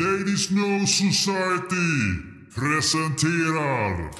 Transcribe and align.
Ladies 0.00 0.50
No 0.50 0.86
Society 0.86 1.76
presenterar... 2.54 4.10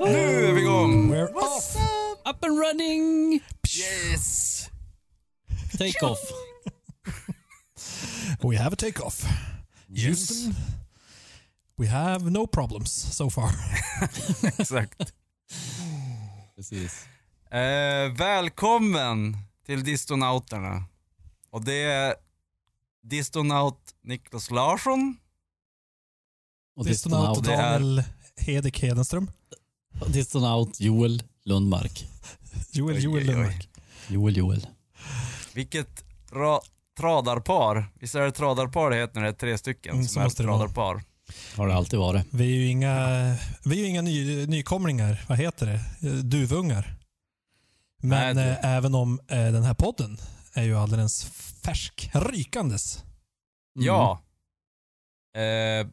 Nu 0.00 0.48
är 0.48 0.52
vi 0.52 0.60
igång! 0.60 1.10
We're 1.10 1.36
off! 1.36 1.76
Up 2.24 2.44
and 2.44 2.58
running! 2.58 3.40
Yes! 3.78 4.70
Take 5.78 6.02
off. 6.02 6.20
We 8.42 8.56
have 8.56 8.72
a 8.72 8.76
take-off. 8.76 9.24
Houston, 9.96 10.54
we 11.76 11.86
have 11.86 12.30
no 12.30 12.46
problems 12.46 13.16
so 13.16 13.30
far. 13.30 13.50
Exakt. 14.58 15.12
Precis. 16.56 17.04
Eh, 17.50 18.12
välkommen 18.16 19.36
till 19.66 19.84
Distonauterna. 19.84 20.84
Och 21.50 21.64
det 21.64 21.82
är 21.82 22.14
Distonaut 23.02 23.94
Niklas 24.02 24.50
Larsson. 24.50 25.16
Och 26.76 26.84
distonaut, 26.86 27.44
det 27.44 27.52
är- 27.54 27.78
Daniel 27.80 28.02
Hedik 28.36 28.80
Hedenström. 28.82 29.30
distonaut 30.06 30.80
Joel 30.80 31.22
Lundmark. 31.44 32.08
Joel 32.72 33.02
Joel. 33.04 33.26
Lundmark. 33.26 33.68
Joel 34.08 34.36
Joel. 34.36 34.66
Vilket 35.54 36.04
ra- 36.30 36.60
tradarpar. 36.98 37.86
Visst 38.00 38.14
är 38.14 38.20
det 38.20 38.32
tradarpar 38.32 38.90
det 38.90 38.96
heter 38.96 39.14
när 39.14 39.22
det 39.22 39.28
är 39.28 39.32
tre 39.32 39.58
stycken 39.58 39.92
Mm, 39.94 40.04
så 40.06 40.12
som 40.12 40.20
är 40.20 40.26
måste 40.26 40.42
det 40.42 40.46
tradarpar? 40.46 41.02
Har 41.56 41.68
det 41.68 41.74
alltid 41.74 41.98
varit. 41.98 42.26
Vi 42.30 42.44
är 42.52 42.56
ju 42.56 42.66
inga, 42.66 42.96
vi 43.64 43.76
är 43.78 43.82
ju 43.82 43.86
inga 43.86 44.02
ny, 44.02 44.46
nykomlingar. 44.46 45.24
Vad 45.28 45.38
heter 45.38 45.66
det? 46.00 46.22
Duvungar. 46.22 46.94
Men 48.02 48.36
Nej, 48.36 48.44
det- 48.46 48.50
eh, 48.56 48.72
även 48.76 48.94
om 48.94 49.20
eh, 49.28 49.36
den 49.52 49.62
här 49.62 49.74
podden 49.74 50.18
är 50.54 50.62
ju 50.62 50.76
alldeles 50.78 51.24
färsk, 51.64 52.10
rykandes. 52.14 52.96
Mm. 53.76 53.86
Ja. 53.86 54.22
Eh, 55.36 55.86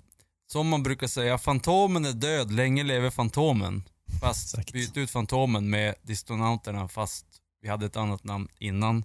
som 0.51 0.67
man 0.67 0.83
brukar 0.83 1.07
säga, 1.07 1.37
Fantomen 1.37 2.05
är 2.05 2.13
död, 2.13 2.51
länge 2.51 2.83
lever 2.83 3.09
Fantomen. 3.09 3.83
Fast 4.21 4.53
Exakt. 4.53 4.71
byt 4.73 4.97
ut 4.97 5.11
Fantomen 5.11 5.69
med 5.69 5.95
Distonauterna 6.01 6.87
fast 6.87 7.25
vi 7.61 7.69
hade 7.69 7.85
ett 7.85 7.95
annat 7.97 8.23
namn 8.23 8.47
innan. 8.59 9.03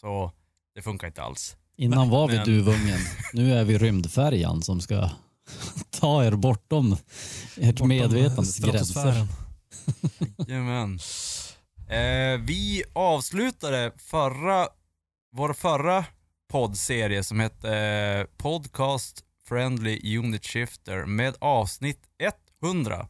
Så 0.00 0.32
det 0.78 0.82
funkar 0.82 1.06
inte 1.06 1.22
alls. 1.22 1.56
Innan 1.76 2.10
var 2.10 2.28
vi 2.28 2.36
Men- 2.36 2.44
Duvungen. 2.44 2.98
Nu 3.32 3.52
är 3.52 3.64
vi 3.64 3.78
Rymdfärjan 3.78 4.62
som 4.62 4.80
ska 4.80 5.10
ta 5.90 6.24
er 6.24 6.32
bortom 6.32 6.92
ert 7.56 7.74
Bortom 7.74 7.88
medvetandes 7.88 8.58
gränser. 8.58 9.26
Jajamän. 10.48 10.98
Eh, 11.88 12.40
vi 12.40 12.82
avslutade 12.92 13.92
förra, 13.96 14.68
vår 15.32 15.52
förra 15.52 16.04
poddserie 16.50 17.24
som 17.24 17.40
hette 17.40 17.76
eh, 17.76 18.24
Podcast 18.36 19.24
Friendly 19.48 20.18
Unit 20.18 20.46
Shifter 20.46 21.04
med 21.06 21.34
avsnitt 21.40 22.00
100. 22.62 23.08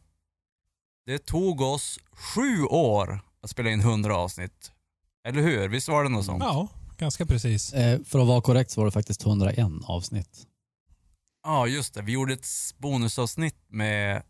Det 1.05 1.25
tog 1.25 1.61
oss 1.61 1.99
sju 2.11 2.63
år 2.63 3.19
att 3.43 3.49
spela 3.49 3.69
in 3.69 3.79
100 3.79 4.17
avsnitt. 4.17 4.71
Eller 5.27 5.41
hur? 5.41 5.67
Visst 5.67 5.87
var 5.89 6.03
det 6.03 6.09
något 6.09 6.25
sånt? 6.25 6.43
Ja, 6.43 6.67
ganska 6.99 7.25
precis. 7.25 7.73
Eh, 7.73 7.99
för 8.03 8.19
att 8.19 8.27
vara 8.27 8.41
korrekt 8.41 8.71
så 8.71 8.81
var 8.81 8.85
det 8.85 8.91
faktiskt 8.91 9.25
101 9.25 9.67
avsnitt. 9.85 10.45
Ja, 11.43 11.67
just 11.67 11.93
det. 11.93 12.01
Vi 12.01 12.11
gjorde 12.11 12.33
ett 12.33 12.47
bonusavsnitt 12.77 13.55
med 13.69 14.23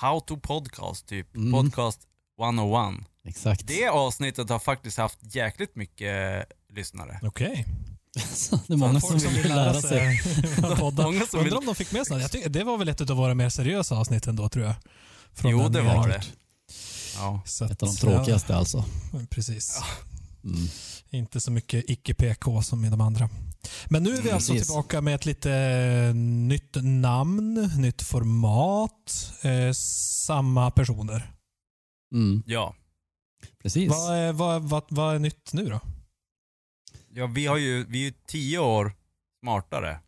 How 0.00 0.20
to 0.20 0.36
Podcast, 0.36 1.06
typ. 1.06 1.36
Mm. 1.36 1.52
Podcast 1.52 2.00
101. 2.40 2.94
Exakt. 3.28 3.66
Det 3.66 3.88
avsnittet 3.88 4.50
har 4.50 4.58
faktiskt 4.58 4.98
haft 4.98 5.18
jäkligt 5.34 5.76
mycket 5.76 6.44
lyssnare. 6.72 7.20
Okej. 7.22 7.66
Så 8.34 8.58
det 8.66 8.72
är 8.72 8.76
många 8.76 9.00
som 9.00 9.18
vill 9.18 9.48
lära 9.48 9.80
sig. 9.82 10.20
podda. 10.78 11.02
Många 11.12 11.26
som 11.26 11.38
vill- 11.44 11.48
Undrar 11.48 11.58
om 11.58 11.66
de 11.66 11.74
fick 11.74 11.92
med 11.92 12.06
sig 12.06 12.18
något. 12.22 12.52
Det 12.52 12.64
var 12.64 12.78
väl 12.78 12.88
ett 12.88 13.00
av 13.10 13.16
våra 13.16 13.34
mer 13.34 13.48
seriösa 13.48 13.96
avsnitt 13.96 14.26
ändå, 14.26 14.48
tror 14.48 14.64
jag. 14.64 14.74
Från 15.34 15.50
Jo, 15.50 15.68
det 15.68 15.80
var 15.82 16.08
det. 16.08 16.22
Ja. 17.16 17.40
Så 17.46 17.64
Ett 17.64 17.70
av 17.70 17.76
de 17.88 17.90
att, 17.90 18.00
tråkigaste 18.00 18.56
alltså. 18.56 18.84
Ja, 19.12 19.18
precis. 19.30 19.80
Mm. 20.44 20.56
Inte 21.10 21.40
så 21.40 21.50
mycket 21.52 21.90
icke-PK 21.90 22.62
som 22.62 22.84
i 22.84 22.90
de 22.90 23.00
andra. 23.00 23.28
Men 23.88 24.02
nu 24.02 24.10
är 24.10 24.14
vi 24.14 24.20
Mm, 24.22 24.34
alltså 24.34 24.52
precis. 24.52 24.68
tillbaka 24.68 25.00
med 25.00 25.14
ett 25.14 25.26
lite 25.26 25.52
eh, 25.52 26.14
nytt 26.14 26.76
namn, 26.82 27.70
nytt 27.78 28.02
format, 28.02 29.32
eh, 29.42 29.72
samma 30.26 30.70
personer. 30.70 31.32
Mm. 32.14 32.42
Ja. 32.46 32.74
Precis. 33.62 33.90
Vad 33.90 34.16
är, 34.16 34.32
vad, 34.32 34.62
vad, 34.62 34.84
vad 34.88 35.14
är 35.14 35.18
nytt 35.18 35.52
nu 35.52 35.64
då? 35.68 35.80
ja, 37.14 37.26
vi 37.26 37.46
har 37.46 37.56
ju, 37.56 37.84
vi 37.84 38.00
är 38.00 38.04
ju 38.04 38.14
tio 38.26 38.58
år 38.58 38.92
smartare 39.42 40.00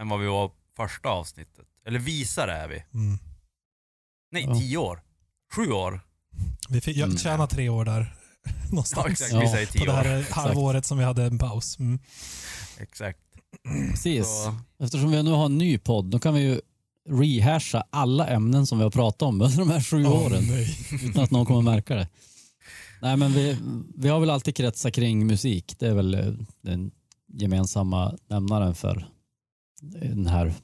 än 0.00 0.08
vad 0.08 0.20
vi 0.20 0.26
var 0.26 0.50
första 0.76 1.08
avsnittet. 1.08 1.66
Eller 1.86 1.98
visare 1.98 2.52
är 2.52 2.68
vi. 2.68 2.84
Mm. 2.94 3.18
Nej, 4.32 4.44
Ja. 4.44 4.54
tio 4.54 4.76
år. 4.78 5.02
Sju 5.54 5.70
år. 5.72 6.00
Vi 6.68 6.80
fick, 6.80 6.96
jag 6.96 7.06
Mm. 7.06 7.18
tjänar 7.18 7.46
tre 7.46 7.68
år 7.68 7.84
där 7.84 8.16
någonstans. 8.70 9.06
Ja, 9.06 9.12
exakt. 9.12 9.32
Ja, 9.32 9.40
Vi 9.40 9.48
säger 9.48 9.66
På 9.78 9.84
det 9.84 9.92
här 9.92 10.26
halvåret 10.30 10.84
som 10.86 10.98
vi 10.98 11.04
hade 11.04 11.22
en 11.24 11.38
paus. 11.38 11.78
Mm. 11.78 11.98
Exakt. 12.80 13.18
Precis. 13.90 14.26
Så, 14.26 14.54
Eftersom 14.84 15.10
vi 15.10 15.22
nu 15.22 15.30
har 15.30 15.46
en 15.46 15.58
ny 15.58 15.78
podd, 15.78 16.04
då 16.04 16.18
kan 16.18 16.34
vi 16.34 16.40
ju 16.40 16.60
rehasha 17.08 17.84
alla 17.90 18.26
ämnen 18.28 18.66
som 18.66 18.78
vi 18.78 18.84
har 18.84 18.90
pratat 18.90 19.22
om 19.22 19.40
under 19.40 19.58
de 19.58 19.70
här 19.70 19.80
sju 19.80 20.04
Åh, 20.06 20.26
åren. 20.26 20.44
nej. 20.48 20.78
Utan 21.04 21.24
att 21.24 21.30
någon 21.30 21.46
kommer 21.46 21.62
märka 21.62 21.94
det. 21.94 22.08
Nej 23.02 23.16
men 23.16 23.32
vi, 23.32 23.56
vi 23.96 24.08
har 24.08 24.20
väl 24.20 24.30
alltid 24.30 24.56
kretsat 24.56 24.92
kring 24.94 25.26
musik. 25.26 25.74
Det 25.78 25.86
är 25.86 25.94
väl 25.94 26.14
eh, 26.14 26.32
den 26.62 26.90
gemensamma 27.32 28.16
nämnaren 28.28 28.74
för 28.74 29.08
den 29.82 30.26
här 30.26 30.54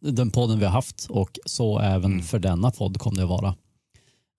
den 0.00 0.30
podden 0.30 0.58
vi 0.58 0.64
har 0.64 0.72
haft 0.72 1.06
och 1.10 1.38
så 1.46 1.78
även 1.78 2.12
Mm. 2.12 2.22
för 2.24 2.38
denna 2.38 2.70
podd 2.70 2.98
kommer 2.98 3.16
det 3.16 3.22
att 3.22 3.28
vara. 3.28 3.54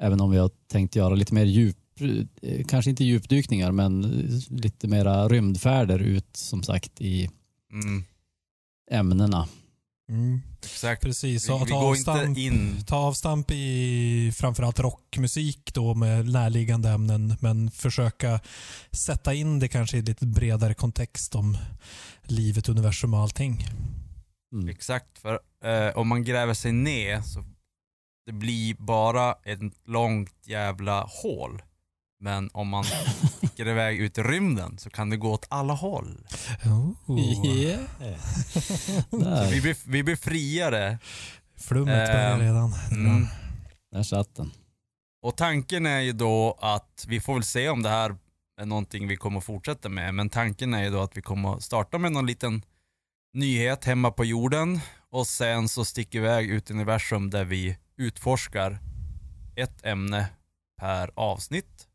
Även 0.03 0.21
om 0.21 0.31
vi 0.31 0.37
har 0.37 0.51
tänkt 0.71 0.95
göra 0.95 1.15
lite 1.15 1.33
mer 1.33 1.45
djup, 1.45 1.77
kanske 2.67 2.89
inte 2.89 3.03
djupdykningar 3.03 3.71
men 3.71 4.03
eh, 4.03 4.39
lite 4.49 4.87
mera 4.87 5.27
rymdfärder 5.27 5.99
ut 5.99 6.37
som 6.37 6.63
sagt 6.63 7.01
i 7.01 7.29
mm, 7.71 8.03
ämnena. 8.91 9.47
Mm. 10.09 10.41
exakt. 10.63 11.01
Precis, 11.03 11.49
Vi, 11.49 11.53
vi 11.65 11.71
ta 11.71 11.75
avstamp, 11.75 12.37
ta 12.87 12.95
avstamp 12.95 13.51
i 13.51 14.31
framförallt 14.35 14.79
rockmusik 14.79 15.73
då 15.73 15.93
med 15.93 16.25
närliggande 16.29 16.89
ämnen 16.89 17.35
men 17.39 17.71
försöka 17.71 18.39
sätta 18.91 19.33
in 19.33 19.59
det 19.59 19.67
kanske 19.67 19.97
i 19.97 20.01
lite 20.01 20.25
bredare 20.25 20.73
kontext 20.73 21.35
om 21.35 21.57
livet, 22.23 22.69
universum 22.69 23.13
och 23.13 23.19
allting. 23.19 23.67
Mm. 24.53 24.69
Exakt, 24.69 25.19
för 25.19 25.39
eh, 25.63 25.97
om 25.97 26.07
man 26.07 26.23
gräver 26.23 26.53
sig 26.53 26.71
ner 26.71 27.21
så 27.21 27.43
det 28.25 28.31
blir 28.31 28.75
bara 28.79 29.35
ett 29.43 29.59
långt 29.85 30.47
jävla 30.47 31.01
hål. 31.01 31.61
Men 32.23 32.50
om 32.53 32.67
man 32.67 32.84
sticker 33.38 33.67
iväg 33.67 34.00
ut 34.00 34.17
i 34.17 34.22
rymden 34.23 34.78
så 34.78 34.89
kan 34.89 35.09
det 35.09 35.17
gå 35.17 35.31
åt 35.31 35.45
alla 35.50 35.73
håll. 35.73 36.28
Oh. 37.07 37.45
Yeah. 37.45 37.81
Så 39.09 39.50
vi, 39.51 39.61
blir, 39.61 39.89
vi 39.91 40.03
blir 40.03 40.16
friare. 40.16 41.00
Flummet 41.57 42.07
börjar 42.07 42.33
Ehm, 42.33 42.39
redan. 42.39 42.73
Mm. 42.91 43.28
där 43.91 44.03
satt 44.03 44.35
den. 44.35 44.51
Och 45.22 45.38
tanken 45.38 45.85
är 45.85 46.00
ju 46.00 46.12
då 46.12 46.57
att, 46.62 47.06
vi 47.07 47.19
får 47.19 47.33
väl 47.33 47.44
se 47.44 47.69
om 47.69 47.83
det 47.83 47.89
här 47.89 48.16
är 48.62 48.66
någonting 48.66 49.07
vi 49.07 49.16
kommer 49.17 49.38
att 49.38 49.44
fortsätta 49.44 49.89
med, 49.89 50.13
men 50.16 50.29
tanken 50.29 50.73
är 50.73 50.83
ju 50.83 50.89
då 50.89 51.01
att 51.01 51.17
vi 51.17 51.22
kommer 51.22 51.56
att 51.56 51.63
starta 51.63 51.97
med 51.97 52.12
någon 52.12 52.25
liten 52.25 52.62
nyhet 53.33 53.85
hemma 53.85 54.12
på 54.12 54.25
jorden 54.25 54.79
och 55.09 55.28
sen 55.28 55.69
så 55.69 55.86
sticker 55.86 56.19
vi 56.19 56.27
iväg 56.27 56.50
ut 56.50 56.69
i 56.69 56.74
universum 56.74 57.30
där 57.30 57.45
vi 57.45 57.77
utforskar 57.97 58.80
ett 59.56 59.86
ämne 59.86 60.27
per 60.81 61.12
avsnitt 61.15 61.88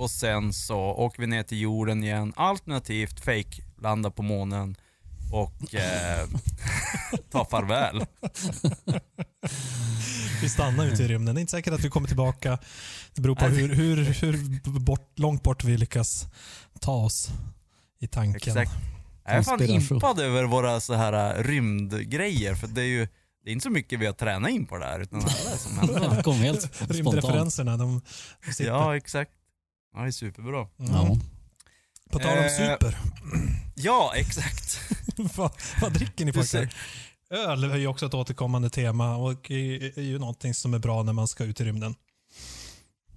och 0.00 0.10
sen 0.10 0.52
så 0.52 0.78
åker 0.78 1.20
vi 1.20 1.26
ner 1.26 1.42
till 1.42 1.60
jorden 1.60 2.04
igen, 2.04 2.32
alternativt 2.36 3.20
fake 3.20 3.62
landar 3.78 4.10
på 4.10 4.22
månen 4.22 4.76
och 5.32 5.74
eh, 5.74 6.28
tar 7.30 7.44
farväl. 7.44 8.06
Vi 10.42 10.48
stannar 10.48 10.86
ute 10.86 11.02
i 11.02 11.08
rymden. 11.08 11.34
Det 11.34 11.38
är 11.38 11.40
inte 11.40 11.50
säkert 11.50 11.72
att 11.72 11.84
vi 11.84 11.88
kommer 11.88 12.08
tillbaka. 12.08 12.58
Det 13.14 13.20
beror 13.20 13.34
på 13.34 13.44
hur, 13.44 13.74
hur, 13.74 13.96
hur 13.96 14.80
bort, 14.80 15.18
långt 15.18 15.42
bort 15.42 15.64
vi 15.64 15.76
lyckas 15.76 16.26
ta 16.80 16.92
oss 16.92 17.28
i 18.00 18.06
tanken. 18.06 18.36
Exakt. 18.36 18.72
Jag 19.24 19.34
är 19.34 19.42
fan 19.42 19.62
impad 19.62 20.20
över 20.20 20.44
våra 20.44 20.80
så 20.80 20.94
här 20.94 21.38
äh, 21.38 21.42
rymdgrejer 21.42 22.54
för 22.54 22.66
det 22.66 22.80
är 22.82 22.86
ju 22.86 23.08
det 23.44 23.50
är 23.50 23.52
inte 23.52 23.62
så 23.62 23.70
mycket 23.70 24.00
vi 24.00 24.06
har 24.06 24.12
tränat 24.12 24.50
in 24.50 24.66
på 24.66 24.78
det 24.78 24.84
här 24.84 25.00
utan 25.00 25.20
alla 25.20 25.56
som. 25.56 26.88
Rymdreferenserna, 26.88 27.76
de 27.76 28.00
de 28.46 28.52
sitter. 28.52 28.70
Ja, 28.70 28.96
exakt. 28.96 29.30
Ja, 29.94 30.00
det 30.00 30.06
är 30.06 30.10
superbra. 30.10 30.68
Mm. 30.78 30.92
Ja. 30.92 31.16
På 32.10 32.18
tal 32.18 32.38
om 32.38 32.44
Eh, 32.44 32.50
super. 32.50 32.98
Ja, 33.74 34.12
exakt. 34.16 34.80
vad, 35.36 35.52
vad 35.80 35.92
dricker 35.92 36.24
ni 36.24 36.32
pojkar? 36.32 36.74
Öl 37.30 37.64
är 37.64 37.76
ju 37.76 37.86
också 37.86 38.06
ett 38.06 38.14
återkommande 38.14 38.70
tema 38.70 39.16
och 39.16 39.50
är 39.50 39.98
är 39.98 40.02
ju 40.02 40.18
någonting 40.18 40.54
som 40.54 40.74
är 40.74 40.78
bra 40.78 41.02
när 41.02 41.12
man 41.12 41.28
ska 41.28 41.44
ut 41.44 41.60
i 41.60 41.64
rymden. 41.64 41.94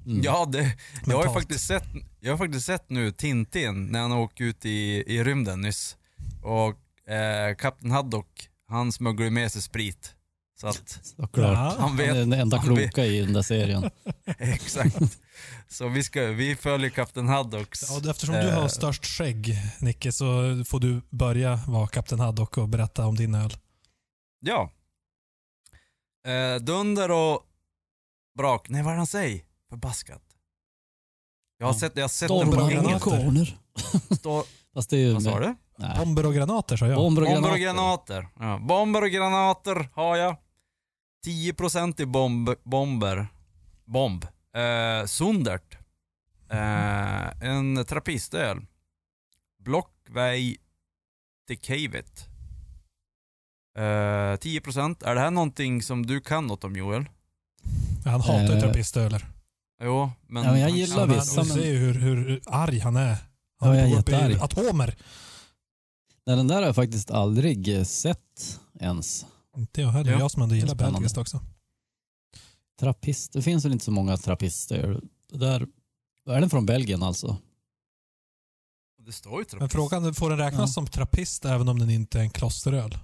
Mm. 0.06 0.22
Ja, 0.24 0.46
det, 0.46 0.78
jag, 1.06 1.18
har 1.18 1.26
ju 1.26 1.34
faktiskt 1.34 1.68
sett, 1.68 1.84
jag 2.20 2.34
har 2.34 2.38
faktiskt 2.38 2.66
sett 2.66 2.90
nu 2.90 3.12
Tintin 3.12 3.86
när 3.86 4.00
han 4.00 4.12
åker 4.12 4.44
ut 4.44 4.66
i, 4.66 5.04
i 5.08 5.24
rymden 5.24 5.62
nyss. 5.62 5.98
Och 6.42 7.12
eh, 7.14 7.56
Kapten 7.56 7.92
Haddock, 7.92 8.50
han 8.68 8.92
smugglar 8.92 9.26
ju 9.26 9.32
med 9.32 9.52
sig 9.52 9.62
sprit. 9.62 10.16
Så 10.64 10.70
att, 10.70 11.00
Såklart. 11.18 11.78
Han 11.80 11.98
vet, 11.98 12.08
Han 12.08 12.16
är 12.18 12.20
den 12.20 12.34
enda 12.34 12.58
han 12.58 12.76
vet- 12.76 12.94
kloka 12.94 13.06
i 13.06 13.20
den 13.22 13.34
där 13.34 13.42
serien. 13.42 13.90
exakt. 14.38 14.96
Så 15.70 15.88
vi, 15.88 16.04
ska, 16.04 16.22
vi 16.26 16.56
följer 16.56 16.90
Kapten 16.90 17.28
Haddocks. 17.28 17.86
Ja, 17.90 18.10
eftersom 18.12 18.36
du 18.36 18.50
eh, 18.50 18.62
har 18.62 18.68
störst 18.68 19.06
skägg, 19.06 19.56
Nicke, 19.80 20.12
så 20.12 20.26
får 20.68 20.80
du 20.80 21.02
börja 21.10 21.60
vara 21.68 21.88
Kapten 21.88 22.20
Haddock 22.20 22.58
och 22.58 22.68
berätta 22.70 23.06
om 23.06 23.16
din 23.16 23.36
öl. 23.36 23.54
Ja. 24.40 24.72
Eh, 26.28 26.62
dunder 26.62 27.12
och 27.12 27.42
brak. 28.38 28.70
Nej, 28.70 28.84
vad 28.84 28.90
är 28.92 28.96
det 28.96 29.00
han 29.00 29.08
säger? 29.08 29.42
Förbaskat. 29.70 30.22
Jag 31.58 31.66
har 31.68 31.74
Ja. 31.74 31.80
sett, 31.80 31.92
jag 31.96 32.04
har 32.04 32.08
sett 32.10 32.30
den 32.30 32.38
Stormar 32.38 32.58
på 32.66 32.72
engelska. 32.72 33.10
granater. 33.10 33.58
Fast 34.74 34.90
det 34.90 34.96
är 34.98 35.00
ju... 35.00 35.14
Vad 35.14 35.24
sa 35.24 35.40
du? 35.40 35.56
Nej. 35.78 35.98
Bomber 36.00 36.26
och 36.26 36.34
granater 36.34 36.78
sa 36.78 36.88
jag. 36.88 36.96
Bomber 36.98 37.22
och 37.22 37.28
Bomber 37.28 37.52
och 37.52 37.60
granater. 37.60 38.22
granater. 38.22 38.46
Ja. 38.46 38.60
Bomber 38.68 39.02
och 39.02 39.10
granater 39.10 39.90
har 39.94 40.16
jag. 40.18 40.36
10% 41.26 42.02
i 42.02 42.06
bomb, 42.06 42.50
bomber. 42.64 43.28
Bomb. 43.86 44.26
Eh, 44.56 45.06
Sundert. 45.06 45.78
Eh, 46.50 47.48
en 47.50 47.86
trappistöl. 47.86 48.66
Blockväg 49.60 50.58
till 51.48 51.60
Cavet. 51.60 52.28
Eh, 53.78 54.38
10%. 54.38 55.04
Är 55.04 55.16
det 55.16 55.22
här 55.22 55.32
någonting 55.32 55.82
som 55.82 56.06
du 56.06 56.22
kan 56.22 56.48
något 56.48 56.64
om 56.64 56.76
Joel? 56.76 57.06
Han 58.06 58.22
hatar 58.22 58.44
ju 58.48 58.54
Eh, 58.54 58.60
trappistöler. 58.62 59.26
Jo, 59.84 60.12
men... 60.28 60.44
Ja, 60.44 60.52
men 60.52 60.60
jag 60.62 60.70
gillar 60.70 61.00
Ja, 61.00 61.06
men 61.06 61.16
vissa, 61.16 61.42
Du 61.42 61.48
men- 61.48 61.56
ser 61.58 61.66
ju 61.72 61.78
hur, 61.78 61.94
hur 61.94 62.42
arg 62.46 62.80
han 62.80 62.96
är. 62.96 63.10
Ja, 63.60 63.68
Han 63.68 63.78
jag 63.78 63.88
är 63.90 63.96
jättearg. 63.96 64.34
atomer. 64.42 64.96
Nej, 66.26 66.36
den 66.36 66.48
där 66.48 66.56
har 66.56 66.62
jag 66.64 66.76
faktiskt 66.76 67.12
aldrig 67.12 67.88
sett 67.88 68.60
ens. 68.80 69.26
Inte 69.58 69.82
jag 69.82 69.90
heller. 69.90 70.12
Ja. 70.12 70.20
Jag 70.20 70.32
som 70.32 70.42
ändå 70.42 70.56
gillar 70.56 70.76
belgiskt 70.76 71.18
också. 71.18 71.42
Trappist. 72.80 73.34
Det 73.34 73.42
finns 73.42 73.66
väl 73.66 73.72
inte 73.72 73.86
så 73.86 73.92
många 73.92 74.18
trappister. 74.18 75.02
Det 75.32 75.38
Där, 75.38 75.68
är 76.30 76.42
den 76.42 76.50
från 76.50 76.66
Belgien 76.66 77.04
alltså? 77.04 77.38
Det 79.06 79.12
står 79.12 79.40
ju 79.40 79.60
Men 79.60 79.70
frågan, 79.70 80.14
får 80.14 80.30
den 80.30 80.40
räknas 80.40 80.62
Ja. 80.62 80.68
som 80.68 80.88
trappist 80.88 81.46
även 81.46 81.70
om 81.70 81.80
den 81.80 81.90
inte 81.90 82.20
är 82.20 82.24
en 82.24 82.30
klosteröl? 82.30 82.98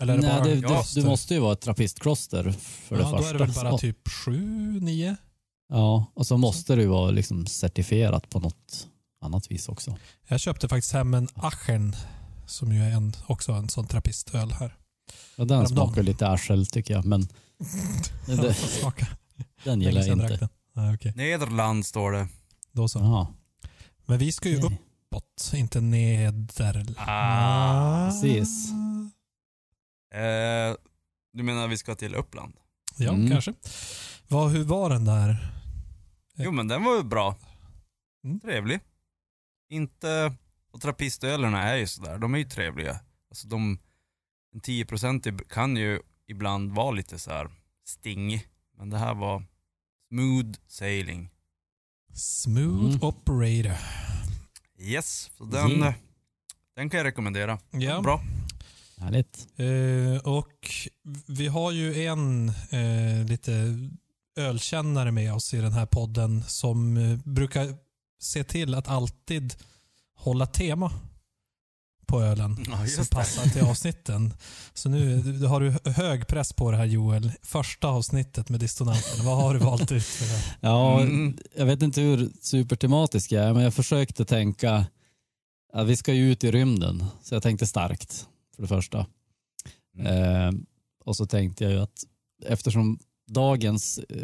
Eller 0.00 0.12
är 0.12 0.16
det 0.16 0.22
Nej, 0.22 0.36
bara 0.36 0.44
det, 0.44 0.52
en 0.52 0.60
det, 0.60 1.00
det 1.00 1.04
måste 1.06 1.34
ju 1.34 1.40
vara 1.40 1.52
ett 1.52 1.60
trappistkloster 1.60 2.50
för 2.60 2.96
det 2.96 3.02
ja, 3.02 3.10
första. 3.10 3.22
Då 3.22 3.28
är 3.28 3.32
det 3.32 3.44
väl 3.44 3.54
bara 3.54 3.70
Så- 3.70 3.78
typ 3.78 4.08
sju, 4.08 4.40
nio? 4.80 5.16
Ja, 5.68 6.06
och 6.14 6.26
så 6.26 6.36
måste 6.36 6.74
det 6.76 6.82
ju 6.82 6.88
vara 6.88 7.10
liksom 7.10 7.46
certifierat 7.46 8.30
på 8.30 8.40
något 8.40 8.88
annat 9.20 9.50
vis 9.50 9.68
också. 9.68 9.96
Jag 10.28 10.40
köpte 10.40 10.68
faktiskt 10.68 10.92
hem 10.92 11.14
en 11.14 11.28
Achen 11.34 11.96
som 12.46 12.72
ju 12.72 12.82
är 12.82 12.90
en, 12.90 13.12
också 13.26 13.52
en 13.52 13.68
sån 13.68 13.86
trappistöl 13.86 14.52
här. 14.52 14.76
Ja, 15.36 15.44
den 15.44 15.68
smakar 15.68 16.02
lite 16.02 16.28
arsel 16.28 16.66
tycker 16.66 16.94
jag, 16.94 17.04
men 17.04 17.20
det, 18.26 18.56
den 19.64 19.80
gillar 19.80 20.02
jag 20.02 20.18
inte. 20.18 20.48
Ja, 20.74 20.94
okej. 20.94 21.12
Nederland 21.16 21.86
står 21.86 22.12
det. 22.12 22.28
Då 22.72 22.88
så. 22.88 22.98
Jaha. 22.98 23.26
Men 24.06 24.18
vi 24.18 24.32
ska 24.32 24.48
ju 24.48 24.58
okej. 24.64 24.78
uppåt, 25.10 25.52
inte 25.54 25.80
neder. 25.80 26.86
Ah, 26.96 28.10
precis. 28.10 28.70
Eh, 30.14 30.74
du 31.32 31.42
menar 31.42 31.68
vi 31.68 31.76
ska 31.76 31.94
till 31.94 32.14
Uppland? 32.14 32.54
Ja, 32.96 33.12
Mm. 33.12 33.30
kanske. 33.30 33.54
Vad, 34.28 34.50
hur 34.50 34.64
var 34.64 34.90
den 34.90 35.04
där? 35.04 35.52
Jo 36.36 36.52
men 36.52 36.68
den 36.68 36.84
var 36.84 36.96
ju 36.96 37.02
bra. 37.02 37.36
Mm. 38.24 38.40
Trevlig. 38.40 38.80
Inte... 39.70 40.34
Och 40.72 40.80
trappistölerna 40.80 41.62
är 41.62 41.76
ju 41.76 41.86
sådär, 41.86 42.18
de 42.18 42.34
är 42.34 42.38
ju 42.38 42.44
trevliga. 42.44 43.00
Alltså 43.30 43.48
de... 43.48 43.78
En 44.54 44.60
10% 44.60 45.40
kan 45.48 45.76
ju 45.76 46.00
ibland 46.28 46.72
vara 46.72 46.90
lite 46.90 47.18
så 47.18 47.30
här 47.30 47.50
stingig. 47.86 48.46
Men 48.78 48.90
det 48.90 48.98
här 48.98 49.14
var 49.14 49.44
smooth 50.08 50.58
sailing. 50.68 51.30
Smooth 52.14 52.94
Mm. 52.94 53.02
operator. 53.02 53.76
Yes, 54.78 55.30
så 55.38 55.44
den, 55.44 55.70
Yeah. 55.70 55.88
eh, 55.88 55.94
den 56.76 56.90
kan 56.90 56.98
jag 56.98 57.04
rekommendera. 57.04 57.58
Ja. 57.70 58.00
Bra. 58.02 58.20
Härligt. 58.98 59.46
Eh, 59.56 60.28
och 60.32 60.70
vi 61.26 61.46
har 61.46 61.72
ju 61.72 62.04
en 62.04 62.48
eh, 62.48 63.24
lite 63.28 63.78
ölkännare 64.36 65.12
med 65.12 65.34
oss 65.34 65.54
i 65.54 65.56
den 65.56 65.72
här 65.72 65.86
podden 65.86 66.42
som 66.42 66.96
eh, 66.96 67.16
brukar 67.24 67.74
se 68.20 68.44
till 68.44 68.74
att 68.74 68.88
alltid 68.88 69.54
hålla 70.14 70.46
tema 70.46 70.92
på 72.10 72.22
ölen 72.22 72.56
Ja, 72.70 72.86
som 72.86 73.06
passar 73.06 73.46
till 73.50 73.62
avsnitten. 73.62 74.34
Så 74.74 74.88
nu 74.88 75.20
du- 75.22 75.46
har 75.46 75.60
du 75.60 75.90
hög 75.90 76.26
press 76.26 76.52
på 76.52 76.70
det 76.70 76.76
här 76.76 76.84
Joel. 76.84 77.32
Första 77.42 77.88
avsnittet 77.88 78.48
med 78.48 78.60
dissonansen. 78.60 79.26
Vad 79.26 79.36
har 79.36 79.54
du 79.54 79.60
valt 79.60 79.92
ut 79.92 80.04
för 80.04 80.24
det? 80.34 80.42
Ja, 80.60 81.00
Mm. 81.00 81.38
jag 81.56 81.66
vet 81.66 81.82
inte 81.82 82.00
hur 82.00 82.30
supertematisk 82.42 83.32
jag 83.32 83.44
är, 83.44 83.52
men 83.54 83.62
jag 83.62 83.74
försökte 83.74 84.24
tänka 84.24 84.86
att 85.72 85.86
vi 85.86 85.96
ska 85.96 86.12
ju 86.12 86.32
ut 86.32 86.44
i 86.44 86.50
rymden, 86.50 87.04
så 87.22 87.34
jag 87.34 87.42
tänkte 87.42 87.66
starkt 87.66 88.26
för 88.56 88.62
det 88.62 88.68
första. 88.68 89.06
Mm. 89.98 90.06
Eh, 90.56 90.60
och 91.04 91.16
så 91.16 91.26
tänkte 91.26 91.64
jag 91.64 91.72
ju 91.72 91.78
att 91.80 92.04
eftersom 92.46 92.98
dagens 93.28 93.98
eh, 93.98 94.16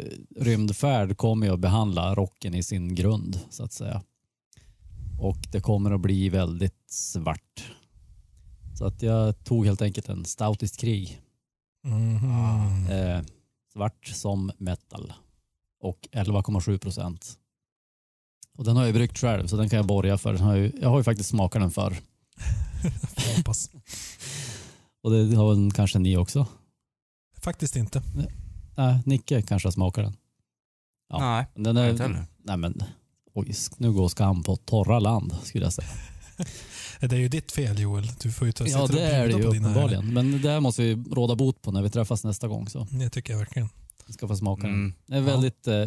rymdfärd 0.43 1.17
kommer 1.17 1.47
ju 1.47 1.53
att 1.53 1.59
behandla 1.59 2.15
rocken 2.15 2.53
i 2.53 2.63
sin 2.63 2.95
grund, 2.95 3.39
så 3.49 3.63
att 3.63 3.73
säga. 3.73 4.01
Och 5.19 5.37
det 5.51 5.61
kommer 5.61 5.91
att 5.91 6.01
bli 6.01 6.29
väldigt 6.29 6.91
svart. 6.91 7.71
Så 8.77 8.85
att 8.85 9.01
jag 9.01 9.43
tog 9.43 9.65
helt 9.65 9.81
enkelt 9.81 10.09
en 10.09 10.25
stoutiskt 10.25 10.77
krig. 10.79 11.21
Mhm. 11.83 12.87
Eh, 12.91 13.21
svart 13.73 14.05
som 14.07 14.51
metal. 14.57 15.13
Och 15.81 16.07
11,7 16.11 16.77
procent. 16.77 17.37
Och 18.57 18.63
den 18.63 18.75
har 18.77 18.85
jag 18.85 18.93
bryggt 18.93 19.17
själv, 19.17 19.47
så 19.47 19.57
den 19.57 19.69
kan 19.69 19.77
jag 19.77 19.85
borga 19.87 20.17
för. 20.17 20.33
Den 20.33 20.41
har 20.41 20.55
ju, 20.55 20.71
jag 20.81 20.89
har 20.89 20.97
ju 20.97 21.03
faktiskt 21.03 21.29
smakat 21.29 21.61
den 21.61 21.71
förr. 21.71 21.97
Jag 23.27 23.35
hoppas. 23.37 23.71
Och 25.03 25.11
det 25.11 25.35
har 25.35 25.49
väl 25.55 25.71
kanske 25.71 25.99
ni 25.99 26.17
också? 26.17 26.47
Faktiskt 27.41 27.75
inte. 27.75 28.01
Nej, 28.77 28.99
Nicke 29.05 29.41
kanske 29.41 29.67
har 29.67 29.71
smakat 29.71 30.03
den. 30.05 30.15
ja. 31.09 31.19
Nej, 31.19 31.45
Den 31.55 31.75
jag 31.75 31.85
är, 31.85 31.91
inte 31.91 32.03
heller. 32.03 32.25
nej 32.37 32.57
men, 32.57 32.83
oj, 33.39 33.53
nu 33.77 33.91
går 33.91 34.09
skam 34.09 34.43
på 34.43 34.55
torra 34.55 34.99
land 34.99 35.35
skulle 35.43 35.65
jag 35.65 35.73
säga. 35.73 35.87
Det 36.99 37.15
är 37.15 37.19
ju 37.19 37.27
ditt 37.29 37.51
fel 37.51 37.79
Joel. 37.79 38.11
Du 38.21 38.31
får 38.31 38.47
ju 38.47 38.51
ta 38.51 38.67
Ja, 38.67 38.87
det 38.87 39.01
är 39.01 39.27
det 39.27 39.33
ju 39.33 39.43
uppenbarligen. 39.43 40.13
Men 40.13 40.41
det 40.41 40.49
här 40.49 40.59
måste 40.59 40.81
vi 40.81 40.95
råda 40.95 41.35
bot 41.35 41.61
på 41.61 41.71
när 41.71 41.81
vi 41.81 41.89
träffas 41.89 42.23
nästa 42.23 42.47
gång. 42.47 42.69
Så 42.69 42.87
Det 42.91 43.09
tycker 43.09 43.33
jag 43.33 43.37
verkligen. 43.39 43.69
vi 44.07 44.13
ska 44.13 44.27
få 44.27 44.35
smaka 44.37 44.61
den. 44.61 44.73
Mm. 44.73 44.93
Den 45.05 45.17
är 45.17 45.21
väldigt 45.21 45.67
eh, 45.67 45.85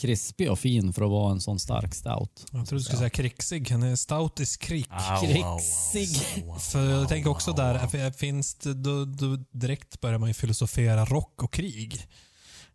krispig 0.00 0.50
och 0.50 0.58
fin 0.58 0.92
för 0.92 1.02
att 1.02 1.10
vara 1.10 1.32
en 1.32 1.40
sån 1.40 1.58
stark 1.58 1.94
stout. 1.94 2.46
Jag 2.52 2.66
trodde 2.68 2.80
du 2.80 2.84
skulle 2.84 2.98
säga 2.98 3.10
krigsig. 3.10 3.70
Han 3.70 3.82
är 3.82 3.96
stoutisk 3.96 4.62
krig. 4.62 4.86
Au, 4.90 5.20
Krigsig. 5.26 6.22
au, 6.44 6.52
au, 6.52 6.58
För 6.58 6.90
jag 6.90 7.08
tänker 7.08 7.30
också 7.30 7.52
där, 7.52 8.10
finns 8.10 8.54
det, 8.54 8.74
då, 8.74 9.04
då 9.04 9.36
direkt 9.50 10.00
börjar 10.00 10.18
man 10.18 10.28
ju 10.28 10.34
filosofera 10.34 11.04
rock 11.04 11.42
och 11.42 11.52
krig. 11.52 12.06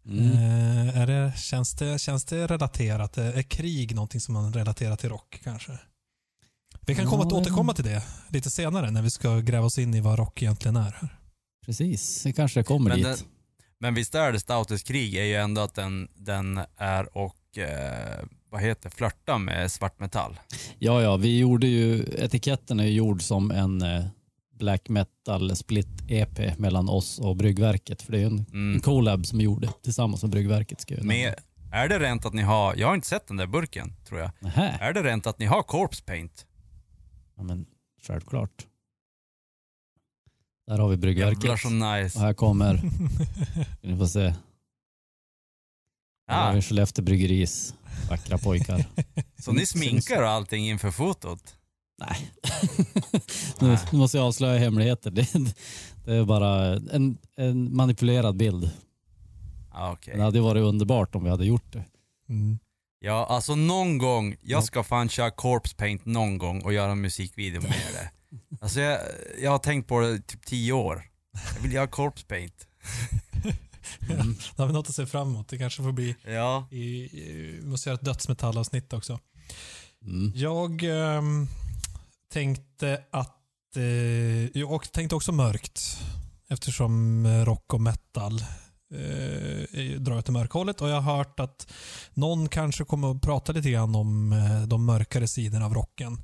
Mm. 0.06 0.32
Eh, 0.32 0.98
är 0.98 1.08
det, 1.08 1.34
känns, 1.38 1.74
det, 1.76 2.02
känns 2.02 2.26
det 2.26 2.48
relaterat? 2.48 3.18
Är 3.18 3.42
krig 3.42 3.96
någonting 3.96 4.22
som 4.22 4.34
man 4.34 4.54
relaterar 4.54 4.96
till 4.96 5.10
rock 5.10 5.40
kanske? 5.44 5.80
Vi 6.86 6.96
kan 6.96 7.06
komma 7.06 7.24
Ja, 7.24 7.24
att 7.24 7.30
det- 7.30 7.36
återkomma 7.36 7.74
till 7.74 7.84
det 7.86 8.04
lite 8.30 8.50
senare 8.50 8.92
när 8.92 9.02
vi 9.02 9.10
ska 9.10 9.40
gräva 9.40 9.66
oss 9.66 9.78
in 9.78 9.94
i 9.94 10.00
vad 10.02 10.20
rock 10.20 10.42
egentligen 10.42 10.76
är. 10.76 10.82
här. 11.02 11.18
Precis, 11.66 12.24
det 12.24 12.34
kanske 12.34 12.64
kommer 12.64 12.90
Men 12.90 12.98
dit. 12.98 13.06
den- 13.06 13.18
Men 13.80 13.94
visst 13.94 14.16
är 14.16 14.32
det 14.32 14.40
Stoutest 14.40 14.88
krig 14.88 15.16
är 15.16 15.24
ju 15.24 15.36
ändå 15.36 15.62
att 15.62 15.76
den, 15.76 16.08
den 16.16 16.60
är 16.78 17.18
och, 17.18 17.58
eh, 17.58 18.26
vad 18.50 18.62
heter 18.62 18.90
flörta 18.90 19.38
med 19.38 19.72
svartmetall. 19.72 20.40
Ja, 20.80 21.02
ja, 21.02 21.16
vi 21.18 21.38
gjorde 21.40 21.68
ju, 21.68 22.06
etiketten 22.18 22.80
är 22.80 22.84
ju 22.84 22.92
gjord 22.92 23.22
som 23.22 23.52
en 23.52 23.82
eh, 23.82 24.06
black 24.64 24.90
metal 24.90 25.56
split 25.56 25.88
EP 26.08 26.58
mellan 26.60 26.90
oss 26.90 27.20
och 27.20 27.36
Bryggverket. 27.36 28.02
För 28.02 28.12
det 28.12 28.18
är 28.18 28.20
ju 28.20 28.26
en, 28.28 28.38
en 28.40 28.46
Mm. 28.54 28.82
collab 28.82 29.26
som 29.26 29.38
vi 29.38 29.44
gjorde 29.44 29.70
tillsammans 29.84 30.22
med 30.22 30.32
Bryggverket. 30.32 30.82
Ska 30.82 30.94
jag 30.96 31.04
Med, 31.04 31.36
är 31.72 31.88
det 31.90 32.00
rent 32.00 32.26
att 32.26 32.34
ni 32.34 32.42
har, 32.42 32.76
jag 32.76 32.88
har 32.88 32.96
inte 32.96 33.08
sett 33.08 33.28
den 33.28 33.38
där 33.38 33.48
burken 33.48 33.94
tror 34.06 34.20
jag. 34.20 34.32
Nähä. 34.40 34.78
Är 34.82 34.94
det 34.94 35.04
rent 35.04 35.28
att 35.28 35.40
ni 35.40 35.46
har 35.46 35.64
corpse 35.64 36.04
paint? 36.04 36.46
Ja, 37.38 37.44
men 37.44 37.66
självklart. 38.08 38.68
Där 40.68 40.78
har 40.80 40.88
vi 40.88 40.94
Jävlar 40.96 41.02
Bryggverket. 41.02 41.60
så 41.62 41.70
nice. 41.70 42.20
Och 42.20 42.26
här 42.26 42.34
kommer, 42.34 42.82
ni 43.82 43.98
får 43.98 44.06
se, 44.06 44.20
här 46.28 46.42
har 46.42 46.48
Ja, 46.48 46.52
vi 46.56 46.62
Skellefteå 46.62 47.04
Bryggeris 47.06 47.74
vackra 48.10 48.38
pojkar. 48.38 48.86
så 49.40 49.52
ni 49.52 49.66
sminkar 49.66 50.22
och 50.24 50.30
allting 50.30 50.70
inför 50.70 50.92
fotot? 50.92 51.56
Nej. 52.08 52.32
nu, 53.60 53.78
nu 53.92 53.98
måste 53.98 54.18
jag 54.18 54.28
avslöja 54.28 54.60
hemligheter. 54.60 55.12
Det, 55.12 55.28
Det 56.06 56.14
är 56.16 56.24
bara 56.26 56.66
en, 56.92 57.18
en 57.38 57.76
manipulerad 57.76 58.38
bild. 58.38 58.72
Ah, 59.72 59.92
okej. 59.92 60.14
Det 60.18 60.24
hade 60.24 60.42
varit 60.42 60.64
underbart 60.64 61.16
om 61.16 61.24
vi 61.24 61.30
hade 61.30 61.46
gjort 61.46 61.74
det. 61.74 61.86
Mm. 62.30 62.60
Ja, 63.00 63.26
alltså 63.30 63.56
någon 63.56 63.98
gång, 63.98 64.36
jag 64.42 64.64
ska 64.64 64.84
fan 64.84 65.10
köra 65.10 65.32
Corpse 65.32 65.76
Paint 65.76 66.06
någon 66.06 66.38
gång 66.38 66.62
och 66.62 66.74
göra 66.74 66.92
en 66.92 67.02
musikvideo 67.02 67.62
med 67.62 67.72
det. 67.94 68.10
Alltså 68.62 68.80
jag, 68.80 69.00
jag 69.42 69.52
har 69.52 69.58
tänkt 69.60 69.88
på 69.88 70.00
det 70.00 70.10
i 70.10 70.22
typ 70.22 70.46
tio 70.46 70.74
år. 70.74 71.04
Jag 71.56 71.62
vill 71.64 71.74
göra 71.74 71.88
Corpse 71.88 72.26
Paint. 72.26 72.68
Mm. 74.10 74.36
Då 74.56 74.64
har 74.64 74.68
vi 74.68 74.74
något 74.74 74.90
att 74.90 74.96
se 74.96 75.06
fram 75.06 75.28
emot. 75.28 75.48
Det 75.48 75.58
kanske 75.58 75.84
får 75.84 75.92
bli, 75.92 76.16
Ja. 76.26 76.68
i, 76.72 76.84
i, 77.04 77.58
vi 77.62 77.68
måste 77.68 77.90
göra 77.90 77.96
ett 77.96 78.06
dödsmetallavsnitt 78.06 78.94
också. 78.94 79.20
Mm. 80.06 80.32
Jag 80.36 80.84
ehm, 80.84 81.48
tänkte 82.34 83.04
att, 83.12 83.78
eh, 83.78 84.58
jag 84.60 84.92
tänkte 84.92 85.16
också 85.16 85.32
mörkt 85.32 85.98
eftersom 86.50 87.26
eh, 87.26 87.46
rock 87.46 87.74
och 87.74 87.82
metal 87.82 88.34
eh, 88.94 90.00
drar 90.00 90.18
åt 90.18 90.26
det 90.26 90.32
mörka 90.32 90.58
hållet 90.58 90.82
och 90.82 90.90
jag 90.90 91.02
har 91.02 91.18
hört 91.18 91.40
att 91.40 91.68
någon 92.14 92.50
kanske 92.50 92.86
kommer 92.86 93.12
att 93.12 93.22
prata 93.22 93.52
lite 93.52 93.70
grann 93.72 93.96
om 93.96 94.34
eh, 94.34 94.62
de 94.64 94.86
mörkare 94.86 95.28
sidorna 95.28 95.66
av 95.66 95.74
rocken. 95.74 96.24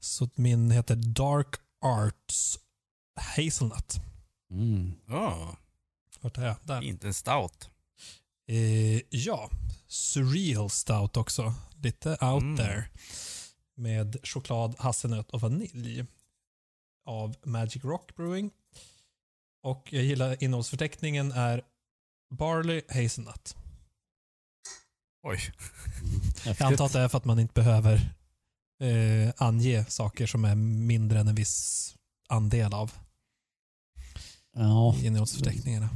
Så 0.00 0.28
min 0.34 0.70
heter 0.70 0.96
Dark 0.96 1.54
Arts 1.84 2.58
Hazelnut. 3.36 4.00
Mm. 4.50 4.92
Oh, 5.08 5.48
Vart 6.20 6.38
är 6.38 6.46
jag? 6.46 6.56
Där. 6.62 6.82
inte 6.82 7.06
en 7.06 7.14
stout. 7.14 7.70
Eh, 8.48 9.00
ja, 9.10 9.50
Surreal 9.88 10.70
Stout 10.70 11.16
också. 11.16 11.54
Lite 11.82 12.08
out 12.10 12.42
Mm. 12.42 12.56
there. 12.56 12.84
Med 13.80 14.16
choklad, 14.22 14.74
hasselnöt 14.78 15.30
och 15.30 15.40
vanilj. 15.40 16.04
Av 17.06 17.36
Magic 17.44 17.84
Rock 17.84 18.16
Brewing. 18.16 18.50
Och 19.62 19.88
jag 19.92 20.04
gillar 20.04 20.42
innehållsförteckningen 20.44 21.32
är 21.32 21.62
Barley 22.34 22.82
Hazelnut. 22.88 23.56
Oj. 25.26 25.38
Jag 26.44 26.62
antar 26.62 26.86
att 26.86 26.92
det 26.92 27.00
är 27.00 27.08
för 27.08 27.18
att 27.18 27.24
man 27.24 27.38
inte 27.38 27.54
behöver 27.54 27.94
eh, 28.82 29.32
ange 29.36 29.84
saker 29.88 30.26
som 30.26 30.44
är 30.44 30.54
mindre 30.54 31.20
än 31.20 31.28
en 31.28 31.34
viss 31.34 31.94
andel 32.28 32.74
av 32.74 32.92
Ja, 34.56 34.96
innehållsförteckningarna. 35.02 35.88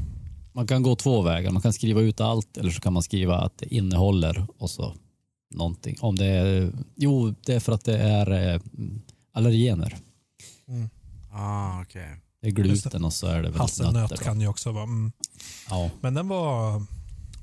man 0.53 0.67
kan 0.67 0.83
gå 0.83 0.97
två 0.97 1.23
vägar. 1.23 1.50
Man 1.50 1.62
kan 1.62 1.73
skriva 1.73 2.00
ut 2.00 2.21
allt 2.21 2.57
eller 2.57 2.71
så 2.71 2.81
kan 2.81 2.93
man 2.93 3.03
skriva 3.03 3.38
att 3.38 3.59
det 3.59 3.75
innehåller 3.75 4.47
och 4.59 4.71
så 4.71 4.95
någonting. 5.55 5.97
Om 6.01 6.17
det 6.17 6.27
är, 6.27 6.73
jo, 6.95 7.35
det 7.47 7.55
är 7.55 7.61
för 7.61 7.73
att 7.73 7.85
det 7.85 7.99
är 7.99 8.55
eh, 8.55 8.61
allergener. 9.33 9.99
Mm. 10.69 10.89
Ah, 11.33 11.83
okej. 11.83 12.17
Det 12.41 12.47
är 12.47 12.51
gluten 12.51 13.05
och 13.05 13.13
så 13.13 13.27
är 13.27 13.43
det 13.43 13.51
väl 13.51 13.61
Hasselnöt 13.61 13.95
nötter. 13.95 14.17
då. 14.17 14.23
kan 14.23 14.41
ju 14.41 14.49
också 14.49 14.73
vara... 14.73 14.85
Mm. 14.85 15.13
Ja. 15.69 15.91
Men 16.01 16.15
den 16.15 16.29
var 16.29 16.83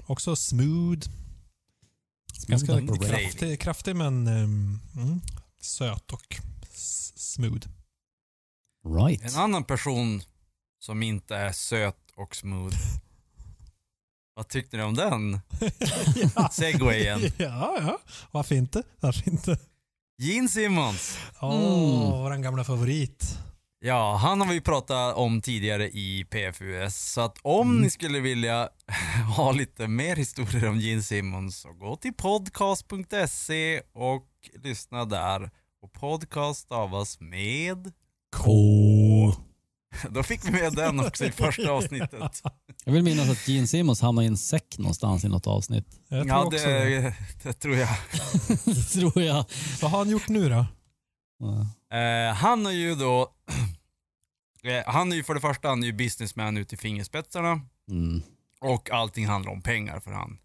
också 0.05 0.35
smooth. 0.35 1.07
Ganska 2.47 2.77
Smooth 2.77 3.09
kraftig, 3.09 3.59
kraftig 3.59 3.95
men 3.95 4.27
ehm, 4.27 4.79
mm, 4.95 5.21
söt 5.61 6.11
och 6.11 6.39
smooth. 7.15 7.67
Right. 8.87 9.23
En 9.23 9.35
annan 9.35 9.63
person 9.63 10.23
som 10.79 11.03
inte 11.03 11.35
är 11.35 11.51
söt 11.51 12.11
och 12.15 12.35
smooth. 12.35 12.77
Vad 14.33 14.47
tyckte 14.47 14.77
ni 14.77 14.83
om 14.83 14.93
den? 14.93 15.39
ja. 16.35 16.49
Segwayen. 16.51 17.21
ja, 17.37 17.77
ja. 17.79 17.99
Varför 18.31 18.55
inte? 18.55 18.83
Varför 18.99 19.29
inte? 19.31 19.57
Gene 20.21 20.49
Simmons. 20.49 21.17
Åh, 21.41 21.51
Mm. 21.55 22.11
våran 22.21 22.41
gamla 22.41 22.63
favorit. 22.63 23.37
Ja, 23.83 24.15
han 24.15 24.41
har 24.41 24.47
vi 24.47 24.61
pratat 24.61 25.15
om 25.15 25.41
tidigare 25.41 25.89
i 25.89 26.25
PFUS. 26.29 26.95
Så 27.13 27.21
att 27.21 27.37
om 27.41 27.81
ni 27.81 27.89
skulle 27.89 28.19
vilja 28.19 28.69
ha 29.37 29.51
lite 29.51 29.87
mer 29.87 30.15
historier 30.15 30.67
om 30.69 30.79
Gene 30.79 31.01
Simmons 31.03 31.59
så 31.59 31.73
gå 31.73 31.95
till 31.95 32.13
podcast.se 32.13 33.81
och 33.93 34.27
lyssna 34.63 35.05
där. 35.05 35.49
Och 35.83 35.93
podcast 35.93 36.59
stavas 36.59 37.19
med... 37.19 37.91
K. 38.35 38.51
Då 40.09 40.23
fick 40.23 40.45
vi 40.45 40.51
med 40.51 40.73
den 40.73 40.99
också 40.99 41.25
i 41.25 41.31
första 41.31 41.71
avsnittet. 41.71 42.41
Jag 42.85 42.93
vill 42.93 43.03
minnas 43.03 43.29
att 43.29 43.47
Gene 43.47 43.67
Simmons 43.67 44.01
hamnade 44.01 44.25
i 44.25 44.27
en 44.27 44.37
säck 44.37 44.77
någonstans 44.77 45.23
i 45.23 45.27
något 45.27 45.47
avsnitt. 45.47 45.85
Jag 46.07 46.23
tror 46.23 46.27
Ja, 46.27 46.45
också 46.45 46.67
det. 46.67 46.99
det, 46.99 47.15
det 47.43 47.53
tror 47.53 47.75
jag. 47.75 47.89
Det 48.65 48.83
tror 48.83 49.21
jag. 49.23 49.45
Vad 49.81 49.91
har 49.91 49.97
han 49.97 50.09
gjort 50.09 50.27
nu 50.27 50.49
då? 50.49 50.65
Eh, 51.97 52.33
han 52.33 52.65
är 52.65 52.71
ju 52.71 52.95
då... 52.95 53.21
eh, 54.63 54.83
han 54.93 55.11
är 55.11 55.15
ju 55.15 55.23
för 55.23 55.33
det 55.33 55.41
första 55.41 55.69
han 55.69 55.83
är 55.83 55.87
ju 55.87 55.93
businessman 55.93 56.57
ut 56.57 56.73
i 56.73 56.77
fingerspetsarna. 56.77 57.61
Mm. 57.89 58.21
Och 58.61 58.91
allting 58.91 59.27
handlar 59.27 59.51
om 59.51 59.61
pengar 59.61 59.99
för 59.99 60.11
han. 60.11 60.37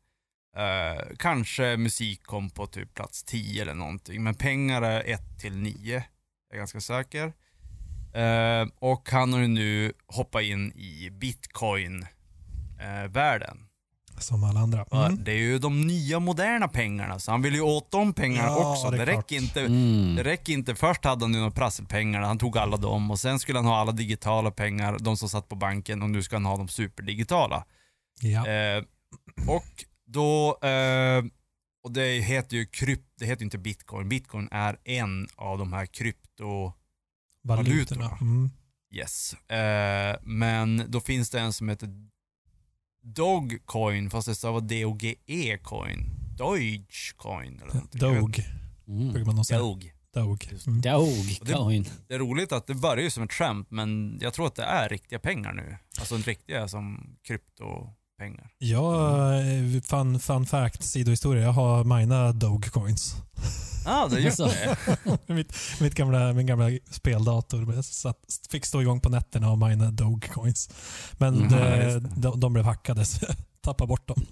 Eh, 0.56 1.16
kanske 1.18 1.76
musik 1.76 2.22
kom 2.22 2.50
på 2.50 2.66
typ 2.66 2.94
plats 2.94 3.22
10 3.24 3.62
eller 3.62 3.74
någonting. 3.74 4.22
Men 4.22 4.34
pengar 4.34 4.82
är 4.82 5.02
1 5.10 5.38
till 5.40 5.56
9. 5.56 6.04
Jag 6.48 6.54
är 6.54 6.58
ganska 6.58 6.80
säker. 6.80 7.32
Eh, 8.16 8.66
och 8.78 9.10
han 9.10 9.32
har 9.32 9.40
ju 9.40 9.48
nu 9.48 9.92
hoppat 10.06 10.42
in 10.42 10.72
i 10.72 11.10
bitcoin-världen. 11.10 13.58
Som 14.18 14.44
alla 14.44 14.60
andra. 14.60 14.84
Mm. 14.92 15.24
Det 15.24 15.32
är 15.32 15.36
ju 15.38 15.58
de 15.58 15.80
nya 15.80 16.20
moderna 16.20 16.68
pengarna, 16.68 17.18
så 17.18 17.30
han 17.30 17.42
vill 17.42 17.54
ju 17.54 17.60
åt 17.60 17.90
de 17.90 18.12
pengarna 18.12 18.48
Ja, 18.48 18.72
också. 18.72 18.90
det 18.90 18.96
Det, 18.96 19.06
räcker 19.06 19.36
inte. 19.36 19.60
Mm. 19.60 20.14
Det 20.16 20.22
räcker 20.24 20.52
inte. 20.52 20.74
Först 20.74 21.04
hade 21.04 21.24
han 21.24 21.32
ju 21.32 21.38
några 21.38 21.50
prasselpengar, 21.50 22.20
han 22.20 22.38
tog 22.38 22.58
alla 22.58 22.76
dem 22.76 23.10
och 23.10 23.18
sen 23.18 23.38
skulle 23.38 23.58
han 23.58 23.66
ha 23.66 23.76
alla 23.76 23.92
digitala 23.92 24.50
pengar, 24.50 24.96
de 25.00 25.16
som 25.16 25.28
satt 25.28 25.48
på 25.48 25.56
banken 25.56 26.02
och 26.02 26.10
nu 26.10 26.22
ska 26.22 26.36
han 26.36 26.44
ha 26.46 26.56
de 26.56 26.68
superdigitala. 26.68 27.64
Ja. 28.20 28.46
Eh, 28.48 28.84
och 29.48 29.84
då, 30.06 30.58
eh, 30.68 31.24
och 31.84 31.92
det 31.92 32.20
heter 32.20 32.56
ju 32.56 32.66
krypt, 32.66 33.08
det 33.18 33.26
heter 33.26 33.44
inte 33.44 33.58
bitcoin. 33.58 34.08
Bitcoin 34.08 34.48
är 34.50 34.78
en 34.84 35.28
av 35.36 35.58
de 35.58 35.72
här 35.72 35.86
krypto, 35.86 36.72
Valutorna. 37.46 38.02
valutorna. 38.04 38.18
Mm. 38.20 38.50
yes. 38.94 39.34
Eh, 39.50 40.16
men 40.22 40.84
då 40.88 41.00
finns 41.00 41.30
det 41.30 41.40
en 41.40 41.52
som 41.52 41.68
heter 41.68 41.88
Dogecoin, 43.02 44.10
fast 44.10 44.28
det 44.28 44.34
stavar 44.34 44.60
D-O-G-E 44.60 45.58
coin. 45.62 46.10
Dogecoin 46.36 47.60
eller 47.62 47.74
någonting. 47.74 48.00
Dog, 48.00 48.42
Mm. 48.88 49.12
brukar 49.12 49.32
man. 49.32 49.44
Dog. 50.14 50.48
Just 50.52 50.66
Mm. 50.66 50.80
Dog 50.80 51.08
det- 51.42 51.52
coin. 51.52 51.86
Det 52.08 52.14
är 52.14 52.18
roligt 52.18 52.52
att 52.52 52.66
det 52.66 52.74
börjar 52.74 53.04
ju 53.04 53.10
som 53.10 53.22
ett 53.22 53.32
skämt, 53.32 53.70
men 53.70 54.18
jag 54.22 54.34
tror 54.34 54.46
att 54.46 54.54
det 54.54 54.62
är 54.64 54.88
riktiga 54.88 55.18
pengar 55.18 55.52
nu. 55.52 55.76
Alltså 55.98 56.14
en 56.14 56.22
riktiga 56.22 56.68
som 56.68 57.16
kryptopengar. 58.18 58.50
Jag, 58.58 59.38
eh, 59.74 59.80
fun, 59.82 60.20
fun 60.20 60.46
fact, 60.46 60.82
sidohistoria. 60.84 61.42
Jag 61.42 61.52
har 61.52 61.84
mina 61.84 62.32
Dogecoins. 62.32 63.14
Ja, 63.84 64.04
ah, 64.04 64.08
det 64.08 64.20
gör 64.20 64.26
Alltså. 64.26 64.46
det. 64.46 65.18
mitt, 65.34 65.52
mitt 65.80 65.94
gamla, 65.94 66.32
min 66.32 66.46
gamla 66.46 66.66
speldator 66.90 67.82
satt, 67.82 68.18
fick 68.50 68.66
stå 68.66 68.82
igång 68.82 69.00
på 69.00 69.08
nätterna 69.08 69.50
och 69.50 69.58
mina 69.58 69.90
Dogecoins. 69.90 70.70
Men 71.12 71.34
Mm, 71.36 71.48
det, 71.48 71.82
ja, 71.92 71.98
det. 71.98 72.10
de, 72.16 72.40
de 72.40 72.52
blev 72.52 72.64
hackade 72.64 73.04
så 73.04 73.24
jag 73.28 73.36
tappade 73.60 73.88
bort 73.88 74.08
dem. 74.08 74.26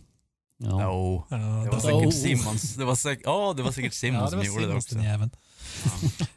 Ja. 0.58 0.82
Jo. 0.82 1.24
Ja, 1.30 1.36
Det 1.36 1.70
var 1.70 1.80
säkert 1.80 1.94
Oh. 2.06 2.10
Simmons. 2.10 2.74
Det 2.74 2.84
var 2.84 2.94
säkert, 2.94 3.22
ja, 3.26 3.54
det 3.56 3.62
var 3.62 3.72
säkert 3.72 3.94
Simmons 3.94 4.20
ja, 4.20 4.24
det 4.24 4.30
som 4.30 4.38
var 4.54 4.60
gjorde 4.60 4.72
det 4.72 4.78
också. 4.78 4.98
jäveln. 4.98 5.30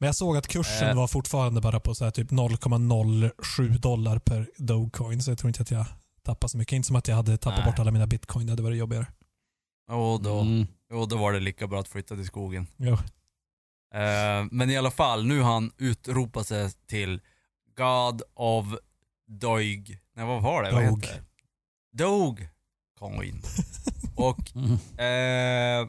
Men 0.00 0.06
jag 0.06 0.14
såg 0.16 0.36
att 0.36 0.48
kursen 0.48 0.88
Eh. 0.88 0.94
var 0.96 1.06
fortfarande 1.08 1.60
bara 1.60 1.80
på 1.80 1.94
så 1.94 2.04
här 2.04 2.10
typ 2.10 2.30
0,07 2.30 3.78
dollar 3.78 4.18
per 4.18 4.48
Dogecoin 4.58 5.22
så 5.22 5.30
jag 5.30 5.38
tror 5.38 5.48
inte 5.48 5.62
att 5.62 5.70
jag 5.70 5.86
tappade 6.24 6.48
så 6.50 6.58
mycket. 6.58 6.72
Inte 6.72 6.86
som 6.86 6.96
att 6.96 7.08
jag 7.08 7.16
hade 7.16 7.36
tappat 7.36 7.58
Nej. 7.58 7.66
bort 7.72 7.78
alla 7.78 7.90
mina 7.90 8.06
bitcoin, 8.06 8.46
det 8.46 8.52
hade 8.52 8.62
varit 8.62 8.78
jobbigare. 8.78 9.06
Och 9.88 10.22
då, 10.22 10.40
Mm. 10.40 10.66
och 10.92 11.08
då 11.08 11.16
var 11.16 11.32
det 11.32 11.40
lika 11.40 11.66
bra 11.66 11.80
att 11.80 11.88
flytta 11.88 12.14
till 12.16 12.26
skogen. 12.26 12.66
Jo. 12.76 12.92
Eh, 13.94 14.46
men 14.50 14.70
i 14.70 14.76
alla 14.76 14.90
fall, 14.90 15.26
nu 15.26 15.40
har 15.40 15.52
han 15.52 15.72
utropat 15.78 16.46
sig 16.48 16.70
till 16.86 17.20
God 17.76 18.22
of 18.34 18.66
Doig. 19.26 19.98
Nej, 20.16 20.26
vad 20.26 20.42
var 20.42 20.62
det? 20.62 20.70
Vad 20.72 20.84
Doge. 20.84 21.06
heter 21.06 21.22
det? 21.92 22.04
Dogecoin. 22.04 23.42
Och 24.16 24.52
Mm. 24.54 24.72
eh, 24.98 25.88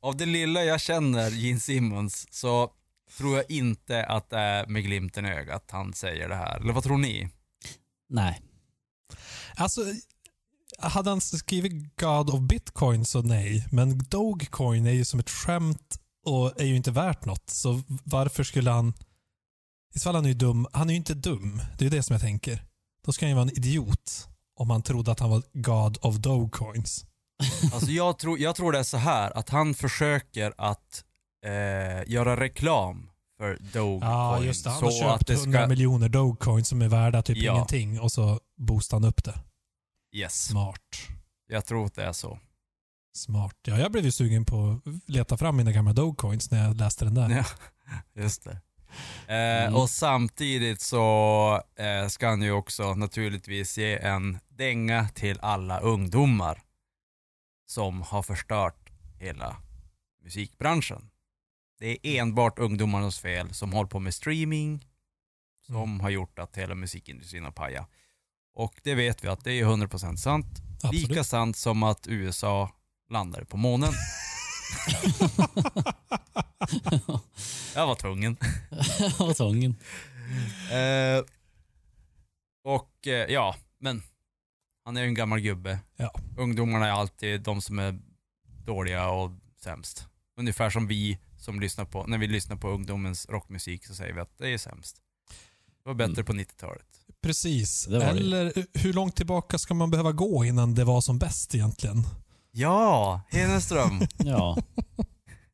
av 0.00 0.16
det 0.16 0.26
lilla 0.26 0.64
jag 0.64 0.80
känner 0.80 1.30
Gene 1.30 1.60
Simmons 1.60 2.26
så 2.30 2.72
tror 3.18 3.36
jag 3.36 3.50
inte 3.50 4.04
att 4.06 4.30
det 4.30 4.38
är 4.38 4.66
med 4.66 4.82
glimten 4.84 5.26
i 5.26 5.30
ögat 5.30 5.64
han 5.70 5.92
säger 5.92 6.28
det 6.28 6.34
här. 6.34 6.60
Eller 6.60 6.72
vad 6.72 6.84
tror 6.84 6.98
ni? 6.98 7.28
Nej. 8.08 8.40
Alltså, 9.56 9.80
hade 10.78 11.10
han 11.10 11.20
skrivit 11.20 11.96
God 11.96 12.30
of 12.30 12.40
Bitcoin 12.40 13.04
så 13.04 13.22
nej. 13.22 13.66
Men 13.72 13.98
Dogecoin 13.98 14.86
är 14.86 14.92
ju 14.92 15.04
som 15.04 15.20
ett 15.20 15.30
skämt 15.30 15.98
och 16.24 16.60
är 16.60 16.64
ju 16.64 16.76
inte 16.76 16.90
värt 16.90 17.24
något. 17.24 17.50
Så 17.50 17.82
varför 18.04 18.44
skulle 18.44 18.70
han... 18.70 18.94
I 19.94 19.98
så 19.98 20.02
fall 20.02 20.14
han 20.14 20.24
är 20.24 20.28
ju 20.28 20.34
dum. 20.34 20.66
Han 20.72 20.88
är 20.88 20.92
ju 20.92 20.96
inte 20.96 21.14
dum. 21.14 21.60
Det 21.78 21.84
är 21.84 21.90
ju 21.90 21.96
det 21.96 22.02
som 22.02 22.14
jag 22.14 22.20
tänker. 22.20 22.64
Då 23.04 23.12
ska 23.12 23.26
han 23.26 23.30
ju 23.30 23.34
vara 23.34 23.48
en 23.48 23.56
idiot 23.56 24.28
om 24.56 24.70
han 24.70 24.82
trodde 24.82 25.12
att 25.12 25.20
han 25.20 25.30
var 25.30 25.42
God 25.52 25.98
of 26.02 26.16
Dogecoins. 26.16 27.06
Alltså 27.72 27.90
jag 27.90 28.18
tror, 28.18 28.38
jag 28.38 28.56
tror 28.56 28.72
det 28.72 28.78
är 28.78 28.82
så 28.82 28.96
här 28.96 29.38
att 29.38 29.48
han 29.48 29.74
försöker 29.74 30.52
att 30.58 31.04
eh, 31.44 32.12
göra 32.12 32.40
reklam 32.40 33.10
för 33.38 33.58
Dogecoin. 33.72 34.00
Ja, 34.10 34.42
just 34.42 34.64
det. 34.64 34.70
Han 34.70 34.82
har 34.82 34.90
så 34.90 34.98
köpt 35.00 35.20
att 35.20 35.26
det 35.26 35.32
100 35.34 35.58
ska... 35.60 35.68
miljoner 35.68 36.08
Dogecoin 36.08 36.64
som 36.64 36.82
är 36.82 36.88
värda 36.88 37.22
typ 37.22 37.36
Ja. 37.38 37.52
ingenting 37.54 38.00
och 38.00 38.12
så 38.12 38.40
boostar 38.56 38.96
han 38.96 39.04
upp 39.08 39.24
det. 39.24 39.40
Yes, 40.12 40.44
Smart. 40.44 40.80
jag 41.48 41.64
tror 41.64 41.86
att 41.86 41.94
det 41.94 42.04
är 42.04 42.12
så. 42.12 42.38
Smart. 43.16 43.54
Ja, 43.66 43.78
jag 43.78 43.92
blev 43.92 44.04
ju 44.04 44.12
sugen 44.12 44.44
på 44.44 44.80
att 44.86 45.08
leta 45.10 45.36
fram 45.36 45.56
mina 45.56 45.72
gamla 45.72 45.92
Dogecoins 45.92 46.50
när 46.50 46.64
jag 46.64 46.76
läste 46.76 47.04
den 47.04 47.14
där. 47.14 47.30
Ja, 47.30 47.44
just 48.22 48.44
det. 48.44 48.50
Eh, 49.26 49.66
Mm. 49.66 49.74
Och 49.74 49.90
samtidigt 49.90 50.80
så 50.80 51.62
eh, 51.78 52.08
ska 52.08 52.28
han 52.28 52.42
ju 52.42 52.52
också 52.52 52.94
naturligtvis 52.94 53.78
ge 53.78 53.98
en 53.98 54.38
dänga 54.48 55.08
till 55.08 55.38
alla 55.42 55.80
ungdomar 55.80 56.62
som 57.66 58.02
har 58.02 58.22
förstört 58.22 58.90
hela 59.18 59.56
musikbranschen. 60.24 61.10
Det 61.78 62.06
är 62.06 62.20
enbart 62.22 62.58
ungdomarnas 62.58 63.18
fel 63.18 63.54
som 63.54 63.72
håller 63.72 63.88
på 63.88 64.00
med 64.00 64.14
streaming 64.14 64.86
som 65.66 65.76
Mm. 65.76 66.00
har 66.00 66.10
gjort 66.10 66.38
att 66.38 66.56
hela 66.56 66.74
musikindustrin 66.74 67.44
har 67.44 67.50
pajat. 67.52 67.90
Och 68.54 68.80
det 68.82 68.94
vet 68.94 69.24
vi 69.24 69.28
att 69.28 69.44
det 69.44 69.52
är 69.52 69.64
100% 69.64 70.16
sant. 70.16 70.46
Absolut. 70.82 71.08
Lika 71.08 71.24
sant 71.24 71.56
som 71.56 71.82
att 71.82 72.06
USA 72.08 72.70
landade 73.10 73.44
på 73.44 73.56
månen. 73.56 73.92
Jag 77.74 77.86
var 77.86 77.94
tvungen. 77.94 78.36
Jag 79.18 79.26
var 79.26 79.34
tvungen. 79.34 79.76
Eh, 80.72 81.24
och 82.64 83.06
eh, 83.06 83.32
ja, 83.32 83.56
men 83.80 84.02
han 84.84 84.96
är 84.96 85.00
ju 85.02 85.06
en 85.08 85.14
gammal 85.14 85.40
gubbe. 85.40 85.78
Ja. 85.96 86.10
Ungdomarna 86.38 86.86
är 86.86 86.90
alltid 86.90 87.40
de 87.40 87.60
som 87.62 87.78
är 87.78 87.98
dåliga 88.64 89.08
och 89.08 89.30
sämst. 89.62 90.06
Ungefär 90.36 90.70
som 90.70 90.86
vi 90.86 91.18
som 91.38 91.60
lyssnar 91.60 91.84
på, 91.84 92.04
när 92.06 92.18
vi 92.18 92.26
lyssnar 92.26 92.56
på 92.56 92.68
ungdomens 92.68 93.26
rockmusik 93.28 93.86
så 93.86 93.94
säger 93.94 94.12
vi 94.14 94.20
att 94.20 94.38
det 94.38 94.48
är 94.52 94.58
sämst. 94.58 94.96
Det 95.84 95.88
var 95.88 95.94
bättre 95.94 96.12
Mm. 96.12 96.24
på 96.24 96.32
90-talet. 96.32 96.86
Precis. 97.22 97.84
Det. 97.86 98.04
Eller 98.04 98.52
hur 98.74 98.92
långt 98.92 99.16
tillbaka 99.16 99.58
ska 99.58 99.74
man 99.74 99.90
behöva 99.90 100.12
gå 100.12 100.44
innan 100.44 100.74
det 100.74 100.84
var 100.84 101.00
som 101.00 101.18
bäst 101.18 101.54
egentligen? 101.54 102.02
Ja, 102.50 103.20
Hedenström. 103.28 104.00
Ja. 104.18 104.56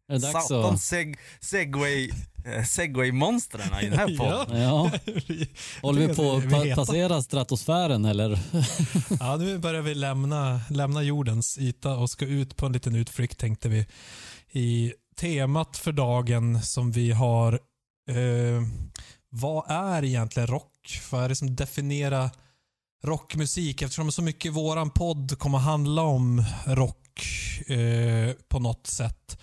Är 0.09 0.19
det 0.19 0.33
dags 0.33 0.49
Satan 0.49 0.79
seg 0.79 1.19
segway, 1.41 2.11
eh, 2.45 2.65
segway-monstren 2.65 3.81
i 3.83 3.89
den 3.89 3.99
här 3.99 4.17
podden. 4.19 4.63
Ja. 4.63 4.91
Vi- 5.27 5.49
Håller 5.83 6.07
vi 6.09 6.15
på 6.15 6.33
att 6.37 6.77
passera 6.77 7.23
stratosfären 7.23 8.05
eller? 8.05 8.39
Ja, 9.21 9.37
nu 9.37 9.59
börjar 9.59 9.83
vi 9.83 9.95
lämna, 9.95 10.61
lämna 10.71 11.03
jordens 11.03 11.59
yta 11.59 11.95
och 11.97 12.11
ska 12.11 12.25
ut 12.27 12.57
på 12.57 12.67
en 12.67 12.73
liten 12.73 12.95
utflykt 12.95 13.39
tänkte 13.39 13.69
vi. 13.69 13.87
I 14.55 14.93
temat 15.23 15.77
för 15.77 15.93
dagen 15.93 16.63
som 16.63 16.93
vi 16.93 17.13
har, 17.13 17.53
eh, 18.11 18.63
vad 19.29 19.71
är 19.71 20.05
egentligen 20.05 20.47
rock? 20.47 21.01
Vad 21.11 21.25
är 21.25 21.29
det 21.29 21.37
som 21.37 21.57
definierar 21.57 22.31
rockmusik? 23.05 23.83
Eftersom 23.83 24.13
så 24.13 24.23
mycket 24.23 24.47
i 24.47 24.49
våran 24.49 24.91
podd 24.91 25.39
kommer 25.39 25.59
handla 25.59 26.03
om 26.03 26.45
rock 26.67 27.19
eh, 27.67 28.33
på 28.49 28.59
något 28.59 28.87
sätt 28.87 29.39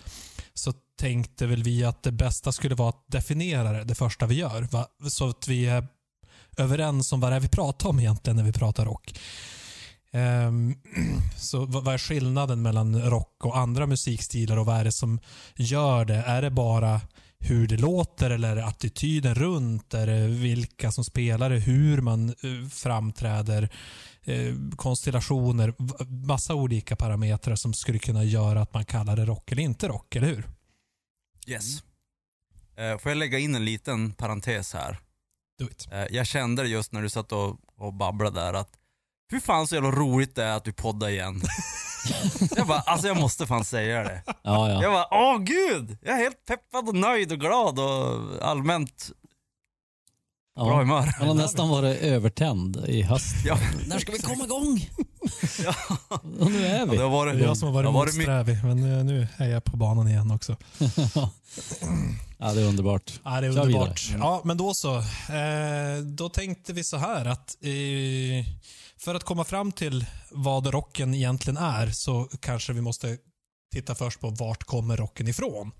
så 0.54 0.72
tänkte 0.98 1.46
väl 1.46 1.62
vi 1.62 1.84
att 1.84 2.02
det 2.02 2.12
bästa 2.12 2.52
skulle 2.52 2.74
vara 2.74 2.88
att 2.88 3.04
definiera 3.06 3.72
det, 3.72 3.84
det 3.84 3.94
första 3.94 4.26
vi 4.26 4.34
gör. 4.34 4.62
Va? 4.62 4.86
Så 5.08 5.28
att 5.28 5.48
vi 5.48 5.66
är 5.66 5.86
överens 6.56 7.12
om 7.12 7.20
vad 7.20 7.32
det 7.32 7.36
är 7.36 7.40
vi 7.40 7.48
pratar 7.48 7.88
om 7.88 8.00
egentligen 8.00 8.36
när 8.36 8.44
vi 8.44 8.52
pratar 8.52 8.84
rock. 8.84 9.14
Ehm, 10.12 10.74
så 11.36 11.66
vad 11.66 11.94
är 11.94 11.98
skillnaden 11.98 12.62
mellan 12.62 13.02
rock 13.02 13.44
och 13.44 13.58
andra 13.58 13.86
musikstilar 13.86 14.56
och 14.56 14.66
vad 14.66 14.76
är 14.76 14.84
det 14.84 14.92
som 14.92 15.20
gör 15.56 16.04
det? 16.04 16.22
Är 16.26 16.42
det 16.42 16.50
bara 16.50 17.00
hur 17.38 17.68
det 17.68 17.76
låter 17.76 18.30
eller 18.30 18.50
är 18.50 18.56
det 18.56 18.66
attityden 18.66 19.34
runt? 19.34 19.94
Är 19.94 20.06
det 20.06 20.26
vilka 20.26 20.92
som 20.92 21.04
spelar 21.04 21.50
det? 21.50 21.58
Hur 21.58 22.00
man 22.00 22.28
eh, 22.28 22.68
framträder? 22.70 23.70
Eh, 24.22 24.54
konstellationer? 24.76 25.74
Massa 26.26 26.54
olika 26.54 26.96
parametrar 26.96 27.56
som 27.56 27.74
skulle 27.74 27.98
kunna 27.98 28.24
göra 28.24 28.62
att 28.62 28.74
man 28.74 28.84
kallar 28.84 29.16
det 29.16 29.24
rock 29.24 29.52
eller 29.52 29.62
inte 29.62 29.88
rock, 29.88 30.16
eller 30.16 30.26
hur? 30.26 30.48
Yes. 31.46 31.82
Eh, 32.76 32.98
får 32.98 33.10
jag 33.10 33.16
lägga 33.16 33.38
in 33.38 33.54
en 33.54 33.64
liten 33.64 34.12
parentes 34.12 34.74
här? 34.74 34.98
Do 35.58 35.66
it. 35.66 35.88
Eh, 35.92 36.06
jag 36.10 36.26
kände 36.26 36.62
det 36.62 36.68
just 36.68 36.92
när 36.92 37.02
du 37.02 37.08
satt 37.08 37.32
och, 37.32 37.56
och 37.76 37.94
babblade 37.94 38.40
där 38.40 38.54
att 38.54 38.79
hur 39.30 39.40
fan 39.40 39.66
så 39.66 39.74
jävla 39.74 39.90
roligt 39.90 40.34
det 40.34 40.44
är 40.44 40.56
att 40.56 40.66
vi 40.66 40.72
poddar 40.72 41.08
igen. 41.08 41.42
jag 42.56 42.66
bara, 42.66 42.80
alltså 42.80 43.06
jag 43.06 43.16
måste 43.16 43.46
fan 43.46 43.64
säga 43.64 44.02
det. 44.02 44.22
Ja, 44.26 44.34
ja. 44.70 44.82
Jag 44.82 44.92
bara, 44.92 45.06
åh 45.10 45.38
gud! 45.38 45.98
Jag 46.02 46.14
är 46.14 46.18
helt 46.18 46.46
peppad 46.46 46.88
och 46.88 46.94
nöjd 46.94 47.32
och 47.32 47.40
glad 47.40 47.78
och 47.78 48.20
allmänt 48.48 49.10
bra 50.56 50.68
ja. 50.68 50.78
humör. 50.78 51.14
Man 51.18 51.28
har 51.28 51.34
nästan 51.34 51.68
varit 51.68 52.00
övertänd 52.00 52.84
i 52.88 53.02
höst. 53.02 53.34
Ja. 53.44 53.58
När 53.86 53.98
ska 53.98 54.12
vi 54.12 54.18
komma 54.18 54.44
igång? 54.44 54.90
Ja. 55.64 55.74
Och 56.18 56.50
nu 56.50 56.66
är 56.66 56.78
Ja, 56.78 56.84
vi. 56.84 56.96
det 56.96 57.02
har 57.02 57.10
varit, 57.10 57.34
Det 57.34 57.44
är 57.44 57.46
jag 57.46 57.56
som 57.56 57.66
har 57.68 57.74
varit 57.74 57.86
har 57.86 57.92
varit 57.92 58.14
motsträvig, 58.14 58.64
men 58.64 59.06
nu 59.06 59.28
är 59.36 59.48
jag 59.48 59.64
på 59.64 59.76
banan 59.76 60.08
igen 60.08 60.30
också. 60.30 60.56
ja, 62.38 62.52
det 62.52 62.60
är 62.60 62.66
underbart. 62.66 63.20
Ja, 63.24 63.40
det 63.40 63.46
är 63.46 63.50
underbart. 63.50 64.10
Ja, 64.18 64.40
men 64.44 64.56
då 64.56 64.74
så. 64.74 64.96
Eh, 64.98 66.02
då 66.04 66.28
tänkte 66.28 66.72
vi 66.72 66.84
så 66.84 66.96
här 66.96 67.24
att 67.24 67.56
eh, 67.60 68.46
för 69.00 69.14
att 69.14 69.24
komma 69.24 69.44
fram 69.44 69.72
till 69.72 70.06
vad 70.30 70.66
rocken 70.66 71.14
egentligen 71.14 71.56
är 71.56 71.90
så 71.90 72.28
kanske 72.40 72.72
vi 72.72 72.80
måste 72.80 73.18
titta 73.72 73.94
först 73.94 74.20
på 74.20 74.30
vart 74.30 74.64
kommer 74.64 74.96
rocken 74.96 75.28
ifrån. 75.28 75.72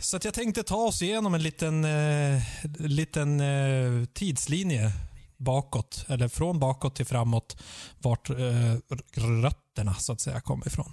Så 0.00 0.16
att 0.16 0.24
jag 0.24 0.34
tänkte 0.34 0.62
ta 0.62 0.76
oss 0.76 1.02
igenom 1.02 1.34
en 1.34 1.42
liten, 1.42 1.84
eh, 1.84 2.42
liten 2.78 3.40
eh, 3.40 4.04
tidslinje 4.04 4.92
bakåt, 5.36 6.04
eller 6.08 6.28
från 6.28 6.58
bakåt 6.58 6.96
till 6.96 7.06
framåt, 7.06 7.56
vart 7.98 8.30
eh, 8.30 8.76
rötterna 9.14 9.94
så 9.94 10.12
att 10.12 10.20
säga 10.20 10.40
kommer 10.40 10.66
ifrån. 10.66 10.90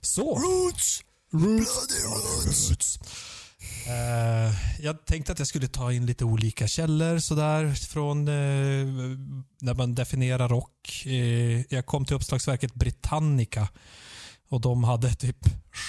Så. 0.00 0.38
Roots! 0.38 1.00
Roots! 1.32 2.04
Roots. 2.70 2.98
Eh, 3.86 4.54
jag 4.80 5.04
tänkte 5.04 5.32
att 5.32 5.38
jag 5.38 5.48
skulle 5.48 5.68
ta 5.68 5.92
in 5.92 6.06
lite 6.06 6.24
olika 6.24 6.68
källor 6.68 7.18
sådär 7.18 7.74
från 7.74 8.28
eh, 8.28 8.86
när 9.60 9.74
man 9.74 9.94
definierar 9.94 10.48
rock. 10.48 11.02
Eh, 11.06 11.60
jag 11.74 11.86
kom 11.86 12.04
till 12.04 12.16
uppslagsverket 12.16 12.74
Britannica 12.74 13.68
och 14.48 14.60
de 14.60 14.84
hade 14.84 15.14
typ 15.14 15.36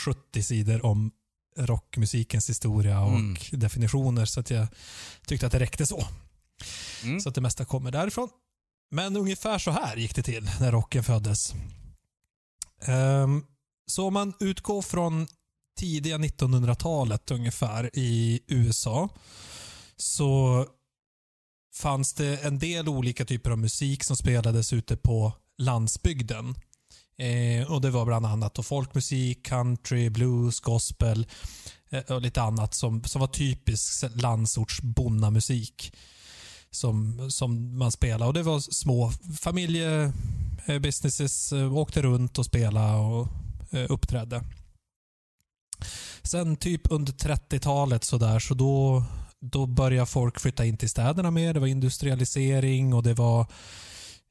70 0.06 0.44
sidor 0.44 0.86
om 0.86 1.12
rockmusikens 1.58 2.50
historia 2.50 3.02
och 3.02 3.16
Mm. 3.16 3.36
definitioner 3.52 4.26
så 4.26 4.40
att 4.40 4.50
jag 4.50 4.68
tyckte 5.28 5.46
att 5.46 5.52
det 5.52 5.60
räckte 5.60 5.86
så. 5.86 6.08
mm. 7.04 7.20
Så 7.20 7.30
att 7.30 7.36
det 7.36 7.42
mesta 7.42 7.66
kommer 7.66 7.92
därifrån. 7.92 8.30
Men 8.92 9.18
ungefär 9.18 9.58
så 9.60 9.72
här 9.72 9.96
gick 9.98 10.16
det 10.16 10.24
till 10.24 10.50
när 10.60 10.72
rocken 10.72 11.04
föddes. 11.04 11.54
Ehm, 12.86 13.44
så 13.88 14.08
om 14.08 14.14
man 14.14 14.34
utgår 14.40 14.82
från 14.82 15.28
tidiga 15.76 16.18
1900-talet 16.18 17.32
ungefär 17.32 17.90
i 17.94 18.42
USA 18.48 19.10
så 19.98 20.66
fanns 21.76 22.14
det 22.14 22.44
en 22.44 22.60
del 22.60 22.90
olika 22.90 23.26
typer 23.26 23.52
av 23.52 23.58
musik 23.58 24.04
som 24.04 24.18
spelades 24.18 24.74
ute 24.74 24.98
på 24.98 25.34
landsbygden. 25.58 26.56
Eh, 27.18 27.72
och 27.72 27.82
Det 27.82 27.90
var 27.90 28.06
bland 28.06 28.26
annat 28.26 28.66
folkmusik, 28.66 29.46
country, 29.46 30.10
blues, 30.10 30.60
gospel 30.60 31.28
eh, 31.90 32.04
och 32.04 32.22
lite 32.22 32.42
annat 32.42 32.74
som, 32.74 33.04
som 33.04 33.22
var 33.22 33.28
typisk 33.28 34.04
landsorts 34.16 34.82
bonnamusik 34.82 35.96
som, 36.72 37.32
som 37.32 37.78
man 37.78 37.92
spelade. 37.92 38.26
Och 38.26 38.34
Det 38.34 38.44
var 38.44 38.60
små 38.60 39.12
familjebusinesses, 39.40 41.54
eh, 41.54 41.60
eh, 41.60 41.78
åkte 41.78 42.02
runt 42.02 42.40
och 42.40 42.46
spelade 42.46 42.98
och 42.98 43.28
eh, 43.72 43.86
uppträdde. 43.90 44.44
Sen 46.24 46.56
typ 46.56 46.82
under 46.92 47.14
30-talet 47.14 48.04
så 48.04 48.18
där, 48.18 48.40
så 48.40 48.54
då, 48.54 49.04
då 49.40 49.66
började 49.66 50.06
folk 50.06 50.40
flytta 50.40 50.66
in 50.66 50.78
till 50.78 50.90
städerna 50.90 51.32
mer. 51.32 51.54
Det 51.54 51.60
var 51.60 51.68
industrialisering 51.68 52.94
och 52.94 53.04
det 53.04 53.14
var 53.14 53.48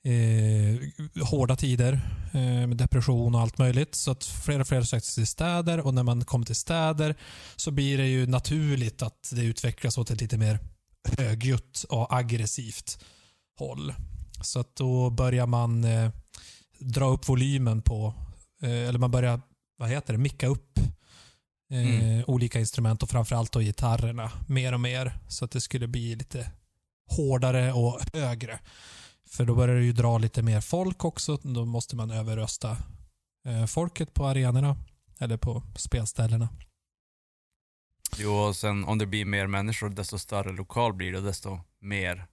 eh, 0.05 0.79
hårda 1.25 1.57
tider 1.57 1.93
eh, 2.33 2.67
med 2.67 2.77
depression 2.77 3.35
och 3.35 3.41
allt 3.41 3.59
möjligt. 3.59 3.95
Så 3.95 4.11
att 4.11 4.25
fler 4.25 4.61
och 4.61 4.69
fler 4.69 4.83
sökte 4.83 5.09
sig 5.09 5.23
till 5.23 5.31
städer 5.31 5.81
och 5.81 5.95
när 5.95 6.03
man 6.03 6.25
kommer 6.25 6.47
till 6.47 6.57
städer 6.57 7.17
så 7.57 7.71
blir 7.71 7.99
det 7.99 8.07
ju 8.07 8.27
naturligt 8.27 9.03
att 9.03 9.33
det 9.33 9.43
utvecklas 9.43 9.99
åt 9.99 10.11
ett 10.11 10.21
lite 10.21 10.39
mer 10.39 10.59
högljutt 11.19 11.85
och 11.89 12.15
aggressivt 12.17 13.05
håll. 13.59 13.95
Så 14.41 14.61
att 14.61 14.77
då 14.77 15.11
börjar 15.11 15.47
man 15.47 15.85
eh, 15.85 16.11
dra 16.79 17.09
upp 17.09 17.29
volymen 17.29 17.83
på, 17.83 18.15
eh, 18.63 18.89
eller 18.89 18.99
man 18.99 19.11
börjar, 19.11 19.41
vad 19.77 19.89
heter 19.89 20.13
det, 20.13 20.19
micka 20.19 20.47
upp 20.47 20.79
eh, 21.73 21.79
Mm. 22.03 22.25
olika 22.27 22.61
instrument 22.61 23.03
och 23.03 23.11
framförallt 23.11 23.53
då 23.53 23.61
gitarrerna 23.61 24.33
mer 24.49 24.73
och 24.75 24.81
mer. 24.81 25.19
Så 25.29 25.45
att 25.45 25.51
det 25.51 25.61
skulle 25.61 25.87
bli 25.89 26.15
lite 26.15 26.51
hårdare 27.11 27.73
och 27.73 28.01
högre. 28.13 28.61
För 29.29 29.45
då 29.45 29.55
börjar 29.55 29.77
det 29.77 29.85
ju 29.85 29.93
dra 29.93 30.19
lite 30.19 30.43
mer 30.43 30.61
folk 30.61 31.05
också. 31.05 31.37
Då 31.43 31.65
måste 31.65 31.97
man 31.97 32.11
överrösta 32.11 32.77
eh, 33.47 33.67
folket 33.67 34.15
på 34.15 34.27
arenorna 34.27 34.77
eller 35.19 35.37
på 35.37 35.63
spelställena. 35.77 36.49
Jo, 38.17 38.33
och 38.35 38.57
sen 38.57 38.85
om 38.85 38.99
det 38.99 39.07
blir 39.07 39.25
mer 39.25 39.47
människor, 39.47 39.89
desto 39.91 40.19
större 40.19 40.53
lokal 40.53 40.93
blir 40.95 41.13
det 41.13 41.21
desto 41.21 41.61
mer. 41.81 42.27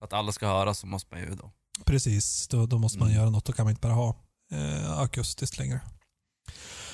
Att 0.00 0.12
alla 0.12 0.32
ska 0.32 0.46
höra 0.46 0.74
så 0.74 0.86
måste 0.86 1.14
man 1.14 1.24
ju 1.24 1.34
då. 1.34 1.50
Precis, 1.84 2.48
då, 2.48 2.66
då 2.66 2.78
måste 2.78 2.98
man 2.98 3.08
Mm. 3.08 3.20
göra 3.20 3.30
något. 3.30 3.44
Då 3.44 3.52
kan 3.52 3.64
man 3.64 3.70
inte 3.70 3.80
bara 3.80 3.92
ha 3.92 4.16
eh, 4.52 4.98
akustiskt 4.98 5.58
längre. 5.58 5.80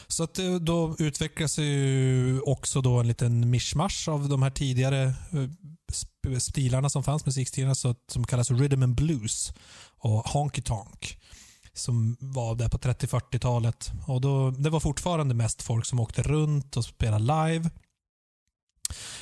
Så 0.06 0.24
att 0.24 0.38
eh, 0.38 0.54
då 0.54 0.96
utvecklas 0.98 1.58
ju 1.58 2.40
också 2.40 2.80
då 2.80 3.00
en 3.00 3.08
liten 3.08 3.50
mischmasch 3.50 4.08
av 4.08 4.28
de 4.28 4.42
här 4.42 4.50
tidigare 4.50 5.02
eh, 5.04 6.38
stilarna 6.38 6.90
som 6.90 7.04
fanns, 7.04 7.26
musikstilarna, 7.26 7.74
så 7.74 7.94
som 8.08 8.24
kallas 8.24 8.50
rhythm 8.50 8.82
and 8.82 8.94
blues 8.94 9.52
och 9.98 10.28
honky 10.28 10.62
tonk. 10.62 11.18
Som 11.72 12.16
var 12.20 12.54
där 12.54 12.68
på 12.68 12.78
30-40-talet. 12.78 13.92
Och 14.06 14.20
då, 14.20 14.50
det 14.50 14.70
var 14.70 14.80
fortfarande 14.80 15.34
mest 15.34 15.62
folk 15.62 15.86
som 15.86 16.00
åkte 16.00 16.22
runt 16.22 16.76
och 16.76 16.84
spelade 16.84 17.24
live. 17.24 17.70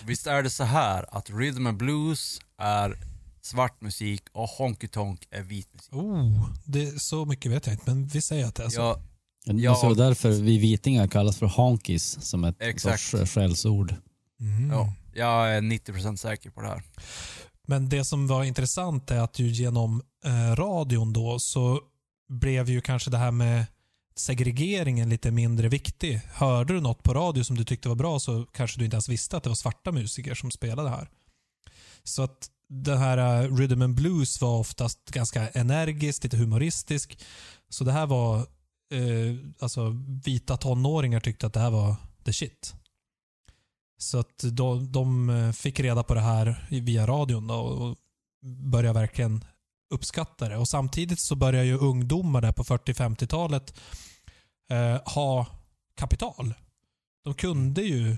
Visst 0.04 0.26
är 0.26 0.42
det 0.42 0.50
så 0.50 0.64
här 0.64 1.16
att 1.16 1.30
rhythm 1.30 1.66
and 1.66 1.78
blues 1.78 2.40
är 2.58 2.98
svart 3.42 3.80
musik 3.80 4.22
och 4.32 4.48
honky 4.48 4.88
tonk 4.88 5.26
är 5.30 5.42
vit 5.42 5.74
musik? 5.74 5.94
Oh, 5.94 6.50
det, 6.64 7.02
så 7.02 7.24
mycket 7.24 7.52
vet 7.52 7.66
jag 7.66 7.74
inte, 7.74 7.90
men 7.90 8.06
vi 8.06 8.20
säger 8.22 8.46
att 8.46 8.54
det 8.54 8.64
är 8.64 8.68
så. 8.68 9.02
Ja, 9.44 9.52
Det 9.54 9.86
vara 9.86 9.94
därför 9.94 10.30
vi 10.30 10.58
vitingar 10.58 11.08
kallas 11.08 11.38
för 11.38 11.46
honkies 11.46 12.24
som 12.24 12.44
ett 12.44 12.56
Exakt. 12.58 13.02
sorts 13.02 13.14
eh, 13.14 13.26
skällsord. 13.26 13.94
Mm. 14.40 14.70
ja, 14.70 14.92
jag 15.14 15.56
är 15.56 15.60
90% 15.60 16.16
säker 16.16 16.50
på 16.50 16.60
det 16.60 16.68
här. 16.68 16.82
Men 17.66 17.88
det 17.88 18.04
som 18.04 18.26
var 18.26 18.44
intressant 18.44 19.10
är 19.10 19.20
att 19.20 19.38
ju 19.38 19.48
genom 19.48 20.02
eh, 20.24 20.56
radion 20.56 21.12
då 21.12 21.38
så 21.38 21.80
blev 22.28 22.70
ju 22.70 22.80
kanske 22.80 23.10
det 23.10 23.18
här 23.18 23.30
med 23.30 23.66
segregeringen 24.16 25.08
lite 25.08 25.30
mindre 25.30 25.68
viktig. 25.68 26.20
Hörde 26.32 26.74
du 26.74 26.80
något 26.80 27.02
på 27.02 27.14
radio 27.14 27.44
som 27.44 27.56
du 27.56 27.64
tyckte 27.64 27.88
var 27.88 27.96
bra 27.96 28.18
så 28.20 28.46
kanske 28.52 28.78
du 28.78 28.84
inte 28.84 28.94
ens 28.94 29.08
visste 29.08 29.36
att 29.36 29.42
det 29.42 29.50
var 29.50 29.54
svarta 29.54 29.92
musiker 29.92 30.34
som 30.34 30.50
spelade 30.50 30.88
här. 30.88 31.08
Så 32.04 32.22
att 32.22 32.48
den 32.68 32.98
här 32.98 33.18
eh, 33.44 33.56
rhythm 33.56 33.82
and 33.82 33.94
blues 33.94 34.40
var 34.40 34.58
oftast 34.58 35.10
ganska 35.10 35.48
energisk, 35.48 36.24
lite 36.24 36.36
humoristisk. 36.36 37.18
Så 37.68 37.84
det 37.84 37.92
här 37.92 38.06
var, 38.06 38.46
eh, 38.92 39.36
alltså 39.58 39.96
vita 40.24 40.56
tonåringar 40.56 41.20
tyckte 41.20 41.46
att 41.46 41.52
det 41.52 41.60
här 41.60 41.70
var 41.70 41.96
the 42.24 42.32
shit. 42.32 42.74
Så 43.98 44.18
att 44.18 44.44
de, 44.52 44.92
de 44.92 45.30
eh, 45.30 45.52
fick 45.52 45.80
reda 45.80 46.02
på 46.02 46.14
det 46.14 46.20
här 46.20 46.66
via 46.70 47.06
radion 47.06 47.46
då 47.46 47.54
och 47.54 47.96
började 48.44 49.00
verkligen 49.00 49.44
uppskatta 49.94 50.48
det. 50.48 50.56
Och 50.56 50.68
Samtidigt 50.68 51.20
så 51.20 51.34
börjar 51.36 51.64
ju 51.64 51.78
ungdomar 51.78 52.40
där 52.40 52.52
på 52.52 52.64
40-50-talet 52.64 53.74
eh, 54.70 55.12
ha 55.12 55.46
kapital. 55.96 56.54
De 57.24 57.34
kunde 57.34 57.82
ju 57.82 58.16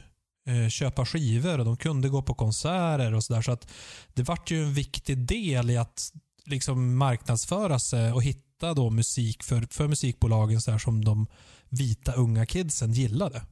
eh, 0.48 0.68
köpa 0.68 1.06
skivor 1.06 1.58
och 1.58 1.64
de 1.64 1.76
kunde 1.76 2.08
gå 2.08 2.22
på 2.22 2.34
konserter 2.34 3.14
och 3.14 3.24
sådär. 3.24 3.42
Så 3.42 3.52
att 3.52 3.68
det 4.14 4.22
vart 4.22 4.50
ju 4.50 4.62
en 4.62 4.74
viktig 4.74 5.18
del 5.18 5.70
i 5.70 5.76
att 5.76 6.12
liksom 6.46 6.96
marknadsföra 6.96 7.78
sig 7.78 8.12
och 8.12 8.22
hitta 8.22 8.44
då 8.72 8.90
musik 8.90 9.42
för, 9.42 9.66
för 9.70 9.88
musikbolagen 9.88 10.60
så 10.60 10.70
där 10.70 10.78
som 10.78 11.04
de 11.04 11.26
vita 11.68 12.12
unga 12.12 12.46
kidsen 12.46 12.92
gillade. 12.92 13.42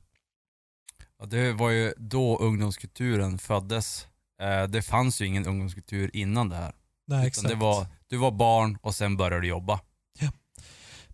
Ja, 1.18 1.26
det 1.26 1.52
var 1.52 1.70
ju 1.70 1.94
då 1.96 2.38
ungdomskulturen 2.38 3.38
föddes. 3.38 4.06
Eh, 4.42 4.64
det 4.64 4.82
fanns 4.82 5.20
ju 5.20 5.26
ingen 5.26 5.46
ungdomskultur 5.46 6.10
innan 6.16 6.48
det 6.48 6.56
här. 6.56 6.72
Nej, 7.06 7.26
Utan 7.26 7.44
det 7.44 7.54
var, 7.54 7.86
du 8.08 8.16
var 8.16 8.30
barn 8.30 8.78
och 8.82 8.94
sen 8.94 9.16
började 9.16 9.40
du 9.40 9.48
jobba. 9.48 9.80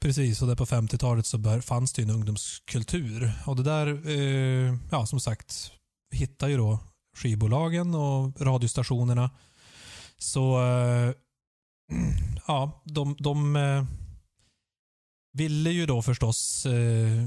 Precis, 0.01 0.43
och 0.43 0.49
där 0.49 0.55
på 0.55 0.67
50-talet 0.67 1.27
så 1.27 1.39
bör, 1.39 1.61
fanns 1.61 1.93
det 1.93 2.03
ju 2.03 2.09
en 2.09 2.15
ungdomskultur. 2.15 3.33
Och 3.47 3.57
det 3.57 3.63
där, 3.63 4.09
eh, 4.09 4.75
ja 4.91 5.07
som 5.07 5.21
sagt, 5.21 5.73
hittar 6.15 6.49
ju 6.49 6.57
då 6.57 6.79
skivbolagen 7.17 7.95
och 7.95 8.41
radiostationerna. 8.41 9.31
Så 10.19 10.67
eh, 10.67 11.13
ja, 12.47 12.83
de, 12.85 13.17
de 13.19 13.57
eh, 13.57 13.85
ville 15.33 15.71
ju 15.71 15.87
då 15.87 16.03
förstås 16.03 16.67
eh, 16.67 17.27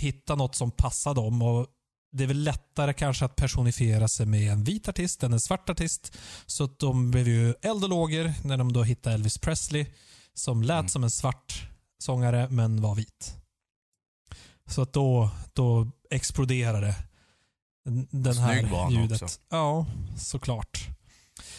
hitta 0.00 0.34
något 0.34 0.54
som 0.54 0.70
passade 0.70 1.20
dem. 1.20 1.42
Och 1.42 1.66
det 2.12 2.22
är 2.24 2.28
väl 2.28 2.42
lättare 2.42 2.92
kanske 2.92 3.24
att 3.24 3.36
personifiera 3.36 4.08
sig 4.08 4.26
med 4.26 4.52
en 4.52 4.64
vit 4.64 4.88
artist 4.88 5.22
än 5.22 5.32
en 5.32 5.40
svart 5.40 5.70
artist. 5.70 6.16
Så 6.46 6.66
de 6.66 7.10
blev 7.10 7.28
ju 7.28 7.54
eld 7.62 7.82
och 7.84 7.90
lågor 7.90 8.32
när 8.46 8.56
de 8.56 8.72
då 8.72 8.82
hittade 8.82 9.14
Elvis 9.14 9.38
Presley 9.38 9.86
som 10.34 10.62
lät 10.62 10.78
Mm. 10.78 10.88
som 10.88 11.04
en 11.04 11.10
svart 11.10 11.68
sångare 11.98 12.48
men 12.50 12.80
var 12.80 12.94
vit. 12.94 13.34
Så 14.66 14.82
att 14.82 14.92
då, 14.92 15.30
då 15.52 15.90
exploderade 16.10 16.94
den, 18.10 18.36
här 18.38 18.58
Snygg 18.60 18.72
han 18.72 18.92
ljudet. 18.92 19.22
också. 19.22 19.40
Ja, 19.50 19.86
såklart. 20.18 20.88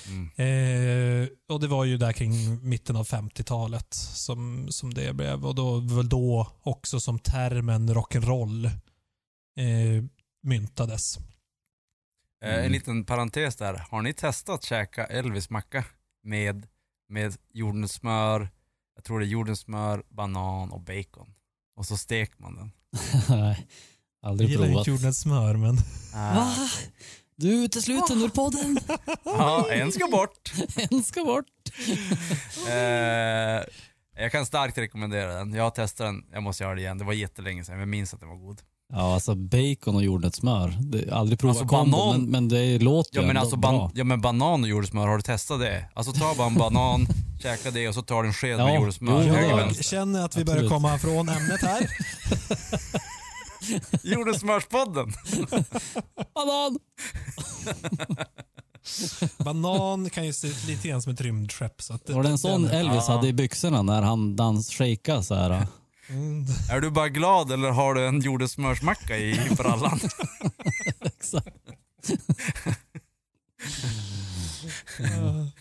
Mm. 0.08 1.24
Eh, 1.24 1.28
och 1.50 1.60
det 1.60 1.68
var 1.68 1.86
ju 1.86 1.98
där 1.98 2.13
kring 2.13 2.60
mitten 2.70 2.96
av 2.96 3.08
50-talet 3.08 3.94
som, 3.94 4.68
som 4.72 4.94
det 4.94 5.13
blev. 5.13 5.46
Och 5.46 5.56
då 5.56 5.80
väl 5.80 6.10
då 6.10 6.48
också 6.62 7.00
som 7.00 7.20
termen 7.20 7.89
rock'n'roll 7.89 8.65
eh, 9.60 10.04
myntades. 10.44 11.18
Mm. 12.46 12.65
En 12.65 12.72
liten 12.72 13.06
parentes 13.06 13.56
där. 13.56 13.74
Har 13.91 14.02
ni 14.02 14.13
testat 14.13 14.63
käka 14.63 15.06
Elvis 15.06 15.50
macka 15.50 15.86
med, 16.24 16.68
med 17.10 17.36
jordnötssmör, 17.54 18.50
jag 18.96 19.04
tror 19.04 19.20
det 19.20 19.26
är 19.26 19.30
jordnötssmör, 19.30 20.04
banan 20.10 20.72
och 20.72 20.82
bacon. 20.82 21.34
Och 21.76 21.86
så 21.86 21.98
steker 21.98 22.41
man 22.41 22.56
den. 22.56 22.72
Nej, 23.30 23.68
Jag 24.22 24.30
aldrig 24.30 24.50
gillar 24.50 24.65
provat. 24.65 24.80
inte 24.80 24.91
jordnötssmör 24.91 25.56
men 25.56 25.78
Ah. 26.15 26.54
Du 27.38 27.63
utesluter 27.63 28.24
ur 28.26 28.30
podden. 28.30 28.80
Ja, 29.24 29.67
en 29.71 29.91
ska 29.91 30.08
bort. 30.08 30.52
En 30.91 31.04
ska 31.04 31.24
bort. 31.26 31.45
Eh, 32.69 33.63
jag 34.24 34.32
kan 34.32 34.45
starkt 34.45 34.78
rekommendera 34.78 35.34
den. 35.34 35.54
Jag 35.54 35.63
har 35.63 35.69
testat 35.71 36.08
den, 36.08 36.24
jag 36.34 36.43
måste 36.43 36.63
göra 36.63 36.76
det 36.76 36.82
igen. 36.82 36.98
Det 36.98 37.04
var 37.04 37.13
jättelänge 37.13 37.63
sedan, 37.63 37.74
men 37.74 37.80
jag 37.80 37.88
minns 37.89 38.13
att 38.13 38.19
den 38.19 38.30
var 38.30 38.36
god. 38.36 38.62
Ja, 38.93 39.13
alltså 39.13 39.36
bacon 39.36 39.95
och 39.95 40.04
jordnötssmör. 40.04 40.74
Det- 40.80 41.12
Aldrig 41.13 41.39
provat 41.39 41.58
Alltså, 41.58 41.76
kombo, 41.76 41.98
banan- 41.98 42.21
men, 42.21 42.32
men 42.32 42.48
det 42.48 42.80
låter 42.80 43.15
Ja 43.15 43.21
ju 43.21 43.28
men, 43.28 43.30
ändå 43.38 43.41
alltså 43.41 43.56
bra. 43.58 43.71
ban- 43.71 43.91
ja 43.95 44.04
men 44.04 44.21
banan 44.21 44.63
och 44.63 44.69
jordnötssmör, 44.69 45.08
har 45.08 45.15
du 45.17 45.21
testat 45.24 45.60
det? 45.60 45.86
Alltså 45.93 46.13
ta 46.13 46.34
bara 46.38 46.48
en 46.48 46.56
banan, 46.56 47.08
käka 47.43 47.71
det 47.71 47.88
och 47.88 47.93
så 47.95 48.02
tar 48.02 48.21
du 48.24 48.28
en 48.28 48.34
sked 48.34 48.60
Ja, 48.60 48.65
med 48.65 48.76
jordnötssmör. 48.76 49.24
jo, 49.28 49.34
höger, 49.34 49.41
ja. 49.43 49.50
jag 49.50 49.58
vänster. 49.58 49.84
känner 49.84 50.26
att 50.26 50.38
vi 50.38 50.45
börjar 50.45 50.63
Absolut. 50.63 50.71
komma 50.82 50.98
från 51.00 51.30
ämnet 51.30 51.62
här. 51.62 51.88
Jordnötssmörspodden! 54.04 55.13
Banan! 56.36 56.80
Banan 59.38 60.10
kan 60.10 60.26
ju 60.26 60.34
se 60.34 60.48
lite 60.68 60.88
grann 60.88 61.02
som 61.02 61.13
ett 61.13 61.22
rymdskepp. 61.22 61.82
Så 61.82 61.94
att 61.94 62.10
Var 62.10 62.24
det 62.24 62.30
en 62.30 62.38
sån 62.38 62.65
Elvis 62.68 63.04
Ja. 63.08 63.15
hade 63.15 63.28
i 63.28 63.34
byxorna 63.34 63.82
när 63.82 64.02
han 64.02 64.36
dans 64.36 64.70
shakea 64.72 65.24
så 65.24 65.36
här? 65.36 65.68
Mm, 66.10 66.46
Är 66.72 66.82
du 66.82 66.89
bara 66.89 67.10
glad 67.10 67.52
eller 67.52 67.70
har 67.70 67.94
du 67.94 68.08
en 68.08 68.22
jordnötssmörsmacka 68.22 69.18
i 69.18 69.39
brallan? 69.58 70.00
Exakt. 71.02 71.56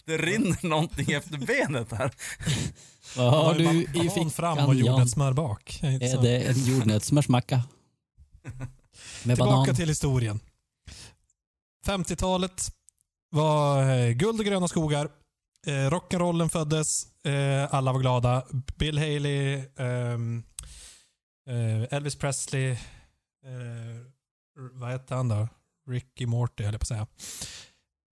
Det 0.05 0.19
rinner 0.19 0.67
någonting 0.69 1.13
efter 1.13 1.39
benet 1.39 1.93
här. 1.93 2.11
Vad 3.17 3.33
har 3.33 3.45
har 3.45 3.55
du 3.55 3.83
i 3.83 4.11
fickan 4.11 4.31
fram 4.31 4.59
och 4.59 4.75
jordnötssmör 4.75 5.33
bak. 5.33 5.81
Är 5.83 6.03
Är 6.03 6.23
det 6.23 6.41
en 6.41 6.65
jordnötssmörsmacka? 6.65 7.63
Med 9.25 9.37
Tillbaka 9.37 9.51
banan? 9.57 9.75
till 9.75 9.89
historien. 9.89 10.41
50-talet 11.87 12.69
var 13.31 13.91
eh, 13.91 14.11
guld 14.11 14.41
och 14.41 14.47
gröna 14.47 14.69
skogar. 14.69 15.09
Eh, 15.67 15.71
rock'n'rollen 15.91 16.49
föddes. 16.49 17.07
Eh, 17.25 17.75
alla 17.75 17.93
var 17.93 18.01
glada. 18.01 18.45
Bill 18.79 18.99
Haley, 18.99 19.65
ehm, 19.79 20.43
eh, 21.49 21.97
Elvis 21.97 22.17
Presley, 22.17 22.71
eh, 22.71 22.79
vad 24.73 24.91
hette 24.91 25.15
han 25.15 25.29
då? 25.29 25.49
Ricky 25.91 26.27
Morty 26.27 26.65
höll 26.65 26.75
jag 26.75 26.81
på 26.81 26.85
att 26.85 26.89
säga. 26.89 27.07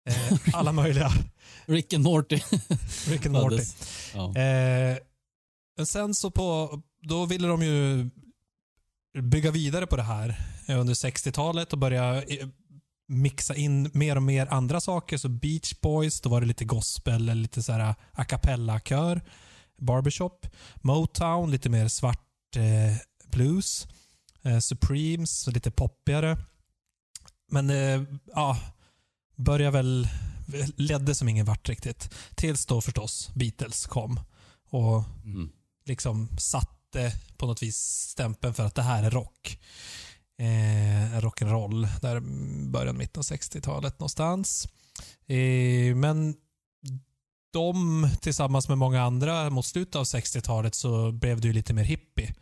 Eh, 0.10 0.40
alla 0.54 0.72
möjliga. 0.72 1.12
Rick 1.66 1.94
and 1.94 2.04
Morty. 2.04 2.36
Rick 3.08 3.26
and 3.26 3.34
Morty. 3.36 3.64
Ja. 4.14 4.36
Eh, 4.42 4.98
sen 5.86 6.16
så 6.16 6.32
på, 6.32 6.82
då 7.02 7.26
ville 7.26 7.48
de 7.48 7.62
ju 7.64 8.10
bygga 9.14 9.52
vidare 9.52 9.88
på 9.88 9.96
det 9.96 10.04
här 10.04 10.40
eh, 10.68 10.80
under 10.80 10.94
60-talet 10.94 11.74
och 11.74 11.80
börja 11.80 12.24
eh, 12.24 12.48
mixa 13.08 13.56
in 13.56 13.92
mer 13.94 14.16
och 14.16 14.24
mer 14.24 14.48
andra 14.48 14.82
saker. 14.82 15.18
Så 15.18 15.30
Beach 15.30 15.74
Boys, 15.82 16.22
då 16.22 16.30
var 16.30 16.42
det 16.42 16.48
lite 16.48 16.66
gospel, 16.66 17.14
eller 17.30 17.36
lite 17.36 17.64
så 17.64 17.72
här 17.72 17.96
a 18.12 18.24
cappella-kör. 18.26 19.22
Barbershop. 19.78 20.48
Motown, 20.76 21.52
lite 21.52 21.70
mer 21.70 21.88
svart 21.88 22.56
eh, 22.56 22.98
blues. 23.32 23.88
Eh, 24.42 24.60
Supremes, 24.60 25.48
lite 25.48 25.72
poppigare. 25.72 26.38
Men 27.52 27.70
eh, 27.70 28.04
ja, 28.36 28.58
började 29.36 29.72
väl, 29.72 30.08
ledde 30.76 31.16
som 31.16 31.30
ingen 31.30 31.46
vart 31.46 31.70
riktigt. 31.70 32.14
Tills 32.36 32.66
då 32.66 32.82
förstås 32.82 33.30
Beatles 33.36 33.86
kom 33.86 34.20
och 34.70 35.04
Mm. 35.26 35.50
liksom 35.86 36.30
satte 36.90 37.14
på 37.38 37.46
något 37.46 37.64
vis 37.64 37.78
stämpeln 38.12 38.54
för 38.54 38.66
att 38.66 38.76
det 38.76 38.82
här 38.82 39.04
är 39.04 39.10
rock. 39.10 39.60
eh, 40.40 41.20
rock'n'roll. 41.20 41.88
Där 42.02 42.20
början, 42.70 42.98
mitten 42.98 43.20
av 43.20 43.24
60-talet 43.24 44.00
någonstans. 44.00 44.68
Eh, 45.28 45.96
men 45.96 46.36
de 47.54 48.10
tillsammans 48.22 48.70
med 48.70 48.78
många 48.78 49.02
andra 49.02 49.50
mot 49.50 49.66
slutet 49.66 49.96
av 49.96 50.04
60-talet 50.04 50.76
så 50.76 51.12
blev 51.12 51.42
det 51.42 51.48
ju 51.48 51.54
lite 51.54 51.74
mer 51.74 51.84
hippie. 51.84 52.34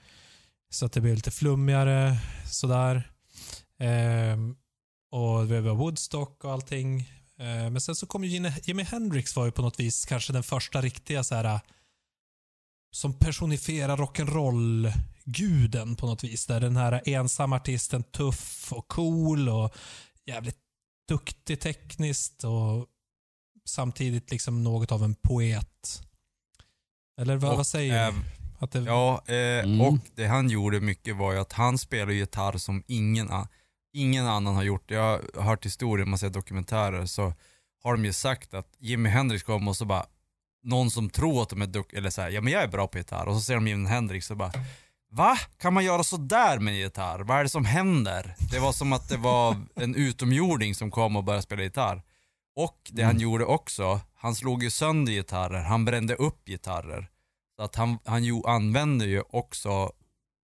Så 0.70 0.86
att 0.86 0.92
det 0.92 1.02
blev 1.02 1.16
lite 1.16 1.32
flummigare 1.32 2.18
sådär. 2.52 3.12
Eh, 3.80 4.38
och 5.12 5.48
det 5.48 5.62
var 5.62 5.76
Woodstock 5.76 6.44
och 6.44 6.52
allting. 6.52 7.00
Eh, 7.40 7.70
men 7.70 7.82
sen 7.82 7.96
så 7.96 8.06
kom 8.06 8.24
ju 8.24 8.30
Jimi, 8.30 8.54
Jimi 8.64 8.84
Hendrix 8.84 9.36
var 9.36 9.46
ju 9.46 9.52
på 9.52 9.62
något 9.62 9.80
vis 9.80 10.06
kanske 10.06 10.34
den 10.34 10.44
första 10.44 10.82
riktiga 10.82 11.24
så 11.24 11.36
här 11.36 11.60
som 12.98 13.14
personifierar 13.14 13.98
rock'n'roll-guden 13.98 15.96
på 15.96 16.06
något 16.06 16.24
vis. 16.24 16.46
Där 16.46 16.60
den 16.60 16.76
här 16.76 17.02
ensamma 17.06 17.56
artisten 17.56 18.04
tuff 18.04 18.74
och 18.74 18.88
cool 18.88 19.50
och 19.50 19.76
jävligt 20.26 20.58
duktig 21.08 21.60
tekniskt 21.60 22.44
och 22.44 22.86
samtidigt 23.66 24.32
liksom 24.32 24.64
något 24.64 24.92
av 24.92 25.04
en 25.04 25.16
poet. 25.16 26.02
Eller 27.22 27.36
vad, 27.36 27.52
Och, 27.52 27.58
vad 27.58 27.68
säger 27.68 28.08
eh, 28.08 28.14
du? 28.14 28.20
Att 28.60 28.72
det, 28.72 28.80
Ja, 28.80 29.22
eh, 29.28 29.36
Mm. 29.64 29.82
och 29.82 29.98
det 30.16 30.28
han 30.28 30.50
gjorde 30.50 30.80
mycket 30.80 31.16
var 31.16 31.34
ju 31.34 31.40
att 31.40 31.54
han 31.54 31.78
spelade 31.78 32.14
gitarr 32.14 32.58
som 32.58 32.84
ingen, 32.88 33.30
ingen 33.94 34.28
annan 34.28 34.56
har 34.56 34.64
gjort. 34.64 34.92
Jag 34.92 35.22
har 35.36 35.42
hört 35.42 35.66
historier, 35.66 36.06
man 36.06 36.20
ser 36.20 36.30
dokumentärer, 36.30 37.06
så 37.06 37.34
har 37.84 37.92
de 37.94 38.06
ju 38.06 38.14
sagt 38.14 38.54
att 38.54 38.76
Jimi 38.80 39.10
Hendrix 39.10 39.44
kom 39.44 39.68
och 39.68 39.78
så 39.78 39.86
bara, 39.86 40.06
någon 40.64 40.92
som 40.92 41.10
tror 41.10 41.42
att 41.42 41.50
de 41.50 41.62
är 41.62 41.66
duktiga, 41.68 42.00
eller 42.00 42.10
såhär, 42.10 42.30
ja 42.30 42.42
men 42.42 42.54
jag 42.54 42.64
är 42.64 42.68
bra 42.68 42.88
på 42.88 42.98
gitarr, 42.98 43.26
och 43.28 43.36
så 43.36 43.42
ser 43.42 43.56
de 43.56 43.68
Jimi 43.68 43.90
Hendrix 43.90 44.32
och 44.32 44.38
bara, 44.38 44.52
va? 45.12 45.38
Kan 45.58 45.74
man 45.74 45.86
göra 45.86 46.04
så 46.04 46.18
där 46.18 46.60
med 46.60 46.72
en 46.74 46.80
gitarr? 46.80 47.20
Vad 47.20 47.38
är 47.40 47.44
det 47.44 47.50
som 47.50 47.66
händer? 47.66 48.36
Det 48.52 48.60
var 48.60 48.72
som 48.72 48.94
att 48.94 49.10
det 49.10 49.18
var 49.18 49.56
en 49.76 49.96
utomjording 49.96 50.76
som 50.76 50.92
kom 50.92 51.16
och 51.16 51.24
började 51.24 51.44
spela 51.44 51.64
gitarr. 51.64 52.02
Och 52.56 52.92
det 52.94 53.04
han 53.04 53.20
gjorde 53.20 53.46
också, 53.46 54.02
han 54.16 54.36
slog 54.36 54.64
ju 54.64 54.70
sönder 54.70 55.12
gitarrer, 55.14 55.64
han 55.64 55.86
brände 55.86 56.16
upp 56.16 56.46
gitarrer. 56.46 57.10
Så 57.56 57.64
att 57.64 57.76
han, 57.76 57.98
han 58.06 58.24
ju, 58.24 58.42
använde 58.46 59.06
ju 59.06 59.24
också 59.30 59.92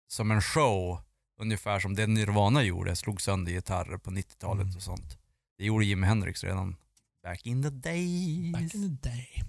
som 0.07 0.31
en 0.31 0.41
show, 0.41 0.99
ungefär 1.41 1.79
som 1.79 1.95
det 1.95 2.07
Nirvana 2.07 2.63
gjorde, 2.63 2.95
slog 2.95 3.21
sönder 3.21 3.51
gitarrer 3.51 3.97
på 3.97 4.11
90-talet 4.11 4.63
Mm. 4.63 4.75
och 4.75 4.81
sånt. 4.81 5.17
Det 5.57 5.65
gjorde 5.65 5.85
Jimi 5.85 6.07
Hendrix 6.07 6.43
redan 6.43 6.75
back 7.23 7.45
in 7.45 7.63
the 7.63 7.69
days. 7.69 8.53
Back 8.53 8.75
in 8.75 8.99
the 8.99 9.09
day. 9.09 9.43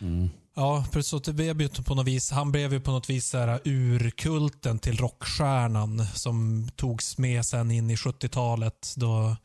Mm. 0.00 0.30
Ja, 0.54 0.84
precis. 0.92 1.10
Så 1.10 1.18
det 1.18 1.32
blev 1.32 1.60
ju 1.60 1.68
på 1.68 1.94
något 1.94 2.06
vis, 2.06 2.30
han 2.30 2.52
blev 2.52 2.72
ju 2.72 2.80
på 2.80 2.90
något 2.90 3.10
vis 3.10 3.28
så 3.28 3.38
här 3.38 3.60
urkulten 3.64 4.78
till 4.78 4.96
rockstjärnan 4.96 6.06
som 6.14 6.68
togs 6.76 7.18
med 7.18 7.44
sen 7.46 7.70
in 7.70 7.90
i 7.90 7.96
70-talet 7.96 8.94
då 8.96 9.36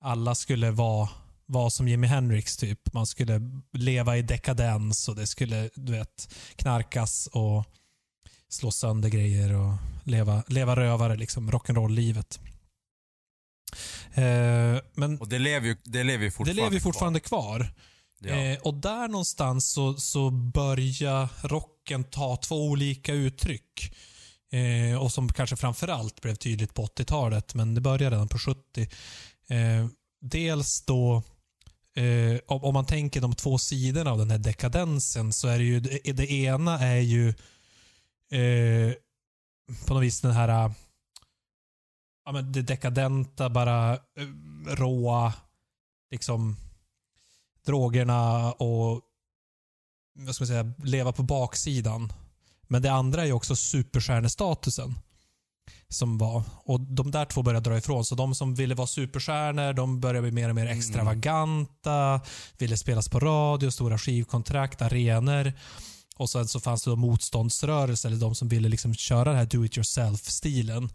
alla 0.00 0.34
skulle 0.34 0.70
vara, 0.70 1.08
vara 1.46 1.70
som 1.70 1.88
Jimi 1.88 2.06
Hendrix 2.06 2.56
typ. 2.56 2.92
Man 2.92 3.06
skulle 3.06 3.40
leva 3.72 4.16
i 4.16 4.22
dekadens 4.22 5.08
och 5.08 5.16
det 5.16 5.26
skulle, 5.26 5.70
du 5.74 5.92
vet, 5.92 6.34
knarkas 6.56 7.28
och 7.32 7.64
slå 8.48 8.70
sönder 8.70 9.08
grejer 9.08 9.54
och 9.54 9.74
leva, 10.04 10.42
leva 10.48 10.76
rövare, 10.76 11.16
liksom 11.16 11.50
rock'n'roll-livet. 11.50 12.40
Eh, 14.14 14.82
men 14.94 15.18
Och 15.20 15.28
det 15.28 15.38
lever 15.38 15.66
ju, 15.66 15.76
det 15.84 16.04
lever 16.04 16.24
ju 16.24 16.28
det 16.28 16.34
fortfarande 16.34 16.62
lever 16.62 16.74
ju 16.74 16.80
fortfarande 16.80 17.20
kvar. 17.20 17.58
kvar. 17.58 17.74
Ja. 18.24 18.34
Eh, 18.34 18.58
och 18.58 18.74
där 18.74 19.08
någonstans 19.08 19.72
så, 19.72 19.94
så 19.94 20.30
börjar 20.30 21.48
rocken 21.48 22.04
ta 22.04 22.36
två 22.36 22.64
olika 22.64 23.12
uttryck. 23.12 23.94
Eh, 24.52 25.02
och 25.02 25.12
som 25.12 25.32
kanske 25.32 25.56
framförallt 25.56 26.20
blev 26.20 26.34
tydligt 26.34 26.74
på 26.74 26.86
80-talet, 26.86 27.54
men 27.54 27.74
det 27.74 27.80
började 27.80 28.16
redan 28.16 28.28
på 28.28 28.38
70. 28.38 28.88
Eh, 29.48 29.86
dels 30.20 30.84
då, 30.84 31.22
eh, 31.96 32.40
om, 32.46 32.64
om 32.64 32.74
man 32.74 32.86
tänker 32.86 33.20
de 33.20 33.34
två 33.34 33.58
sidorna 33.58 34.10
av 34.10 34.18
den 34.18 34.30
här 34.30 34.38
dekadensen, 34.38 35.32
så 35.32 35.48
är 35.48 35.58
det 35.58 35.64
ju, 35.64 35.80
det, 35.80 36.12
det 36.12 36.32
ena 36.32 36.78
är 36.78 37.00
ju 37.00 37.28
eh, 38.32 38.94
på 39.86 39.94
något 39.94 40.02
vis 40.02 40.20
den 40.20 40.32
här 40.32 40.74
ja, 42.24 42.32
men 42.32 42.52
det 42.52 42.62
dekadenta, 42.62 43.50
bara 43.50 43.92
eh, 43.92 44.28
råa, 44.66 45.32
liksom 46.10 46.56
drogerna 47.66 48.52
och 48.52 49.00
vad 50.18 50.34
ska 50.34 50.42
man 50.42 50.48
säga, 50.48 50.72
leva 50.84 51.12
på 51.12 51.22
baksidan. 51.22 52.12
Men 52.68 52.82
det 52.82 52.92
andra 52.92 53.22
är 53.22 53.26
ju 53.26 53.32
också 53.32 53.56
superstjärnestatusen. 53.56 54.94
Som 55.88 56.18
var. 56.18 56.42
Och 56.64 56.80
de 56.80 57.10
där 57.10 57.24
två 57.24 57.42
började 57.42 57.70
dra 57.70 57.78
ifrån. 57.78 58.04
Så 58.04 58.14
de 58.14 58.34
som 58.34 58.54
ville 58.54 58.74
vara 58.74 58.86
superstjärnor, 58.86 59.72
de 59.72 60.00
började 60.00 60.22
bli 60.22 60.32
mer 60.32 60.48
och 60.48 60.54
mer 60.54 60.66
extravaganta. 60.66 62.20
Ville 62.58 62.76
spelas 62.76 63.08
på 63.08 63.20
radio, 63.20 63.70
stora 63.70 63.98
skivkontrakt, 63.98 64.82
arenor. 64.82 65.52
Och 66.16 66.30
sen 66.30 66.48
så 66.48 66.60
fanns 66.60 66.84
det 66.84 66.96
motståndsrörelser, 66.96 68.08
eller 68.08 68.20
de 68.20 68.34
som 68.34 68.48
ville 68.48 68.68
liksom 68.68 68.94
köra 68.94 69.24
den 69.24 69.36
här 69.36 69.46
do 69.46 69.64
it 69.64 69.76
yourself-stilen. 69.76 70.90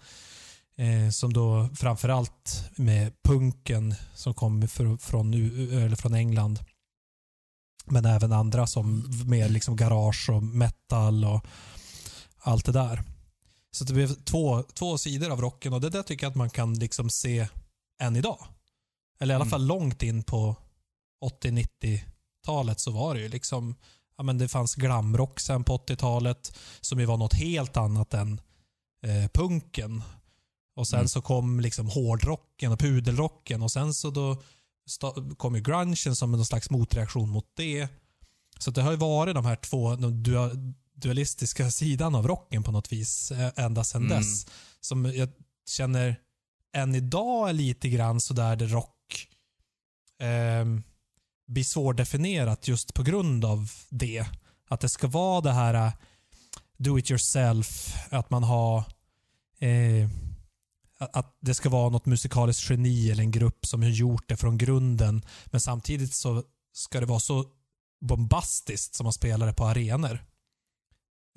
Eh, 0.79 1.09
som 1.09 1.33
då 1.33 1.69
framförallt 1.75 2.69
med 2.75 3.13
punken 3.23 3.95
som 4.15 4.33
kom 4.33 4.67
för, 4.67 4.97
från, 4.97 5.33
eller 5.73 5.95
från 5.95 6.13
England. 6.13 6.59
Men 7.85 8.05
även 8.05 8.33
andra 8.33 8.67
som 8.67 9.05
mer 9.25 9.49
liksom 9.49 9.75
garage 9.75 10.29
och 10.29 10.43
metal 10.43 11.25
och 11.25 11.45
allt 12.39 12.65
det 12.65 12.71
där. 12.71 13.03
Så 13.71 13.83
det 13.83 13.93
blev 13.93 14.13
två, 14.13 14.63
två 14.63 14.97
sidor 14.97 15.29
av 15.31 15.41
rocken 15.41 15.73
och 15.73 15.81
det 15.81 15.89
där 15.89 16.03
tycker 16.03 16.25
jag 16.25 16.31
att 16.31 16.35
man 16.37 16.49
kan 16.49 16.73
liksom 16.73 17.09
se 17.09 17.47
än 18.01 18.15
idag. 18.15 18.39
Eller 19.19 19.33
i 19.33 19.35
alla 19.35 19.43
Mm. 19.45 19.49
fall 19.51 19.65
långt 19.65 20.03
in 20.03 20.23
på 20.23 20.55
80-90-talet 21.25 22.79
så 22.79 22.91
var 22.91 23.15
det 23.15 23.21
ju 23.21 23.29
liksom, 23.29 23.75
ja 24.17 24.23
men 24.23 24.37
det 24.37 24.47
fanns 24.47 24.75
glamrock 24.75 25.39
sen 25.39 25.63
på 25.63 25.77
80-talet 25.77 26.57
som 26.81 26.99
ju 26.99 27.05
var 27.05 27.17
något 27.17 27.33
helt 27.33 27.77
annat 27.77 28.13
än 28.13 28.41
eh, 29.05 29.29
punken. 29.33 30.01
Och 30.79 30.87
sen 30.87 30.99
Mm. 30.99 31.09
så 31.09 31.21
kom 31.21 31.59
liksom 31.59 31.87
hårdrocken 31.87 32.71
och 32.71 32.79
pudelrocken 32.79 33.61
och 33.61 33.71
sen 33.71 33.93
så 33.93 34.09
då 34.09 34.41
kom 35.37 35.55
ju 35.55 35.61
grungen 35.61 36.15
som 36.15 36.31
någon 36.31 36.45
slags 36.45 36.69
motreaktion 36.69 37.29
mot 37.29 37.45
det. 37.55 37.87
Så 38.59 38.71
det 38.71 38.81
har 38.81 38.91
ju 38.91 38.97
varit 38.97 39.35
de 39.35 39.45
här 39.45 39.55
två 39.55 39.95
de 39.95 40.23
dua- 40.23 40.73
dualistiska 40.95 41.71
sidan 41.71 42.15
av 42.15 42.27
rocken 42.27 42.63
på 42.63 42.71
något 42.71 42.91
vis 42.91 43.31
ända 43.55 43.83
sedan 43.83 44.05
Mm. 44.05 44.17
dess. 44.17 44.47
Som 44.81 45.05
jag 45.05 45.29
känner 45.69 46.15
än 46.73 46.95
idag 46.95 47.49
är 47.49 47.53
lite 47.53 47.89
grann 47.89 48.21
sådär 48.21 48.55
det 48.55 48.67
rock 48.67 49.27
eh, 50.19 50.65
blir 51.47 51.63
svårdefinierat 51.63 52.67
just 52.67 52.93
på 52.93 53.03
grund 53.03 53.45
av 53.45 53.71
det. 53.89 54.25
Att 54.67 54.79
det 54.81 54.89
ska 54.89 55.07
vara 55.07 55.41
det 55.41 55.51
här 55.51 55.73
eh, 55.73 55.91
do 56.77 56.99
it 56.99 57.11
yourself, 57.11 57.95
att 58.09 58.29
man 58.29 58.43
har 58.43 58.77
eh, 59.59 60.09
att- 60.99 61.38
det 61.41 61.53
ska 61.55 61.69
vara 61.69 61.89
något 61.89 62.05
musikaliskt 62.05 62.69
geni 62.69 63.12
eller 63.12 63.23
en 63.23 63.31
grupp 63.31 63.65
som 63.65 63.81
har 63.81 63.89
gjort 63.89 64.29
det 64.29 64.38
från 64.38 64.57
grunden. 64.57 65.25
Men 65.45 65.62
samtidigt 65.62 66.13
så 66.13 66.43
ska 66.73 66.99
det 66.99 67.05
vara 67.05 67.19
så 67.19 67.45
bombastiskt 68.05 68.95
som 68.95 69.03
man 69.03 69.13
spelar 69.13 69.47
det 69.47 69.53
på 69.53 69.65
arenor. 69.65 70.25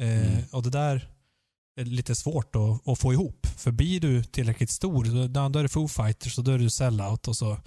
Eh, 0.03 0.33
Mm. 0.33 0.45
Och 0.53 0.63
det 0.63 0.71
där 0.71 1.09
är 1.81 1.85
lite 1.85 2.15
svårt 2.15 2.57
att, 2.57 2.89
att 2.89 2.99
få 2.99 3.13
ihop. 3.13 3.47
För 3.47 3.71
blir 3.71 4.01
du 4.01 4.25
tillräckligt 4.25 4.71
stor, 4.71 5.05
då, 5.29 5.49
då 5.49 5.59
är 5.59 5.63
det 5.63 5.69
Foo 5.69 5.89
Fighters 5.89 6.39
och 6.39 6.45
då 6.45 6.51
är 6.51 6.59
du 6.59 6.71
sellout 6.71 7.29
och 7.29 7.37
så 7.37 7.59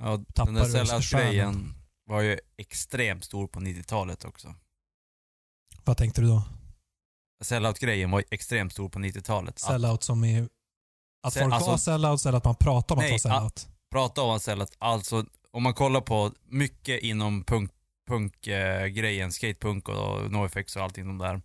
Ja, 0.00 0.24
tappar 0.34 0.52
den 0.52 0.54
där 0.54 0.64
du 0.64 0.86
sellout-grejen 0.86 1.74
var 2.06 2.20
ju 2.20 2.38
extremt 2.56 3.24
stor 3.24 3.46
på 3.46 3.60
90-talet 3.60 4.24
också. 4.24 4.54
Vad 5.84 5.96
tänkte 5.96 6.20
du 6.20 6.26
då? 6.26 6.42
Sellout-grejen 7.44 8.10
var 8.10 8.24
extremt 8.30 8.72
stor 8.72 8.88
på 8.88 8.98
90-talet. 8.98 9.54
Att 9.54 9.60
Sellout 9.60 10.02
som 10.02 10.24
i... 10.24 10.48
Att 11.22 11.34
folk 11.34 11.54
alltså- 11.54 11.70
var 11.70 11.78
sellouts 11.78 12.26
eller 12.26 12.38
att 12.38 12.44
man 12.44 12.54
pratar 12.54 12.94
om 12.94 12.98
Nej, 13.02 13.14
att 13.14 13.24
vara 13.24 13.34
sellout? 13.34 13.68
prata 13.90 14.22
om 14.22 14.30
att 14.30 14.42
sellout, 14.42 14.72
alltså 14.78 15.24
om 15.50 15.62
man 15.62 15.74
kollar 15.74 16.00
på 16.00 16.32
mycket 16.48 17.02
inom 17.02 17.44
punk, 17.44 17.70
punkgrejen, 18.08 19.32
skatepunk 19.32 19.88
och 19.88 20.30
NoFX 20.30 20.76
och 20.76 20.82
allting 20.82 21.06
de 21.06 21.18
där. 21.18 21.42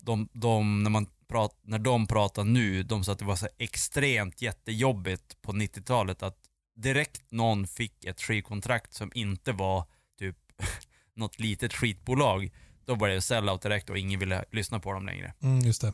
De, 0.00 0.28
de, 0.32 0.82
när, 0.82 0.90
man 0.90 1.06
prat, 1.28 1.58
när 1.62 1.78
de 1.78 2.06
pratar 2.06 2.44
nu, 2.44 2.82
de 2.82 3.04
sa 3.04 3.12
att 3.12 3.18
det 3.18 3.24
var 3.24 3.36
så 3.36 3.48
extremt 3.58 4.42
jättejobbigt 4.42 5.42
på 5.42 5.52
90-talet 5.52 6.22
att 6.22 6.36
direkt 6.76 7.22
någon 7.30 7.66
fick 7.66 8.04
ett 8.04 8.20
skivkontrakt 8.20 8.94
som 8.94 9.10
inte 9.14 9.52
var 9.52 9.84
typ 10.18 10.36
något 11.16 11.38
litet 11.38 11.74
skitbolag, 11.74 12.50
då 12.84 12.94
var 12.94 13.08
det 13.08 13.20
sellout 13.20 13.62
direkt 13.62 13.90
och 13.90 13.98
ingen 13.98 14.20
ville 14.20 14.44
lyssna 14.50 14.80
på 14.80 14.92
dem 14.92 15.06
längre. 15.06 15.34
Mm, 15.42 15.60
just 15.60 15.80
det. 15.80 15.92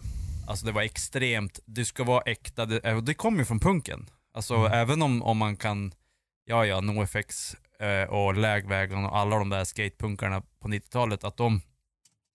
Alltså 0.50 0.66
det 0.66 0.72
var 0.72 0.82
extremt, 0.82 1.60
du 1.64 1.84
ska 1.84 2.04
vara 2.04 2.22
äkta, 2.22 2.66
det, 2.66 2.78
eh, 2.78 2.98
det 2.98 3.14
kommer 3.14 3.38
ju 3.38 3.44
från 3.44 3.60
punken. 3.60 4.10
Alltså 4.34 4.54
Mm. 4.54 4.72
även 4.72 5.02
om, 5.02 5.22
om 5.22 5.38
man 5.38 5.56
kan, 5.56 5.92
ja 6.44 6.66
ja, 6.66 6.80
NoFX 6.80 7.56
eh, 7.80 8.08
och 8.10 8.34
Lägvägen 8.34 9.04
och 9.04 9.16
alla 9.18 9.38
de 9.38 9.48
där 9.48 9.64
skatepunkarna 9.64 10.42
på 10.60 10.68
90-talet, 10.68 11.24
att 11.24 11.36
de, 11.36 11.60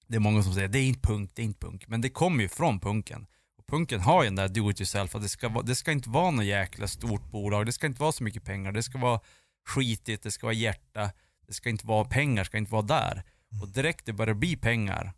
det 0.07 0.15
är 0.15 0.19
många 0.19 0.43
som 0.43 0.53
säger 0.53 0.67
det 0.67 0.79
är 0.79 0.87
inte 0.87 1.07
punk, 1.07 1.31
det 1.33 1.41
är 1.41 1.43
inte 1.43 1.65
punk, 1.65 1.87
men 1.87 2.01
det 2.01 2.09
kommer 2.09 2.43
ju 2.43 2.49
från 2.49 2.79
punken. 2.79 3.27
punken 3.67 3.99
har 3.99 4.23
ju 4.23 4.27
den 4.27 4.35
där 4.35 4.47
do 4.47 4.71
it 4.71 4.81
yourself, 4.81 5.15
att 5.15 5.21
det 5.21 5.29
ska, 5.29 5.49
det 5.49 5.75
ska 5.75 5.91
inte 5.91 6.09
vara 6.09 6.31
något 6.31 6.45
jäkla 6.45 6.87
stort 6.87 7.31
bolag, 7.31 7.65
det 7.65 7.73
ska 7.73 7.87
inte 7.87 8.01
vara 8.01 8.11
så 8.11 8.23
mycket 8.23 8.43
pengar, 8.43 8.71
det 8.71 8.83
ska 8.83 8.97
vara 8.97 9.19
skitigt, 9.67 10.23
det 10.23 10.31
ska 10.31 10.47
vara 10.47 10.53
hjärta, 10.53 11.11
det 11.47 11.53
ska 11.53 11.69
inte 11.69 11.87
vara 11.87 12.05
pengar, 12.05 12.43
ska 12.43 12.57
inte 12.57 12.71
vara 12.71 12.81
där. 12.81 13.23
Och 13.61 13.67
direkt 13.67 14.05
det 14.05 14.13
börjar 14.13 14.33
bli 14.33 14.55
pengar, 14.55 15.13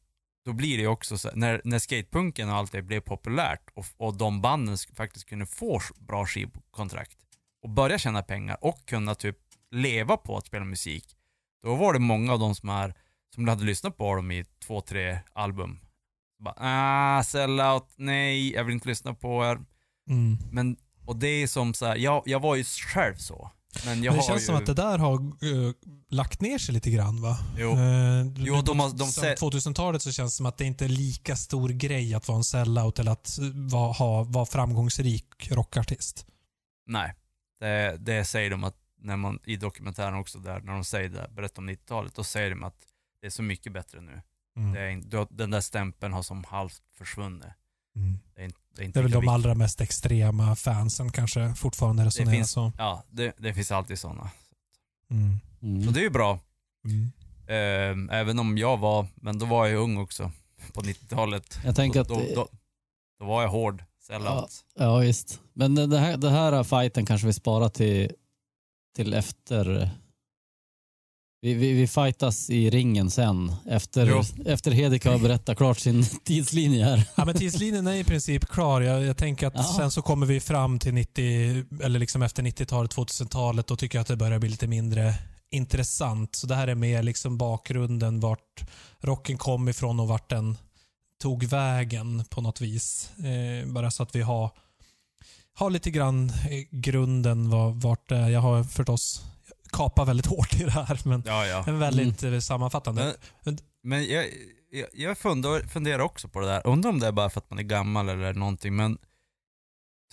då 0.47 0.53
blir 0.53 0.77
det 0.77 0.87
också 0.87 1.17
så, 1.17 1.29
när, 1.33 1.61
när 1.63 1.79
skatepunken 1.79 2.49
och 2.49 2.55
allt 2.55 2.71
det 2.71 2.81
blev 2.81 2.99
populärt 2.99 3.69
och, 3.73 3.85
och 3.97 4.17
de 4.17 4.41
banden 4.41 4.75
sk- 4.75 4.95
faktiskt 4.95 5.25
kunde 5.25 5.45
få 5.45 5.79
bra 5.99 6.25
skivkontrakt 6.25 7.17
och 7.63 7.69
börja 7.69 7.97
tjäna 7.97 8.21
pengar 8.21 8.57
och 8.61 8.85
kunna 8.85 9.15
typ 9.15 9.37
leva 9.71 10.17
på 10.17 10.37
att 10.37 10.45
spela 10.45 10.65
musik, 10.65 11.05
då 11.63 11.75
var 11.75 11.93
det 11.93 11.99
många 11.99 12.33
av 12.33 12.39
de 12.39 12.55
som, 12.55 12.69
är, 12.69 12.93
som 13.35 13.47
hade 13.47 13.63
lyssnat 13.63 13.97
på 13.97 14.15
dem 14.15 14.31
i 14.31 14.45
två, 14.65 14.81
tre 14.81 15.19
album. 15.33 15.79
Bara, 16.39 16.55
ah, 16.57 17.23
sell 17.23 17.59
out, 17.61 17.93
nej, 17.95 18.53
jag 18.53 18.63
vill 18.63 18.73
inte 18.73 18.87
lyssna 18.89 19.13
på 19.13 19.45
er. 19.45 19.59
Mm. 20.09 20.37
Men, 20.51 20.77
och 21.05 21.15
det 21.15 21.27
är 21.27 21.47
som 21.47 21.73
så 21.73 21.85
här, 21.85 21.95
jag, 21.95 22.23
jag 22.25 22.39
var 22.39 22.55
ju 22.55 22.63
själv 22.63 23.15
så. 23.15 23.51
Men 23.85 23.99
Men 23.99 24.15
det 24.15 24.21
känns 24.23 24.41
ju, 24.41 24.45
som 24.45 24.55
att 24.55 24.65
det 24.65 24.73
där 24.73 24.97
har 24.97 25.13
eh, 25.15 25.73
lagt 26.09 26.41
ner 26.41 26.57
sig 26.57 26.73
lite 26.73 26.89
grann 26.91 27.21
va? 27.21 27.37
Jo. 27.57 27.71
Eh, 27.71 28.25
Jo, 28.35 28.61
de 28.61 28.79
har- 28.79 28.97
de 28.97 29.07
sen 29.11 29.23
sä- 29.23 29.35
2000-talet 29.39 30.01
så 30.01 30.11
känns 30.11 30.33
det 30.33 30.37
som 30.37 30.45
att 30.45 30.57
det 30.57 30.65
inte 30.65 30.85
är 30.85 30.89
lika 30.89 31.35
stor 31.35 31.69
grej 31.69 32.13
att 32.13 32.27
vara 32.27 32.37
en 32.37 32.43
sellout 32.43 32.99
eller 32.99 33.11
att 33.11 33.37
eh, 33.39 33.45
vara, 33.53 33.91
ha, 33.91 34.23
vara 34.23 34.45
framgångsrik 34.45 35.51
rockartist. 35.51 36.25
Nej, 36.87 37.13
det, 37.59 37.97
det 37.99 38.25
säger 38.25 38.49
de 38.49 38.63
att 38.63 38.75
när 39.01 39.17
man, 39.17 39.39
i 39.45 39.55
dokumentären 39.55 40.15
också 40.15 40.39
där, 40.39 40.61
när 40.61 40.73
de 40.73 40.83
säger 40.83 41.09
det, 41.09 41.27
berättar 41.35 41.61
om 41.61 41.69
90-talet, 41.69 42.15
då 42.15 42.23
säger 42.23 42.49
de 42.49 42.63
att 42.63 42.75
det 43.21 43.27
är 43.27 43.31
så 43.31 43.43
mycket 43.43 43.73
bättre 43.73 44.01
nu. 44.01 44.21
Mm. 44.57 44.73
Det 45.09 45.17
är, 45.17 45.27
den 45.37 45.49
där 45.51 45.61
stämpeln 45.61 46.13
har 46.13 46.23
som 46.23 46.43
halvt 46.43 46.81
försvunnit. 46.97 47.43
Mm. 47.97 48.19
Det 48.35 48.41
är 48.41 48.45
inte, 48.45 48.57
det 48.75 48.81
är 48.81 48.85
inte 48.85 48.99
Det 48.99 49.01
är 49.01 49.03
väl 49.03 49.11
de 49.11 49.17
viktigt. 49.21 49.31
allra 49.33 49.55
mest 49.55 49.81
extrema 49.81 50.55
fansen 50.55 51.11
kanske 51.11 51.53
fortfarande 51.55 52.05
resonerar 52.05 52.31
finns- 52.35 52.51
så. 52.51 52.71
Ja, 52.77 53.03
det, 53.09 53.35
det 53.37 53.53
finns 53.53 53.71
alltid 53.71 53.99
sådana. 53.99 54.31
Mm. 55.11 55.39
Så 55.59 55.65
Mm. 55.65 55.93
det 55.93 55.99
är 55.99 56.03
ju 56.03 56.09
bra. 56.09 56.39
Mm. 56.85 57.11
Ehm, 57.47 58.09
även 58.09 58.39
om 58.39 58.57
jag 58.57 58.77
var, 58.77 59.07
men 59.15 59.39
då 59.39 59.45
var 59.45 59.67
jag 59.67 59.81
ung 59.81 59.97
också, 59.97 60.31
på 60.73 60.81
90-talet. 60.81 61.59
Jag 61.65 61.75
tänker 61.75 62.03
då, 62.03 62.15
att... 62.15 62.27
då, 62.29 62.35
då, 62.35 62.47
då 63.19 63.25
var 63.25 63.41
jag 63.41 63.49
hård, 63.49 63.83
sellout. 64.01 64.65
Ja, 64.75 64.97
visst. 64.97 65.41
Men 65.53 65.75
det 65.75 65.87
det 65.87 65.99
här, 65.99 66.17
det 66.17 66.29
här 66.29 66.63
fighten 66.63 67.05
kanske 67.05 67.27
vi 67.27 67.33
sparar 67.33 67.69
till, 67.69 68.11
till 68.95 69.13
efter... 69.13 69.89
Vi, 71.41 71.53
vi, 71.53 71.73
vi 71.73 71.87
fightas 71.87 72.49
i 72.49 72.69
ringen 72.69 73.11
sen, 73.11 73.51
efter, 73.65 74.05
Jo. 74.07 74.23
efter 74.45 74.71
Hedik 74.71 75.05
har 75.05 75.19
berättat 75.19 75.57
klart 75.57 75.79
sin 75.79 76.05
tidslinje 76.23 76.85
här. 76.85 77.03
Ja, 77.15 77.25
men 77.25 77.35
tidslinjen 77.35 77.87
är 77.87 77.93
i 77.95 78.03
princip 78.03 78.45
klar. 78.45 78.81
Jag, 78.81 79.03
jag 79.03 79.17
tänker 79.17 79.47
att 79.47 79.53
Ja. 79.55 79.73
sen 79.77 79.91
så 79.91 80.01
kommer 80.01 80.25
vi 80.25 80.39
fram 80.39 80.79
till 80.79 80.93
90, 80.93 81.65
eller 81.83 81.99
liksom 81.99 82.21
efter 82.21 82.43
90-talet, 82.43 82.95
2000-talet. 82.95 83.67
Då 83.67 83.75
tycker 83.75 83.97
jag 83.97 84.01
att 84.01 84.07
det 84.07 84.15
börjar 84.15 84.39
bli 84.39 84.49
lite 84.49 84.67
mindre 84.67 85.13
intressant. 85.51 86.35
Så 86.35 86.47
det 86.47 86.55
här 86.55 86.67
är 86.67 86.75
mer 86.75 87.03
liksom 87.03 87.37
bakgrunden, 87.37 88.19
vart 88.19 88.63
rocken 89.01 89.37
kom 89.37 89.69
ifrån 89.69 89.99
och 89.99 90.07
vart 90.07 90.29
den 90.29 90.57
tog 91.21 91.43
vägen 91.43 92.23
på 92.29 92.41
något 92.41 92.61
vis. 92.61 93.09
Eh, 93.17 93.67
bara 93.67 93.91
så 93.91 94.03
att 94.03 94.15
vi 94.15 94.21
har, 94.21 94.49
har 95.53 95.69
lite 95.69 95.91
grann 95.91 96.29
eh, 96.29 96.63
grunden 96.71 97.49
var, 97.49 97.71
vart 97.71 98.09
det 98.09 98.15
är. 98.17 98.29
Jag 98.29 98.41
har 98.41 98.63
förstås 98.63 99.21
kapat 99.77 100.07
väldigt 100.07 100.25
hårt 100.25 100.53
i 100.53 100.63
det 100.63 100.71
här, 100.71 101.01
men 101.05 101.23
Ja, 101.25 101.45
ja. 101.45 101.63
en 101.67 101.79
väldigt 101.79 102.23
eh, 102.23 102.39
sammanfattande. 102.39 103.15
Men, 103.43 103.57
men 103.83 104.05
jag, 104.05 104.25
jag, 104.71 104.87
jag 104.93 105.17
fundar, 105.17 105.59
funderar 105.59 105.99
också 105.99 106.27
på 106.27 106.39
det 106.39 106.47
där. 106.47 106.67
Undrar 106.67 106.89
om 106.89 106.99
det 106.99 107.07
är 107.07 107.11
bara 107.11 107.29
för 107.29 107.39
att 107.39 107.49
man 107.49 107.59
är 107.59 107.63
gammal 107.63 108.09
eller 108.09 108.33
någonting, 108.33 108.75
men 108.75 108.97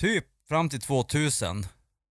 typ 0.01 0.25
fram 0.49 0.69
till 0.69 0.81
2000, 0.81 1.67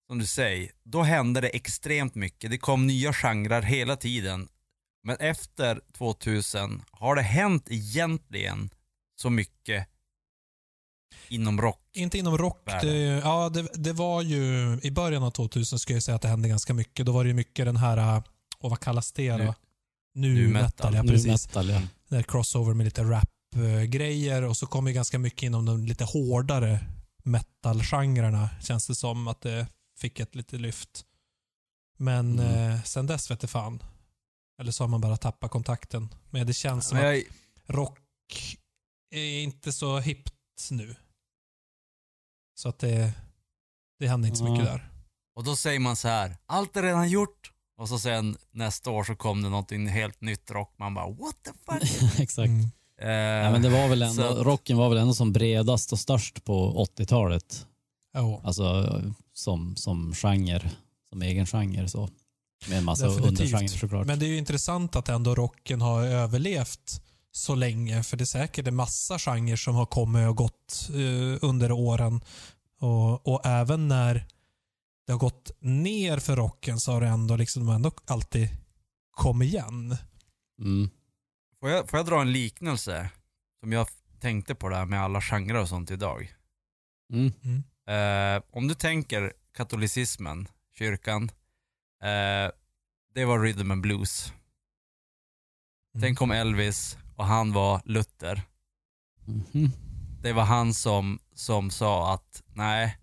som 0.06 0.18
du 0.18 0.26
säger, 0.26 0.70
då 0.84 1.02
hände 1.02 1.40
det 1.40 1.48
extremt 1.48 2.14
mycket. 2.14 2.50
Det 2.50 2.58
kom 2.58 2.86
nya 2.86 3.12
genrer 3.12 3.62
hela 3.62 3.96
tiden. 3.96 4.48
Men 5.04 5.16
efter 5.16 5.80
2000 5.98 6.82
har 6.90 7.16
det 7.16 7.22
hänt 7.22 7.66
egentligen 7.70 8.70
så 9.16 9.30
mycket 9.30 9.88
inom 11.28 11.60
rock. 11.60 11.80
Inte 11.94 12.18
inom 12.18 12.38
rock. 12.38 12.62
Det, 12.82 12.96
ja, 13.24 13.48
det, 13.48 13.68
det 13.74 13.92
var 13.92 14.22
ju 14.22 14.78
i 14.82 14.90
början 14.90 15.22
av 15.22 15.30
2000 15.30 15.78
skulle 15.78 15.96
jag 15.96 16.02
säga 16.02 16.14
att 16.16 16.22
det 16.22 16.28
hände 16.28 16.48
ganska 16.48 16.74
mycket. 16.74 17.06
Då 17.06 17.12
var 17.12 17.24
det 17.24 17.28
ju 17.28 17.34
mycket 17.34 17.64
den 17.66 17.76
här, 17.76 18.22
och 18.58 18.70
vad 18.70 18.80
kallas 18.80 19.12
det 19.12 19.30
då? 19.30 19.36
Nu- 19.38 19.54
Nu, 20.14 20.34
nu 20.34 20.48
metal. 20.48 20.62
metal. 20.62 20.94
Ja, 20.94 21.02
Nu 21.02 21.08
precis. 21.12 21.26
metal, 21.46 21.68
ja. 21.70 21.82
Det 22.08 22.22
crossover 22.22 22.74
med 22.74 22.84
lite 22.84 23.02
rap-grejer 23.02 24.42
och 24.42 24.56
så 24.56 24.66
kom 24.66 24.86
ju 24.86 24.92
ganska 24.92 25.18
mycket 25.18 25.42
inom 25.42 25.64
de 25.66 25.84
lite 25.84 26.04
hårdare 26.04 26.80
metal-genrerna 27.24 28.48
känns 28.62 28.86
det 28.86 28.94
som 28.94 29.28
att 29.28 29.40
det 29.40 29.66
fick 29.98 30.20
ett 30.20 30.34
lite 30.34 30.56
lyft. 30.56 31.04
Men 31.98 32.38
Mm. 32.38 32.70
eh, 32.72 32.82
sen 32.82 33.06
dess 33.06 33.30
vet 33.30 33.40
det 33.40 33.46
fan. 33.46 33.82
Eller 34.60 34.72
så 34.72 34.82
har 34.84 34.88
man 34.88 35.00
bara 35.00 35.16
tappat 35.16 35.50
kontakten. 35.50 36.08
Men 36.30 36.46
det 36.46 36.54
känns 36.54 36.86
som 36.88 36.98
Men 36.98 37.06
att 37.06 37.14
jag, 37.14 37.24
rock 37.76 37.98
är 39.14 39.40
inte 39.42 39.72
så 39.72 39.98
hippt 39.98 40.32
nu. 40.70 40.94
Så 42.54 42.68
att 42.68 42.78
det, 42.78 43.12
det 43.98 44.08
händer 44.08 44.28
inte 44.28 44.38
så 44.38 44.44
mycket 44.50 44.66
där. 44.66 44.90
och 45.36 45.44
då 45.44 45.56
säger 45.56 45.80
man 45.80 45.96
så 45.96 46.08
här, 46.08 46.36
allt 46.46 46.76
är 46.76 46.82
redan 46.82 47.08
gjort. 47.10 47.52
Och 47.78 47.88
så 47.88 47.98
sen 47.98 48.36
nästa 48.50 48.90
år 48.90 49.04
så 49.04 49.14
kom 49.16 49.42
det 49.42 49.48
någonting 49.48 49.88
helt 49.88 50.20
nytt 50.20 50.50
rock. 50.50 50.74
Man 50.78 50.94
bara, 50.94 51.06
what 51.10 51.36
the 51.44 51.50
fuck? 51.66 52.02
Exakt. 52.20 52.48
Mm. 52.48 52.62
Eh, 53.00 53.08
Ja, 53.44 53.50
men 53.52 53.62
det 53.62 53.68
var 53.68 53.88
väl 53.88 54.02
ändå, 54.02 54.22
så- 54.22 54.44
rocken 54.44 54.76
var 54.76 54.88
väl 54.88 54.98
ändå 54.98 55.14
som 55.14 55.32
bredast 55.32 55.92
och 55.92 55.98
störst 55.98 56.44
på 56.44 56.84
80-talet. 56.96 57.66
Ja, 58.12 58.40
Alltså 58.44 59.00
som, 59.32 59.76
som 59.76 60.14
genre, 60.14 60.70
som 61.08 61.22
egen 61.22 61.46
genre 61.46 61.88
så. 61.88 62.08
Med 62.68 62.78
en 62.78 62.84
massa 62.84 63.06
Definitivt. 63.08 63.28
undergenrer 63.40 63.68
såklart. 63.78 64.06
Men 64.06 64.18
det 64.18 64.26
är 64.26 64.28
ju 64.28 64.38
intressant 64.38 64.96
att 64.96 65.08
ändå 65.08 65.34
rocken 65.34 65.80
har 65.80 66.02
överlevt 66.04 67.02
så 67.32 67.54
länge. 67.54 68.02
För 68.02 68.16
det 68.16 68.24
är 68.24 68.26
säkert 68.26 68.66
en 68.66 68.76
massa 68.76 69.18
genrer 69.18 69.56
som 69.56 69.74
har 69.74 69.86
kommit 69.86 70.28
och 70.28 70.36
gått 70.36 70.88
eh, 70.90 71.48
under 71.48 71.72
åren. 71.72 72.20
Och, 72.78 73.28
och 73.28 73.46
även 73.46 73.88
när 73.88 74.26
det 75.06 75.12
har 75.12 75.18
gått 75.18 75.50
ner 75.60 76.18
för 76.18 76.36
rocken 76.36 76.80
så 76.80 76.92
har 76.92 77.00
det 77.00 77.06
ändå, 77.06 77.36
liksom, 77.36 77.68
ändå 77.68 77.90
alltid 78.06 78.48
kommit 79.10 79.48
igen. 79.48 79.96
Mm. 80.58 80.90
Får 81.60 81.70
jag, 81.70 81.90
får 81.90 81.98
jag 81.98 82.06
dra 82.06 82.20
en 82.20 82.32
liknelse? 82.32 83.10
Som 83.60 83.72
jag 83.72 83.88
tänkte 84.20 84.54
på 84.54 84.68
det 84.68 84.76
här 84.76 84.86
med 84.86 85.02
alla 85.02 85.20
genrer 85.20 85.60
och 85.60 85.68
sånt 85.68 85.90
idag. 85.90 86.34
Mm. 87.12 87.32
Eh, 87.86 88.42
om 88.50 88.68
du 88.68 88.74
tänker 88.74 89.32
katolicismen, 89.54 90.48
kyrkan, 90.78 91.30
eh, 92.02 92.50
det 93.14 93.24
var 93.24 93.40
rhythm 93.40 93.70
and 93.70 93.82
blues. 93.82 94.32
Mm. 95.94 96.02
Sen 96.02 96.14
kom 96.14 96.30
Elvis 96.30 96.98
och 97.22 97.28
han 97.28 97.52
var 97.52 97.80
Luther. 97.84 98.42
Mhm. 99.24 99.70
Det 100.22 100.32
var 100.32 100.44
han 100.44 100.74
som, 100.74 101.18
som 101.34 101.70
sa 101.70 102.14
att 102.14 102.42
nej, 102.54 102.98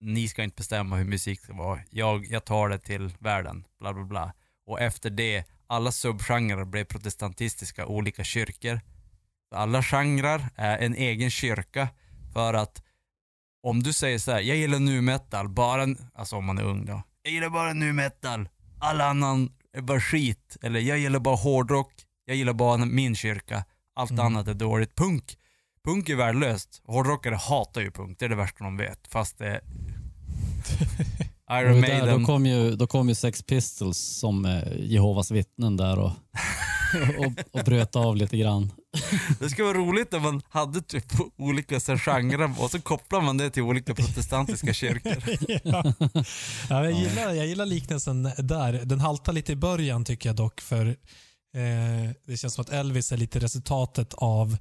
ni 0.00 0.28
ska 0.28 0.42
inte 0.42 0.56
bestämma 0.56 0.96
hur 0.96 1.04
musik 1.04 1.40
ska 1.40 1.54
vara. 1.54 1.80
Jag, 1.90 2.26
jag 2.26 2.44
tar 2.44 2.68
det 2.68 2.78
till 2.78 3.14
världen, 3.18 3.64
bla 3.80 3.94
bla 3.94 4.04
bla. 4.04 4.32
Och 4.66 4.80
efter 4.80 5.10
det, 5.10 5.44
alla 5.66 5.92
subgenrer 5.92 6.64
blev 6.64 6.84
protestantistiska, 6.84 7.86
olika 7.86 8.24
kyrkor. 8.24 8.80
Alla 9.54 9.82
genrer 9.82 10.48
är 10.54 10.78
en 10.78 10.94
egen 10.94 11.30
kyrka 11.30 11.88
för 12.32 12.54
att 12.54 12.82
om 13.62 13.82
du 13.82 13.92
säger 13.92 14.18
så 14.18 14.32
här, 14.32 14.40
jag 14.40 14.56
gillar 14.56 14.78
nu 14.78 15.00
metal, 15.00 15.48
bara, 15.48 15.86
alltså 16.14 16.36
om 16.36 16.44
man 16.44 16.58
är 16.58 16.64
ung 16.64 16.84
då. 16.86 17.02
Jag 17.22 17.32
gillar 17.32 17.50
bara 17.50 17.72
nu 17.72 17.92
metal, 17.92 18.48
alla 18.80 19.04
annan 19.04 19.52
är 19.72 19.82
bara 19.82 20.00
skit. 20.00 20.56
Eller 20.62 20.80
jag 20.80 20.98
gillar 20.98 21.20
bara 21.20 21.36
hårdrock, 21.36 22.05
jag 22.26 22.36
gillar 22.36 22.52
bara 22.52 22.76
min 22.84 23.14
kyrka, 23.16 23.64
allt 23.94 24.10
Mm. 24.10 24.26
annat 24.26 24.48
är 24.48 24.54
dåligt. 24.54 24.94
Punk, 24.96 25.36
punk 25.84 26.08
är 26.08 26.14
värdelöst. 26.16 26.82
Hårdrockare 26.84 27.34
hatar 27.34 27.80
ju 27.80 27.90
punk, 27.90 28.18
det 28.18 28.24
är 28.24 28.28
det 28.28 28.36
värsta 28.36 28.64
de 28.64 28.76
vet. 28.76 29.00
Fast 29.08 29.38
det 29.38 29.60
Iron 31.52 31.74
Och 31.76 31.82
där, 31.82 31.88
Maiden. 32.00 32.20
då, 32.20 32.26
kom 32.26 32.46
ju, 32.46 32.76
då 32.76 32.86
kom 32.86 33.08
ju 33.08 33.14
Sex 33.14 33.42
Pistols 33.42 33.98
som 33.98 34.44
eh, 34.44 34.62
Jehovas 34.78 35.30
vittnen 35.30 35.76
där 35.76 35.98
och, 35.98 36.10
och, 37.18 37.32
och 37.60 37.64
bröt 37.64 37.96
av 37.96 38.16
lite 38.16 38.36
grann. 38.36 38.72
Det 39.40 39.50
skulle 39.50 39.66
vara 39.66 39.78
roligt 39.78 40.14
om 40.14 40.22
man 40.22 40.42
hade 40.48 40.80
typ 40.82 41.04
olika 41.36 41.80
genrer 41.80 42.54
och 42.62 42.70
så 42.70 42.80
kopplar 42.80 43.20
man 43.20 43.36
det 43.36 43.50
till 43.50 43.62
olika 43.62 43.94
protestantiska 43.94 44.72
kyrkor. 44.72 45.16
ja. 45.64 45.92
Ja, 46.70 46.84
jag, 46.84 46.92
gillar, 46.92 47.32
jag 47.32 47.46
gillar 47.46 47.66
liknelsen 47.66 48.22
där. 48.38 48.72
Den 48.84 49.00
haltar 49.00 49.32
lite 49.32 49.52
i 49.52 49.56
början 49.56 50.04
tycker 50.04 50.28
jag 50.28 50.36
dock. 50.36 50.60
För 50.60 50.96
eh, 51.56 52.10
Det 52.26 52.36
känns 52.36 52.54
som 52.54 52.62
att 52.62 52.70
Elvis 52.70 53.12
är 53.12 53.16
lite 53.16 53.38
resultatet 53.38 54.14
av 54.14 54.52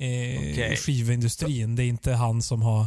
eh, 0.00 0.38
Okej. 0.38 0.76
skivindustrin. 0.76 1.76
Det 1.76 1.82
är 1.82 1.86
inte 1.86 2.12
han 2.12 2.42
som 2.42 2.62
har 2.62 2.86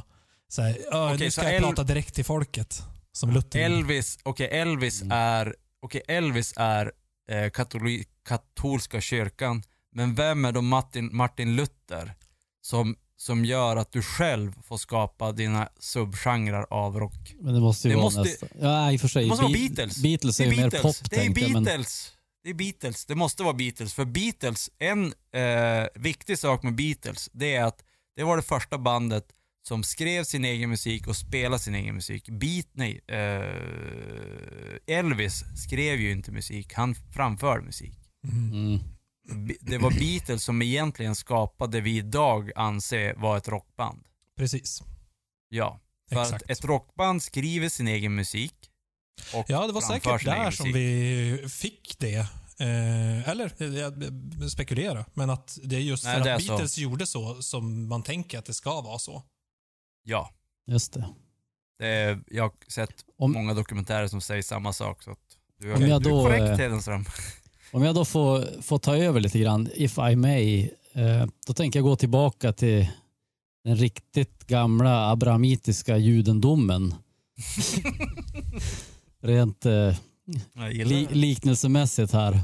så 0.50 0.62
här, 0.62 0.78
"Ja, 0.92 1.06
Okej, 1.14 1.26
nu 1.26 1.32
så 1.32 1.42
ska 1.42 1.44
jag 1.44 1.56
El- 1.56 1.64
prata 1.64 1.84
direkt 1.84 2.16
till 2.16 2.26
folket. 2.26 2.84
Som 3.14 3.32
Luther. 3.32 3.60
Elvis, 3.60 4.20
okej 4.24 4.48
Elvis 4.52 5.02
Mm. 5.02 5.18
är, 5.18 5.56
okej 5.82 6.02
Elvis 6.08 6.54
är 6.58 6.92
eh, 7.32 7.50
katoli, 7.50 8.06
katolska 8.28 9.02
kyrkan, 9.02 9.64
men 9.96 10.16
vem 10.16 10.46
är 10.46 10.52
då 10.52 10.62
Martin, 10.62 11.10
Martin 11.16 11.56
Luther 11.56 12.14
som, 12.62 12.96
som 13.18 13.46
gör 13.46 13.76
att 13.76 13.92
du 13.92 14.02
själv 14.02 14.54
får 14.64 14.78
skapa 14.78 15.32
dina 15.32 15.70
subgenrer 15.80 16.66
av 16.70 17.00
rock. 17.00 17.34
Men 17.40 17.54
det 17.54 17.60
måste 17.60 17.88
ju 17.88 17.94
Det 17.94 17.98
vara 17.98 18.06
måste- 18.06 18.20
nästan... 18.22 18.50
Ja, 18.62 18.92
i 18.92 18.98
och 18.98 19.02
för 19.02 19.08
sig. 19.08 19.24
Det 19.24 19.30
måste 19.30 19.44
vara 19.44 19.54
Be- 19.54 19.60
Beatles. 19.60 19.98
Beatles 19.98 20.40
är 20.40 20.44
Det 20.46 20.50
ju 20.52 20.54
är 20.60 20.64
mer 20.64 20.72
Beatles. 20.72 21.00
pop 21.00 21.10
Det 21.10 21.16
är 21.16 21.20
tänkte 21.20 21.42
jag, 21.42 21.52
men 21.52 21.64
Beatles. 21.64 22.12
Det 22.44 22.50
är 22.50 22.54
Beatles. 22.54 23.06
Det 23.06 23.16
måste 23.16 23.44
vara 23.44 23.54
Beatles. 23.54 23.94
För 23.94 24.06
Beatles, 24.06 24.70
en 24.78 25.14
eh, 25.34 25.88
viktig 25.96 26.40
sak 26.40 26.64
med 26.64 26.76
Beatles, 26.76 27.30
det 27.34 27.56
är 27.56 27.64
att 27.64 27.84
det 28.16 28.24
var 28.24 28.38
det 28.38 28.44
första 28.44 28.78
bandet 28.78 29.26
som 29.64 29.84
skrev 29.84 30.24
sin 30.24 30.46
egen 30.46 30.70
musik 30.70 31.08
och 31.08 31.16
spelade 31.16 31.60
sin 31.60 31.76
egen 31.76 31.96
musik. 31.96 32.30
Beat, 32.30 32.68
nej, 32.72 33.02
eh, 33.08 34.98
Elvis 34.98 35.44
skrev 35.66 36.00
ju 36.00 36.12
inte 36.12 36.32
musik, 36.32 36.74
han 36.74 36.96
framförde 36.96 37.62
musik. 37.66 37.94
Mm. 38.24 38.80
Det 39.60 39.78
var 39.78 39.92
Beatles 39.92 40.44
som 40.44 40.62
egentligen 40.62 41.16
skapade 41.16 41.78
det 41.78 41.82
vi 41.82 41.98
idag 41.98 42.52
anser 42.56 43.14
vara 43.16 43.38
ett 43.38 43.48
rockband. 43.48 44.04
Precis. 44.38 44.84
Ja. 45.50 45.80
För 46.10 46.22
Exakt. 46.22 46.44
att 46.44 46.50
ett 46.50 46.66
rockband 46.66 47.24
skriver 47.24 47.70
sin 47.70 47.88
egen 47.88 48.16
musik. 48.16 48.71
Och 49.34 49.46
Ja, 49.50 49.68
det 49.68 49.74
var 49.74 49.82
säkert 49.82 50.26
där 50.26 50.52
som 50.52 50.74
vi 50.74 51.46
fick 51.50 51.96
det. 52.00 52.28
Eh, 52.60 53.30
eller, 53.30 53.64
jag 53.78 53.94
spekulera, 54.52 55.06
men 55.14 55.30
att 55.30 55.60
det 55.64 55.76
är 55.76 55.80
just 55.80 56.04
Nej, 56.04 56.18
för 56.18 56.24
det 56.24 56.36
att 56.36 56.42
är 56.42 56.46
så. 56.46 56.52
Beatles 56.52 56.78
gjorde 56.78 57.06
så 57.06 57.42
som 57.42 57.88
man 57.90 58.04
tänker 58.04 58.40
att 58.40 58.46
det 58.46 58.54
ska 58.54 58.82
vara 58.82 59.00
så. 59.00 59.24
Ja. 60.04 60.30
Just 60.68 60.94
det. 60.94 61.06
Det 61.80 61.88
är, 61.88 62.20
jag 62.28 62.44
har 62.44 62.52
sett 62.68 62.94
Om- 63.18 63.32
många 63.32 63.54
dokumentärer 63.54 64.08
som 64.08 64.22
säger 64.22 64.44
samma 64.44 64.74
sak. 64.74 65.04
Så 65.04 65.12
att 65.12 65.20
du, 65.60 65.74
Om 65.74 65.82
jag 65.82 66.04
du 66.04 66.10
är 66.10 66.14
då, 66.14 66.24
korrekt 66.24 66.42
eh, 66.42 66.58
Hedenström. 66.58 67.06
Om 67.72 67.84
jag 67.84 67.96
då 67.96 68.06
får, 68.06 68.62
får 68.62 68.80
ta 68.80 68.98
över 68.98 69.20
lite 69.20 69.40
grann, 69.40 69.70
if 69.76 69.98
I 70.12 70.16
may, 70.16 70.70
eh, 70.94 71.26
då 71.48 71.54
tänker 71.54 71.80
jag 71.80 71.84
gå 71.84 71.96
tillbaka 71.96 72.54
till 72.54 72.88
den 73.64 73.76
riktigt 73.76 74.48
gamla 74.48 75.12
abrahamitiska 75.12 75.98
judendomen. 75.98 76.96
Rent 79.22 79.66
eh, 79.66 79.96
li, 80.70 81.08
liknelsemässigt 81.12 82.14
här. 82.14 82.40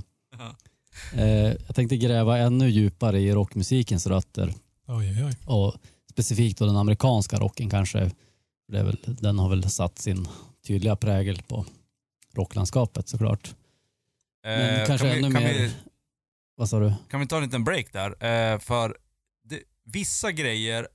Eh, 1.13 1.25
jag 1.67 1.75
tänkte 1.75 1.97
gräva 1.97 2.37
ännu 2.37 2.69
djupare 2.69 3.19
i 3.19 3.31
rockmusikens 3.31 4.07
rötter 4.07 4.53
Oj, 4.87 5.25
oj, 5.25 5.35
och 5.45 5.75
specifikt 6.11 6.59
då 6.59 6.65
den 6.65 6.77
amerikanska 6.77 7.37
rocken 7.37 7.69
kanske. 7.69 8.11
Det 8.67 8.79
är 8.79 8.83
väl, 8.83 8.97
den 9.05 9.39
har 9.39 9.49
väl 9.49 9.69
satt 9.69 9.99
sin 9.99 10.27
tydliga 10.67 10.95
prägel 10.95 11.41
på 11.47 11.65
rocklandskapet 12.33 13.09
såklart. 13.09 13.55
Men 14.43 14.79
Eh, 14.79 14.85
kanske 14.85 15.07
kan, 15.07 15.13
vi, 15.17 15.23
ännu 15.23 15.33
kan, 15.33 15.43
mer... 15.43 15.53
vi, 15.53 15.71
Vad 16.55 16.69
sa 16.69 16.79
du? 16.79 16.93
kan 17.09 17.19
vi 17.19 17.27
ta 17.27 17.37
en 17.37 17.43
liten 17.43 17.63
break 17.63 17.93
där? 17.93 18.09
Eh, 18.25 18.59
för 18.59 18.97
det, 19.43 19.59
vissa 19.83 20.31
grejer, 20.31 20.87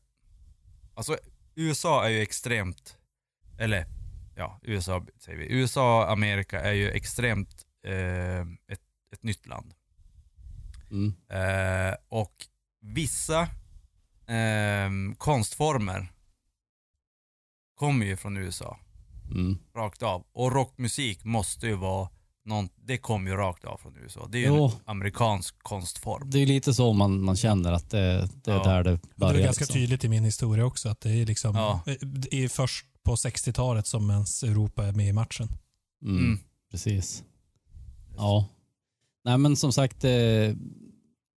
alltså 0.94 1.16
USA 1.54 2.04
är 2.04 2.08
ju 2.08 2.20
extremt, 2.22 2.96
eller 3.58 3.86
ja, 4.34 4.58
USA 4.62 5.06
säger 5.18 5.38
vi. 5.38 5.46
USA 5.52 6.02
och 6.04 6.10
Amerika 6.12 6.60
är 6.60 6.72
ju 6.72 6.90
extremt 6.90 7.62
eh, 7.86 8.40
ett, 8.40 8.80
ett 9.12 9.22
nytt 9.22 9.46
land. 9.46 9.74
Mm. 10.90 11.14
Eh, 11.28 11.94
och 12.08 12.34
vissa 12.80 13.48
ehm, 14.26 15.14
konstformer 15.18 16.12
kommer 17.74 18.06
ju 18.06 18.16
från 18.16 18.36
USA, 18.36 18.78
Mm. 19.30 19.58
rakt 19.76 20.02
av. 20.02 20.24
Och 20.32 20.52
rockmusik 20.52 21.24
måste 21.24 21.66
ju 21.66 21.74
vara 21.74 22.08
någon, 22.44 22.68
det 22.76 22.98
kommer 22.98 23.30
ju 23.30 23.36
rakt 23.36 23.64
av 23.64 23.76
från 23.78 23.96
USA. 23.96 24.26
Det 24.32 24.38
är 24.38 24.40
ju 24.40 24.46
Jo. 24.46 24.64
en 24.66 24.72
amerikansk 24.84 25.54
konstform. 25.62 26.30
Det 26.30 26.38
är 26.38 26.46
lite 26.46 26.74
så 26.74 26.92
man, 26.92 27.22
man 27.22 27.36
känner 27.36 27.72
att 27.72 27.90
det, 27.90 28.28
det 28.44 28.50
är 28.50 28.54
Ja. 28.56 28.64
där 28.64 28.84
det 28.84 28.90
Det 28.90 29.00
börjar. 29.16 29.34
är 29.34 29.44
ganska 29.44 29.62
liksom. 29.62 29.74
tydligt 29.74 30.04
i 30.04 30.08
min 30.08 30.24
historia 30.24 30.64
också 30.64 30.88
att 30.88 31.00
det 31.00 31.10
är 31.10 31.26
liksom 31.26 31.56
Ja. 31.56 31.80
eh, 31.86 31.94
det 32.00 32.34
är 32.34 32.48
först 32.48 32.86
på 33.04 33.14
60-talet 33.14 33.86
som 33.86 34.10
ens 34.10 34.42
Europa 34.42 34.86
är 34.86 34.92
med 34.92 35.08
i 35.08 35.12
matchen. 35.12 35.48
Mm, 36.04 36.16
Mm. 36.18 36.38
Precis. 36.70 37.24
Ja. 38.16 38.48
Nej 39.24 39.38
men 39.38 39.56
som 39.56 39.72
sagt, 39.72 40.04
eh, 40.04 40.10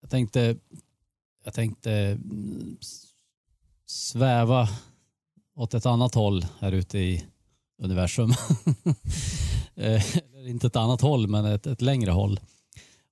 jag 0.01 0.11
tänkte, 0.11 0.57
jag 1.45 1.55
tänkte 1.55 1.93
mm, 1.93 2.77
sväva 3.87 4.69
åt 5.57 5.75
ett 5.75 5.87
annat 5.87 6.15
håll 6.15 6.47
här 6.59 6.73
ute 6.73 6.99
i 6.99 7.25
universum. 7.79 8.33
Eh, 9.75 10.17
Eller 10.17 10.49
inte 10.49 10.67
ett 10.67 10.77
annat 10.77 11.01
håll, 11.01 11.29
men 11.29 11.45
ett, 11.45 11.67
ett 11.67 11.81
längre 11.83 12.11
håll. 12.11 12.41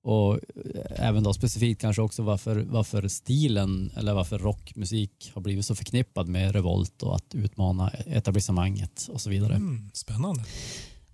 Och 0.03 0.33
eh, 0.33 1.07
även 1.07 1.23
då 1.23 1.33
specifikt 1.33 1.81
kanske 1.81 2.01
också 2.01 2.23
varför, 2.23 2.55
varför 2.55 3.07
stilen 3.07 3.91
eller 3.97 4.13
varför 4.13 4.39
rockmusik 4.39 5.31
har 5.33 5.41
blivit 5.41 5.65
så 5.65 5.75
förknippad 5.75 6.27
med 6.27 6.51
revolt 6.51 7.03
och 7.03 7.15
att 7.15 7.35
utmana 7.35 7.89
etablissemanget 7.89 9.07
och 9.11 9.21
så 9.21 9.29
vidare. 9.29 9.55
Mm, 9.55 9.89
spännande. 9.93 10.43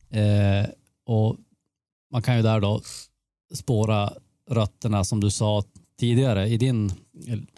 Eh, 0.10 0.70
och 1.06 1.36
man 2.12 2.22
kan 2.22 2.36
ju 2.38 2.42
där 2.42 2.60
då 2.60 2.82
spåra 3.54 4.14
rötterna 4.50 5.04
som 5.04 5.20
du 5.20 5.32
sa 5.32 5.64
tidigare 6.00 6.48
i 6.48 6.58
din, 6.58 6.92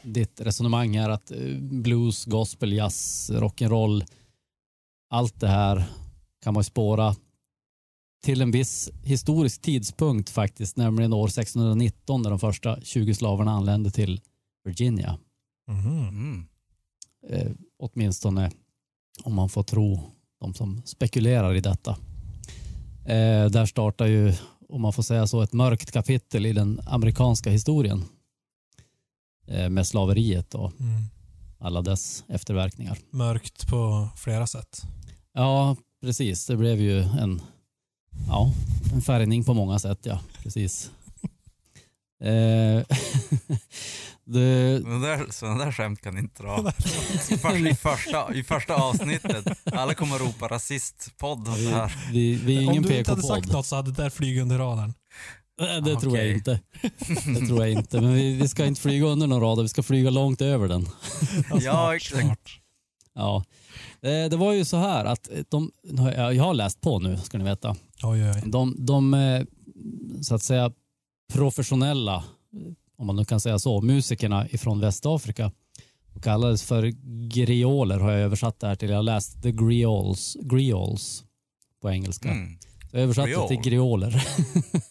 ditt 0.02 0.42
resonemang 0.42 0.98
här 0.98 1.10
att 1.10 1.32
eh, 1.32 1.58
blues, 1.60 2.26
gospel, 2.26 2.74
jazz, 2.74 3.32
rock'n'roll, 3.34 4.06
allt 5.10 5.40
det 5.40 5.48
här 5.48 5.84
kan 6.44 6.54
man 6.54 6.64
spåra 6.64 7.16
till 8.24 8.42
en 8.42 8.52
viss 8.52 8.90
historisk 9.04 9.62
tidpunkt 9.62 10.30
faktiskt, 10.30 10.78
nämligen 10.78 11.14
år 11.14 11.28
1619 11.28 12.22
när 12.22 12.30
de 12.30 12.40
första 12.40 12.82
20 12.82 13.14
slavarna 13.14 13.52
anlände 13.52 13.92
till 13.92 14.22
Virginia. 14.64 15.18
Mhm. 15.68 16.08
Mm. 16.08 16.46
Eh, 17.30 17.52
åtminstone 17.80 18.52
om 19.24 19.34
man 19.34 19.50
får 19.50 19.64
tro 19.64 20.00
de 20.42 20.54
som 20.54 20.82
spekulerar 20.86 21.56
i 21.56 21.60
detta. 21.62 21.92
Eh, 23.06 23.46
där 23.50 23.66
startar 23.66 24.06
ju, 24.06 24.34
om 24.70 24.82
man 24.82 24.94
får 24.94 25.04
säga 25.04 25.28
så, 25.28 25.42
ett 25.42 25.54
mörkt 25.54 25.92
kapitel 25.92 26.46
i 26.46 26.54
den 26.54 26.80
amerikanska 26.86 27.50
historien 27.50 28.04
eh, 29.48 29.70
med 29.70 29.88
slaveriet 29.88 30.56
och 30.56 30.72
Mm. 30.80 31.02
alla 31.60 31.82
dess 31.82 32.24
efterverkningar. 32.28 32.98
Mörkt 33.12 33.68
på 33.68 34.10
flera 34.16 34.48
sätt. 34.48 34.82
Ja, 35.34 35.76
precis. 36.02 36.46
Det 36.46 36.58
blev 36.58 36.82
ju 36.82 37.00
en, 37.02 37.42
ja, 38.28 38.52
en 38.94 39.02
färgning 39.02 39.44
på 39.44 39.54
många 39.54 39.80
sätt, 39.80 40.00
ja. 40.04 40.20
Precis. 40.44 40.92
Eh, 42.24 42.28
det, 44.26 44.80
Sådana 44.82 45.08
där, 45.08 45.26
såna 45.32 45.66
där 45.66 45.72
skämt 45.72 46.02
kan 46.02 46.14
ni 46.14 46.20
inte 46.20 46.44
dra. 46.44 46.60
I 47.30 47.38
första, 47.38 47.58
i, 47.70 47.76
första, 47.76 48.34
I 48.34 48.44
första 48.44 48.76
avsnittet. 48.76 49.46
Alla 49.66 49.94
kommer 49.94 50.16
att 50.16 50.22
ropa 50.22 50.48
rasistpodd 50.48 51.40
och 51.48 51.54
så 51.54 51.60
vi, 51.60 51.68
här. 51.68 51.96
vi, 52.12 52.36
vi 52.36 52.56
är 52.56 52.60
Om 52.60 52.64
ingen 52.72 52.84
du 52.84 52.98
inte 52.98 53.12
hade 53.12 53.24
sagt 53.24 53.52
något 53.52 53.66
så 53.66 53.76
hade 53.76 53.92
det 53.92 54.04
där 54.04 54.10
flugit 54.10 54.42
under 54.42 54.58
radarn. 54.58 54.94
Nej, 55.62 55.82
Det 55.82 55.94
Ah, 55.96 56.00
tror 56.00 56.18
jag 56.18 56.26
okej. 56.26 56.34
inte. 56.34 56.60
Det 57.40 57.48
tror 57.48 57.60
jag 57.60 57.72
inte. 57.72 58.02
Men 58.02 58.14
vi, 58.14 58.34
vi 58.34 58.48
ska 58.48 58.66
inte 58.66 58.82
flyga 58.82 59.06
under 59.06 59.28
någon 59.28 59.42
radar, 59.42 59.64
vi 59.64 59.70
ska 59.70 59.84
flyga 59.84 60.10
långt 60.10 60.42
över 60.42 60.68
den. 60.68 60.90
Ja, 61.62 61.96
exakt. 61.96 62.50
Ja. 63.14 63.44
Eh, 64.02 64.30
Det 64.30 64.38
var 64.38 64.54
ju 64.54 64.66
så 64.66 64.78
här 64.78 65.06
att 65.06 65.30
de, 65.50 65.72
jag 66.34 66.44
har 66.44 66.54
läst 66.54 66.82
på 66.82 67.00
nu 67.00 67.18
ska 67.18 67.38
ni 67.38 67.44
veta. 67.44 67.76
Oj, 68.04 68.24
oj. 68.30 68.42
De, 68.46 68.76
de 68.86 69.14
eh, 69.14 69.42
så 70.22 70.36
att 70.36 70.44
säga 70.44 70.72
professionella, 71.34 72.24
om 72.98 73.08
man 73.08 73.16
nu 73.16 73.26
kan 73.26 73.40
säga 73.40 73.60
så, 73.60 73.82
musikerna 73.82 74.50
ifrån 74.50 74.80
Västafrika 74.80 75.52
de 76.14 76.20
kallades 76.22 76.64
för 76.64 76.84
grioler 77.30 78.00
har 78.00 78.12
jag 78.12 78.22
översatt 78.22 78.60
det 78.60 78.68
här 78.68 78.76
till. 78.76 78.90
Jag 78.90 78.96
har 78.98 79.04
läst 79.04 79.44
the 79.44 79.52
grioles, 79.52 80.34
grioles 80.42 81.24
på 81.82 81.90
engelska. 81.92 82.30
Mm. 82.32 82.58
Så 82.62 82.98
jag 82.98 83.04
översatte 83.04 83.30
det 83.30 83.48
till 83.48 83.62
grioler. 83.62 84.28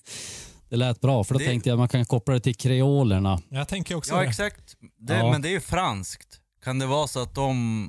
det 0.69 0.77
lät 0.77 1.01
bra 1.01 1.25
för 1.25 1.35
då 1.35 1.39
Det- 1.39 1.45
tänkte 1.47 1.69
jag 1.69 1.75
att 1.77 1.79
man 1.79 1.89
kan 1.89 2.05
koppla 2.05 2.35
det 2.35 2.41
till 2.41 2.55
kreolerna. 2.55 3.41
Jag 3.49 3.69
tänker 3.69 3.95
också 3.95 4.15
Ja, 4.15 4.21
det. 4.21 4.27
exakt. 4.27 4.77
Det, 4.99 5.15
Ja. 5.19 5.31
Men 5.31 5.43
det 5.43 5.49
är 5.49 5.53
ju 5.53 5.61
franskt. 5.61 6.41
Kan 6.65 6.79
det 6.79 6.87
vara 6.87 7.07
så 7.09 7.23
att 7.23 7.35
de 7.35 7.83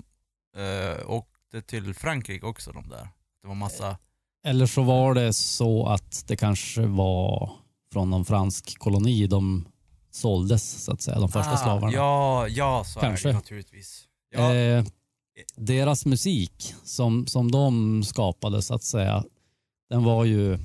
eh, 0.57 1.09
åkte 1.09 1.61
till 1.61 1.93
Frankrike 1.93 2.45
också, 2.45 2.71
de 2.71 2.89
där? 2.89 3.07
Det 3.41 3.47
var 3.47 3.55
massa... 3.55 3.97
Eller 4.43 4.65
så 4.65 4.83
var 4.83 5.13
det 5.13 5.33
så 5.33 5.85
att 5.87 6.23
det 6.27 6.35
kanske 6.35 6.81
var 6.81 7.51
från 7.93 8.09
någon 8.09 8.25
fransk 8.25 8.77
koloni 8.79 9.27
de 9.27 9.65
såldes 10.11 10.83
så 10.83 10.91
att 10.91 11.01
säga, 11.01 11.19
de 11.19 11.29
första 11.29 11.51
Ah, 11.53 11.57
slavarna. 11.57 11.93
Ja, 11.93 12.47
ja 12.47 12.83
så 12.85 12.99
är 12.99 13.01
Kanske. 13.01 13.27
det 13.29 13.33
naturligtvis. 13.33 14.05
Ja, 14.31 14.55
Eh, 14.55 14.85
deras 15.55 16.05
musik 16.05 16.73
som, 16.83 17.27
som 17.27 17.51
de 17.51 18.03
skapade 18.03 18.61
så 18.61 18.73
att 18.73 18.83
säga, 18.83 19.23
den 19.89 20.03
var 20.03 20.25
ju 20.25 20.57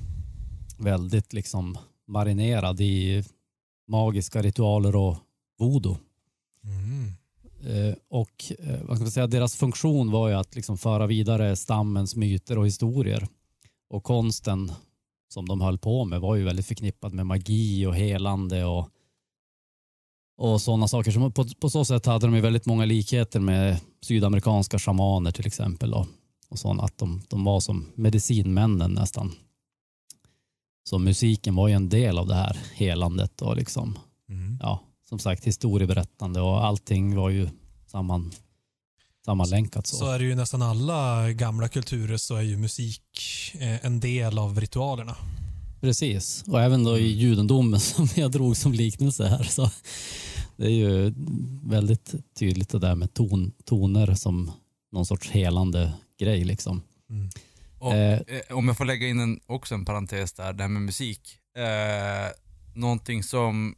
väldigt 0.77 1.33
liksom 1.33 1.77
marinerad 2.07 2.81
i 2.81 3.23
magiska 3.87 4.41
ritualer 4.41 4.95
och 4.95 5.17
voodoo. 5.59 5.97
Mm. 6.63 7.13
Eh, 7.89 7.95
och 8.09 8.45
eh, 8.59 8.79
vad 8.83 8.97
ska 8.97 9.03
man 9.03 9.11
säga, 9.11 9.27
deras 9.27 9.55
funktion 9.55 10.11
var 10.11 10.29
ju 10.29 10.35
att 10.35 10.55
liksom 10.55 10.77
föra 10.77 11.07
vidare 11.07 11.55
stammens 11.55 12.15
myter 12.15 12.57
och 12.57 12.65
historier. 12.65 13.27
Och 13.89 14.03
konsten 14.03 14.71
som 15.33 15.45
de 15.45 15.61
höll 15.61 15.77
på 15.77 16.05
med 16.05 16.21
var 16.21 16.35
ju 16.35 16.43
väldigt 16.43 16.67
förknippad 16.67 17.13
med 17.13 17.25
magi 17.25 17.85
och 17.85 17.95
helande 17.95 18.65
och 18.65 18.89
och 20.37 20.61
sådana 20.61 20.87
saker. 20.87 21.11
Som 21.11 21.31
på, 21.31 21.45
på 21.59 21.69
så 21.69 21.85
sätt 21.85 22.05
hade 22.05 22.27
de 22.27 22.35
ju 22.35 22.41
väldigt 22.41 22.65
många 22.65 22.85
likheter 22.85 23.39
med 23.39 23.79
sydamerikanska 24.01 24.79
shamaner 24.79 25.31
till 25.31 25.47
exempel. 25.47 25.93
Och, 25.93 26.07
och 26.49 26.59
sånt, 26.59 26.81
att 26.81 26.97
de, 26.97 27.21
de 27.29 27.43
var 27.43 27.59
som 27.59 27.85
medicinmännen 27.95 28.91
nästan. 28.91 29.31
Så 30.89 30.99
musiken 30.99 31.55
var 31.55 31.67
ju 31.67 31.73
en 31.73 31.89
del 31.89 32.17
av 32.17 32.27
det 32.27 32.35
här 32.35 32.57
helandet 32.73 33.41
och 33.41 33.55
liksom, 33.55 33.97
Mm. 34.29 34.57
ja, 34.61 34.79
som 35.09 35.19
sagt 35.19 35.45
historieberättande 35.45 36.41
och 36.41 36.65
allting 36.65 37.15
var 37.15 37.29
ju 37.29 37.49
samman, 37.87 38.31
sammanlänkat. 39.25 39.87
Så. 39.87 39.95
Så 39.95 40.11
är 40.11 40.19
det 40.19 40.25
ju 40.25 40.31
i 40.31 40.35
nästan 40.35 40.61
alla 40.61 41.31
gamla 41.31 41.67
kulturer 41.67 42.17
så 42.17 42.35
är 42.35 42.41
ju 42.41 42.57
musik 42.57 43.01
eh, 43.59 43.85
en 43.85 43.99
del 43.99 44.39
av 44.39 44.59
ritualerna. 44.59 45.15
Precis, 45.81 46.43
och 46.47 46.61
även 46.61 46.83
då 46.83 46.97
i 46.97 47.07
judendomen 47.07 47.79
som 47.95 48.07
jag 48.15 48.31
drog 48.31 48.57
som 48.57 48.73
liknelse 48.73 49.27
här. 49.27 49.43
Så 49.43 49.71
det 50.57 50.65
är 50.65 50.69
ju 50.69 51.13
väldigt 51.63 52.15
tydligt 52.39 52.69
det 52.69 52.79
där 52.79 52.95
med 52.95 53.13
ton, 53.13 53.51
toner 53.65 54.13
som 54.15 54.51
någon 54.91 55.05
sorts 55.05 55.29
helande 55.29 55.93
grej. 56.19 56.43
Liksom. 56.43 56.81
Och, 57.79 57.93
Eh. 57.93 58.19
eh, 58.27 58.57
om 58.57 58.67
jag 58.67 58.77
får 58.77 58.85
lägga 58.85 59.07
in 59.07 59.19
en, 59.19 59.39
också 59.45 59.75
en 59.75 59.85
parentes 59.85 60.33
där, 60.33 60.53
det 60.53 60.63
här 60.63 60.69
med 60.69 60.81
musik. 60.81 61.37
Eh, 61.57 62.31
någonting 62.75 63.23
som, 63.23 63.75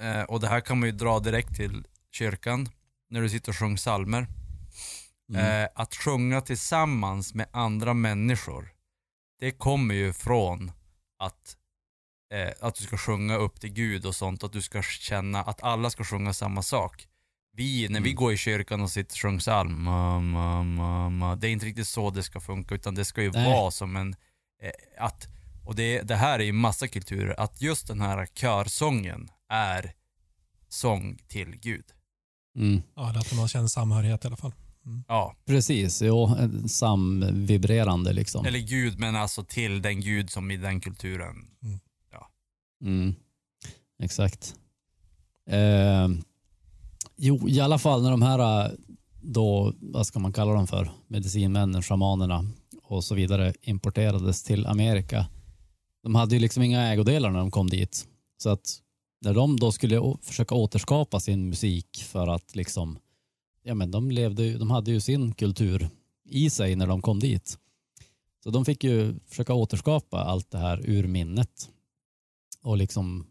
eh, 0.00 0.22
och 0.22 0.40
det 0.40 0.48
här 0.48 0.60
kan 0.60 0.80
man 0.80 0.88
ju 0.88 0.92
dra 0.94 1.18
direkt 1.20 1.56
till 1.56 1.82
kyrkan, 2.12 2.68
när 3.10 3.22
du 3.22 3.28
sitter 3.28 3.48
och 3.52 3.56
sjunger 3.56 3.76
psalmer. 3.76 4.26
Mm. 5.30 5.62
Eh, 5.62 5.68
att 5.74 5.94
sjunga 5.94 6.40
tillsammans 6.40 7.34
med 7.34 7.46
andra 7.52 7.94
människor, 7.94 8.72
det 9.40 9.50
kommer 9.50 9.94
ju 9.94 10.12
från 10.12 10.72
att, 11.18 11.56
eh, 12.32 12.52
att 12.66 12.74
du 12.74 12.84
ska 12.84 12.96
sjunga 12.98 13.36
upp 13.36 13.60
till 13.60 13.70
Gud 13.72 14.06
och 14.06 14.14
sånt, 14.14 14.44
att 14.44 14.52
du 14.52 14.62
ska 14.62 14.82
känna 14.82 15.42
att 15.42 15.62
alla 15.62 15.90
ska 15.90 16.04
sjunga 16.04 16.32
samma 16.32 16.62
sak. 16.62 17.06
Vi, 17.52 17.88
när 17.88 18.00
vi 18.00 18.10
Mm. 18.10 18.16
går 18.16 18.32
i 18.32 18.36
kyrkan 18.36 18.80
och 18.80 18.90
sitter 18.90 19.14
och 19.14 19.18
sjunger 19.18 19.38
psalm, 19.38 19.84
det 21.40 21.46
är 21.48 21.52
inte 21.52 21.66
riktigt 21.66 21.88
så 21.88 22.10
det 22.10 22.22
ska 22.22 22.40
funka, 22.40 22.74
utan 22.74 22.94
det 22.94 23.04
ska 23.04 23.22
ju 23.22 23.30
Nej. 23.30 23.52
vara 23.52 23.70
som 23.70 23.96
en, 23.96 24.14
eh, 24.62 25.04
att, 25.04 25.28
och 25.66 25.74
det, 25.74 26.02
det 26.02 26.16
här 26.16 26.38
är 26.38 26.44
ju 26.44 26.52
massa 26.52 26.88
kulturer, 26.88 27.40
att 27.40 27.62
just 27.62 27.86
den 27.88 28.00
här 28.00 28.26
körsången 28.26 29.28
är 29.48 29.92
sång 30.68 31.18
till 31.28 31.56
Gud. 31.56 31.84
Mm. 32.56 32.82
Ja, 32.96 33.10
eller 33.10 33.20
att 33.20 33.32
man 33.36 33.48
känner 33.48 33.68
samhörighet 33.68 34.24
i 34.24 34.26
alla 34.26 34.36
fall. 34.36 34.52
Ja, 35.08 35.34
Precis, 35.46 36.02
jo, 36.02 36.36
samvibrerande 36.68 38.12
liksom. 38.12 38.46
eller 38.46 38.58
Gud, 38.58 38.98
men 38.98 39.16
alltså 39.16 39.44
till 39.44 39.82
den 39.82 40.00
Gud 40.00 40.30
som 40.30 40.50
i 40.50 40.56
den 40.56 40.80
kulturen. 40.80 41.36
Mm. 42.82 43.14
Exakt. 44.02 44.54
Eh, 45.46 46.08
jo, 47.16 47.48
i 47.48 47.60
alla 47.60 47.78
fall 47.78 48.02
när 48.02 48.10
de 48.10 48.22
här 48.22 48.70
då, 49.22 49.74
vad 49.80 50.06
ska 50.06 50.18
man 50.18 50.32
kalla 50.32 50.52
dem 50.52 50.66
för, 50.66 50.90
medicinmännen, 51.08 51.82
shamanerna 51.82 52.44
och 52.82 53.04
så 53.04 53.14
vidare 53.14 53.54
importerades 53.62 54.42
till 54.42 54.66
Amerika. 54.66 55.26
De 56.02 56.14
hade 56.14 56.34
ju 56.34 56.40
liksom 56.40 56.62
inga 56.62 56.92
ägodelar 56.92 57.30
när 57.30 57.38
de 57.38 57.50
kom 57.50 57.70
dit. 57.70 58.06
Så 58.42 58.50
att 58.50 58.78
när 59.20 59.34
de 59.34 59.60
då 59.60 59.72
skulle 59.72 60.16
försöka 60.22 60.54
återskapa 60.54 61.20
sin 61.20 61.48
musik 61.48 62.04
för 62.06 62.28
att 62.28 62.56
liksom, 62.56 62.98
ja 63.62 63.74
men 63.74 63.90
de 63.90 64.10
levde 64.10 64.58
de 64.58 64.70
hade 64.70 64.90
ju 64.90 65.00
sin 65.00 65.32
kultur 65.32 65.90
i 66.24 66.50
sig 66.50 66.76
när 66.76 66.86
de 66.86 67.02
kom 67.02 67.20
dit. 67.20 67.58
Så 68.44 68.50
de 68.50 68.64
fick 68.64 68.84
ju 68.84 69.14
försöka 69.26 69.54
återskapa 69.54 70.20
allt 70.20 70.50
det 70.50 70.58
här 70.58 70.80
ur 70.84 71.06
minnet 71.06 71.70
och 72.62 72.76
liksom 72.76 73.26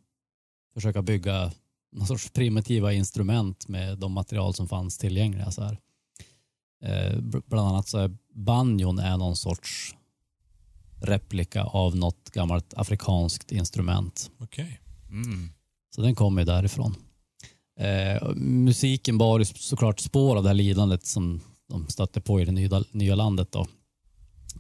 försöka 0.74 1.02
bygga 1.02 1.52
någon 1.92 2.08
sorts 2.08 2.30
primitiva 2.30 2.94
instrument 2.94 3.68
med 3.68 3.98
de 3.98 4.12
material 4.12 4.54
som 4.54 4.68
fanns 4.68 4.98
tillgängliga. 4.98 5.52
Så 5.52 5.64
här. 5.64 5.78
Eh, 6.84 7.18
bl- 7.18 7.44
bland 7.46 7.68
annat 7.68 7.88
så 7.88 7.98
är 7.98 8.18
banjon 8.34 9.00
är 9.00 9.18
någon 9.18 9.36
sorts 9.36 9.96
replika 11.02 11.64
av 11.64 11.96
något 11.96 12.30
gammalt 12.30 12.74
afrikanskt 12.74 13.52
instrument. 13.52 14.32
Okej. 14.40 14.82
Mm. 15.10 15.50
Så 15.96 16.02
den 16.02 16.16
kommer 16.16 16.42
ju 16.42 16.46
därifrån. 16.46 16.96
Eh, 17.80 18.30
musiken 18.36 19.18
bar 19.18 19.40
ju 19.40 19.46
såklart 19.46 20.00
spår 20.00 20.36
av 20.36 20.44
det 20.44 20.50
här 20.50 20.54
lidandet 20.54 21.06
som 21.06 21.42
de 21.70 21.88
stötte 21.88 22.22
på 22.22 22.42
i 22.42 22.46
det 22.46 22.52
nya, 22.52 22.84
nya 22.92 23.16
landet. 23.16 23.52
Då. 23.52 23.68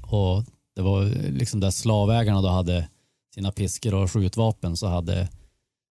Och 0.01 0.45
det 0.75 0.81
var 0.81 1.05
liksom 1.31 1.59
där 1.59 1.71
slavägarna 1.71 2.41
då 2.41 2.47
hade 2.47 2.89
sina 3.35 3.51
piskor 3.51 3.93
och 3.93 4.11
skjutvapen 4.11 4.77
så 4.77 4.87
hade, 4.87 5.29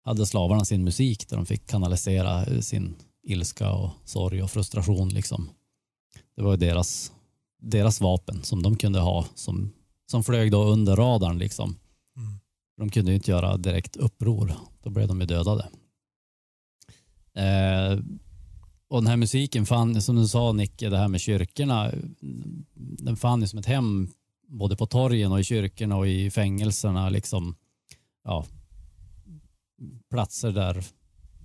hade 0.06 0.26
slavarna 0.26 0.66
sin 0.66 0.84
musik 0.84 1.30
där 1.30 1.38
de 1.38 1.46
fick 1.46 1.68
kanalisera 1.68 2.62
sin 2.62 2.96
ilska 3.24 3.72
och 3.72 3.90
sorg 4.06 4.44
och 4.44 4.52
frustration. 4.52 5.10
Liksom. 5.10 5.50
Det 6.36 6.42
var 6.42 6.58
deras, 6.58 7.12
deras 7.62 8.02
vapen 8.02 8.44
som 8.44 8.64
de 8.64 8.76
kunde 8.76 9.00
ha 9.00 9.26
som, 9.36 9.74
som 10.12 10.24
flög 10.24 10.52
då 10.52 10.64
under 10.64 10.96
radarn. 10.96 11.38
Liksom. 11.38 11.76
Mm. 12.18 12.40
De 12.78 12.90
kunde 12.90 13.12
ju 13.12 13.16
inte 13.16 13.32
göra 13.32 13.58
direkt 13.58 13.96
uppror. 13.96 14.54
Då 14.84 14.90
blev 14.90 15.08
de 15.08 15.22
ju 15.22 15.28
dödade. 15.28 15.70
Eh, 17.34 18.00
och 18.88 19.02
den 19.02 19.08
här 19.08 19.18
musiken 19.18 19.66
fann, 19.66 20.02
som 20.02 20.16
du 20.16 20.28
sa 20.28 20.52
Nicke, 20.52 20.90
det 20.90 20.98
här 20.98 21.08
med 21.08 21.22
kyrkorna, 21.22 21.92
den 22.76 23.18
fann 23.18 23.42
ju 23.42 23.48
som 23.48 23.60
ett 23.60 23.66
hem 23.66 24.10
både 24.48 24.76
på 24.76 24.86
torgen 24.86 25.32
och 25.32 25.40
i 25.40 25.44
kyrkorna 25.44 25.98
och 25.98 26.08
i 26.08 26.32
fängelserna. 26.32 27.10
Liksom, 27.10 27.56
ja, 28.24 28.46
platser 30.10 30.52
där 30.52 30.86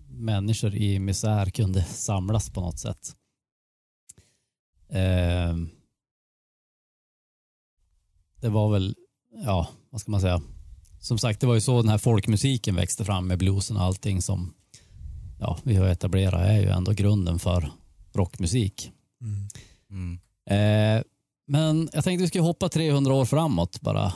människor 0.08 0.74
i 0.74 0.98
misär 0.98 1.50
kunde 1.50 1.84
samlas 1.84 2.50
på 2.50 2.60
något 2.60 2.78
sätt. 2.78 3.16
Eh, 4.88 5.56
det 8.40 8.48
var 8.48 8.72
väl, 8.72 8.96
ja, 9.44 9.68
vad 9.90 10.00
ska 10.00 10.10
man 10.10 10.20
säga, 10.20 10.42
som 11.00 11.18
sagt, 11.18 11.40
det 11.40 11.46
var 11.46 11.54
ju 11.54 11.60
så 11.60 11.82
den 11.82 11.90
här 11.90 11.98
folkmusiken 11.98 12.74
växte 12.74 13.04
fram 13.04 13.26
med 13.26 13.38
bluesen 13.38 13.76
och 13.76 13.82
allting 13.82 14.22
som 14.22 14.54
ja, 15.38 15.58
vi 15.62 15.76
har 15.76 15.86
etablerat 15.86 16.40
är 16.40 16.60
ju 16.60 16.68
ändå 16.68 16.92
grunden 16.92 17.38
för 17.38 17.70
rockmusik. 18.12 18.90
Mm. 19.20 19.48
Mm. 19.90 20.18
Eh, 20.50 21.02
men 21.46 21.88
jag 21.92 22.04
tänkte 22.04 22.22
vi 22.22 22.28
skulle 22.28 22.44
hoppa 22.44 22.68
300 22.68 23.14
år 23.14 23.24
framåt 23.24 23.80
bara. 23.80 24.12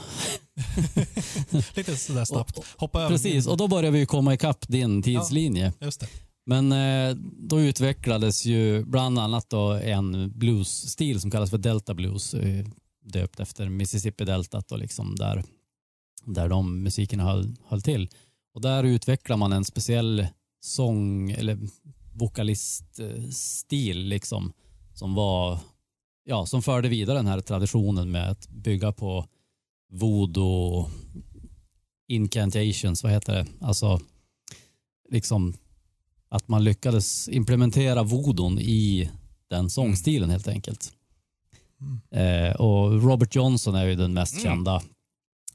Lite 1.76 1.96
sådär 1.96 2.24
snabbt. 2.24 2.60
Hoppa 2.76 3.00
över. 3.00 3.10
Precis, 3.10 3.46
och 3.46 3.56
då 3.56 3.68
börjar 3.68 3.90
vi 3.90 4.06
komma 4.06 4.34
ikapp 4.34 4.68
din 4.68 5.02
tidslinje. 5.02 5.72
Just 5.80 6.00
det. 6.00 6.08
Men 6.46 6.72
eh, 6.72 7.16
då 7.38 7.60
utvecklades 7.60 8.44
ju 8.44 8.84
bland 8.84 9.18
annat 9.18 9.52
en 9.82 10.38
bluesstil 10.38 11.20
som 11.20 11.30
kallas 11.30 11.50
för 11.50 11.58
Delta 11.58 11.94
Blues, 11.94 12.34
eh, 12.34 12.66
döpt 13.04 13.40
efter 13.40 13.68
Mississippi-deltat 13.68 14.72
och 14.72 14.78
liksom 14.78 15.16
där, 15.16 15.44
där 16.24 16.48
de 16.48 16.82
musikerna 16.82 17.24
höll, 17.24 17.56
höll 17.66 17.82
till. 17.82 18.08
Och 18.54 18.60
där 18.60 18.84
utvecklar 18.84 19.36
man 19.36 19.52
en 19.52 19.64
speciell 19.64 20.26
sång 20.60 21.30
eller 21.30 21.58
vokaliststil 22.12 23.98
liksom 23.98 24.52
som 24.94 25.14
var 25.14 25.58
ja, 26.24 26.46
som 26.46 26.62
förde 26.62 26.88
vidare 26.88 27.18
den 27.18 27.26
här 27.26 27.40
traditionen 27.40 28.10
med 28.10 28.30
att 28.30 28.48
bygga 28.48 28.92
på 28.92 29.26
voodoo 29.90 30.90
incantations, 32.08 33.02
vad 33.02 33.12
heter 33.12 33.32
det? 33.34 33.46
Alltså 33.60 34.00
liksom 35.10 35.54
att 36.28 36.48
man 36.48 36.64
lyckades 36.64 37.28
implementera 37.28 38.02
voodon 38.02 38.58
i 38.58 39.10
den 39.48 39.70
sångstilen 39.70 40.30
helt 40.30 40.48
enkelt. 40.48 40.92
Mm. 41.80 42.00
Eh, 42.10 42.56
och 42.56 43.02
Robert 43.02 43.34
Johnson 43.34 43.74
är 43.74 43.86
ju 43.86 43.94
den 43.94 44.14
mest 44.14 44.34
Mm. 44.34 44.44
kända, 44.44 44.82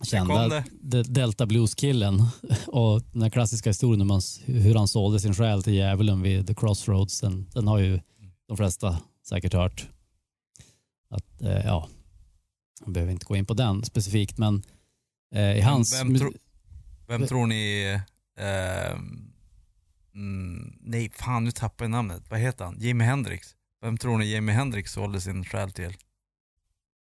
kända 0.04 0.64
Delta 1.04 1.46
Blues-killen. 1.46 2.24
Och 2.68 3.02
den 3.12 3.22
här 3.22 3.30
klassiska 3.30 3.70
historien 3.70 4.12
om 4.12 4.22
hur 4.46 4.76
han 4.76 4.88
sålde 4.88 5.20
sin 5.20 5.34
själ 5.34 5.64
till 5.64 5.74
djävulen 5.74 6.22
vid 6.22 6.48
The 6.48 6.54
Crossroads, 6.56 7.20
den, 7.22 7.50
den 7.54 7.68
har 7.68 7.80
ju 7.80 8.00
de 8.48 8.58
flesta 8.58 9.00
säkert 9.30 9.54
hört. 9.54 9.90
Att, 11.10 11.42
eh, 11.42 11.66
ja, 11.66 11.88
jag 12.86 12.94
behöver 12.94 13.12
inte 13.12 13.26
gå 13.26 13.36
in 13.36 13.46
på 13.46 13.54
den 13.54 13.84
specifikt, 13.84 14.38
men 14.38 14.64
eh, 15.36 15.58
i 15.58 15.62
hans... 15.62 16.02
vem 16.02 16.20
tro- 16.20 16.34
Vem 17.08 17.28
tror 17.28 17.48
ni... 17.48 17.94
Eh, 18.40 18.92
mm, 20.16 20.74
nej, 20.82 21.12
fan 21.16 21.44
nu 21.44 21.52
tappade 21.52 21.84
jag 21.84 21.92
namnet. 21.92 22.24
Vad 22.30 22.40
heter 22.40 22.66
han? 22.66 22.78
Jimi 22.80 23.04
Hendrix. 23.04 23.48
Vem 23.82 23.98
tror 23.98 24.18
ni 24.18 24.26
Jimi 24.26 24.52
Hendrix 24.52 24.92
sålde 24.92 25.22
sin 25.22 25.46
själ 25.46 25.72
till? 25.72 25.94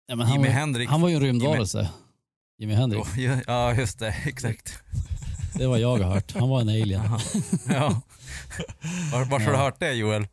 ja, 0.07 0.15
men 0.15 0.25
han, 0.27 0.35
Jimi 0.35 0.47
var, 0.47 0.53
Hendrix. 0.53 0.91
han 0.91 1.01
var 1.01 1.09
ju 1.09 1.15
en 1.15 1.21
rymdvarelse. 1.21 1.77
Jimi 1.77 1.89
Hendrix. 2.65 3.09
Jo, 3.17 3.31
ja, 3.31 3.41
Ja, 3.47 3.73
just 3.73 3.99
det. 3.99 4.15
Exakt. 4.25 4.73
Det 5.53 5.67
var 5.67 5.77
jag 5.77 5.97
har 5.97 6.03
hört. 6.03 6.31
Han 6.35 6.49
var 6.49 6.61
en 6.61 6.69
alien. 6.69 7.03
Jaha. 7.03 7.19
Ja. 7.69 8.01
Var, 9.11 9.25
var 9.25 9.39
har 9.39 9.51
du 9.51 9.57
hört 9.57 9.79
det 9.79 9.93
Joel? 9.93 10.27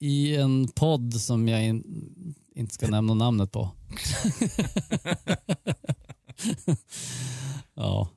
I 0.00 0.36
en 0.36 0.68
podd 0.68 1.14
som 1.14 1.48
jag 1.48 1.64
in, 1.64 1.84
inte 2.54 2.74
ska 2.74 2.86
nämna 2.88 3.14
namnet 3.14 3.52
på. 3.52 3.70
ja. 7.74 8.08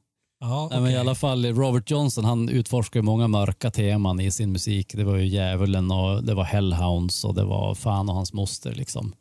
Ja, 0.43 0.67
Nej, 0.71 0.81
men 0.81 0.91
I 0.91 0.97
alla 0.97 1.15
fall 1.15 1.45
Robert 1.45 1.91
Johnson 1.91 2.25
han 2.25 2.49
utforskar 2.49 3.01
många 3.01 3.27
mörka 3.27 3.71
teman 3.71 4.19
i 4.19 4.31
sin 4.31 4.51
musik. 4.51 4.93
Det 4.95 5.03
var 5.03 5.17
ju 5.17 5.25
Djävulen 5.27 5.91
och 5.91 6.23
det 6.23 6.33
var 6.33 6.43
Hellhounds 6.43 7.23
och 7.25 7.33
det 7.35 7.43
var 7.43 7.75
fan 7.75 8.09
och 8.09 8.15
hans 8.15 8.33
moster. 8.33 8.75
Liksom. 8.75 9.13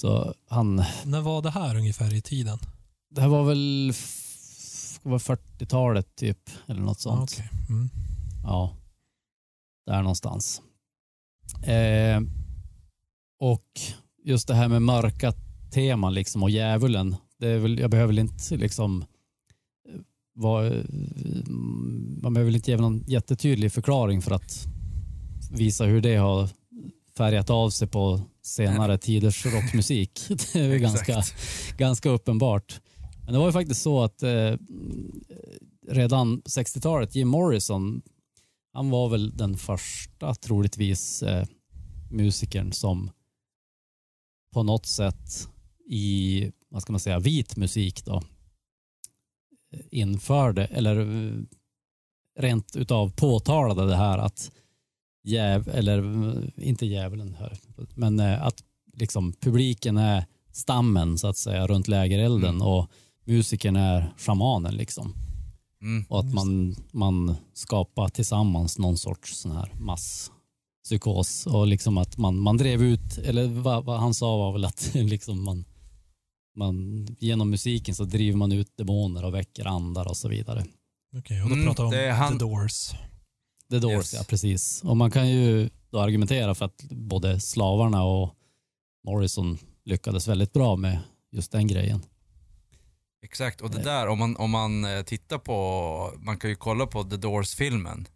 Så 0.00 0.34
han, 0.48 0.84
När 1.04 1.20
var 1.20 1.42
det 1.42 1.50
här 1.50 1.76
ungefär 1.76 2.14
i 2.14 2.20
tiden? 2.22 2.58
Det 3.14 3.20
här 3.20 3.28
var 3.28 3.44
väl 3.44 3.90
f- 3.90 5.00
det 5.02 5.08
var 5.08 5.18
40-talet 5.18 6.16
typ, 6.16 6.50
eller 6.66 6.80
något 6.80 7.00
sånt. 7.00 7.30
okej. 7.34 7.50
mm. 7.68 7.88
Ja, 8.42 8.76
där 9.86 10.02
någonstans. 10.02 10.62
Eh, 11.62 12.20
och 13.40 13.80
just 14.24 14.48
det 14.48 14.54
här 14.54 14.68
med 14.68 14.82
mörka 14.82 15.32
teman 15.70 16.14
liksom 16.14 16.42
och 16.42 16.50
djävulen. 16.50 17.16
Det 17.38 17.48
är 17.48 17.58
väl, 17.58 17.78
jag 17.78 17.90
behöver 17.90 18.06
väl 18.06 18.18
inte 18.18 18.56
liksom 18.56 19.04
eh, 19.88 20.00
vara, 20.34 20.66
eh, 20.66 20.84
man 22.22 22.34
behöver 22.34 22.44
väl 22.44 22.56
inte 22.56 22.70
ge 22.70 22.76
någon 22.76 23.04
jättetydlig 23.06 23.72
förklaring 23.72 24.22
för 24.22 24.30
att 24.30 24.66
visa 25.52 25.84
hur 25.84 26.00
det 26.00 26.16
har 26.16 26.48
färgat 27.16 27.50
av 27.50 27.70
sig 27.70 27.88
på 27.88 28.20
senare 28.42 28.98
tiders 28.98 29.46
rockmusik. 29.46 30.20
Det 30.52 30.54
är 30.60 30.72
Exakt. 30.72 31.06
ganska, 31.06 31.36
ganska 31.76 32.08
uppenbart. 32.10 32.80
Men 33.24 33.32
det 33.32 33.38
var 33.38 33.46
ju 33.46 33.52
faktiskt 33.52 33.82
så 33.82 34.02
att 34.02 34.22
eh, 34.22 34.56
redan 35.88 36.42
60-talet, 36.42 37.14
Jim 37.14 37.28
Morrison, 37.28 38.02
han 38.72 38.90
var 38.90 39.08
väl 39.08 39.36
den 39.36 39.56
första 39.56 40.34
troligtvis 40.34 41.22
eh, 41.22 41.46
musikern 42.10 42.72
som 42.72 43.10
på 44.52 44.62
något 44.62 44.86
sätt 44.86 45.48
i, 45.90 46.52
vad 46.68 46.82
ska 46.82 46.92
man 46.92 47.00
säga, 47.00 47.18
vit 47.18 47.56
musik 47.56 48.04
då 48.04 48.22
eh, 49.72 49.80
införde 49.90 50.64
eller 50.64 50.96
eh, 51.00 51.32
rent 52.38 52.76
utav 52.76 53.10
påtalade 53.16 53.86
det 53.86 53.96
här 53.96 54.18
att 54.18 54.50
jäv, 55.24 55.68
eller 55.68 55.98
eh, 55.98 56.68
inte 56.68 56.86
djävulen 56.86 57.34
här, 57.34 57.58
men 57.94 58.20
att 58.20 58.64
liksom 58.96 59.32
publiken 59.32 59.96
är 59.96 60.24
stammen 60.52 61.18
så 61.18 61.26
att 61.26 61.36
säga 61.36 61.66
runt 61.66 61.88
lägerelden 61.88 62.54
Mm. 62.54 62.62
och 62.62 62.90
musikern 63.24 63.76
är 63.76 64.14
shamanen 64.18 64.74
liksom. 64.74 65.14
Mm. 65.82 66.04
Och 66.08 66.18
att 66.20 66.34
man, 66.34 66.76
man 66.92 67.36
skapar 67.54 68.08
tillsammans 68.08 68.78
någon 68.78 68.98
sorts 68.98 69.36
sån 69.36 69.52
här 69.52 69.72
masspsykos. 69.80 71.46
Och 71.46 71.66
liksom 71.66 71.98
att 71.98 72.16
man, 72.18 72.38
man 72.40 72.56
drev 72.56 72.82
ut, 72.82 73.18
eller 73.18 73.46
vad, 73.46 73.84
vad 73.84 74.00
han 74.00 74.14
sa 74.14 74.36
var 74.36 74.52
väl 74.52 74.64
att 74.64 74.90
liksom 74.94 75.44
man, 75.44 75.64
man, 76.56 77.06
genom 77.20 77.50
musiken 77.50 77.94
så 77.94 78.04
driver 78.04 78.36
man 78.38 78.52
ut 78.52 78.76
demoner 78.76 79.24
och 79.24 79.34
väcker 79.34 79.66
andar 79.66 80.08
och 80.08 80.16
så 80.16 80.28
vidare. 80.28 80.64
Okej, 81.18 81.42
och 81.42 81.48
då 81.48 81.54
Mm, 81.54 81.66
pratar 81.66 81.82
vi 81.82 81.86
om 81.86 81.90
det 81.94 82.06
är 82.06 82.12
han- 82.12 82.32
The 82.32 82.38
Doors. 82.38 82.90
The 83.70 83.78
Doors, 83.78 83.94
Yes. 83.94 84.14
ja 84.14 84.24
precis. 84.28 84.82
Och 84.84 84.96
man 84.96 85.10
kan 85.10 85.30
ju 85.30 85.70
då 85.90 86.00
argumentera 86.00 86.54
för 86.54 86.64
att 86.64 86.82
både 86.90 87.40
slavarna 87.40 88.04
och 88.04 88.34
Morrison 89.06 89.58
lyckades 89.84 90.28
väldigt 90.28 90.52
bra 90.52 90.76
med 90.76 90.98
just 91.32 91.52
den 91.52 91.66
grejen. 91.66 92.02
Exakt, 93.24 93.60
och 93.60 93.70
det 93.70 93.82
där 93.82 94.06
om 94.08 94.18
man, 94.18 94.36
om 94.36 94.50
man 94.50 94.84
eh, 94.84 95.02
tittar 95.02 95.38
på, 95.38 96.12
man 96.18 96.38
kan 96.38 96.50
ju 96.50 96.56
kolla 96.56 96.86
på 96.86 97.04
The 97.04 97.16
Doors-filmen. 97.16 98.08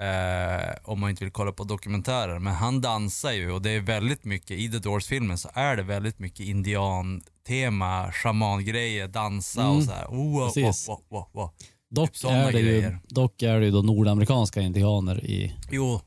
Eh, 0.00 0.74
om 0.84 1.00
man 1.00 1.10
inte 1.10 1.24
vill 1.24 1.32
kolla 1.32 1.52
på 1.52 1.64
dokumentärer. 1.64 2.38
Men 2.38 2.54
han 2.54 2.80
dansar 2.80 3.32
ju 3.32 3.50
och 3.52 3.62
det 3.62 3.70
är 3.70 3.80
väldigt 3.80 4.24
mycket, 4.24 4.50
i 4.50 4.70
The 4.70 4.78
Doors-filmen 4.78 5.38
så 5.38 5.48
är 5.54 5.76
det 5.76 5.82
väldigt 5.82 6.18
mycket 6.18 6.40
indian-tema, 6.46 8.12
shamangrejer, 8.12 9.08
dansa 9.08 9.68
och 9.68 9.74
Mm, 9.74 9.86
så 9.86 9.92
här. 9.92 10.06
Oh, 10.06 10.32
wow, 10.32 10.46
precis. 10.54 10.88
wow, 10.88 11.02
wow, 11.08 11.26
wow. 11.32 11.50
Dock, 11.90 12.12
Typ 12.12 12.30
är 12.30 12.52
det 12.52 12.60
ju, 12.60 12.96
dock 13.08 13.42
är 13.42 13.60
det 13.60 13.64
ju 13.66 13.72
då 13.72 13.82
nordamerikanska 13.82 14.60
indianer 14.60 15.24
i 15.24 15.54
Jo, 15.70 16.00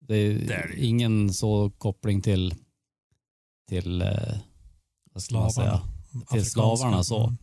Det 0.00 0.14
är, 0.14 0.34
Det 0.34 0.54
är 0.54 0.68
det 0.68 0.84
ingen 0.86 1.34
så 1.34 1.70
koppling 1.70 2.22
till, 2.22 2.54
till 3.68 4.02
eh, 4.02 4.08
vad 5.12 5.22
ska 5.22 5.34
man 5.38 5.50
Slavarna. 5.50 5.80
säga? 5.80 6.26
Till 6.30 6.50
slavarna 6.50 7.04
så. 7.04 7.22
Mm. 7.24 7.36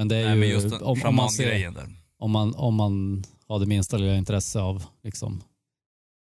Men 0.00 0.08
det 0.08 0.16
är 0.16 0.36
nej, 0.36 0.48
ju, 0.48 0.54
just 0.54 0.70
den 0.70 0.82
om, 0.82 1.02
om, 1.04 1.14
man 1.14 1.30
ser, 1.30 1.70
där. 1.70 1.88
om, 2.18 2.30
man, 2.30 2.54
om 2.54 2.74
man 2.74 3.24
har 3.48 3.58
det 3.58 3.66
minsta 3.66 3.96
lilla 3.96 4.16
intresse 4.16 4.60
av 4.60 4.84
liksom, 5.02 5.42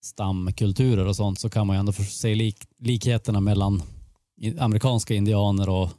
stamkulturer 0.05 1.07
och 1.07 1.17
sånt 1.17 1.39
så 1.39 1.51
kan 1.51 1.67
man 1.67 1.77
ju 1.77 1.81
ändå 1.81 1.93
för- 1.93 2.03
se 2.03 2.35
lik, 2.35 2.57
likheterna 2.79 3.41
mellan 3.41 3.83
amerikanska 4.59 5.15
indianer 5.15 5.69
och 5.69 5.91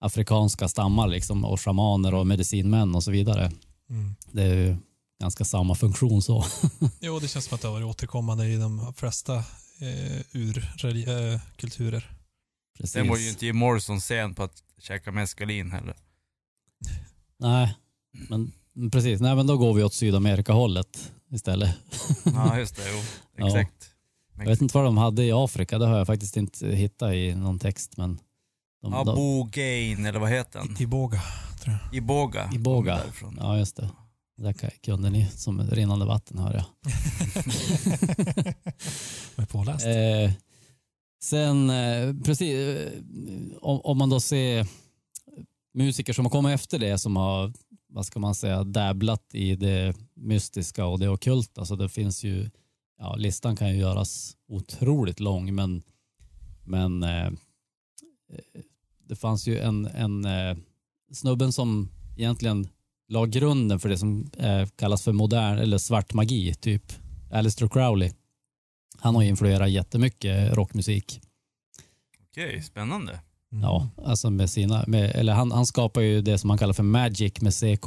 afrikanska 0.00 0.68
stammar 0.68 1.08
liksom, 1.08 1.44
och 1.44 1.60
shamaner 1.60 2.14
och 2.14 2.26
medicinmän 2.26 2.94
och 2.94 3.04
så 3.04 3.10
vidare. 3.10 3.52
Mm. 3.90 4.14
Det 4.32 4.42
är 4.42 4.54
ju 4.54 4.76
ganska 5.20 5.44
samma 5.44 5.74
funktion 5.74 6.22
så. 6.22 6.44
Jo, 7.00 7.18
det 7.18 7.28
känns 7.28 7.44
som 7.44 7.54
att 7.54 7.60
det 7.62 7.68
har 7.68 7.72
varit 7.72 7.86
återkommande 7.86 8.46
i 8.46 8.56
de 8.56 8.94
flesta 8.96 9.34
eh, 9.36 10.20
urkulturer. 10.32 12.10
Precis. 12.78 12.92
Sen 12.92 13.08
var 13.08 13.16
ju 13.16 13.28
inte 13.28 13.46
Jim 13.46 13.56
Morrison 13.56 14.00
sen 14.00 14.34
på 14.34 14.42
att 14.42 14.62
käka 14.78 15.12
meskalin 15.12 15.70
heller. 15.70 15.94
Nej, 17.38 17.74
men 18.28 18.52
precis. 18.92 19.20
Nej, 19.20 19.36
men 19.36 19.46
då 19.46 19.56
går 19.58 19.74
vi 19.74 19.82
åt 19.84 19.94
Sydamerika-hållet 19.94 21.12
istället. 21.30 21.74
Ja, 22.24 22.58
just 22.58 22.76
det. 22.76 22.82
Jo. 22.92 22.98
Ja. 23.36 23.46
Exakt. 23.46 23.90
Jag 24.38 24.46
vet 24.46 24.60
inte 24.60 24.76
vad 24.76 24.84
de 24.86 24.98
hade 24.98 25.24
i 25.24 25.32
Afrika, 25.32 25.78
det 25.78 25.86
har 25.86 25.98
jag 25.98 26.06
faktiskt 26.06 26.36
inte 26.36 26.68
hittat 26.68 27.14
i 27.14 27.34
någon 27.34 27.58
text. 27.58 27.96
Men 27.96 28.18
de, 28.82 28.92
Ja, 28.92 29.04
Bogain, 29.04 30.06
eller 30.06 30.18
vad 30.18 30.30
heter 30.30 30.58
den? 30.58 30.76
I 30.82 30.86
Båga, 30.86 31.20
tror 31.60 31.76
jag. 31.84 31.94
Iboga. 31.94 32.50
Iboga. 32.54 33.00
ja, 33.38 33.58
just 33.58 33.76
det. 33.76 33.90
Där 34.36 34.52
kan- 34.52 34.70
kunde 34.82 35.10
ni 35.10 35.26
som 35.36 35.70
rinnande 35.70 36.04
vatten 36.06 36.38
hör 36.38 36.54
jag. 36.54 36.64
Jag 39.36 39.42
är 39.42 39.46
påläst. 39.46 39.86
Eh, 39.86 40.32
sen, 41.22 41.70
eh, 41.70 42.14
precis, 42.24 42.54
eh, 42.56 42.92
om, 43.60 43.80
om 43.80 43.98
man 43.98 44.10
då 44.10 44.20
ser 44.20 44.66
musiker 45.78 46.12
som 46.12 46.24
har 46.24 46.30
kommit 46.30 46.54
efter 46.54 46.78
det 46.78 46.98
som 46.98 47.16
har, 47.16 47.52
vad 47.88 48.06
ska 48.06 48.20
man 48.20 48.34
säga, 48.34 48.64
dabblat 48.64 49.34
i 49.34 49.56
det 49.56 49.96
mystiska 50.14 50.86
och 50.86 50.98
det 50.98 51.08
ockulta. 51.08 51.64
Så 51.64 51.76
det 51.76 51.88
finns 51.88 52.24
ju, 52.24 52.50
ja, 52.98 53.16
listan 53.16 53.56
kan 53.56 53.68
ju 53.68 53.80
göras 53.80 54.36
otroligt 54.48 55.20
lång, 55.20 55.54
men, 55.54 55.82
men 56.64 57.02
eh, 57.02 57.30
det 59.08 59.16
fanns 59.16 59.48
ju 59.48 59.58
en, 59.58 59.86
en 59.86 60.24
eh, 60.24 60.56
snubben 61.12 61.52
som 61.52 61.88
egentligen 62.16 62.68
la 63.08 63.26
grunden 63.26 63.80
för 63.80 63.88
det 63.88 63.98
som 63.98 64.30
eh, 64.38 64.66
kallas 64.76 65.04
för 65.04 65.12
modern 65.12 65.58
eller 65.58 65.78
svart 65.78 66.14
magi, 66.14 66.54
typ 66.54 66.92
Alistair 67.32 67.68
Crowley. 67.68 68.12
Han 68.98 69.14
har 69.14 69.22
influerat 69.22 69.70
jättemycket 69.70 70.52
rockmusik. 70.52 71.20
Okej, 72.30 72.62
spännande. 72.62 73.20
Mm. 73.52 73.64
Ja, 73.64 73.88
alltså 74.04 74.30
med 74.30 74.50
sina, 74.50 74.84
med, 74.86 75.10
eller 75.14 75.32
han, 75.32 75.52
han 75.52 75.66
skapar 75.66 76.00
ju 76.00 76.20
det 76.22 76.38
som 76.38 76.50
han 76.50 76.58
kallar 76.58 76.72
för 76.72 76.82
magic 76.82 77.40
med 77.40 77.54
CK. 77.54 77.86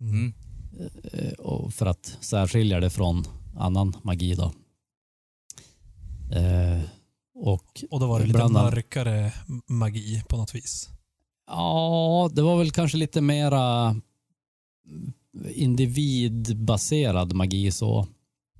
Mm. 0.00 0.14
Mm. 0.14 0.32
eh, 1.12 1.32
Och 1.32 1.74
för 1.74 1.86
att 1.86 2.18
särskilja 2.20 2.80
det 2.80 2.90
från 2.90 3.24
annan 3.56 3.96
magi 4.02 4.34
då. 4.34 4.52
Eh, 6.36 6.80
och 7.34 7.84
Och 7.90 8.00
då 8.00 8.06
var 8.06 8.20
det 8.20 8.26
lite 8.26 8.48
mörkare 8.48 9.32
magi 9.66 10.22
på 10.28 10.36
något 10.36 10.54
vis. 10.54 10.88
ja, 11.46 12.30
det 12.32 12.42
var 12.42 12.58
väl 12.58 12.70
kanske 12.70 12.96
lite 12.98 13.20
mera 13.20 13.96
individbaserad 15.54 17.32
magi 17.32 17.70
så. 17.70 18.06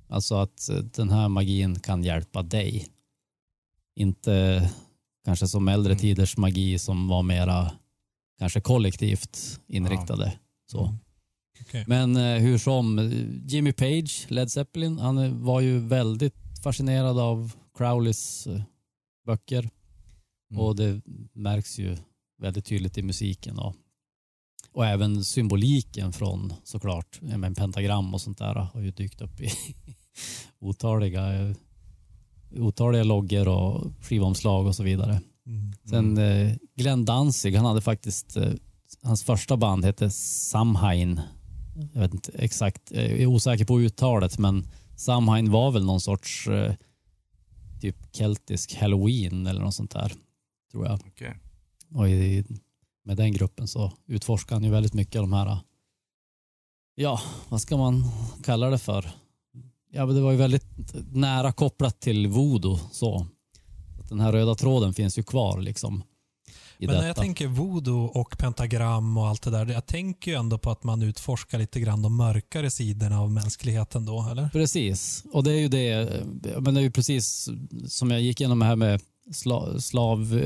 Alltså 0.09 0.35
att 0.35 0.69
den 0.95 1.09
här 1.09 1.29
magin 1.29 1.79
kan 1.79 2.03
hjälpa 2.03 2.41
dig. 2.43 2.87
Inte 3.95 4.69
kanske 5.25 5.47
som 5.47 5.67
äldre 5.67 5.91
Mm. 5.93 6.01
tiders 6.01 6.37
magi 6.37 6.79
som 6.79 7.07
var 7.07 7.23
mera 7.23 7.71
kanske 8.39 8.61
kollektivt 8.61 9.59
inriktade. 9.67 10.33
Så. 10.71 10.85
Mm. 10.85 10.97
Okej. 11.61 11.83
Men 11.87 12.15
eh, 12.17 12.37
hur 12.41 12.57
som, 12.57 12.99
eh, 12.99 13.11
Jimmy 13.47 13.71
Page, 13.73 14.25
Led 14.29 14.51
Zeppelin, 14.51 14.99
han 14.99 15.17
eh, 15.17 15.31
var 15.31 15.61
ju 15.61 15.79
väldigt 15.79 16.35
fascinerad 16.63 17.19
av 17.19 17.51
Crowleys 17.77 18.47
eh, 18.47 18.61
böcker 19.25 19.69
Mm. 20.51 20.61
och 20.61 20.75
det 20.75 21.01
märks 21.33 21.79
ju 21.79 21.97
väldigt 22.41 22.65
tydligt 22.65 22.97
i 22.97 23.01
musiken. 23.01 23.59
Och, 23.59 23.75
och 24.71 24.85
även 24.85 25.23
symboliken 25.23 26.13
från 26.13 26.53
såklart, 26.63 27.19
ja, 27.21 27.37
men 27.37 27.55
pentagram 27.55 28.13
och 28.13 28.21
sånt 28.21 28.37
där 28.37 28.55
har 28.55 28.81
ju 28.81 28.91
dykt 28.91 29.21
upp 29.21 29.41
i 29.41 29.49
otaliga, 30.59 31.33
eh, 31.33 31.55
otaliga 32.55 33.03
loggor 33.03 33.47
och 33.47 33.91
skivomslag 34.01 34.67
och 34.67 34.75
så 34.75 34.83
vidare. 34.83 35.21
Mm. 35.47 35.73
Sen 35.89 36.17
eh, 36.17 36.55
Glenn 36.75 37.05
Danzig, 37.05 37.55
han 37.55 37.65
hade 37.65 37.81
faktiskt, 37.81 38.37
eh, 38.37 38.51
hans 39.03 39.23
första 39.23 39.57
band 39.57 39.85
hette 39.85 40.09
Samhain. 40.09 41.21
Jag 41.93 42.01
vet 42.01 42.13
inte 42.13 42.31
exakt, 42.35 42.91
eh, 42.91 43.11
jag 43.11 43.19
är 43.19 43.25
osäker 43.25 43.65
på 43.65 43.81
uttalet 43.81 44.37
men 44.37 44.67
Samhain 44.95 45.51
var 45.51 45.71
väl 45.71 45.85
någon 45.85 46.01
sorts 46.01 46.47
eh, 46.47 46.73
typ 47.81 48.15
keltisk 48.15 48.75
halloween 48.75 49.47
eller 49.47 49.61
något 49.61 49.75
sånt 49.75 49.91
där, 49.91 50.13
tror 50.71 50.85
jag. 50.85 50.99
Okej. 51.07 51.37
Och 51.89 52.09
i, 52.09 52.45
med 53.03 53.17
den 53.17 53.33
gruppen 53.33 53.67
så 53.67 53.91
utforskade 54.07 54.55
han 54.55 54.63
ju 54.63 54.69
väldigt 54.69 54.93
mycket 54.93 55.15
av 55.15 55.23
de 55.23 55.33
här 55.33 55.57
ja, 56.95 57.21
vad 57.49 57.61
ska 57.61 57.77
man 57.77 58.03
kalla 58.43 58.69
det 58.69 58.77
för? 58.77 59.11
Ja, 59.95 60.05
men 60.05 60.15
det 60.15 60.21
var 60.21 60.31
ju 60.31 60.37
väldigt 60.37 60.65
nära 61.11 61.51
kopplat 61.51 61.99
till 61.99 62.27
voodoo. 62.27 62.79
Så. 62.91 63.27
Att 63.99 64.09
Den 64.09 64.19
här 64.19 64.31
röda 64.31 64.55
tråden 64.55 64.93
finns 64.93 65.17
ju 65.17 65.23
kvar 65.23 65.61
liksom. 65.61 66.03
Men 66.77 66.87
när 66.87 66.95
jag 66.95 67.03
detta. 67.03 67.21
tänker 67.21 67.47
voodoo 67.47 68.05
och 68.05 68.37
pentagram 68.37 69.17
och 69.17 69.27
allt 69.27 69.43
det 69.43 69.51
där, 69.51 69.65
jag 69.65 69.85
tänker 69.85 70.31
ju 70.31 70.37
ändå 70.37 70.57
på 70.57 70.71
att 70.71 70.83
man 70.83 71.01
utforskar 71.01 71.59
lite 71.59 71.79
grann 71.79 72.01
de 72.01 72.17
mörkare 72.17 72.71
sidorna 72.71 73.21
av 73.21 73.31
mänskligheten 73.31 74.05
då, 74.05 74.27
eller? 74.31 74.49
Precis, 74.49 75.23
och 75.33 75.43
det 75.43 75.51
är 75.51 75.59
ju 75.59 75.67
det, 75.67 76.23
men 76.59 76.73
det 76.73 76.79
är 76.79 76.83
ju 76.83 76.91
precis 76.91 77.49
som 77.87 78.11
jag 78.11 78.21
gick 78.21 78.41
igenom 78.41 78.61
här 78.61 78.75
med 78.75 79.01
sla, 79.31 79.79
slav 79.79 80.41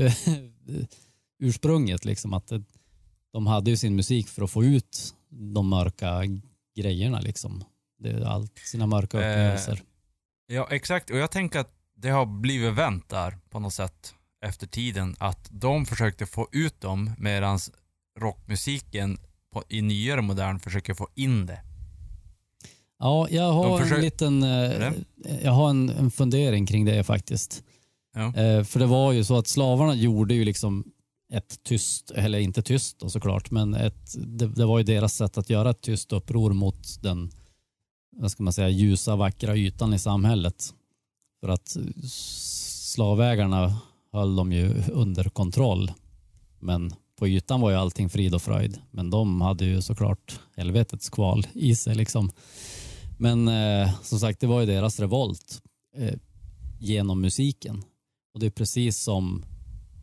ursprunget, 1.42 2.04
liksom, 2.04 2.34
att 2.34 2.52
de 3.32 3.46
hade 3.46 3.70
ju 3.70 3.76
sin 3.76 3.96
musik 3.96 4.28
för 4.28 4.42
att 4.42 4.50
få 4.50 4.64
ut 4.64 5.14
de 5.54 5.68
mörka 5.68 6.22
grejerna. 6.76 7.20
Liksom. 7.20 7.64
Det 8.00 8.10
är 8.10 8.20
allt, 8.24 8.58
sina 8.58 8.86
mörka 8.86 9.16
Eh, 9.22 9.30
upplevelser. 9.30 9.82
Ja, 10.46 10.68
exakt. 10.70 11.10
Och 11.10 11.16
jag 11.18 11.30
tänker 11.30 11.58
att 11.58 11.70
det 11.96 12.08
har 12.10 12.26
blivit 12.26 12.74
vänt 12.74 13.08
där 13.08 13.38
på 13.50 13.60
något 13.60 13.74
sätt 13.74 14.14
efter 14.44 14.66
tiden. 14.66 15.16
Att 15.18 15.48
de 15.50 15.86
försökte 15.86 16.26
få 16.26 16.48
ut 16.52 16.80
dem 16.80 17.10
medan 17.18 17.58
rockmusiken 18.20 19.18
på, 19.52 19.64
i 19.68 19.82
nyare 19.82 20.20
modern 20.22 20.58
försöker 20.60 20.94
få 20.94 21.08
in 21.14 21.46
det. 21.46 21.60
Ja, 22.98 23.28
jag 23.30 23.52
har 23.52 23.78
försöker- 23.78 23.96
en 23.96 24.02
liten 24.02 24.42
eh, 24.42 24.92
jag 25.42 25.52
har 25.52 25.70
en, 25.70 25.88
en 25.88 26.10
fundering 26.10 26.66
kring 26.66 26.84
det 26.84 27.04
faktiskt. 27.04 27.62
Ja. 28.14 28.34
Eh, 28.36 28.64
för 28.64 28.78
det 28.80 28.86
var 28.86 29.12
ju 29.12 29.24
så 29.24 29.38
att 29.38 29.46
slavarna 29.46 29.94
gjorde 29.94 30.34
ju 30.34 30.44
liksom 30.44 30.84
ett 31.32 31.62
tyst, 31.62 32.10
eller 32.10 32.38
inte 32.38 32.62
tyst 32.62 32.98
då 33.00 33.10
såklart, 33.10 33.50
men 33.50 33.74
ett, 33.74 34.14
det, 34.26 34.46
det 34.46 34.64
var 34.66 34.78
ju 34.78 34.84
deras 34.84 35.14
sätt 35.14 35.38
att 35.38 35.50
göra 35.50 35.70
ett 35.70 35.80
tyst 35.80 36.12
uppror 36.12 36.52
mot 36.52 37.02
den 37.02 37.30
vad 38.16 38.30
ska 38.30 38.42
man 38.42 38.52
säga, 38.52 38.68
ljusa, 38.68 39.16
vackra 39.16 39.56
ytan 39.56 39.94
i 39.94 39.98
samhället. 39.98 40.74
För 41.40 41.48
att 41.48 41.76
slavägarna 42.90 43.80
höll 44.12 44.36
de 44.36 44.52
ju 44.52 44.82
under 44.92 45.24
kontroll. 45.24 45.92
Men 46.58 46.92
på 47.16 47.28
ytan 47.28 47.60
var 47.60 47.70
ju 47.70 47.76
allting 47.76 48.10
frid 48.10 48.34
och 48.34 48.42
fröjd. 48.42 48.78
Men 48.90 49.10
de 49.10 49.40
hade 49.40 49.64
ju 49.64 49.82
såklart 49.82 50.40
helvetets 50.56 51.10
kval 51.10 51.46
i 51.52 51.76
sig. 51.76 51.94
Liksom. 51.94 52.30
Men 53.18 53.48
eh, 53.48 54.02
som 54.02 54.18
sagt, 54.18 54.40
det 54.40 54.46
var 54.46 54.60
ju 54.60 54.66
deras 54.66 55.00
revolt 55.00 55.62
eh, 55.96 56.14
genom 56.78 57.20
musiken. 57.20 57.82
Och 58.34 58.40
det 58.40 58.46
är 58.46 58.50
precis 58.50 58.98
som 58.98 59.44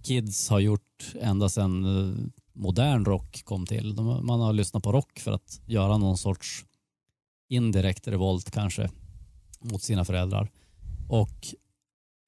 kids 0.04 0.50
har 0.50 0.60
gjort 0.60 1.14
ända 1.22 1.50
sedan 1.50 1.86
eh, 1.86 2.26
modern 2.54 3.06
rock 3.06 3.42
kom 3.44 3.66
till. 3.66 3.96
De, 3.96 4.26
man 4.26 4.40
har 4.40 4.54
lyssnat 4.54 4.84
på 4.84 4.92
rock 4.92 5.20
för 5.20 5.32
att 5.32 5.62
göra 5.66 5.98
någon 5.98 6.18
sorts 6.18 6.66
indirekt 7.50 8.08
revolt 8.08 8.52
kanske 8.52 8.90
mot 9.60 9.84
sina 9.84 10.06
föräldrar. 10.06 10.52
Och 11.10 11.48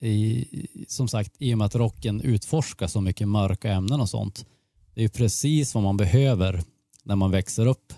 i, 0.01 0.47
som 0.87 1.07
sagt, 1.07 1.35
i 1.39 1.53
och 1.53 1.57
med 1.57 1.65
att 1.65 1.75
rocken 1.75 2.21
utforskar 2.21 2.87
så 2.87 3.01
mycket 3.01 3.27
mörka 3.27 3.71
ämnen 3.71 4.01
och 4.01 4.09
sånt, 4.09 4.45
det 4.93 5.01
är 5.01 5.03
ju 5.03 5.09
precis 5.09 5.75
vad 5.75 5.83
man 5.83 5.97
behöver 5.97 6.63
när 7.03 7.15
man 7.15 7.31
växer 7.31 7.65
upp. 7.65 7.93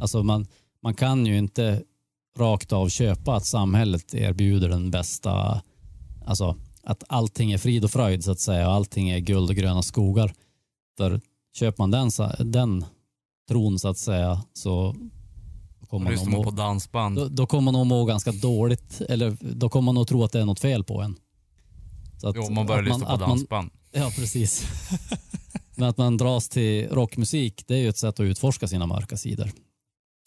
Alltså 0.00 0.22
man, 0.22 0.46
man 0.82 0.94
kan 0.94 1.26
ju 1.26 1.38
inte 1.38 1.82
rakt 2.38 2.72
av 2.72 2.88
köpa 2.88 3.34
att 3.34 3.46
samhället 3.46 4.14
erbjuder 4.14 4.68
den 4.68 4.90
bästa, 4.90 5.62
alltså 6.24 6.56
att 6.82 7.04
allting 7.08 7.52
är 7.52 7.58
frid 7.58 7.84
och 7.84 7.90
fröjd 7.90 8.24
så 8.24 8.30
att 8.30 8.40
säga 8.40 8.68
och 8.68 8.74
allting 8.74 9.10
är 9.10 9.18
guld 9.18 9.50
och 9.50 9.56
gröna 9.56 9.82
skogar. 9.82 10.34
För 10.96 11.20
köper 11.54 11.82
man 11.82 11.90
den, 11.90 12.10
den 12.52 12.84
tron 13.48 13.78
så 13.78 13.88
att 13.88 13.98
säga 13.98 14.42
så 14.52 14.96
kommer 15.92 16.16
man 16.16 16.30
man 16.30 16.44
på 16.44 16.50
dansband. 16.50 17.16
då, 17.16 17.28
då 17.28 17.46
kommer 17.46 17.62
man 17.62 17.74
nog 17.74 17.86
må 17.86 18.04
ganska 18.04 18.32
dåligt 18.32 19.00
eller 19.00 19.36
då 19.40 19.68
kommer 19.68 19.84
man 19.84 19.94
nog 19.94 20.08
tro 20.08 20.24
att 20.24 20.32
det 20.32 20.40
är 20.40 20.44
något 20.44 20.60
fel 20.60 20.84
på 20.84 21.02
en. 21.02 21.16
Så 22.20 22.28
att, 22.28 22.36
Jo, 22.36 22.50
man 22.50 22.66
börjar 22.66 22.82
lyssna 22.82 23.06
på 23.06 23.12
att 23.12 23.20
man, 23.20 23.28
dansband. 23.28 23.70
Ja, 23.92 24.10
precis. 24.16 24.66
Men 25.76 25.88
att 25.88 25.96
man 25.96 26.16
dras 26.16 26.48
till 26.48 26.88
rockmusik, 26.88 27.64
det 27.66 27.74
är 27.74 27.78
ju 27.78 27.88
ett 27.88 27.98
sätt 27.98 28.20
att 28.20 28.24
utforska 28.24 28.68
sina 28.68 28.86
mörka 28.86 29.16
sidor. 29.16 29.50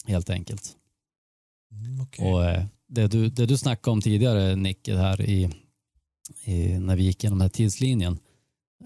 Helt 0.06 0.30
enkelt. 0.30 0.72
Mm, 1.72 2.00
okej. 2.00 2.32
Och 2.32 2.44
eh, 2.44 2.64
det 2.88 3.06
du, 3.06 3.28
det 3.28 3.46
du 3.46 3.56
snackade 3.56 3.92
om 3.92 4.00
tidigare, 4.00 4.56
Nicke, 4.56 4.96
här 4.96 5.20
i, 5.20 5.50
i, 6.44 6.78
när 6.78 6.96
vi 6.96 7.02
gick 7.02 7.24
igenom 7.24 7.38
den 7.38 7.44
här 7.44 7.54
tidslinjen. 7.54 8.18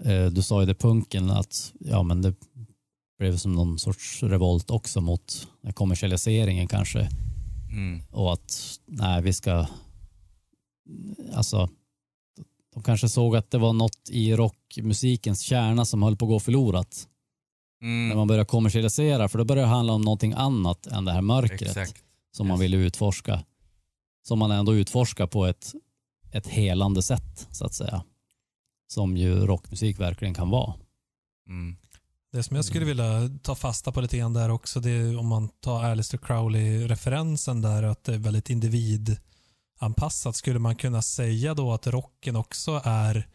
Eh, 0.05 0.25
du 0.25 0.41
sa 0.41 0.59
ju 0.59 0.65
det 0.65 0.75
punken 0.75 1.29
att 1.29 1.73
ja, 1.79 2.03
men 2.03 2.21
det 2.21 2.33
blev 3.21 3.37
som 3.37 3.53
någon 3.53 3.79
sorts 3.79 4.23
revolt 4.23 4.69
också 4.71 5.01
mot 5.01 5.47
kommersialiseringen 5.73 6.67
kanske. 6.67 7.09
Mm. 7.71 8.01
Och 8.11 8.33
att 8.33 8.79
nej, 8.85 9.21
vi 9.21 9.33
ska... 9.33 9.67
Alltså, 11.33 11.69
de 12.73 12.83
kanske 12.83 13.09
såg 13.09 13.35
att 13.35 13.51
det 13.51 13.57
var 13.57 13.73
något 13.73 14.09
i 14.09 14.35
rockmusikens 14.35 15.41
kärna 15.41 15.85
som 15.85 16.03
höll 16.03 16.17
på 16.17 16.25
att 16.25 16.29
gå 16.29 16.39
förlorat. 16.39 17.07
När 17.81 17.87
Mm. 18.05 18.17
man 18.17 18.27
börjar 18.27 18.45
kommersialisera, 18.45 19.29
för 19.29 19.37
då 19.37 19.45
börjar 19.45 19.63
det 19.63 19.69
handla 19.69 19.93
om 19.93 20.01
någonting 20.01 20.33
annat 20.33 20.87
än 20.87 21.05
det 21.05 21.11
här 21.11 21.21
mörkret 21.21 21.61
Exakt. 21.61 22.03
som 22.31 22.47
man 22.47 22.57
Yes. 22.57 22.63
ville 22.63 22.77
utforska. 22.77 23.43
Som 24.27 24.39
man 24.39 24.51
ändå 24.51 24.75
utforskar 24.75 25.27
på 25.27 25.45
ett, 25.45 25.73
ett 26.31 26.47
helande 26.47 27.01
sätt, 27.01 27.47
så 27.51 27.65
att 27.65 27.73
säga. 27.73 28.03
Som 28.87 29.17
ju 29.17 29.35
rockmusik 29.45 29.99
verkligen 29.99 30.33
kan 30.33 30.49
vara. 30.49 30.73
Mm. 31.47 31.77
Det 32.31 32.43
som 32.43 32.55
jag 32.55 32.65
skulle 32.65 32.85
vilja 32.85 33.29
ta 33.41 33.55
fasta 33.55 33.91
på 33.91 34.01
lite 34.01 34.17
grann 34.17 34.33
där 34.33 34.49
också, 34.49 34.79
det 34.79 34.89
är 34.89 35.19
om 35.19 35.27
man 35.27 35.49
tar 35.49 35.83
Aleister 35.83 36.17
Crowley-referensen 36.17 37.61
där, 37.61 37.83
att 37.83 38.03
det 38.03 38.13
är 38.13 38.17
väldigt 38.17 38.49
individanpassat. 38.49 40.35
Skulle 40.35 40.59
man 40.59 40.75
kunna 40.75 41.01
säga 41.01 41.53
då 41.53 41.73
att 41.73 41.87
rocken 41.87 42.35
också 42.35 42.81
är 42.83 43.27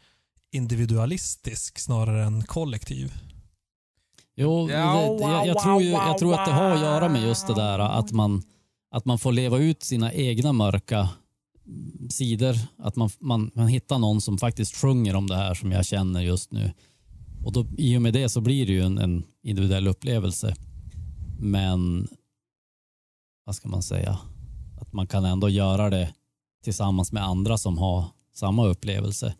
individualistisk 0.52 1.78
snarare 1.78 2.24
än 2.24 2.42
kollektiv? 2.42 3.12
Jo, 4.36 4.66
det, 4.66 4.72
jag, 4.72 5.46
jag, 5.46 5.62
tror 5.62 5.82
ju, 5.82 5.90
jag 5.90 6.18
tror 6.18 6.34
att 6.34 6.46
det 6.46 6.52
har 6.52 6.70
att 6.70 6.80
göra 6.80 7.08
med 7.08 7.22
just 7.22 7.46
det 7.46 7.54
där 7.54 7.78
att 7.78 8.12
man, 8.12 8.42
att 8.90 9.04
man 9.04 9.18
får 9.18 9.32
leva 9.32 9.58
ut 9.58 9.82
sina 9.82 10.12
egna 10.12 10.52
mörka 10.52 11.08
sidor. 12.10 12.56
Att 12.78 12.96
man, 12.96 13.10
man, 13.20 13.50
man 13.54 13.68
hittar 13.68 13.98
någon 13.98 14.20
som 14.20 14.38
faktiskt 14.38 14.76
sjunger 14.76 15.16
om 15.16 15.26
det 15.26 15.36
här 15.36 15.54
som 15.54 15.72
jag 15.72 15.86
känner 15.86 16.20
just 16.20 16.52
nu. 16.52 16.72
Och 17.46 17.52
då, 17.52 17.66
I 17.78 17.96
och 17.96 18.02
med 18.02 18.12
det 18.12 18.28
så 18.28 18.40
blir 18.40 18.66
det 18.66 18.72
ju 18.72 18.82
en, 18.82 18.98
en 18.98 19.24
individuell 19.42 19.88
upplevelse. 19.88 20.54
Men 21.38 22.08
vad 23.44 23.54
ska 23.54 23.68
man 23.68 23.82
säga? 23.82 24.18
Att 24.80 24.92
man 24.92 25.06
kan 25.06 25.24
ändå 25.24 25.48
göra 25.48 25.90
det 25.90 26.14
tillsammans 26.64 27.12
med 27.12 27.22
andra 27.22 27.58
som 27.58 27.78
har 27.78 28.04
samma 28.34 28.66
upplevelse. 28.66 29.34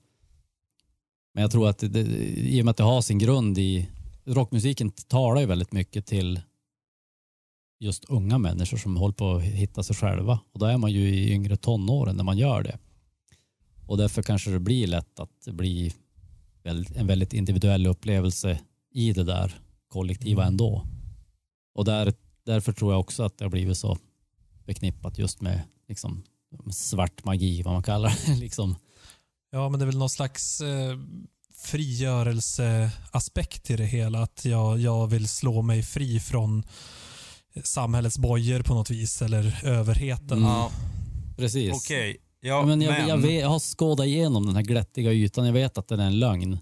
Men 1.34 1.42
jag 1.42 1.50
tror 1.50 1.68
att 1.68 1.78
det, 1.78 2.00
i 2.36 2.60
och 2.60 2.64
med 2.64 2.70
att 2.70 2.76
det 2.76 2.82
har 2.82 3.00
sin 3.00 3.18
grund 3.18 3.58
i 3.58 3.88
rockmusiken 4.24 4.90
talar 4.90 5.40
ju 5.40 5.46
väldigt 5.46 5.72
mycket 5.72 6.06
till 6.06 6.40
just 7.78 8.04
unga 8.04 8.38
människor 8.38 8.76
som 8.76 8.96
håller 8.96 9.14
på 9.14 9.34
att 9.34 9.42
hitta 9.42 9.82
sig 9.82 9.96
själva. 9.96 10.40
Och 10.52 10.58
då 10.58 10.66
är 10.66 10.78
man 10.78 10.92
ju 10.92 11.08
i 11.08 11.32
yngre 11.32 11.56
tonåren 11.56 12.16
när 12.16 12.24
man 12.24 12.38
gör 12.38 12.62
det. 12.62 12.78
Och 13.86 13.96
därför 13.96 14.22
kanske 14.22 14.50
det 14.50 14.60
blir 14.60 14.86
lätt 14.86 15.20
att 15.20 15.30
det 15.44 15.52
blir 15.52 15.92
en 16.66 17.06
väldigt 17.06 17.32
individuell 17.32 17.86
upplevelse 17.86 18.58
i 18.94 19.12
det 19.12 19.24
där 19.24 19.58
kollektiva 19.88 20.42
Mm. 20.42 20.52
ändå. 20.52 20.86
Och 21.74 21.84
där, 21.84 22.14
därför 22.44 22.72
tror 22.72 22.92
jag 22.92 23.00
också 23.00 23.22
att 23.22 23.38
det 23.38 23.44
har 23.44 23.50
blivit 23.50 23.78
så 23.78 23.98
förknippat 24.64 25.18
just 25.18 25.40
med 25.40 25.62
liksom, 25.88 26.22
svart 26.72 27.24
magi, 27.24 27.62
vad 27.62 27.74
man 27.74 27.82
kallar 27.82 28.18
det. 28.26 28.34
liksom. 28.34 28.74
Ja, 29.50 29.68
men 29.68 29.80
det 29.80 29.84
är 29.84 29.86
väl 29.86 29.98
någon 29.98 30.10
slags 30.10 30.60
eh, 30.60 30.98
frigörelseaspekt 31.54 33.64
till 33.64 33.78
det 33.78 33.84
hela. 33.86 34.22
Att 34.22 34.44
jag, 34.44 34.80
jag 34.80 35.06
vill 35.06 35.28
slå 35.28 35.62
mig 35.62 35.82
fri 35.82 36.20
från 36.20 36.62
samhällets 37.64 38.18
bojor 38.18 38.62
på 38.62 38.74
något 38.74 38.90
vis, 38.90 39.22
eller 39.22 39.60
överheten. 39.64 40.38
Mm. 40.38 40.48
Ja, 40.50 40.70
Precis. 41.36 41.72
okej. 41.74 42.16
Ja, 42.46 42.66
men 42.66 42.80
jag, 42.80 43.08
Jag, 43.08 43.16
vet, 43.16 43.40
jag 43.40 43.48
har 43.48 43.58
skådat 43.76 44.06
igenom 44.06 44.46
den 44.46 44.56
här 44.56 44.62
glättiga 44.62 45.12
ytan. 45.12 45.46
Jag 45.46 45.52
vet 45.52 45.78
att 45.78 45.88
den 45.88 46.00
är 46.00 46.06
en 46.06 46.18
lögn. 46.18 46.58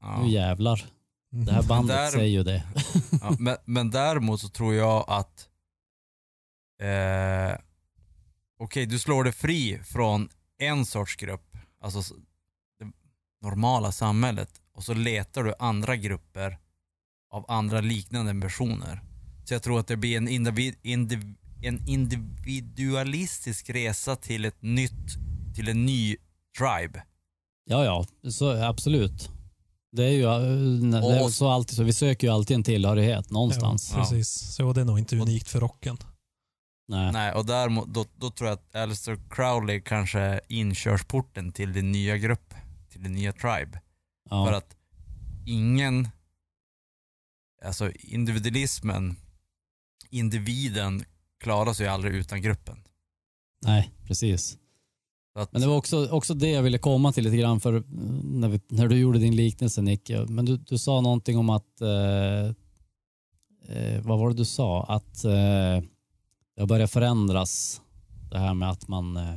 Ja. 0.00 0.22
Nu 0.22 0.28
jävlar. 0.30 0.84
Det 1.30 1.52
här 1.52 1.62
bandet 1.62 1.96
där- 1.96 2.10
säger 2.10 2.38
ju 2.38 2.42
det. 2.42 2.62
Ja, 3.22 3.36
men, 3.38 3.56
men 3.64 3.90
däremot 3.90 4.40
så 4.40 4.48
tror 4.48 4.74
jag 4.74 5.04
att 5.08 5.48
eh, 6.82 7.58
Okej, 8.58 8.86
du 8.86 8.98
slår 8.98 9.24
dig 9.24 9.32
fri 9.32 9.80
från 9.84 10.28
en 10.58 10.86
sorts 10.86 11.16
grupp, 11.16 11.56
alltså 11.80 12.14
det 12.78 12.92
normala 13.42 13.92
samhället 13.92 14.50
och 14.72 14.84
så 14.84 14.94
letar 14.94 15.44
du 15.44 15.54
andra 15.58 15.96
grupper 15.96 16.58
av 17.30 17.44
andra 17.48 17.80
liknande 17.80 18.40
personer. 18.46 19.00
Så 19.44 19.54
jag 19.54 19.62
tror 19.62 19.80
att 19.80 19.86
det 19.86 19.96
blir 19.96 20.16
en, 20.16 20.28
individ, 20.28 20.74
indiv, 20.82 21.34
en 21.62 21.88
individualistisk 21.88 23.70
resa 23.70 24.16
till 24.16 24.44
ett 24.44 24.62
nytt, 24.62 25.16
till 25.54 25.68
en 25.68 25.86
ny 25.86 26.16
tribe. 26.58 27.02
Ja, 27.64 27.84
ja, 27.84 28.30
så 28.30 28.64
absolut. 28.64 29.30
Det 29.92 30.04
är 30.04 30.10
ju 30.10 30.22
äh, 30.22 30.90
det 30.90 31.18
är 31.18 31.28
så 31.28 31.48
alltid 31.48 31.76
så. 31.76 31.82
Vi 31.82 31.92
söker 31.92 32.26
ju 32.26 32.32
alltid 32.32 32.54
en 32.54 32.62
tillhörighet 32.62 33.30
någonstans. 33.30 33.92
Ja, 33.94 34.00
precis. 34.00 34.28
Så 34.28 34.72
det 34.72 34.80
är 34.80 34.84
nog 34.84 34.98
inte 34.98 35.16
unikt 35.16 35.48
för 35.48 35.60
rocken. 35.60 35.98
Nej. 36.88 37.12
Nej, 37.12 37.32
och 37.32 37.46
däremot, 37.46 37.94
då, 37.94 38.04
då 38.16 38.30
tror 38.30 38.48
jag 38.48 38.58
att 38.58 38.74
Alistair 38.74 39.18
Crowley 39.30 39.80
kanske 39.80 40.20
är 40.20 40.40
inkörsporten 40.48 41.52
till 41.52 41.72
din 41.72 41.92
nya 41.92 42.16
grupp, 42.16 42.54
till 42.88 43.02
din 43.02 43.12
nya 43.12 43.32
tribe. 43.32 43.80
Ja. 44.30 44.46
För 44.46 44.52
att 44.52 44.76
ingen, 45.46 46.08
alltså 47.64 47.90
individualismen, 47.92 49.16
individen 50.10 51.04
klarar 51.46 51.72
sig 51.72 51.88
aldrig 51.88 52.14
utan 52.14 52.42
gruppen. 52.42 52.78
Nej, 53.66 53.90
precis. 54.06 54.58
Att, 55.34 55.52
Men 55.52 55.60
det 55.60 55.68
var 55.68 55.76
också, 55.76 56.10
också 56.10 56.34
det 56.34 56.50
jag 56.50 56.62
ville 56.62 56.78
komma 56.78 57.12
till 57.12 57.24
lite 57.24 57.36
grann 57.36 57.60
för 57.60 57.74
eh, 57.74 57.82
när, 58.22 58.48
vi, 58.48 58.60
när 58.68 58.88
du 58.88 58.96
gjorde 58.96 59.18
din 59.18 59.36
liknelse 59.36 59.82
Nicke. 59.82 60.26
Men 60.28 60.44
du, 60.44 60.56
du 60.56 60.78
sa 60.78 61.00
någonting 61.00 61.38
om 61.38 61.50
att, 61.50 61.80
eh, 61.80 62.46
eh, 63.76 64.00
vad 64.02 64.18
var 64.18 64.28
det 64.28 64.36
du 64.36 64.44
sa? 64.44 64.84
Att 64.84 65.24
eh, 65.24 65.84
det 66.56 66.66
börjat 66.66 66.90
förändras. 66.90 67.80
Det 68.30 68.38
här 68.38 68.54
med 68.54 68.70
att 68.70 68.88
man, 68.88 69.16
eh, 69.16 69.34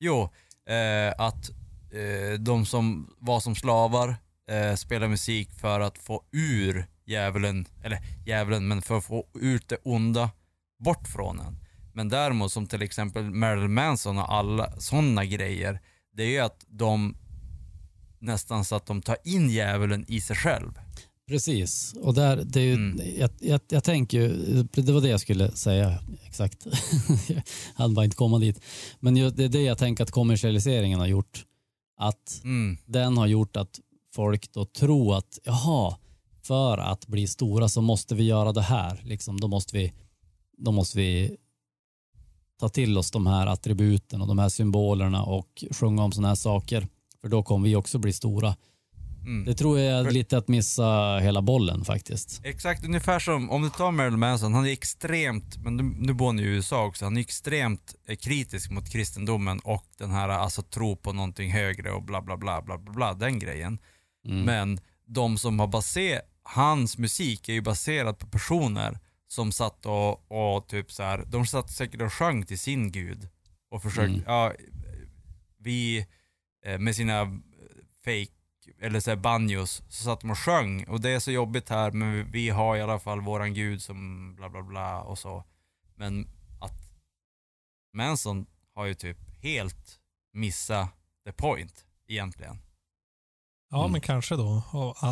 Jo, 0.00 0.22
eh, 0.74 1.12
att 1.18 1.50
eh, 1.90 2.40
de 2.40 2.66
som 2.66 3.10
var 3.18 3.40
som 3.40 3.54
slavar 3.54 4.16
eh, 4.50 4.74
spelar 4.74 5.08
musik 5.08 5.52
för 5.52 5.80
att 5.80 5.98
få 5.98 6.22
ur 6.32 6.86
djävulen, 7.04 7.66
eller 7.82 7.98
djävulen, 8.26 8.68
men 8.68 8.82
för 8.82 8.98
att 8.98 9.04
få 9.04 9.26
ut 9.34 9.68
det 9.68 9.78
onda 9.84 10.30
bort 10.84 11.08
från 11.08 11.40
en. 11.40 11.58
Men 11.94 12.08
däremot 12.08 12.52
som 12.52 12.66
till 12.66 12.82
exempel 12.82 13.22
Marilyn 13.30 13.74
Manson 13.74 14.18
och 14.18 14.32
alla 14.34 14.80
sådana 14.80 15.24
grejer, 15.24 15.80
det 16.16 16.22
är 16.22 16.28
ju 16.30 16.38
att 16.38 16.64
de 16.68 17.16
nästan 18.18 18.64
så 18.64 18.76
att 18.76 18.86
de 18.86 19.02
tar 19.02 19.16
in 19.24 19.50
djävulen 19.50 20.04
i 20.08 20.20
sig 20.20 20.36
själv. 20.36 20.72
precis. 21.28 21.94
Och 22.02 22.14
där, 22.14 22.42
det 22.44 22.60
är 22.60 22.64
ju, 22.64 22.74
Mm. 22.74 23.00
jag, 23.18 23.30
jag, 23.40 23.60
jag 23.68 23.84
tänker 23.84 24.18
ju, 24.20 24.62
det 24.72 24.92
var 24.92 25.00
det 25.00 25.08
jag 25.08 25.20
skulle 25.20 25.50
säga 25.50 25.98
exakt. 26.26 26.66
hade 27.74 27.94
bara 27.94 28.04
inte 28.04 28.16
komma 28.16 28.38
dit. 28.38 28.60
Men 29.00 29.14
det 29.14 29.44
är 29.44 29.48
det 29.48 29.62
jag 29.62 29.78
tänker 29.78 30.04
att 30.04 30.10
kommersialiseringen 30.10 30.98
har 30.98 31.06
gjort. 31.06 31.44
Att 31.98 32.40
Mm. 32.44 32.76
den 32.86 33.16
har 33.16 33.26
gjort 33.26 33.56
att 33.56 33.80
folk 34.14 34.52
då 34.52 34.64
tror 34.64 35.16
att 35.18 35.38
jaha, 35.44 35.96
för 36.42 36.78
att 36.78 37.06
bli 37.06 37.26
stora 37.26 37.68
så 37.68 37.80
måste 37.80 38.14
vi 38.14 38.24
göra 38.24 38.52
det 38.52 38.62
här. 38.62 39.00
Liksom, 39.04 39.40
då, 39.40 39.48
måste 39.48 39.76
vi, 39.76 39.92
då 40.56 40.72
måste 40.72 40.98
vi 40.98 41.36
ta 42.60 42.68
till 42.68 42.98
oss 42.98 43.10
de 43.10 43.26
här 43.26 43.46
attributen 43.46 44.20
och 44.20 44.28
de 44.28 44.38
här 44.38 44.48
symbolerna 44.48 45.22
och 45.22 45.64
sjunga 45.70 46.02
om 46.02 46.12
sådana 46.12 46.28
här 46.28 46.34
saker. 46.34 46.88
För 47.20 47.28
då 47.28 47.42
kommer 47.42 47.68
vi 47.68 47.76
också 47.76 47.98
bli 47.98 48.12
stora. 48.12 48.56
Mm. 49.24 49.44
Det 49.44 49.54
tror 49.54 49.78
jag 49.78 50.06
är 50.06 50.10
lite 50.10 50.38
att 50.38 50.48
missa 50.48 51.18
hela 51.18 51.42
bollen 51.42 51.84
faktiskt. 51.84 52.40
Exakt, 52.44 52.84
ungefär 52.84 53.18
som 53.18 53.50
om 53.50 53.62
du 53.62 53.70
tar 53.70 53.90
Marilyn 53.92 54.18
Manson, 54.18 54.54
han 54.54 54.66
är 54.66 54.72
extremt, 54.72 55.56
men 55.56 55.76
nu, 55.76 55.82
nu 55.82 56.12
bor 56.12 56.26
han 56.26 56.40
i 56.40 56.42
USA 56.42 56.84
också, 56.86 57.04
han 57.04 57.16
är 57.16 57.20
extremt 57.20 57.94
eh, 58.06 58.16
kritisk 58.16 58.70
mot 58.70 58.90
kristendomen 58.92 59.58
och 59.58 59.84
den 59.98 60.10
här 60.10 60.28
alltså 60.28 60.62
tro 60.62 60.96
på 60.96 61.12
någonting 61.12 61.52
högre 61.52 61.90
och 61.90 62.02
bla 62.02 62.22
bla 62.22 62.36
bla 62.36 62.62
bla 62.62 62.78
bla, 62.78 62.92
bla 62.92 63.14
den 63.14 63.38
grejen. 63.38 63.78
Mm. 64.26 64.44
Men 64.44 64.80
de 65.06 65.38
som 65.38 65.58
har 65.58 65.66
baserat, 65.66 66.22
hans 66.42 66.98
musik 66.98 67.48
är 67.48 67.52
ju 67.52 67.60
baserad 67.60 68.18
på 68.18 68.26
personer 68.26 68.98
som 69.34 69.52
satt 69.52 69.86
och, 69.86 70.32
och 70.32 70.68
typ 70.68 70.92
så 70.92 71.02
här, 71.02 71.24
de 71.26 71.46
satt 71.46 71.70
säkert 71.70 72.02
och 72.02 72.12
sjöng 72.12 72.46
till 72.46 72.58
sin 72.58 72.92
gud 72.92 73.28
och 73.70 73.82
försökte, 73.82 74.12
Mm. 74.14 74.24
ja, 74.26 74.52
vi 75.58 76.06
eh, 76.64 76.78
med 76.78 76.96
sina 76.96 77.24
fake 78.04 78.30
eller 78.80 79.00
så 79.00 79.10
här 79.10 79.16
banjos, 79.16 79.82
så 79.88 80.04
satt 80.04 80.20
de 80.20 80.30
och 80.30 80.38
sjöng 80.38 80.84
och 80.84 81.00
det 81.00 81.10
är 81.10 81.18
så 81.20 81.30
jobbigt 81.30 81.68
här 81.68 81.90
men 81.90 82.12
vi, 82.14 82.22
vi 82.22 82.48
har 82.48 82.76
i 82.76 82.80
alla 82.82 82.98
fall 82.98 83.20
våran 83.20 83.54
gud 83.54 83.82
som 83.82 84.34
bla 84.36 84.50
bla 84.50 84.62
bla 84.62 85.02
och 85.02 85.18
så. 85.18 85.44
Men 85.94 86.28
att 86.60 86.90
Manson 87.92 88.46
har 88.74 88.84
ju 88.86 88.94
typ 88.94 89.18
helt 89.42 90.00
missat 90.32 90.88
the 91.26 91.32
point 91.32 91.86
egentligen. 92.08 92.58
Ja, 93.70 93.78
Mm. 93.80 93.92
men 93.92 94.00
kanske 94.00 94.36
då. 94.36 94.62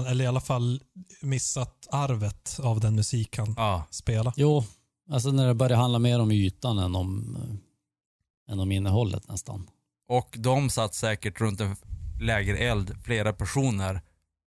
Eller 0.09 0.24
i 0.24 0.26
alla 0.26 0.40
fall 0.40 0.82
missat 1.22 1.88
arvet 1.90 2.59
av 2.62 2.80
den 2.80 2.94
musik 2.94 3.38
han 3.38 3.55
Ja, 3.57 3.84
spelar. 3.90 4.32
Jo, 4.36 4.64
alltså 5.11 5.30
när 5.32 5.46
det 5.46 5.55
börjar 5.55 5.76
handla 5.78 5.98
mer 5.98 6.20
om 6.20 6.30
ytan 6.30 6.78
än 6.78 6.94
om, 6.94 7.36
eh, 7.36 8.53
än 8.53 8.61
om 8.61 8.72
innehållet 8.72 9.28
nästan. 9.28 9.70
och 10.09 10.34
de 10.38 10.70
satt 10.70 10.94
säkert 10.94 11.40
runt 11.40 11.61
en 11.61 11.76
lägereld, 12.20 12.96
flera 13.05 13.32
personer 13.32 14.00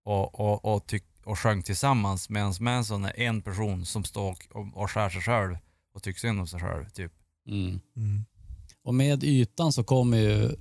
och, 0.06 0.40
och, 0.40 0.66
och, 0.76 0.88
tyck, 0.88 1.04
och 1.26 1.40
sjöng 1.40 1.64
tillsammans 1.64 2.30
medan 2.30 2.54
Manson 2.60 3.06
är 3.06 3.20
en 3.20 3.42
person 3.42 3.86
som 3.86 4.04
står 4.04 4.32
och, 4.32 4.46
och, 4.56 4.78
och 4.84 4.92
skär 4.92 5.10
sig 5.10 5.22
själv 5.22 5.58
och 5.94 6.04
tycker 6.04 6.20
synd 6.20 6.40
om 6.40 6.48
sig 6.48 6.60
själv. 6.60 6.90
Typ 6.90 7.12
Mm. 7.48 7.80
Mm. 7.96 8.26
Och 8.84 8.96
med 8.96 9.24
ytan 9.24 9.74
så 9.74 9.84
kommer 9.84 10.18
ju 10.18 10.56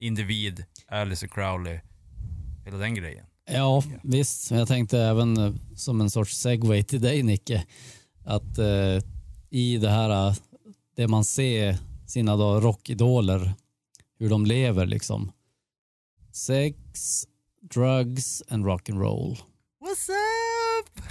individ, 0.00 0.64
Alice 0.88 1.28
Crowley, 1.28 1.80
hela 2.68 2.78
den 2.78 2.94
grejen. 2.94 3.26
Ja, 3.50 3.82
visst. 4.02 4.50
Men 4.50 4.58
jag 4.58 4.68
tänkte 4.68 4.98
även 4.98 5.36
eh, 5.36 5.52
som 5.76 6.00
en 6.00 6.10
sorts 6.10 6.36
segway 6.36 6.82
till 6.82 7.00
dig 7.00 7.22
Nicke, 7.22 7.64
att 8.24 8.58
eh, 8.58 9.02
i 9.50 9.76
det 9.76 9.90
här, 9.90 10.28
eh, 10.28 10.34
det 10.96 11.08
man 11.08 11.24
ser 11.24 11.78
sina 12.06 12.36
då 12.36 12.60
rockidoler, 12.60 13.52
hur 14.18 14.30
de 14.30 14.46
lever 14.46 14.86
liksom. 14.86 15.32
Sex, 16.32 16.76
drugs 17.60 18.42
and 18.48 18.66
rock'n'roll. 18.66 19.38
What's 19.80 20.10
up? 20.10 21.02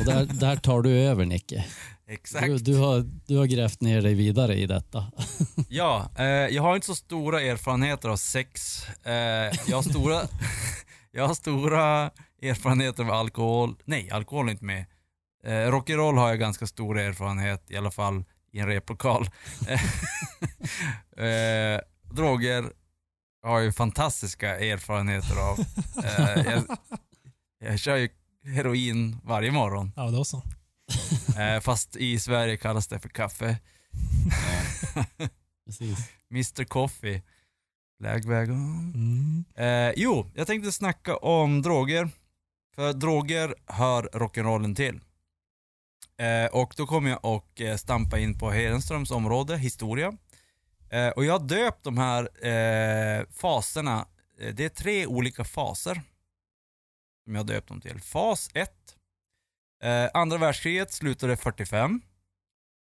Och 0.00 0.04
där, 0.04 0.24
där 0.40 0.56
tar 0.56 0.82
du 0.82 0.90
över 0.90 1.24
Nicke. 1.24 1.64
Exakt. 2.08 2.46
Du, 2.46 2.58
du, 2.58 2.76
har, 2.76 3.04
du 3.26 3.36
har 3.36 3.46
grävt 3.46 3.80
ner 3.80 4.02
dig 4.02 4.14
vidare 4.14 4.54
i 4.54 4.66
detta. 4.66 5.06
Ja, 5.68 6.10
eh, 6.18 6.24
jag 6.24 6.62
har 6.62 6.74
inte 6.74 6.86
så 6.86 6.94
stora 6.94 7.40
erfarenheter 7.40 8.08
av 8.08 8.16
sex. 8.16 8.82
Eh, 9.04 9.12
jag, 9.66 9.76
har 9.76 9.82
stora, 9.82 10.20
jag 11.16 11.26
har 11.26 11.34
stora 11.34 12.10
erfarenheter 12.42 13.02
av 13.04 13.10
alkohol. 13.10 13.76
Nej, 13.84 14.10
alkohol 14.10 14.46
är 14.46 14.50
inte 14.50 14.64
med. 14.64 14.86
Eh, 15.44 15.50
rock'n'roll 15.50 16.18
har 16.18 16.28
jag 16.28 16.38
ganska 16.38 16.66
stor 16.66 16.98
erfarenhet, 16.98 17.70
i 17.70 17.76
alla 17.76 17.90
fall 17.90 18.24
i 18.52 18.58
en 18.58 18.66
replokal. 18.66 19.22
eh, 21.16 21.80
droger 22.10 22.72
har 23.42 23.58
jag 23.58 23.64
ju 23.64 23.72
fantastiska 23.72 24.58
erfarenheter 24.58 25.36
av. 25.36 25.58
Eh, 26.04 26.52
jag, 26.52 26.78
jag 27.58 27.78
kör 27.78 27.96
ju 27.96 28.08
heroin 28.44 29.16
varje 29.24 29.50
morgon. 29.50 29.92
Ja, 29.96 30.10
då 30.10 30.24
så. 30.24 30.42
Eh, 31.38 31.60
fast 31.60 31.96
i 31.96 32.20
Sverige 32.20 32.56
kallas 32.56 32.86
det 32.86 33.00
för 33.00 33.08
kaffe. 33.08 33.58
Precis. 35.66 35.98
Mr 36.30 36.64
Coffee. 36.64 37.22
Lägvägen. 37.98 38.92
Mm. 38.94 39.44
Eh, 39.54 39.94
jo, 39.96 40.30
jag 40.34 40.46
tänkte 40.46 40.72
snacka 40.72 41.16
om 41.16 41.62
droger. 41.62 42.10
För 42.74 42.92
droger 42.92 43.54
hör 43.66 44.02
rock'n'rollen 44.02 44.74
till. 44.74 45.00
Eh, 46.18 46.46
och 46.46 46.74
då 46.76 46.86
kommer 46.86 47.10
jag 47.10 47.24
och 47.24 47.60
eh, 47.60 47.76
stampa 47.76 48.18
in 48.18 48.38
på 48.38 48.50
Hedenströms 48.50 49.10
område, 49.10 49.56
historia. 49.56 50.16
Eh, 50.90 51.08
och 51.08 51.24
jag 51.24 51.38
har 51.38 51.46
döpt 51.46 51.84
de 51.84 51.98
här 51.98 52.46
eh, 52.46 53.26
faserna, 53.30 54.06
eh, 54.38 54.54
det 54.54 54.64
är 54.64 54.68
tre 54.68 55.06
olika 55.06 55.44
faser. 55.44 56.02
Som 57.24 57.34
jag 57.34 57.42
har 57.42 57.46
döpt 57.48 57.68
dem 57.68 57.80
till. 57.80 58.00
Fas 58.00 58.50
1. 58.54 58.70
Eh, 59.82 60.08
andra 60.14 60.38
världskriget 60.38 60.92
slutade 60.92 61.36
45. 61.36 62.00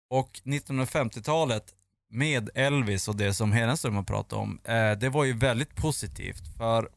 Och 0.10 0.42
1950-talet 0.44 1.74
med 2.14 2.50
Elvis 2.56 3.08
och 3.08 3.16
det 3.16 3.34
som 3.34 3.52
Hedenström 3.52 3.96
har 3.96 4.04
pratat 4.04 4.34
om, 4.34 4.60
eh, 4.64 4.92
det 4.92 5.10
var 5.10 5.24
ju 5.24 5.34
väldigt 5.34 5.76
positivt 5.76 6.58
för 6.58 6.90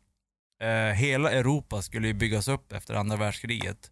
eh, 0.61 0.95
hela 0.95 1.31
Europa 1.31 1.83
skulle 1.83 2.07
ju 2.07 2.15
byggas 2.15 2.49
upp 2.49 2.73
efter 2.73 2.95
andra 2.95 3.17
världskriget 3.17 3.91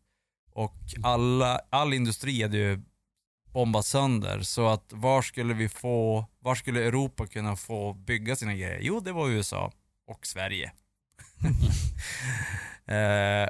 och 0.52 0.76
alla, 1.02 1.60
all 1.70 1.94
industri 1.94 2.42
hade 2.42 2.56
ju 2.56 2.80
bombats 3.52 3.88
sönder 3.88 4.40
så 4.40 4.66
att 4.66 4.84
var 4.88 5.22
skulle 5.22 5.54
vi 5.54 5.68
få, 5.68 6.26
var 6.38 6.54
skulle 6.54 6.84
Europa 6.84 7.26
kunna 7.26 7.56
få 7.56 7.92
bygga 7.92 8.36
sina 8.36 8.54
grejer? 8.54 8.78
Jo, 8.82 9.00
det 9.00 9.12
var 9.12 9.28
USA 9.28 9.72
och 10.06 10.26
Sverige. 10.26 10.72
eh, 12.86 13.48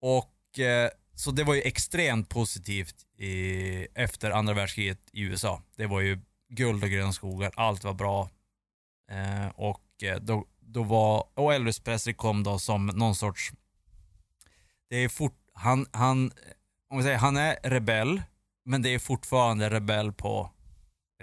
och 0.00 0.58
eh, 0.58 0.90
så 1.14 1.30
det 1.30 1.44
var 1.44 1.54
ju 1.54 1.62
extremt 1.62 2.28
positivt 2.28 3.06
i, 3.18 3.86
efter 3.94 4.30
andra 4.30 4.54
världskriget 4.54 5.00
i 5.12 5.22
USA. 5.22 5.62
Det 5.76 5.86
var 5.86 6.00
ju 6.00 6.20
guld 6.48 6.84
och 6.84 6.90
gröna 6.90 7.12
skogar, 7.12 7.52
allt 7.54 7.84
var 7.84 7.94
bra. 7.94 8.30
Eh, 9.10 9.46
och 9.48 10.02
eh, 10.02 10.16
då, 10.20 10.46
då 10.60 10.82
var, 10.82 11.24
och 11.34 11.54
Elvis 11.54 11.80
Presley 11.80 12.14
kom 12.14 12.42
då 12.42 12.58
som 12.58 12.86
någon 12.86 13.14
sorts, 13.14 13.52
det 14.90 14.96
är 14.96 15.08
fort, 15.08 15.36
han, 15.54 15.86
han, 15.92 16.32
om 16.90 16.96
vi 16.98 17.02
säger, 17.04 17.18
han 17.18 17.36
är 17.36 17.56
rebell, 17.62 18.22
men 18.64 18.82
det 18.82 18.94
är 18.94 18.98
fortfarande 18.98 19.70
rebell 19.70 20.12
på 20.12 20.50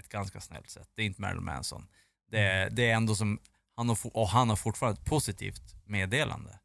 ett 0.00 0.08
ganska 0.08 0.40
snällt 0.40 0.70
sätt. 0.70 0.88
Det 0.94 1.02
är 1.02 1.06
inte 1.06 1.20
Marilyn 1.20 1.44
Manson. 1.44 1.86
Det, 2.30 2.38
är- 2.40 2.70
det 2.70 2.90
är 2.90 2.94
ändå 2.94 3.14
som, 3.14 3.38
han 3.76 3.88
har, 3.88 3.98
och 4.16 4.28
han 4.28 4.48
har 4.48 4.56
fortfarande 4.56 5.00
ett 5.00 5.06
positivt 5.06 5.74
meddelande. 5.84 6.58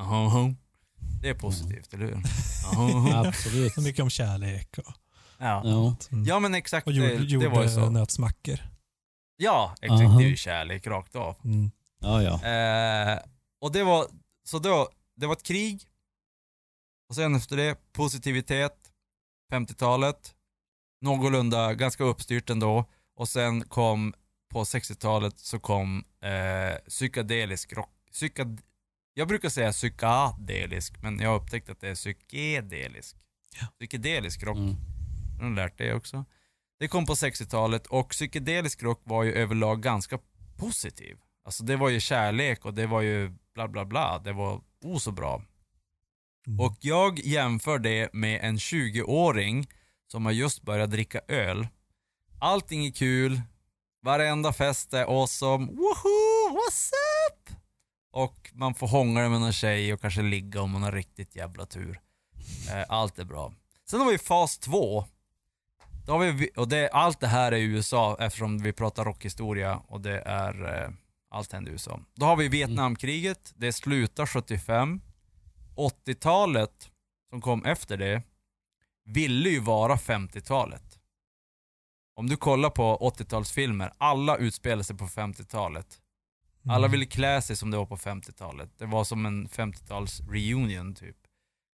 Aha, 0.00 0.54
Det 1.22 1.28
är 1.28 1.34
positivt, 1.34 1.94
eller 1.94 2.06
hur? 2.06 2.22
Aha. 2.72 3.26
Absolut. 3.28 3.72
Så 3.74 3.80
mycket 3.80 4.02
om 4.02 4.10
kärlek. 4.10 4.78
Och... 4.78 4.92
Ja. 5.40 5.62
Ja. 5.64 5.96
Ja 6.26 6.38
men 6.38 6.54
exakt, 6.54 6.86
Och 6.86 6.92
det, 6.92 7.14
gjorde, 7.14 7.44
det 7.44 7.50
var 7.50 7.62
ju 7.62 7.68
så. 7.68 7.90
nötsmackor. 7.90 8.58
Ja, 9.36 9.74
exakt. 9.82 10.02
Aha. 10.02 10.18
Det 10.18 10.24
är 10.24 10.28
ju 10.28 10.36
kärlek 10.36 10.86
rakt 10.86 11.16
av. 11.16 11.36
Mm. 11.44 11.70
Ja, 12.00 12.22
ja. 12.22 12.44
Eh, 12.48 13.18
och 13.60 13.72
det 13.72 13.84
var, 13.84 14.06
så 14.44 14.58
då, 14.58 14.88
det 15.16 15.26
var 15.26 15.32
ett 15.32 15.42
krig. 15.42 15.82
Och 17.08 17.14
sen 17.14 17.34
efter 17.34 17.56
det, 17.56 17.92
positivitet, 17.92 18.76
50-talet. 19.52 20.34
Någorlunda, 21.00 21.74
ganska 21.74 22.04
uppstyrt 22.04 22.50
ändå. 22.50 22.84
Och 23.16 23.28
sen 23.28 23.64
kom, 23.64 24.14
på 24.50 24.64
60-talet 24.64 25.38
så 25.38 25.58
kom 25.58 26.04
eh, 26.22 26.78
psykedelisk 26.88 27.72
rock. 27.72 27.90
Psykad, 28.12 28.60
jag 29.14 29.28
brukar 29.28 29.48
säga 29.48 29.72
psykadelisk, 29.72 31.02
men 31.02 31.18
jag 31.18 31.28
har 31.30 31.36
upptäckt 31.36 31.70
att 31.70 31.80
det 31.80 31.88
är 31.88 31.94
psykedelisk. 31.94 33.16
Ja. 33.60 33.66
Psykedelisk 33.78 34.42
rock. 34.42 34.56
Mm. 34.56 34.76
Har 35.40 35.50
lärt 35.50 35.78
det 35.78 35.94
också. 35.94 36.24
Det 36.78 36.88
kom 36.88 37.06
på 37.06 37.14
60-talet 37.14 37.86
och 37.86 38.08
psykedelisk 38.10 38.82
rock 38.82 39.00
var 39.04 39.24
ju 39.24 39.32
överlag 39.32 39.82
ganska 39.82 40.18
positiv. 40.56 41.18
Alltså 41.44 41.64
det 41.64 41.76
var 41.76 41.88
ju 41.88 42.00
kärlek 42.00 42.64
och 42.64 42.74
det 42.74 42.86
var 42.86 43.00
ju 43.00 43.32
bla 43.54 43.68
bla 43.68 43.84
bla. 43.84 44.18
Det 44.18 44.32
var 44.32 44.60
oh 44.84 44.98
så 44.98 45.12
bra. 45.12 45.42
Mm. 46.46 46.60
Och 46.60 46.76
jag 46.80 47.18
jämför 47.18 47.78
det 47.78 48.12
med 48.12 48.40
en 48.44 48.56
20-åring 48.56 49.66
som 50.06 50.24
har 50.24 50.32
just 50.32 50.62
börjat 50.62 50.90
dricka 50.90 51.20
öl. 51.28 51.68
Allting 52.40 52.86
är 52.86 52.90
kul, 52.90 53.40
varenda 54.02 54.52
fest 54.52 54.94
är 54.94 55.04
awesome, 55.04 55.66
woho, 55.66 56.48
what's 56.50 56.90
up? 57.30 57.56
Och 58.12 58.50
man 58.52 58.74
får 58.74 58.86
hångla 58.88 59.28
med 59.28 59.40
någon 59.40 59.52
tjej 59.52 59.92
och 59.92 60.00
kanske 60.00 60.22
ligga 60.22 60.60
om 60.60 60.70
man 60.70 60.82
har 60.82 60.92
riktigt 60.92 61.36
jävla 61.36 61.66
tur. 61.66 62.00
Eh, 62.70 62.84
Allt 62.88 63.18
är 63.18 63.24
bra. 63.24 63.52
Sen 63.90 64.00
har 64.00 64.10
vi 64.10 64.18
fas 64.18 64.58
2. 64.58 65.04
Då 66.06 66.12
har 66.12 66.18
vi, 66.32 66.50
och 66.56 66.68
det, 66.68 66.90
allt 66.90 67.20
det 67.20 67.26
här 67.26 67.52
är 67.52 67.56
i 67.56 67.62
USA 67.62 68.16
eftersom 68.20 68.58
vi 68.58 68.72
pratar 68.72 69.04
rockhistoria 69.04 69.76
och 69.76 70.00
det 70.00 70.20
är, 70.20 70.82
eh, 70.84 70.90
allt 71.30 71.52
händer 71.52 71.70
i 71.70 71.72
USA. 71.72 72.00
Då 72.14 72.26
har 72.26 72.36
vi 72.36 72.48
Vietnamkriget, 72.48 73.52
det 73.56 73.72
slutar 73.72 74.26
75. 74.26 75.00
80-talet 75.76 76.90
som 77.30 77.40
kom 77.40 77.64
efter 77.64 77.96
det 77.96 78.22
ville 79.04 79.48
ju 79.48 79.60
vara 79.60 79.96
50-talet. 79.96 80.98
Om 82.16 82.28
du 82.28 82.36
kollar 82.36 82.70
på 82.70 82.98
80-talsfilmer, 82.98 83.92
alla 83.98 84.36
utspelar 84.36 84.82
sig 84.82 84.96
på 84.96 85.06
50-talet. 85.06 85.86
Alla 86.68 86.76
Mm. 86.86 86.90
ville 86.90 87.06
klä 87.06 87.42
sig 87.42 87.56
som 87.56 87.70
det 87.70 87.76
var 87.76 87.86
på 87.86 87.96
50-talet. 87.96 88.70
Det 88.78 88.86
var 88.86 89.04
som 89.04 89.26
en 89.26 89.48
50-tals 89.48 90.20
reunion 90.20 90.94
typ. 90.94 91.16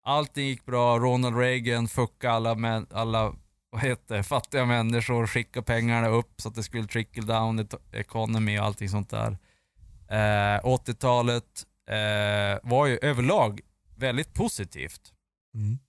Allting 0.03 0.45
gick 0.47 0.65
bra, 0.65 0.99
Ronald 0.99 1.38
Reagan 1.38 1.88
fuckade 1.88 2.34
alla, 2.34 2.55
män, 2.55 2.88
alla 2.91 3.36
vad 3.72 3.82
heter 3.82 4.17
det, 4.17 4.24
fattiga 4.24 4.65
människor, 4.65 5.28
skicka 5.28 5.61
pengarna 5.61 6.07
upp 6.07 6.41
så 6.41 6.49
att 6.49 6.55
det 6.55 6.63
skulle 6.63 6.88
trickle 6.88 7.24
down 7.24 7.67
economy 7.91 8.59
och 8.59 8.65
allting 8.65 8.89
sånt 8.89 9.09
där. 9.09 9.38
Eh, 10.07 10.59
80-talet 10.63 11.65
eh, 11.88 12.69
var 12.69 12.88
ju 12.88 12.99
överlag 13.01 13.61
väldigt 13.95 14.34
positivt. 14.34 15.13
Mm. 15.55 15.80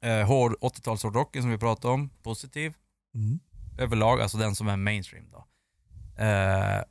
Eh, 0.00 0.26
hård, 0.26 0.54
80-talshårdrocken 0.60 1.40
som 1.40 1.50
vi 1.50 1.58
pratade 1.58 1.94
om, 1.94 2.10
positiv 2.22 2.74
Mm. 3.14 3.38
överlag, 3.78 4.20
alltså 4.20 4.38
den 4.38 4.54
som 4.54 4.68
är 4.68 4.76
mainstream 4.76 5.30
då. 5.30 5.46
Eh, 6.24 6.82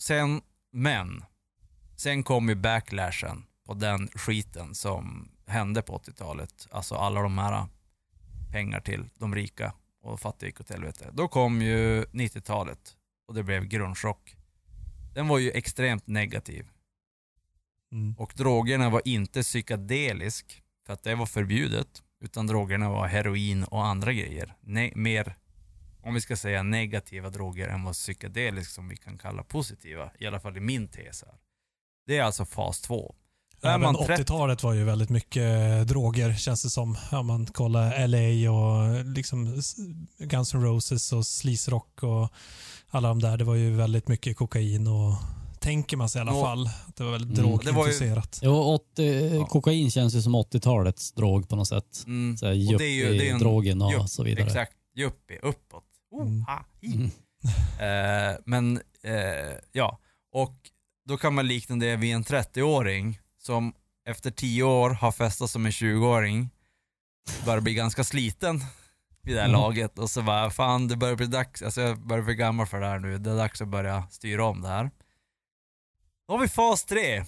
sen, 0.00 0.40
men, 0.72 1.24
sen 1.96 2.22
kom 2.22 2.48
ju 2.48 2.54
backlashen 2.54 3.46
på 3.66 3.74
den 3.74 4.08
skiten 4.08 4.74
som 4.74 5.28
hände 5.46 5.82
på 5.82 5.98
80-talet. 5.98 6.68
Alltså 6.70 6.94
alla 6.94 7.22
de 7.22 7.38
här 7.38 7.66
pengar 8.50 8.80
till 8.80 9.08
de 9.18 9.34
rika 9.34 9.72
och 10.02 10.20
fattiga 10.20 10.48
gick 10.48 10.60
åt 10.60 10.70
helvete. 10.70 11.10
Då 11.12 11.28
kom 11.28 11.62
ju 11.62 12.04
90-talet 12.04 12.96
och 13.28 13.34
det 13.34 13.42
blev 13.42 13.64
grunge-rock. 13.64 14.36
Den 15.14 15.28
var 15.28 15.38
ju 15.38 15.50
extremt 15.50 16.06
negativ. 16.06 16.66
Mm. 17.92 18.14
Och 18.18 18.32
drogerna 18.36 18.90
var 18.90 19.02
inte 19.04 19.42
psykedelisk, 19.42 20.62
för 20.86 20.92
att 20.92 21.02
det 21.02 21.14
var 21.14 21.26
förbjudet. 21.26 22.02
Utan 22.20 22.46
drogerna 22.46 22.90
var 22.90 23.06
heroin 23.06 23.64
och 23.64 23.86
andra 23.86 24.12
grejer. 24.12 24.54
Ne- 24.60 24.96
mer, 24.96 25.36
om 26.02 26.14
vi 26.14 26.20
ska 26.20 26.36
säga 26.36 26.62
negativa 26.62 27.30
droger 27.30 27.68
än 27.68 27.84
vad 27.84 27.94
psykedelisk 27.94 28.70
som 28.70 28.88
vi 28.88 28.96
kan 28.96 29.18
kalla 29.18 29.42
positiva. 29.42 30.10
I 30.18 30.26
alla 30.26 30.40
fall 30.40 30.56
i 30.56 30.60
min 30.60 30.88
tes 30.88 31.22
här. 31.22 31.34
Det 32.06 32.18
är 32.18 32.22
alltså 32.22 32.44
fas 32.44 32.80
2. 32.80 33.14
Även 33.62 33.80
man 33.80 33.94
30 34.06 34.22
80-talet 34.22 34.62
var 34.62 34.72
ju 34.72 34.84
väldigt 34.84 35.08
mycket 35.10 35.88
droger 35.88 36.34
känns 36.34 36.62
det 36.62 36.70
som. 36.70 36.96
Om 37.12 37.26
man 37.26 37.46
kollar 37.46 38.06
LA 38.08 38.50
och 38.52 39.04
liksom 39.04 39.58
s- 39.58 39.76
Guns 40.18 40.54
N' 40.54 40.62
Roses 40.62 41.12
och 41.12 41.26
Sleaze 41.26 41.70
Rock 41.70 42.02
och 42.02 42.28
alla 42.90 43.08
de 43.08 43.18
där. 43.20 43.36
Det 43.36 43.44
var 43.44 43.54
ju 43.54 43.70
väldigt 43.76 44.08
mycket 44.08 44.36
kokain 44.36 44.86
och 44.86 45.14
tänker 45.60 45.96
man 45.96 46.08
sig 46.08 46.18
i 46.18 46.22
alla 46.22 46.32
Och- 46.32 46.42
fall. 46.44 46.66
Att 46.86 46.96
det 46.96 47.04
var 47.04 47.10
väldigt 47.12 47.38
Mm. 47.38 47.50
Var 47.74 47.88
ju-. 47.88 48.22
Jo, 48.42 48.54
80, 48.54 49.34
Ja. 49.36 49.46
kokain 49.46 49.90
känns 49.90 50.14
ju 50.14 50.22
som 50.22 50.34
80-talets 50.34 51.12
drog 51.12 51.48
på 51.48 51.56
något 51.56 51.68
sätt. 51.68 52.04
Mm. 52.06 52.36
Så 52.36 52.46
här, 52.46 52.72
Och 52.74 52.78
det 52.78 52.84
är 52.84 52.88
ju- 53.12 53.18
det 53.18 53.28
är 53.28 53.32
en- 53.32 53.38
drogen 53.38 53.82
och 53.82 53.92
jupp, 53.92 54.08
så 54.08 54.22
vidare. 54.22 54.46
Exakt, 54.46 54.72
yuppie, 54.96 55.38
uppåt. 55.42 55.84
Oh, 56.10 56.22
Mm. 56.26 56.42
ha, 56.44 56.64
hi. 56.80 56.94
Mm. 56.94 57.10
Eh, 58.32 58.36
men 58.44 58.76
eh, 59.02 59.56
ja, 59.72 59.98
och 60.34 60.54
då 61.08 61.16
kan 61.16 61.34
man 61.34 61.46
likna 61.46 61.76
det 61.76 61.96
vid 61.96 62.14
en 62.14 62.24
30-åring 62.24 63.18
som 63.48 63.72
efter 64.08 64.30
10 64.30 64.62
år 64.62 64.90
har 64.90 65.12
festat 65.12 65.50
som 65.50 65.66
en 65.66 65.72
20-åring, 65.72 66.50
börjar 67.44 67.60
bli 67.60 67.74
ganska 67.74 68.04
sliten 68.04 68.60
vid 69.22 69.36
det 69.36 69.40
här 69.40 69.48
Mm. 69.48 69.60
laget 69.60 69.98
och 69.98 70.10
så 70.10 70.22
bara, 70.22 70.50
fan 70.50 70.88
det 70.88 70.96
börjar 70.96 71.16
bli 71.16 71.26
dags, 71.26 71.62
alltså 71.62 71.80
jag 71.80 72.06
börjar 72.06 72.24
bli 72.24 72.34
gammal 72.34 72.66
för 72.66 72.80
det 72.80 72.86
här 72.86 72.98
nu, 72.98 73.18
det 73.18 73.30
är 73.30 73.36
dags 73.36 73.60
att 73.60 73.68
börja 73.68 74.06
styra 74.10 74.44
om 74.44 74.60
det 74.62 74.68
här. 74.68 74.90
Då 76.28 76.34
har 76.34 76.40
vi 76.40 76.48
fas 76.48 76.84
3. 76.84 77.24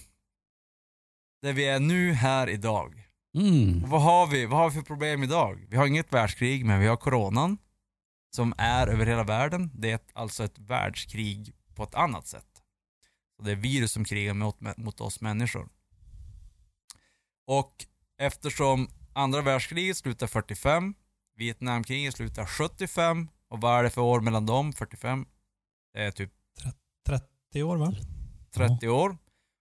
Där 1.41 1.53
vi 1.53 1.67
är 1.67 1.79
nu 1.79 2.13
här 2.13 2.49
idag. 2.49 3.07
Mm. 3.37 3.83
Och 3.83 3.89
vad 3.89 4.01
har 4.01 4.27
vi? 4.27 4.45
Vad 4.45 4.59
har 4.59 4.69
vi 4.69 4.75
för 4.75 4.81
problem 4.81 5.23
idag? 5.23 5.65
Vi 5.69 5.77
har 5.77 5.87
inget 5.87 6.13
världskrig, 6.13 6.65
men 6.65 6.79
vi 6.79 6.87
har 6.87 6.97
coronan 6.97 7.57
som 8.35 8.53
är 8.57 8.87
över 8.87 9.05
hela 9.05 9.23
världen. 9.23 9.71
Det 9.73 9.91
är 9.91 9.95
ett, 9.95 10.09
alltså 10.13 10.43
ett 10.43 10.59
världskrig 10.59 11.53
på 11.75 11.83
ett 11.83 11.95
annat 11.95 12.27
sätt. 12.27 12.61
Så 13.37 13.43
det 13.45 13.51
är 13.51 13.55
virus 13.55 13.91
som 13.91 14.05
krigar 14.05 14.33
mot, 14.33 14.77
mot 14.77 15.01
oss 15.01 15.21
människor. 15.21 15.69
Och 17.47 17.85
eftersom 18.17 18.89
andra 19.13 19.41
världskriget 19.41 19.97
slutar 19.97 20.27
45, 20.27 20.93
Vietnamkriget 21.35 22.15
slutar 22.15 22.45
75 22.45 23.27
och 23.47 23.61
vad 23.61 23.79
är 23.79 23.83
det 23.83 23.89
för 23.89 24.01
år 24.01 24.19
mellan 24.19 24.45
dem? 24.45 24.73
45? 24.73 25.25
Det 25.93 26.03
är 26.03 26.11
typ 26.11 26.31
30 27.05 27.63
år 27.63 27.77
va? 27.77 27.93
30 28.51 28.87
år. 28.89 29.17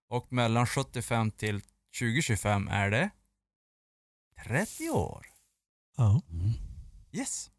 Och 0.09 0.33
mellan 0.33 0.67
75 0.67 1.31
till 1.31 1.61
2025 1.99 2.69
är 2.69 2.91
det 2.91 3.11
30 4.47 4.91
år. 4.91 5.27
Ja. 5.97 6.23
Mm. 6.31 6.51
Yes. 7.13 7.51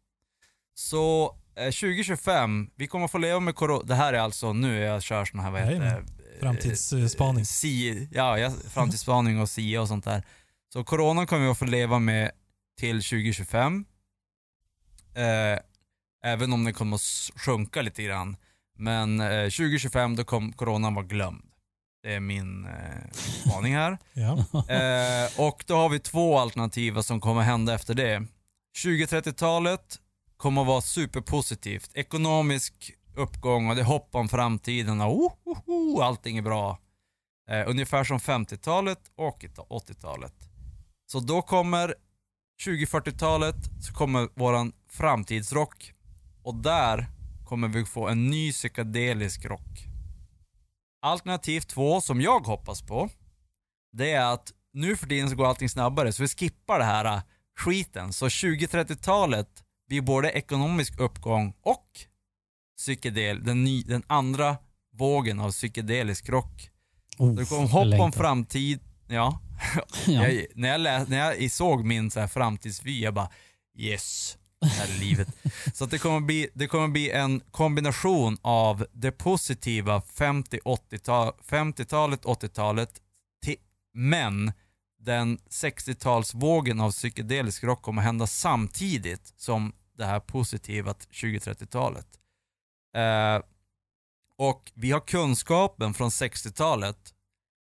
Så 0.74 1.36
eh, 1.54 1.64
2025, 1.64 2.70
vi 2.74 2.86
kommer 2.86 3.08
få 3.08 3.18
leva 3.18 3.40
med 3.40 3.54
corona. 3.54 3.82
Det 3.82 3.94
här 3.94 4.12
är 4.12 4.18
alltså, 4.18 4.52
nu 4.52 4.78
jag 4.78 5.02
kör 5.02 5.24
såna 5.24 5.42
här, 5.42 5.50
vad 5.50 5.60
heter? 5.60 6.04
Framtidsspaning. 6.42 7.40
Eh, 7.40 7.44
Si, 7.44 8.08
ja, 8.12 8.38
ja, 8.38 8.52
framtidsspaning 8.70 9.40
och 9.40 9.48
SIA 9.50 9.80
och 9.80 9.88
sånt 9.88 10.04
där. 10.04 10.22
Så 10.72 10.84
corona 10.84 11.26
kommer 11.26 11.44
vi 11.44 11.50
att 11.50 11.58
få 11.58 11.64
leva 11.64 11.98
med 11.98 12.30
till 12.80 13.02
2025. 13.02 13.84
Eh, 15.14 15.58
även 16.24 16.52
om 16.52 16.64
den 16.64 16.74
kommer 16.74 16.96
att 16.96 17.30
sjunka 17.36 17.82
lite 17.82 18.02
grann. 18.02 18.36
Men 18.78 19.20
eh, 19.20 19.42
2025 19.44 20.16
då 20.16 20.24
kommer 20.24 20.52
coronan 20.52 20.94
vara 20.94 21.04
glömd. 21.04 21.42
Det 22.02 22.14
är 22.14 22.20
min 22.20 22.64
eh, 22.66 23.10
spaning 23.14 23.74
här. 23.74 23.98
Ja. 24.12 24.32
Eh, 24.68 25.40
och 25.46 25.64
då 25.66 25.76
har 25.76 25.88
vi 25.88 25.98
två 25.98 26.38
alternativ 26.38 27.00
som 27.00 27.20
kommer 27.20 27.42
hända 27.42 27.74
efter 27.74 27.94
det. 27.94 28.26
2030-talet 28.84 29.98
kommer 30.36 30.60
att 30.60 30.66
vara 30.66 30.80
superpositivt. 30.80 31.90
Ekonomisk 31.94 32.92
uppgång 33.14 33.68
och 33.68 33.74
det 33.74 33.80
är 33.80 33.84
hopp 33.84 34.14
om 34.14 34.28
framtiden 34.28 35.00
och 35.00 35.16
oh, 35.16 35.32
oh, 35.44 35.58
oh, 35.66 36.06
allting 36.06 36.38
är 36.38 36.42
bra. 36.42 36.78
Eh, 37.50 37.68
ungefär 37.68 38.04
som 38.04 38.18
50-talet 38.18 39.10
och 39.16 39.44
80-talet. 39.68 40.34
Så 41.06 41.20
då 41.20 41.42
kommer 41.42 41.94
2040-talet 42.66 43.56
så 43.80 43.92
kommer 43.92 44.28
våran 44.34 44.72
framtidsrock 44.88 45.92
och 46.42 46.54
där 46.54 47.06
kommer 47.44 47.68
vi 47.68 47.84
få 47.84 48.08
en 48.08 48.26
ny 48.26 48.52
psykedelisk 48.52 49.44
rock. 49.44 49.86
Alternativ 51.02 51.60
två 51.60 52.00
som 52.00 52.20
jag 52.20 52.40
hoppas 52.40 52.82
på 52.82 53.08
det 53.92 54.12
är 54.12 54.32
att 54.32 54.52
nu 54.72 54.96
för 54.96 55.06
tiden 55.06 55.30
så 55.30 55.36
går 55.36 55.46
allting 55.46 55.68
snabbare 55.68 56.12
så 56.12 56.22
vi 56.22 56.28
skippar 56.28 56.78
det 56.78 56.84
här 56.84 57.04
eh, 57.04 57.22
skiten. 57.58 58.12
Så 58.12 58.28
2030-talet 58.28 59.64
blir 59.88 60.00
både 60.00 60.30
ekonomisk 60.30 61.00
uppgång 61.00 61.54
och 61.62 61.86
psykedel, 62.82 63.44
den, 63.44 63.64
ny, 63.64 63.82
den 63.82 64.02
andra 64.06 64.56
vågen 64.96 65.40
av 65.40 65.50
psykedelisk 65.50 66.28
rock. 66.28 66.70
Oh, 67.18 67.34
Det 67.34 67.44
kommer 67.44 67.62
jag 67.62 67.68
hopp 67.68 68.00
om 68.00 68.12
framtid, 68.12 68.80
ja. 69.08 69.40
Ja. 70.06 70.28
Jag, 70.28 70.46
när, 70.54 70.68
jag 70.68 70.80
läs, 70.80 71.08
när 71.08 71.18
jag 71.18 71.50
såg 71.50 71.84
min 71.84 72.10
så 72.10 72.20
här 72.20 72.26
framtidsvy, 72.26 73.00
jag 73.02 73.14
bara 73.14 73.28
yes, 73.78 74.38
här 74.62 74.90
i 74.96 74.98
livet. 74.98 75.28
Så 75.74 75.86
det, 75.86 75.98
kommer 75.98 76.20
bli, 76.20 76.48
det 76.54 76.66
kommer 76.66 76.88
bli 76.88 77.10
en 77.10 77.40
kombination 77.50 78.38
av 78.42 78.86
det 78.92 79.12
positiva 79.12 80.00
50-80-tal 80.00 81.32
50-talet, 81.48 82.24
80-talet, 82.24 82.90
ti- 83.46 83.56
men 83.94 84.52
den 85.00 85.38
60-talsvågen 85.38 86.82
av 86.82 86.90
psykedelisk 86.90 87.64
rock 87.64 87.82
kommer 87.82 88.02
hända 88.02 88.26
samtidigt 88.26 89.34
som 89.36 89.72
det 89.98 90.04
här 90.04 90.20
positiva 90.20 90.92
20-30-talet. 90.92 92.06
Eh, 92.94 93.42
och 94.36 94.72
vi 94.74 94.90
har 94.92 95.00
kunskapen 95.00 95.94
från 95.94 96.08
60-talet 96.08 97.14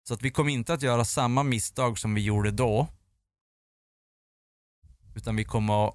så 0.08 0.14
att 0.14 0.22
vi 0.22 0.30
kommer 0.30 0.50
inte 0.50 0.74
att 0.74 0.82
göra 0.82 1.04
samma 1.04 1.42
misstag 1.42 1.98
som 1.98 2.14
vi 2.14 2.20
gjorde 2.20 2.50
då. 2.50 2.88
Utan 5.16 5.36
vi 5.36 5.44
kommer 5.44 5.88
att... 5.88 5.94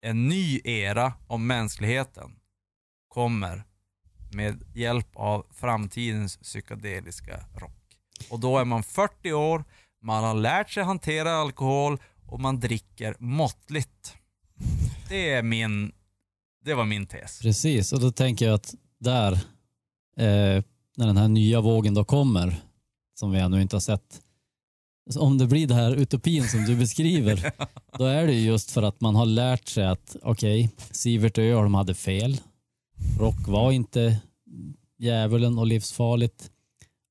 en 0.00 0.28
ny 0.28 0.60
era 0.64 1.12
om 1.26 1.46
mänskligheten 1.46 2.36
kommer 3.08 3.64
med 4.32 4.64
hjälp 4.74 5.08
av 5.16 5.46
framtidens 5.50 6.36
psykedeliska 6.36 7.44
rock. 7.54 7.98
Och 8.30 8.40
då 8.40 8.58
är 8.58 8.64
man 8.64 8.82
40 8.82 9.32
år, 9.32 9.64
man 10.02 10.24
har 10.24 10.34
lärt 10.34 10.70
sig 10.70 10.84
hantera 10.84 11.32
alkohol 11.32 11.98
och 12.26 12.40
man 12.40 12.60
dricker 12.60 13.16
måttligt. 13.18 14.16
Det 15.08 15.30
är 15.30 15.42
min, 15.42 15.92
det 16.64 16.74
var 16.74 16.84
min 16.84 17.06
tes. 17.06 17.38
Precis, 17.38 17.92
och 17.92 18.00
då 18.00 18.10
tänker 18.10 18.46
jag 18.46 18.54
att 18.54 18.74
där, 18.98 19.32
eh, 20.16 20.62
när 20.96 21.06
den 21.06 21.16
här 21.16 21.28
nya 21.28 21.60
vågen 21.60 21.94
då 21.94 22.04
kommer, 22.04 22.56
som 23.14 23.32
vi 23.32 23.38
ännu 23.38 23.62
inte 23.62 23.76
har 23.76 23.80
sett, 23.80 24.20
om 25.18 25.38
det 25.38 25.46
blir 25.46 25.66
det 25.66 25.74
här 25.74 25.94
utopin 25.94 26.48
som 26.48 26.64
du 26.64 26.76
beskriver, 26.76 27.52
då 27.98 28.04
är 28.04 28.26
det 28.26 28.32
ju 28.32 28.46
just 28.46 28.70
för 28.70 28.82
att 28.82 29.00
man 29.00 29.14
har 29.14 29.26
lärt 29.26 29.68
sig 29.68 29.84
att 29.84 30.16
okej, 30.22 30.70
Sivert 30.90 31.38
och 31.38 31.44
Öholm 31.44 31.74
hade 31.74 31.94
fel. 31.94 32.40
Rock 33.18 33.48
var 33.48 33.72
inte 33.72 34.20
djävulen 34.98 35.58
och 35.58 35.66
livsfarligt. 35.66 36.50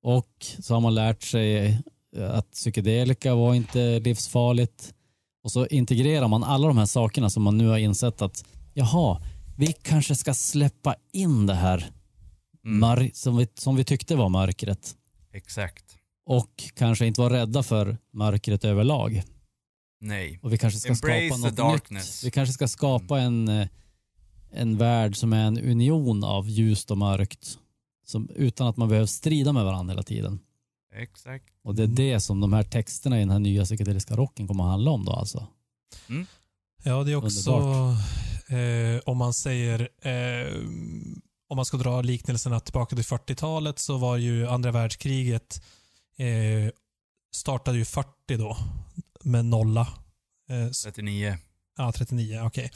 Och 0.04 0.46
så 0.60 0.74
har 0.74 0.82
man 0.82 0.96
lärt 0.96 1.24
sig 1.24 1.78
att 2.18 2.52
psykedelika 2.52 3.36
var 3.36 3.54
inte 3.54 4.00
livsfarligt. 4.00 4.94
Och 5.44 5.52
så 5.52 5.68
integrerar 5.68 6.28
man 6.28 6.44
alla 6.44 6.68
de 6.68 6.78
här 6.78 6.86
sakerna 6.86 7.30
som 7.30 7.44
man 7.44 7.58
nu 7.58 7.68
har 7.68 7.78
insett 7.78 8.22
att 8.22 8.46
jaha, 8.74 9.22
vi 9.56 9.74
kanske 9.74 10.16
ska 10.16 10.34
släppa 10.34 10.96
in 11.12 11.46
det 11.46 11.54
här 11.56 11.92
Mm, 12.66 12.80
mör- 12.80 13.12
som, 13.14 13.38
vi, 13.38 13.48
som 13.56 13.76
vi 13.76 13.84
tyckte 13.84 14.16
var 14.16 14.30
mörkret. 14.30 14.96
exakt. 15.34 15.84
Och 16.26 16.64
kanske 16.76 17.06
inte 17.06 17.22
vara 17.22 17.34
rädda 17.34 17.64
för 17.64 17.98
mörkret 18.14 18.66
överlag. 18.66 19.24
Nej. 20.02 20.40
Och 20.42 20.54
vi 20.54 20.58
kanske 20.58 20.80
ska 20.80 20.90
Embrace 20.90 21.28
skapa 21.28 21.48
något 21.48 21.58
darkness. 21.58 22.24
nytt. 22.24 22.28
Vi 22.28 22.32
kanske 22.32 22.54
ska 22.54 22.68
skapa 22.68 23.20
en, 23.20 23.48
eh, 23.48 23.68
en 24.52 24.78
värld 24.78 25.16
som 25.18 25.34
är 25.34 25.46
en 25.46 25.58
union 25.60 26.24
av 26.24 26.50
ljust 26.50 26.92
och 26.92 26.98
mörkt. 26.98 27.58
Som, 28.06 28.30
utan 28.36 28.68
att 28.68 28.78
man 28.78 28.90
behöver 28.90 29.08
strida 29.08 29.54
med 29.54 29.64
varandra 29.66 29.92
hela 29.92 30.04
tiden. 30.04 30.40
Exakt. 30.96 31.46
Och 31.64 31.76
det 31.76 31.84
är 31.84 31.88
det 31.88 32.20
som 32.20 32.40
de 32.42 32.54
här 32.54 32.64
texterna 32.64 33.18
i 33.18 33.20
den 33.20 33.30
här 33.30 33.40
nya 33.40 33.64
psykedeliska 33.66 34.16
rocken 34.16 34.48
kommer 34.48 34.64
att 34.64 34.70
handla 34.70 34.92
om 34.92 35.06
då 35.06 35.12
alltså. 35.12 35.48
Ja, 36.84 37.04
det 37.04 37.12
är 37.12 37.16
också, 37.16 37.52
eh, 38.50 39.00
om 39.06 39.18
man 39.18 39.34
säger, 39.34 39.80
eh, 40.02 40.54
om 41.50 41.56
man 41.56 41.66
ska 41.66 41.78
dra 41.78 42.02
liknelserna 42.02 42.60
tillbaka 42.60 42.96
till 42.96 43.06
40-talet 43.06 43.80
så 43.80 43.98
var 43.98 44.18
ju 44.18 44.48
andra 44.48 44.72
världskriget, 44.72 45.64
eh, 46.18 46.72
startade 47.36 47.78
ju 47.78 47.86
40 47.86 48.10
då, 48.38 48.58
med 49.24 49.46
nolla. 49.46 49.88
Eh, 50.50 50.64
s- 50.66 50.84
39. 50.84 51.38
ja, 51.78 51.92
39, 51.92 52.42
okej. 52.44 52.72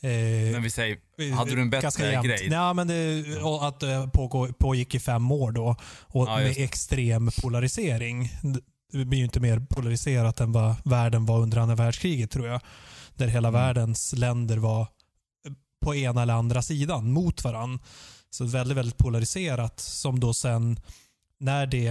Eh, 0.00 0.10
Men 0.52 0.62
vi 0.62 0.70
säger, 0.70 0.98
hade 1.36 1.54
du 1.54 1.60
en 1.60 1.70
bättre 1.70 2.22
grej? 2.24 2.48
Ja, 2.50 2.72
men 2.72 2.86
det, 2.88 3.24
att 3.60 3.80
det 3.80 4.10
pågå, 4.12 4.52
pågick 4.52 4.94
i 4.94 5.00
fem 5.00 5.30
år 5.32 5.52
då. 5.52 5.76
Och 6.02 6.28
Ja, 6.28 6.36
med 6.36 6.54
extrem 6.58 7.30
polarisering. 7.42 8.30
Det 8.92 9.04
blir 9.04 9.18
ju 9.18 9.24
inte 9.24 9.40
mer 9.40 9.60
polariserat 9.60 10.40
än 10.40 10.52
vad 10.52 10.74
världen 10.84 11.26
var 11.26 11.38
under 11.40 11.58
andra 11.58 11.74
världskriget 11.74 12.30
tror 12.30 12.46
jag. 12.46 12.60
Där 13.14 13.26
hela 13.26 13.48
Mm. 13.48 13.60
världens 13.60 14.12
länder 14.12 14.56
var 14.56 14.86
på 15.84 15.94
ena 15.94 16.22
eller 16.22 16.34
andra 16.34 16.62
sidan 16.62 17.12
mot 17.12 17.44
varandra. 17.44 17.84
Så 18.30 18.44
väldigt, 18.44 18.76
väldigt 18.76 18.98
polariserat 18.98 19.80
som 19.80 20.20
då 20.20 20.34
sen 20.34 20.80
när 21.40 21.66
det 21.66 21.88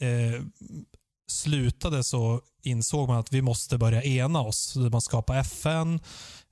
eh, 0.00 0.42
slutade 1.30 2.04
så 2.04 2.40
insåg 2.62 3.08
man 3.08 3.18
att 3.18 3.32
vi 3.32 3.42
måste 3.42 3.78
börja 3.78 4.02
ena 4.02 4.40
oss. 4.40 4.76
Man 4.76 5.00
skapade 5.00 5.38
FN 5.38 6.00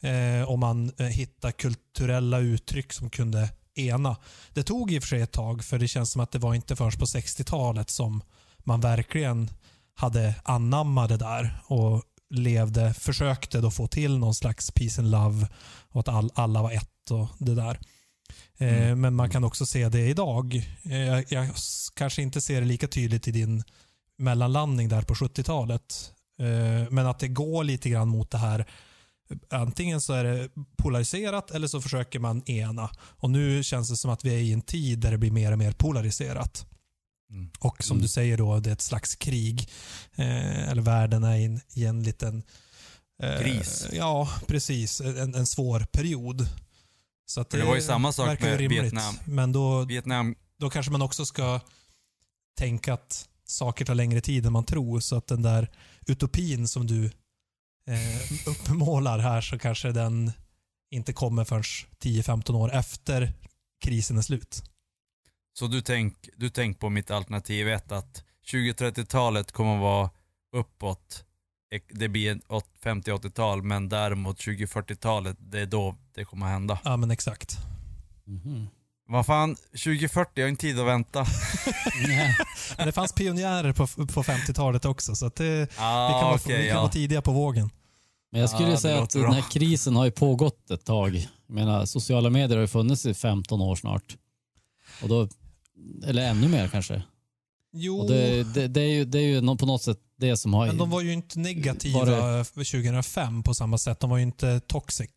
eh, 0.00 0.48
och 0.48 0.58
man 0.58 0.92
eh, 0.98 1.06
hittade 1.06 1.52
kulturella 1.52 2.38
uttryck 2.38 2.92
som 2.92 3.10
kunde 3.10 3.48
ena. 3.74 4.16
Det 4.52 4.62
tog 4.62 4.92
i 4.92 4.98
och 4.98 5.02
för 5.02 5.08
sig 5.08 5.20
ett 5.20 5.32
tag 5.32 5.64
för 5.64 5.78
det 5.78 5.88
känns 5.88 6.12
som 6.12 6.20
att 6.20 6.32
det 6.32 6.38
var 6.38 6.54
inte 6.54 6.76
först 6.76 6.98
på 6.98 7.04
60-talet 7.04 7.90
som 7.90 8.22
man 8.58 8.80
verkligen 8.80 9.50
hade 9.94 10.34
anammat 10.44 11.08
det 11.08 11.16
där 11.16 11.62
och 11.66 12.02
levde, 12.30 12.94
försökte 12.94 13.60
då 13.60 13.70
få 13.70 13.86
till 13.86 14.18
någon 14.18 14.34
slags 14.34 14.70
peace 14.70 15.00
and 15.00 15.10
love 15.10 15.48
och 15.90 16.00
att 16.00 16.08
all, 16.08 16.30
alla 16.34 16.62
var 16.62 16.72
ett 16.72 17.10
och 17.10 17.28
det 17.38 17.54
där. 17.54 17.80
Eh, 18.58 18.82
Mm. 18.82 19.00
Men 19.00 19.14
man 19.14 19.30
kan 19.30 19.44
också 19.44 19.66
se 19.66 19.88
det 19.88 20.06
idag. 20.08 20.56
Eh, 20.82 20.98
jag, 20.98 21.24
jag 21.28 21.48
kanske 21.94 22.22
inte 22.22 22.40
ser 22.40 22.60
det 22.60 22.66
lika 22.66 22.88
tydligt 22.88 23.28
i 23.28 23.30
din 23.30 23.62
mellanlandning 24.18 24.88
där 24.88 25.02
på 25.02 25.14
70-talet. 25.14 26.12
Eh, 26.40 26.90
men 26.90 27.06
att 27.06 27.18
det 27.18 27.28
går 27.28 27.64
lite 27.64 27.90
grann 27.90 28.08
mot 28.08 28.30
det 28.30 28.38
här. 28.38 28.66
Antingen 29.50 30.00
så 30.00 30.12
är 30.12 30.24
det 30.24 30.48
polariserat 30.76 31.50
eller 31.50 31.68
så 31.68 31.80
försöker 31.80 32.18
man 32.18 32.42
ena. 32.50 32.90
Och 33.00 33.30
nu 33.30 33.62
känns 33.62 33.88
det 33.90 33.96
som 33.96 34.10
att 34.10 34.24
vi 34.24 34.34
är 34.34 34.38
i 34.38 34.52
en 34.52 34.62
tid 34.62 34.98
där 34.98 35.10
det 35.10 35.18
blir 35.18 35.30
mer 35.30 35.52
och 35.52 35.58
mer 35.58 35.72
polariserat. 35.72 36.66
Mm. 37.30 37.50
Och 37.60 37.84
som 37.84 37.94
Mm. 37.96 38.02
du 38.02 38.08
säger 38.08 38.36
då, 38.38 38.60
det 38.60 38.70
är 38.70 38.72
ett 38.72 38.80
slags 38.80 39.16
krig. 39.16 39.68
Eller 40.16 40.82
världen 40.82 41.24
är 41.24 41.36
i 41.36 41.44
en, 41.44 41.60
i 41.74 41.84
en 41.84 42.02
liten... 42.02 42.42
eh, 43.22 43.40
Kris. 43.40 43.86
Ja, 43.92 44.28
precis. 44.46 45.00
En, 45.00 45.34
en 45.34 45.46
svår 45.46 45.80
period. 45.80 46.48
Så 47.26 47.44
För 47.44 47.58
det 47.58 47.64
var 47.64 47.74
ju 47.74 47.82
samma 47.82 48.12
sak 48.12 48.40
med 48.40 48.58
rimligt. 48.58 48.82
Vietnam. 48.82 49.14
Men 49.24 49.52
då, 49.52 49.84
Vietnam, 49.84 50.34
då 50.58 50.70
kanske 50.70 50.92
man 50.92 51.02
också 51.02 51.26
ska 51.26 51.60
tänka 52.58 52.94
att 52.94 53.28
saker 53.44 53.84
tar 53.84 53.94
längre 53.94 54.20
tid 54.20 54.46
än 54.46 54.52
man 54.52 54.64
tror. 54.64 55.00
Så 55.00 55.16
att 55.16 55.26
den 55.26 55.42
där 55.42 55.70
utopin 56.06 56.68
som 56.68 56.86
du 56.86 57.04
eh, 57.86 58.46
uppmålar 58.46 59.18
här 59.18 59.40
så 59.40 59.58
kanske 59.58 59.92
den 59.92 60.32
inte 60.90 61.12
kommer 61.12 61.44
förrän 61.44 61.62
10-15 61.62 62.54
år 62.54 62.72
efter 62.72 63.32
krisen 63.84 64.18
är 64.18 64.22
slut. 64.22 64.62
så 65.52 65.66
du 65.66 65.80
tänk, 65.80 66.28
du 66.36 66.50
tänk 66.50 66.78
på 66.78 66.88
mitt 66.88 67.10
alternativ 67.10 67.68
ett 67.68 67.92
att 67.92 68.24
20-30-talet 68.46 69.52
kommer 69.52 69.74
att 69.74 69.80
vara 69.80 70.10
uppåt. 70.52 71.24
Det 71.92 72.08
blir 72.08 72.36
ett 72.36 72.42
åt- 72.48 72.70
50-80-tal 72.84 73.62
men 73.62 73.88
däremot 73.88 74.38
20-40-talet, 74.38 75.36
det 75.40 75.60
är 75.60 75.66
då 75.66 75.96
det 76.14 76.24
kommer 76.24 76.46
att 76.46 76.52
hända. 76.52 76.78
Ja, 76.84 76.96
men 76.96 77.10
exakt. 77.10 77.56
Mhm. 78.24 78.66
Vad 79.08 79.26
fan, 79.26 79.56
2040, 79.56 80.30
jag 80.34 80.44
har 80.44 80.48
inte 80.48 80.60
tid 80.60 80.78
att 80.80 80.86
vänta. 80.86 81.26
Men 82.76 82.86
det 82.86 82.92
fanns 82.92 83.12
pionjärer 83.12 83.72
på, 83.72 83.86
på 83.86 84.22
50-talet 84.22 84.84
också, 84.84 85.14
så 85.14 85.26
att 85.26 85.34
det, 85.34 85.60
vi 85.60 85.66
kan, 85.76 85.84
Ah, 85.86 86.22
vara, 86.22 86.34
okej, 86.34 86.56
vi 86.56 86.66
kan 86.68 86.76
ja. 86.76 86.80
vara 86.82 86.92
tidiga 86.92 87.22
på 87.22 87.32
vågen. 87.32 87.70
Men 88.32 88.40
jag 88.40 88.50
skulle 88.50 88.68
det 88.70 88.76
säga 88.76 88.94
att 88.94 89.00
låter 89.00 89.18
den 89.18 89.30
bra. 89.30 89.34
här 89.40 89.50
krisen 89.50 89.96
har 89.96 90.04
ju 90.04 90.10
pågått 90.10 90.70
ett 90.70 90.84
tag. 90.84 91.16
Jag 91.46 91.54
menar, 91.54 91.86
sociala 91.86 92.30
medier 92.30 92.56
har 92.56 92.60
ju 92.62 92.66
funnits 92.68 93.06
i 93.06 93.14
15 93.14 93.60
år 93.60 93.76
snart. 93.76 94.16
Och 95.02 95.08
då, 95.08 95.28
eller 96.06 96.22
ännu 96.30 96.48
mer 96.48 96.68
kanske. 96.68 97.02
Jo, 97.72 97.98
Och 98.00 98.08
det, 98.10 98.54
det, 98.54 98.68
det, 98.68 98.80
är 98.80 98.88
ju, 98.92 99.04
det 99.04 99.18
är 99.18 99.22
ju 99.22 99.56
på 99.56 99.66
något 99.66 99.82
sätt 99.82 99.98
det 100.20 100.36
som 100.36 100.54
har... 100.54 100.66
men 100.66 100.78
de 100.78 100.90
var 100.90 101.00
ju 101.00 101.12
inte 101.12 101.38
negativa 101.38 102.04
Var 102.04 102.44
2005 102.44 103.42
på 103.42 103.54
samma 103.54 103.78
sätt. 103.78 104.00
De 104.00 104.10
var 104.10 104.16
ju 104.16 104.22
inte 104.22 104.60
toxic. 104.60 105.10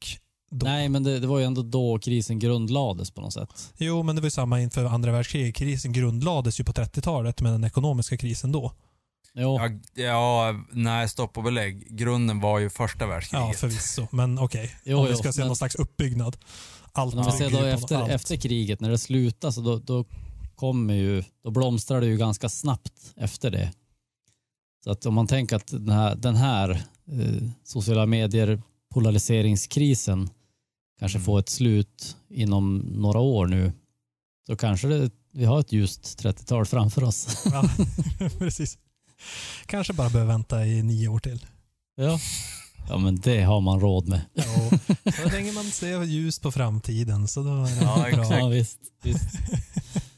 Då. 0.51 0.65
Nej, 0.65 0.89
men 0.89 1.03
det, 1.03 1.19
det 1.19 1.27
var 1.27 1.39
ju 1.39 1.45
ändå 1.45 1.61
då 1.61 1.99
krisen 1.99 2.39
grundlades 2.39 3.11
på 3.11 3.21
något 3.21 3.33
sätt. 3.33 3.73
Jo, 3.77 4.03
men 4.03 4.15
det 4.15 4.21
var 4.21 4.27
ju 4.27 4.31
samma 4.31 4.61
inför 4.61 4.85
andra 4.85 5.11
världskriget. 5.11 5.55
Krisen 5.55 5.93
grundlades 5.93 6.59
ju 6.59 6.63
på 6.63 6.71
30-talet 6.73 7.41
med 7.41 7.51
den 7.51 7.63
ekonomiska 7.63 8.17
krisen 8.17 8.51
då. 8.51 8.73
Jo, 9.35 9.59
Ja, 9.95 10.03
ja, 10.03 10.53
nej 10.71 11.09
stopp 11.09 11.37
och 11.37 11.43
belägg. 11.43 11.87
Grunden 11.97 12.39
var 12.39 12.59
ju 12.59 12.69
första 12.69 13.07
världskriget. 13.07 13.47
Ja, 13.47 13.53
förvisso. 13.53 14.07
Men 14.11 14.39
okej, 14.39 14.75
Jo, 14.83 14.97
om 14.97 15.05
vi 15.05 15.11
jo, 15.11 15.17
ska 15.17 15.33
se 15.33 15.41
men- 15.41 15.47
någon 15.47 15.55
slags 15.55 15.75
uppbyggnad. 15.75 16.37
Allt 16.91 17.15
men 17.15 17.23
om 17.25 17.31
vi 17.31 17.37
ser 17.37 17.49
då 17.49 17.65
efter, 17.65 17.95
allt. 17.97 18.11
efter 18.11 18.35
kriget, 18.35 18.79
när 18.79 18.89
det 18.89 18.97
slutade, 18.97 19.53
så 19.53 19.61
då, 19.61 19.77
då 19.79 20.05
kommer 20.55 20.93
ju, 20.93 21.23
då 21.43 21.51
blomstrar 21.51 22.01
det 22.01 22.07
ju 22.07 22.17
ganska 22.17 22.49
snabbt 22.49 23.13
efter 23.17 23.51
det. 23.51 23.71
Så 24.83 24.91
att 24.91 25.05
om 25.05 25.13
man 25.13 25.27
tänker 25.27 25.55
att 25.55 25.67
den 25.67 25.89
här, 25.89 26.15
den 26.15 26.35
här 26.35 26.69
eh, 27.11 27.49
sociala 27.63 28.05
medier 28.05 28.61
polariseringskrisen 28.93 30.29
kanske 30.99 31.17
Mm. 31.17 31.25
får 31.25 31.39
ett 31.39 31.49
slut 31.49 32.17
inom 32.29 32.77
några 32.77 33.19
år 33.19 33.47
nu, 33.47 33.71
så 34.47 34.55
kanske 34.55 34.87
det, 34.87 35.09
vi 35.31 35.45
har 35.45 35.59
ett 35.59 35.71
ljust 35.71 36.23
30-tal 36.23 36.65
framför 36.65 37.03
oss. 37.03 37.43
Ja, 37.51 37.69
precis. 38.39 38.77
Kanske 39.65 39.93
bara 39.93 40.09
behöver 40.09 40.31
vänta 40.33 40.65
i 40.65 40.83
nio 40.83 41.07
år 41.07 41.19
till. 41.19 41.45
Ja, 41.95 42.19
Ja, 42.89 42.97
men 42.97 43.15
det 43.19 43.41
har 43.43 43.61
man 43.61 43.79
råd 43.79 44.07
med. 44.07 44.21
Ja, 44.33 44.43
så 45.23 45.29
länge 45.29 45.51
man 45.51 45.63
ser 45.65 46.03
ljus 46.03 46.39
på 46.39 46.51
framtiden 46.51 47.27
så 47.27 47.43
då 47.43 47.49
är 47.49 47.75
det 47.75 47.81
Ja, 47.81 47.95
bra. 47.95 48.07
exakt. 48.07 48.29
Ja, 48.39 48.47
visst. 48.47 48.77
visst. 49.03 49.23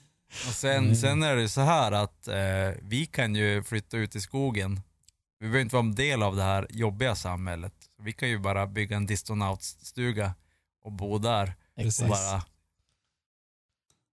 Och 0.47 0.53
sen, 0.53 0.83
Mm. 0.83 0.95
sen 0.95 1.23
är 1.23 1.35
det 1.35 1.41
ju 1.41 1.49
så 1.49 1.61
här 1.61 1.91
att 1.91 2.27
eh, 2.27 2.71
vi 2.81 3.05
kan 3.05 3.35
ju 3.35 3.63
flytta 3.63 3.97
ut 3.97 4.15
i 4.15 4.21
skogen. 4.21 4.81
Vi 5.39 5.45
behöver 5.47 5.61
inte 5.61 5.75
vara 5.75 5.85
en 5.85 5.95
del 5.95 6.23
av 6.23 6.35
det 6.35 6.43
här 6.43 6.67
jobbiga 6.69 7.15
samhället. 7.15 7.73
Vi 7.99 8.13
kan 8.13 8.29
ju 8.29 8.39
bara 8.39 8.67
bygga 8.67 8.95
en 8.97 9.05
distonautsstuga 9.05 10.33
och 10.83 10.91
bo 10.91 11.17
där. 11.17 11.53
Och 11.77 11.83
Precis. 11.83 12.07
bara, 12.07 12.43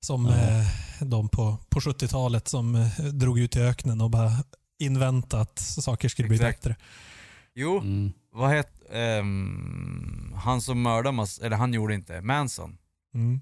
Som 0.06 0.26
Ja. 0.26 0.32
eh, 0.36 0.66
de 1.00 1.28
på, 1.28 1.58
på 1.68 1.80
70-talet 1.80 2.48
som 2.48 2.74
eh, 2.74 2.88
drog 3.04 3.38
ut 3.38 3.56
i 3.56 3.60
öknen 3.60 4.00
och 4.00 4.10
bara 4.10 4.32
inväntat 4.78 5.40
att 5.50 5.58
saker 5.58 6.08
skulle 6.08 6.28
bli 6.28 6.36
Exakt. 6.36 6.62
bättre. 6.62 6.76
jo, 7.54 7.78
Mm. 7.78 8.12
vad 8.32 8.50
hette, 8.50 8.98
ehm, 8.98 10.32
han 10.36 10.62
som 10.62 10.82
mördade 10.82 11.26
eller 11.42 11.56
han 11.56 11.74
gjorde 11.74 11.94
inte, 11.94 12.20
Manson. 12.20 12.78
Mm. 13.14 13.40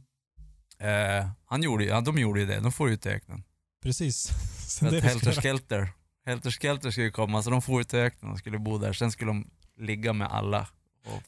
Eh, 0.81 1.28
han 1.47 1.62
gjorde, 1.62 1.85
ja, 1.85 2.01
de 2.01 2.19
gjorde 2.19 2.40
ju 2.40 2.47
det, 2.47 2.61
de 2.61 2.73
får 2.73 2.90
ut 2.90 3.07
i 3.07 3.09
öknen. 3.09 3.43
Precis. 3.82 4.28
För 4.78 4.86
att 4.86 5.05
Helter. 5.05 5.32
Skelter, 5.32 5.89
Helter 6.27 6.51
Skelter 6.51 6.90
skulle 6.90 7.11
komma, 7.11 7.43
så 7.43 7.51
de 7.51 7.62
får 7.62 7.81
ut 7.81 7.94
i 7.94 7.97
öknen 7.97 8.32
och 8.32 8.39
skulle 8.39 8.59
bo 8.59 8.78
där. 8.78 8.93
Sen 8.93 9.12
skulle 9.12 9.31
de 9.31 9.47
ligga 9.81 10.12
med 10.12 10.28
alla 10.32 10.66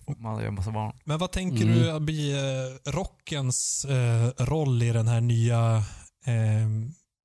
och 0.06 0.20
man 0.20 0.40
gör 0.40 0.48
en 0.48 0.54
massa 0.54 0.70
barn. 0.70 0.96
Men 1.04 1.18
vad 1.18 1.32
tänker 1.32 1.62
Mm. 1.64 1.78
du 1.94 2.00
blir 2.00 2.34
eh, 2.36 2.92
rockens 2.92 3.84
eh, 3.84 4.28
roll 4.44 4.82
i 4.82 4.92
den 4.92 5.08
här 5.08 5.20
nya 5.20 5.76
eh, 6.26 6.68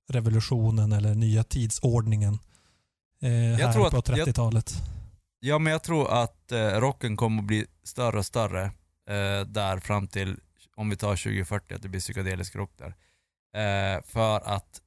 revolutionen 0.09 0.91
eller 0.91 1.15
nya 1.15 1.43
tidsordningen? 1.43 2.33
Eh, 3.21 3.29
här 3.29 3.73
tror 3.73 3.89
på 3.89 3.97
att- 3.97 4.07
jag- 4.09 4.27
30-talet. 4.27 4.73
Ja 5.39 5.59
men 5.59 5.71
jag 5.73 5.83
tror 5.83 6.23
att 6.23 6.51
eh, 6.51 6.57
rocken 6.67 7.17
kommer 7.17 7.41
att 7.41 7.47
bli 7.47 7.65
större 7.83 8.17
och 8.17 8.25
större 8.25 8.63
eh, 9.09 9.45
där 9.47 9.79
fram 9.79 10.07
till, 10.07 10.37
om 10.77 10.89
vi 10.89 10.95
tar 10.95 11.15
2040, 11.15 11.73
att 11.73 11.81
det 11.81 11.89
blir 11.89 12.01
psykedelisk 12.01 12.55
rock 12.55 12.71
där. 12.77 12.93
Eh, 13.53 14.03
för 14.03 14.39
att 14.55 14.81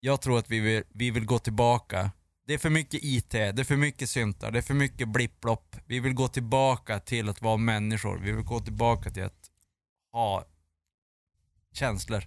jag 0.00 0.20
tror 0.20 0.38
att 0.38 0.50
vi 0.50 0.60
vill, 0.60 0.82
vi 0.88 1.10
vill 1.10 1.24
gå 1.26 1.38
tillbaka. 1.38 2.10
Det 2.46 2.54
är 2.54 2.58
för 2.58 2.70
mycket 2.70 3.04
IT, 3.04 3.30
det 3.30 3.58
är 3.58 3.64
för 3.64 3.76
mycket 3.76 4.10
syntar, 4.10 4.50
det 4.50 4.58
är 4.58 4.62
för 4.62 4.74
mycket 4.74 5.08
blipplopp. 5.08 5.76
Vi 5.86 6.00
vill 6.00 6.14
gå 6.14 6.28
tillbaka 6.28 7.00
till 7.00 7.28
att 7.28 7.42
vara 7.42 7.56
människor. 7.56 8.18
Vi 8.18 8.32
vill 8.32 8.44
gå 8.44 8.60
tillbaka 8.60 9.10
till 9.10 9.24
att 9.24 9.50
ha 10.12 10.44
känslor. 11.72 12.24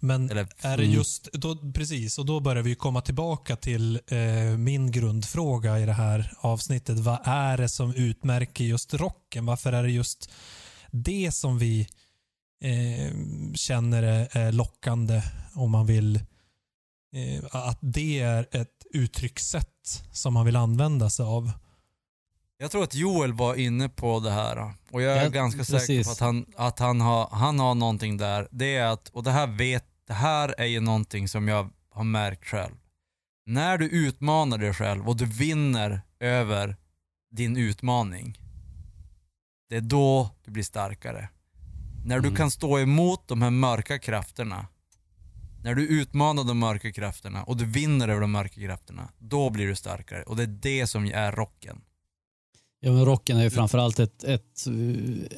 Men 0.00 0.30
Eller, 0.30 0.48
är 0.60 0.76
det 0.76 0.84
just, 0.84 1.32
då, 1.32 1.72
precis, 1.74 2.18
och 2.18 2.26
då 2.26 2.40
börjar 2.40 2.62
vi 2.62 2.74
komma 2.74 3.00
tillbaka 3.00 3.56
till 3.56 4.00
eh, 4.06 4.58
min 4.58 4.90
grundfråga 4.90 5.78
i 5.78 5.86
det 5.86 5.92
här 5.92 6.32
avsnittet. 6.40 6.98
Vad 6.98 7.20
är 7.24 7.56
det 7.56 7.68
som 7.68 7.94
utmärker 7.94 8.64
just 8.64 8.94
rocken? 8.94 9.46
Varför 9.46 9.72
är 9.72 9.82
det 9.82 9.90
just 9.90 10.30
det 10.90 11.34
som 11.34 11.58
vi 11.58 11.88
eh, 12.64 13.12
känner 13.54 14.02
är, 14.32 14.52
lockande 14.52 15.22
om 15.54 15.70
man 15.70 15.86
vill 15.86 16.16
eh, 17.14 17.44
att 17.50 17.78
det 17.80 18.20
är 18.20 18.48
ett 18.50 18.86
uttryckssätt 18.90 20.02
som 20.12 20.34
man 20.34 20.44
vill 20.46 20.56
använda 20.56 21.10
sig 21.10 21.24
av? 21.24 21.50
Jag 22.58 22.70
tror 22.70 22.82
att 22.84 22.94
Joel 22.94 23.32
var 23.32 23.54
inne 23.54 23.88
på 23.88 24.20
det 24.20 24.30
här 24.30 24.74
och 24.90 25.02
jag 25.02 25.16
är 25.16 25.22
Ja, 25.22 25.28
ganska 25.28 25.64
säker 25.64 25.78
precis. 25.78 26.06
på 26.06 26.12
att, 26.12 26.20
han, 26.20 26.46
att 26.56 26.78
han, 26.78 27.00
har, 27.00 27.28
han 27.32 27.58
har 27.58 27.74
någonting 27.74 28.16
där. 28.16 28.48
Det 28.50 28.76
är 28.76 28.86
att, 28.86 29.08
och 29.08 29.22
det 29.22 29.30
här 29.30 29.46
vet, 29.46 29.84
det 30.06 30.12
här 30.14 30.54
är 30.58 30.66
ju 30.66 30.80
någonting 30.80 31.28
som 31.28 31.48
jag 31.48 31.70
har 31.90 32.04
märkt 32.04 32.44
själv. 32.44 32.74
När 33.46 33.78
du 33.78 33.88
utmanar 33.88 34.58
dig 34.58 34.74
själv 34.74 35.08
och 35.08 35.16
du 35.16 35.24
vinner 35.24 36.00
över 36.20 36.76
din 37.30 37.56
utmaning, 37.56 38.38
det 39.68 39.76
är 39.76 39.80
då 39.80 40.30
du 40.44 40.50
blir 40.50 40.62
starkare. 40.62 41.28
När 42.04 42.20
du 42.20 42.28
Mm. 42.28 42.36
kan 42.36 42.50
stå 42.50 42.78
emot 42.78 43.28
de 43.28 43.42
här 43.42 43.50
mörka 43.50 43.98
krafterna, 43.98 44.66
när 45.64 45.74
du 45.74 45.86
utmanar 45.86 46.44
de 46.44 46.58
mörka 46.58 46.92
krafterna 46.92 47.42
och 47.44 47.56
du 47.56 47.64
vinner 47.64 48.08
över 48.08 48.20
de 48.20 48.32
mörka 48.32 48.60
krafterna, 48.60 49.08
då 49.18 49.50
blir 49.50 49.66
du 49.66 49.74
starkare. 49.76 50.22
Och 50.22 50.36
det 50.36 50.42
är 50.42 50.46
det 50.46 50.86
som 50.86 51.04
är 51.04 51.32
rocken. 51.32 51.80
Ja, 52.80 52.92
men 52.92 53.04
rocken 53.04 53.36
är 53.36 53.42
ju 53.42 53.50
framförallt 53.50 53.98
ett, 53.98 54.24
ett, 54.24 54.66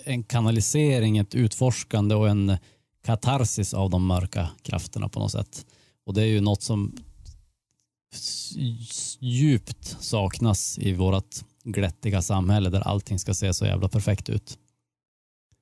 en 0.05 0.23
kanalisering, 0.25 1.19
ett 1.19 1.35
utforskande 1.35 2.15
och 2.15 2.29
en 2.29 2.57
katarsis 3.05 3.75
av 3.75 3.91
de 3.91 4.07
mörka 4.07 4.51
krafterna 4.63 5.09
på 5.09 5.21
något 5.21 5.33
sätt. 5.33 5.67
Och 6.07 6.15
det 6.15 6.23
är 6.23 6.27
ju 6.27 6.41
något 6.41 6.63
som 6.63 6.97
djupt 9.21 9.97
saknas 10.01 10.79
i 10.79 10.93
vårt 10.95 11.35
glättiga 11.65 12.23
samhälle 12.23 12.71
där 12.71 12.81
allting 12.81 13.19
ska 13.19 13.35
se 13.35 13.55
så 13.55 13.67
jävla 13.67 13.89
perfekt 13.89 14.29
ut. 14.29 14.59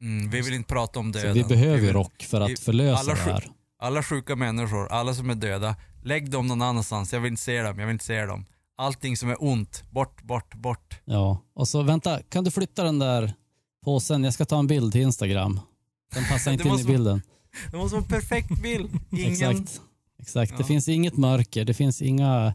Mm, 0.02 0.30
vi 0.30 0.40
vill 0.40 0.54
inte 0.54 0.68
prata 0.68 0.98
om 1.00 1.12
Så 1.12 1.18
döden. 1.18 1.34
vi 1.34 1.44
behöver 1.44 1.78
vill- 1.80 1.92
rock 1.92 2.22
för 2.22 2.46
vi- 2.46 2.52
att 2.52 2.58
förlösa 2.58 3.00
alla 3.00 3.14
det 3.14 3.20
här. 3.20 3.50
Alla 3.78 4.02
sjuka 4.02 4.36
människor, 4.36 4.88
alla 4.92 5.14
som 5.14 5.30
är 5.30 5.34
döda, 5.34 5.76
lägg 6.02 6.30
dem 6.30 6.46
någon 6.46 6.62
annanstans. 6.62 7.12
Jag 7.12 7.20
vill 7.20 7.30
inte 7.30 7.42
se 7.42 7.62
dem, 7.62 7.78
jag 7.78 7.86
vill 7.86 7.92
inte 7.92 8.04
se 8.04 8.26
dem. 8.26 8.46
Allting 8.76 9.16
som 9.16 9.30
är 9.30 9.42
ont, 9.44 9.84
bort, 9.90 10.22
bort, 10.22 10.54
bort. 10.54 11.00
Ja, 11.04 11.42
och 11.54 11.68
så 11.68 11.82
vänta, 11.82 12.22
kan 12.22 12.44
du 12.44 12.50
flytta 12.50 12.84
den 12.84 12.98
där 12.98 13.32
påsen? 13.84 14.24
Jag 14.24 14.34
ska 14.34 14.44
ta 14.44 14.58
en 14.58 14.66
bild 14.66 14.92
till 14.92 15.00
Instagram. 15.00 15.60
Den 16.14 16.24
passar 16.24 16.50
Det 16.50 16.54
inte 16.54 16.68
in 16.68 16.78
i 16.80 16.84
bilden. 16.84 17.22
Det 17.70 17.76
måste 17.76 17.94
vara 17.96 18.04
en 18.04 18.08
perfekt 18.10 18.62
bild. 18.62 18.90
Ingen... 19.10 19.32
Exakt. 19.32 19.80
Exakt. 20.20 20.52
Det 20.56 20.62
Ja. 20.62 20.66
finns 20.66 20.88
inget 20.88 21.16
mörker, 21.16 21.64
det 21.64 21.74
finns 21.74 22.02
inga 22.02 22.54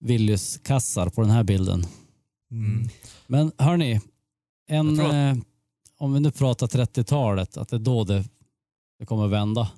Willys-kassar 0.00 1.08
på 1.08 1.20
den 1.20 1.30
här 1.30 1.44
bilden. 1.44 1.86
Mm. 2.56 2.88
Men 3.26 3.52
hörni, 3.58 4.00
en, 4.66 5.00
att- 5.00 5.12
eh, 5.12 5.42
om 5.98 6.14
vi 6.14 6.20
nu 6.20 6.30
pratar 6.30 6.66
30-talet, 6.66 7.56
att 7.56 7.68
det 7.68 7.76
är 7.76 7.80
då 7.80 8.04
det, 8.04 8.24
det 8.98 9.06
kommer 9.06 9.26
vända. 9.26 9.70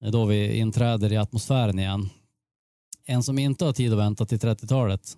Det 0.00 0.06
är 0.06 0.10
då 0.12 0.24
vi 0.24 0.56
inträder 0.58 1.12
i 1.12 1.16
atmosfären 1.16 1.78
igen. 1.78 2.08
En 3.04 3.22
som 3.22 3.38
inte 3.38 3.64
har 3.64 3.72
tid 3.72 3.92
att 3.92 3.98
vänta 3.98 4.26
till 4.26 4.38
30-talet, 4.38 5.16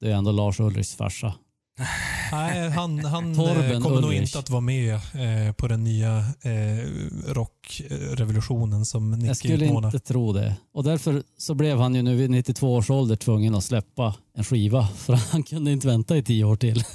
det 0.00 0.08
är 0.10 0.14
ändå 0.14 0.32
Lars 0.32 0.60
Ulrichs 0.60 0.94
farsa. 0.94 1.34
Nej, 2.32 2.70
han, 2.70 3.04
han 3.04 3.34
Torben 3.34 3.70
eh, 3.72 3.80
kommer 3.80 4.00
nog 4.00 4.04
Ulrich. 4.10 4.20
inte 4.22 4.38
att 4.38 4.50
vara 4.50 4.60
med 4.60 4.94
eh, 4.94 5.52
på 5.52 5.68
den 5.68 5.84
nya 5.84 6.18
eh, 6.42 6.86
rockrevolutionen 7.26 8.86
som 8.86 9.10
Jag 9.12 9.18
Nicky 9.22 9.34
skulle 9.34 9.64
utmålar. 9.64 9.88
inte 9.88 9.98
tro 10.00 10.32
det. 10.32 10.56
Och 10.72 10.84
därför 10.84 11.22
så 11.38 11.54
blev 11.54 11.78
han 11.78 11.94
ju 11.94 12.02
nu 12.02 12.16
vid 12.16 12.30
92 12.30 12.74
års 12.74 12.90
ålder 12.90 13.16
tvungen 13.16 13.54
att 13.54 13.64
släppa 13.64 14.14
en 14.34 14.44
skiva 14.44 14.86
för 14.96 15.12
han 15.12 15.42
kunde 15.42 15.72
inte 15.72 15.86
vänta 15.86 16.16
i 16.16 16.22
tio 16.22 16.44
år 16.44 16.56
till. 16.56 16.84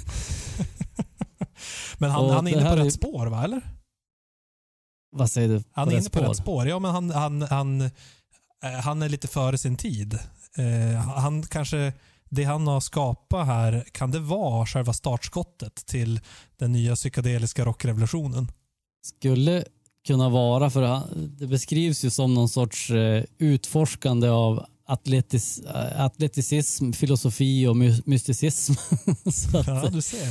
Men 1.98 2.10
han, 2.10 2.30
han 2.30 2.46
är 2.46 2.50
inne 2.50 2.60
på 2.62 2.68
här 2.68 2.76
är- 2.76 2.84
rätt 2.84 2.92
spår, 2.94 3.26
va? 3.26 3.44
Eller? 3.44 3.60
Vad 5.10 5.30
säger 5.30 5.48
du? 5.48 5.62
Han 5.72 5.88
är 5.88 5.92
rätt 5.92 6.00
inne 6.00 6.10
på 6.10 6.30
rätt 6.30 6.36
spår. 6.36 6.68
Ja, 6.68 6.78
men 6.78 6.90
han, 6.90 7.10
han, 7.10 7.42
han, 7.42 7.80
eh, 7.82 7.90
han 8.84 9.02
är 9.02 9.08
lite 9.08 9.28
före 9.28 9.58
sin 9.58 9.76
tid. 9.76 10.14
Eh, 10.58 10.98
han 11.00 11.42
kanske, 11.42 11.92
det 12.28 12.44
han 12.44 12.66
har 12.66 12.80
skapat 12.80 13.46
här, 13.46 13.84
kan 13.92 14.10
det 14.10 14.18
vara 14.20 14.66
själva 14.66 14.92
startskottet 14.92 15.74
till 15.86 16.20
den 16.56 16.72
nya 16.72 16.94
psykedeliska 16.94 17.64
rockrevolutionen? 17.64 18.48
Skulle 19.04 19.64
kunna 20.06 20.28
vara, 20.28 20.70
för 20.70 20.82
han- 20.82 21.36
det 21.38 21.46
beskrivs 21.46 22.04
ju 22.04 22.10
som 22.10 22.34
någon 22.34 22.48
sorts 22.48 22.90
eh, 22.90 23.24
utforskande 23.38 24.28
av 24.28 24.66
atletis, 24.86 25.58
eh, 25.60 26.00
atleticism, 26.04 26.92
filosofi 26.92 27.66
och 27.66 27.76
my- 27.76 28.02
mysticism. 28.04 28.72
Så 29.32 29.58
att, 29.58 29.66
Ja, 29.66 29.88
du 29.88 30.02
ser. 30.02 30.28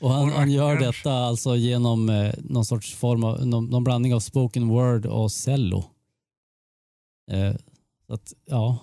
och 0.00 0.10
han, 0.10 0.32
han 0.32 0.50
gör 0.50 0.78
detta 0.78 1.12
alltså 1.12 1.56
genom 1.56 2.08
eh, 2.08 2.34
någon 2.38 2.64
sorts 2.64 2.94
form 2.94 3.24
av, 3.24 3.46
någon, 3.46 3.66
någon 3.66 3.84
blandning 3.84 4.14
av 4.14 4.20
spoken 4.20 4.68
word 4.68 5.06
och 5.06 5.32
cello. 5.32 5.84
Så 8.06 8.14
att, 8.14 8.32
ja. 8.46 8.78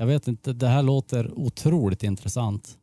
Jag 0.00 0.06
vet 0.06 0.28
inte, 0.28 0.52
det 0.52 0.68
här 0.68 0.82
låter 0.82 1.38
otroligt 1.38 2.02
intressant. 2.02 2.78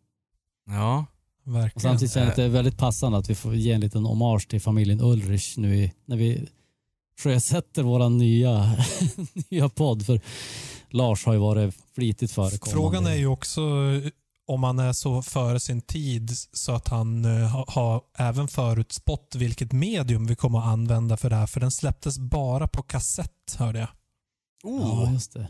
Ja. 0.69 1.05
Och 1.45 1.55
Verkligen. 1.55 1.81
samtidigt 1.81 2.13
känner 2.13 2.25
jag 2.25 2.29
att 2.29 2.35
det 2.35 2.43
är 2.43 2.49
väldigt 2.49 2.77
passande 2.77 3.17
att 3.17 3.29
vi 3.29 3.35
får 3.35 3.55
ge 3.55 3.71
en 3.71 3.81
liten 3.81 4.05
hommage 4.05 4.47
till 4.49 4.61
familjen 4.61 5.01
Ulrich 5.01 5.57
nu 5.57 5.75
i, 5.75 5.93
när 6.05 6.17
vi 6.17 6.47
sjösätter 7.19 7.83
vår 7.83 8.09
nya, 8.09 8.75
nya 9.49 9.69
podd. 9.69 10.05
För 10.05 10.21
Lars 10.89 11.25
har 11.25 11.33
ju 11.33 11.39
varit 11.39 11.75
flitigt 11.95 12.31
förekommande. 12.31 12.71
Frågan 12.71 13.05
är 13.07 13.15
ju 13.15 13.27
också 13.27 13.61
eh, 13.61 14.11
om 14.47 14.63
han 14.63 14.79
är 14.79 14.93
så 14.93 15.21
före 15.21 15.59
sin 15.59 15.81
tid 15.81 16.31
så 16.53 16.71
att 16.71 16.87
han 16.87 17.25
eh, 17.25 17.47
har, 17.47 17.65
har 17.67 18.01
även 18.17 18.47
förutspått 18.47 19.35
vilket 19.35 19.71
medium 19.71 20.27
vi 20.27 20.35
kommer 20.35 20.59
att 20.59 20.65
använda 20.65 21.17
för 21.17 21.29
det 21.29 21.35
här. 21.35 21.47
För 21.47 21.59
den 21.59 21.71
släpptes 21.71 22.19
bara 22.19 22.67
på 22.67 22.83
kassett, 22.83 23.55
hörde 23.57 23.79
jag. 23.79 23.89
Ja, 24.63 24.69
Oh, 24.69 25.13
just 25.13 25.33
det. 25.33 25.47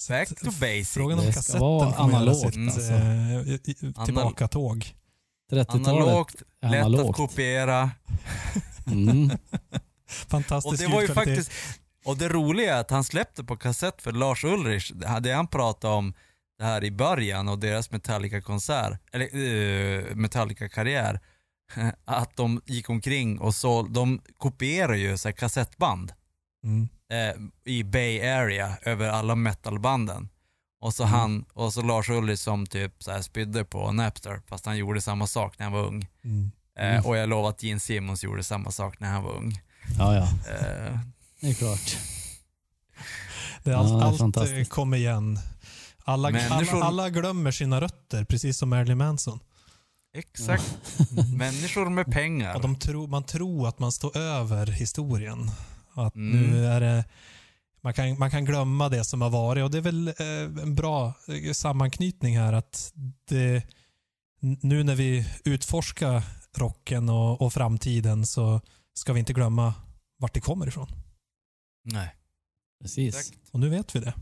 Så 0.00 0.12
back 0.12 0.28
to 0.28 0.50
basic. 0.60 0.90
Frågan 0.90 1.18
om 1.18 1.24
Det 1.26 1.32
ska 1.32 1.38
kassetten 1.40 1.60
vara 1.60 1.92
kommer 1.92 2.10
göra 2.12 2.18
analogt, 2.18 2.54
sitt 2.54 2.76
alltså. 2.76 2.92
eh, 2.92 4.04
tillbaka-tåg. 4.04 4.94
30-talet. 5.52 5.86
Analogt, 5.88 6.34
lätt 6.62 6.72
att 6.72 6.86
Analogt. 6.86 7.16
kopiera. 7.16 7.90
Mm. 8.86 9.30
Fantastisk 10.28 10.72
Och 10.72 10.78
det 10.78 10.86
var 10.86 11.00
ju 11.00 11.06
ljudkvalitet. 11.06 11.36
faktiskt, 11.46 11.52
och 12.04 12.16
det 12.16 12.28
roliga 12.28 12.76
är 12.76 12.80
att 12.80 12.90
han 12.90 13.04
släppte 13.04 13.44
på 13.44 13.56
kassett 13.56 14.02
för 14.02 14.12
Lars 14.12 14.44
Ulrich, 14.44 14.90
det 15.20 15.32
han 15.32 15.46
pratade 15.46 15.94
om, 15.94 16.14
det 16.58 16.64
här 16.64 16.84
i 16.84 16.90
början 16.90 17.48
av 17.48 17.58
deras 17.58 17.90
Metallica-konsert, 17.90 18.98
eller 19.12 19.36
uh, 19.36 20.14
Metallica-karriär, 20.14 21.20
att 22.04 22.36
de 22.36 22.60
gick 22.66 22.90
omkring 22.90 23.38
och 23.38 23.54
så, 23.54 23.82
de 23.82 24.20
kopierar 24.38 24.94
ju 24.94 25.18
så 25.18 25.28
här 25.28 25.32
kassettband 25.36 26.12
Mm. 26.64 26.88
eh, 27.12 27.34
i 27.72 27.84
Bay 27.84 28.20
Area 28.20 28.76
över 28.82 29.08
alla 29.08 29.34
metalbanden. 29.34 30.28
Och 30.80 30.94
så 30.94 31.04
han, 31.04 31.44
och 31.52 31.72
så 31.72 31.82
Lars 31.82 32.08
Ulrich 32.10 32.40
som 32.40 32.66
typ 32.66 33.02
så 33.02 33.10
här 33.10 33.22
spydde 33.22 33.64
på 33.64 33.92
Napster 33.92 34.42
fast 34.48 34.66
han 34.66 34.76
gjorde 34.76 35.00
samma 35.00 35.26
sak 35.26 35.58
när 35.58 35.64
han 35.66 35.72
var 35.72 35.86
ung. 35.86 36.06
Mm. 36.24 36.50
Eh, 36.78 37.06
och 37.06 37.16
jag 37.16 37.28
lovar 37.28 37.48
att 37.50 37.62
Gene 37.62 37.80
Simmons 37.80 38.24
gjorde 38.24 38.44
samma 38.44 38.70
sak 38.70 39.00
när 39.00 39.08
han 39.08 39.22
var 39.22 39.32
ung. 39.36 39.60
Ja, 39.98 40.14
ja. 40.14 40.22
Eh, 40.22 40.98
Det 41.40 41.50
är 41.50 41.54
klart. 41.54 41.96
Det 43.64 43.70
är 43.70 43.74
allt, 43.74 43.88
Ja, 43.90 43.96
det 43.96 44.40
är 44.40 44.42
allt 44.42 44.58
eh, 44.58 44.64
kommer 44.64 44.96
igen. 44.96 45.38
Alla, 46.04 46.30
Människor- 46.30 46.76
alla, 46.76 46.84
alla 46.86 47.10
glömmer 47.10 47.50
sina 47.50 47.80
rötter, 47.80 48.24
precis 48.24 48.58
som 48.58 48.68
Marilyn 48.68 48.98
Manson. 48.98 49.40
exakt. 50.16 50.76
Människor 51.36 51.90
med 51.90 52.12
pengar. 52.12 52.54
Och 52.54 52.62
de 52.62 52.78
tror, 52.78 53.06
man 53.06 53.22
tror 53.24 53.68
att 53.68 53.78
man 53.78 53.92
står 53.92 54.16
över 54.16 54.66
historien. 54.66 55.50
Att 55.98 56.14
Mm. 56.14 56.50
nu 56.50 56.66
är 56.66 56.80
det, 56.80 57.04
man, 57.82 57.94
kan, 57.94 58.18
man 58.18 58.30
kan 58.30 58.44
glömma 58.44 58.88
det 58.88 59.04
som 59.04 59.22
har 59.22 59.30
varit 59.30 59.64
och 59.64 59.70
det 59.70 59.78
är 59.78 59.82
väl 59.82 60.08
eh, 60.08 60.62
en 60.62 60.74
bra 60.74 61.12
eh, 61.28 61.52
sammanknytning 61.52 62.38
här 62.38 62.52
att 62.52 62.92
det, 63.28 63.62
nu 64.40 64.82
när 64.84 64.94
vi 64.94 65.26
utforskar 65.44 66.22
rocken 66.56 67.08
och, 67.08 67.42
och 67.42 67.52
framtiden 67.52 68.26
så 68.26 68.60
ska 68.94 69.12
vi 69.12 69.20
inte 69.20 69.32
glömma 69.32 69.74
vart 70.18 70.34
det 70.34 70.40
kommer 70.40 70.66
ifrån. 70.66 70.88
Nej. 71.84 72.14
Precis. 72.82 73.16
Exakt. 73.16 73.50
Och 73.52 73.60
nu 73.60 73.68
vet 73.68 73.96
vi 73.96 74.00
det. 74.00 74.14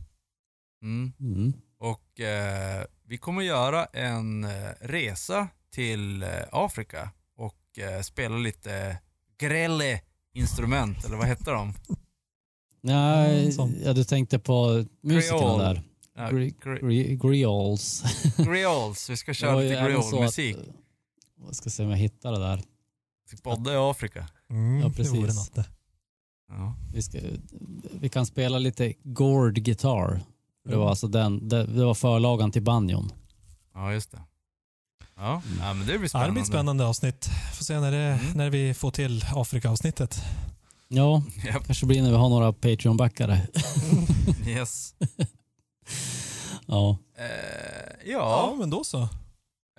Mm. 0.83 1.13
Mm. 1.21 1.53
Och 1.79 2.21
eh, 2.21 2.85
vi 3.05 3.19
kommer 3.19 3.43
göra 3.43 3.85
en 3.85 4.45
eh, 4.45 4.71
resa 4.81 5.49
till 5.71 6.25
Afrika 6.53 7.11
och 7.37 7.79
eh, 7.79 8.01
spela 8.03 8.37
lite 8.37 8.99
grelle 9.39 10.01
instrument, 10.37 11.05
eller 11.05 11.17
vad 11.17 11.27
heter 11.27 11.53
de? 11.53 11.73
Ja, 12.81 13.25
Mm, 13.27 13.53
sånt. 13.53 13.77
ja, 13.85 13.93
du 13.93 14.05
tänkte 14.05 14.39
på 14.39 14.85
musikerna 15.01 15.59
där. 15.59 15.83
Ja, 16.15 16.23
Gre- 16.23 16.55
gre- 16.63 16.81
Gre- 16.81 17.29
Griols. 17.29 18.03
Griols, 18.37 19.11
vi 19.11 19.17
ska 19.17 19.35
köra 19.35 19.51
lite 19.61 19.81
att- 20.27 20.69
Jag 21.47 21.55
ska 21.55 21.71
se 21.71 21.85
om 21.85 21.91
jag 21.91 21.97
hittar 21.97 22.33
det 22.33 22.39
där. 22.39 22.63
Podda 23.43 23.73
i 23.73 23.77
Afrika. 23.77 24.29
Mm, 24.51 24.81
Ja, 24.81 24.89
Det 24.97 25.03
vore 25.11 25.27
precis. 25.27 25.51
Ja. 26.49 26.75
Vi, 26.95 27.03
ska, 27.03 27.19
vi 28.01 28.09
kan 28.09 28.27
spela 28.27 28.59
lite 28.59 28.95
Gord 29.03 29.55
Guitar. 29.55 30.21
Det 30.69 30.77
var 30.77 30.89
alltså 30.91 31.09
den, 31.09 31.49
det, 31.49 31.67
det 31.67 31.85
var 31.85 31.95
förlagan 31.95 32.51
till 32.53 32.63
banjon. 32.63 33.13
ja, 33.75 33.93
just 33.93 34.11
det. 34.11 34.21
Ja, 35.17 35.43
ja 35.61 35.75
men 35.75 35.79
det 35.79 35.85
blir 35.85 35.93
Ja, 35.95 36.03
det 36.03 36.09
spännande. 36.09 36.33
blir 36.33 36.43
ett 36.43 36.49
spännande 36.49 36.85
avsnitt. 36.87 37.29
Får 37.55 37.65
se 37.65 37.81
när, 37.81 37.93
det, 37.93 37.99
Mm. 37.99 38.33
när 38.35 38.51
vi 38.51 38.75
får 38.75 38.91
till 38.91 39.25
Afrika-avsnittet. 39.35 40.23
Ja, 40.89 41.23
Japp, 41.47 41.67
kanske 41.67 41.87
blir 41.87 42.03
när 42.03 42.11
vi 42.11 42.17
har 42.17 42.29
några 42.29 42.53
Patreon-backare. 42.53 43.41
yes. 44.47 44.95
Ja. 46.67 46.99
Eh, 47.19 47.25
Ja, 48.09 48.49
ja, 48.51 48.55
men 48.59 48.71
då 48.71 48.85
så. 48.85 49.09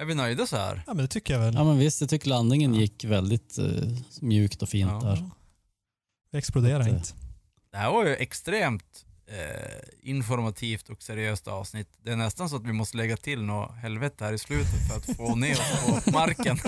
är 0.01 0.05
vi 0.05 0.15
nöjda 0.15 0.47
så 0.47 0.57
här? 0.57 0.75
Ja, 0.87 0.93
men 0.93 0.97
det 0.97 1.07
tycker 1.07 1.33
jag 1.33 1.41
väl. 1.41 1.53
ja, 1.53 1.63
men 1.63 1.77
visst, 1.77 2.01
jag 2.01 2.09
tycker 2.09 2.29
landningen 2.29 2.73
Ja. 2.73 2.81
gick 2.81 3.03
väldigt 3.03 3.57
eh, 3.57 3.65
mjukt 4.21 4.61
och 4.61 4.69
fint 4.69 4.91
Ja. 4.91 4.99
där. 5.09 5.29
Vi 6.31 6.37
eh, 6.89 6.95
inte. 6.95 7.13
Det 7.71 7.77
här 7.77 7.91
var 7.91 8.05
ju 8.05 8.15
extremt 8.15 9.05
eh, 9.27 10.09
informativt 10.09 10.89
och 10.89 11.03
seriöst 11.03 11.47
avsnitt. 11.47 11.87
Det 12.03 12.11
är 12.11 12.15
nästan 12.15 12.49
så 12.49 12.55
att 12.55 12.63
vi 12.65 12.73
måste 12.73 12.97
lägga 12.97 13.17
till 13.17 13.43
något 13.43 13.75
helvete 13.75 14.25
här 14.25 14.33
i 14.33 14.37
slutet 14.37 14.87
för 14.89 14.97
att 14.97 15.17
få 15.17 15.35
ner 15.45 15.51
oss 15.53 16.05
på 16.05 16.11
marken. 16.11 16.59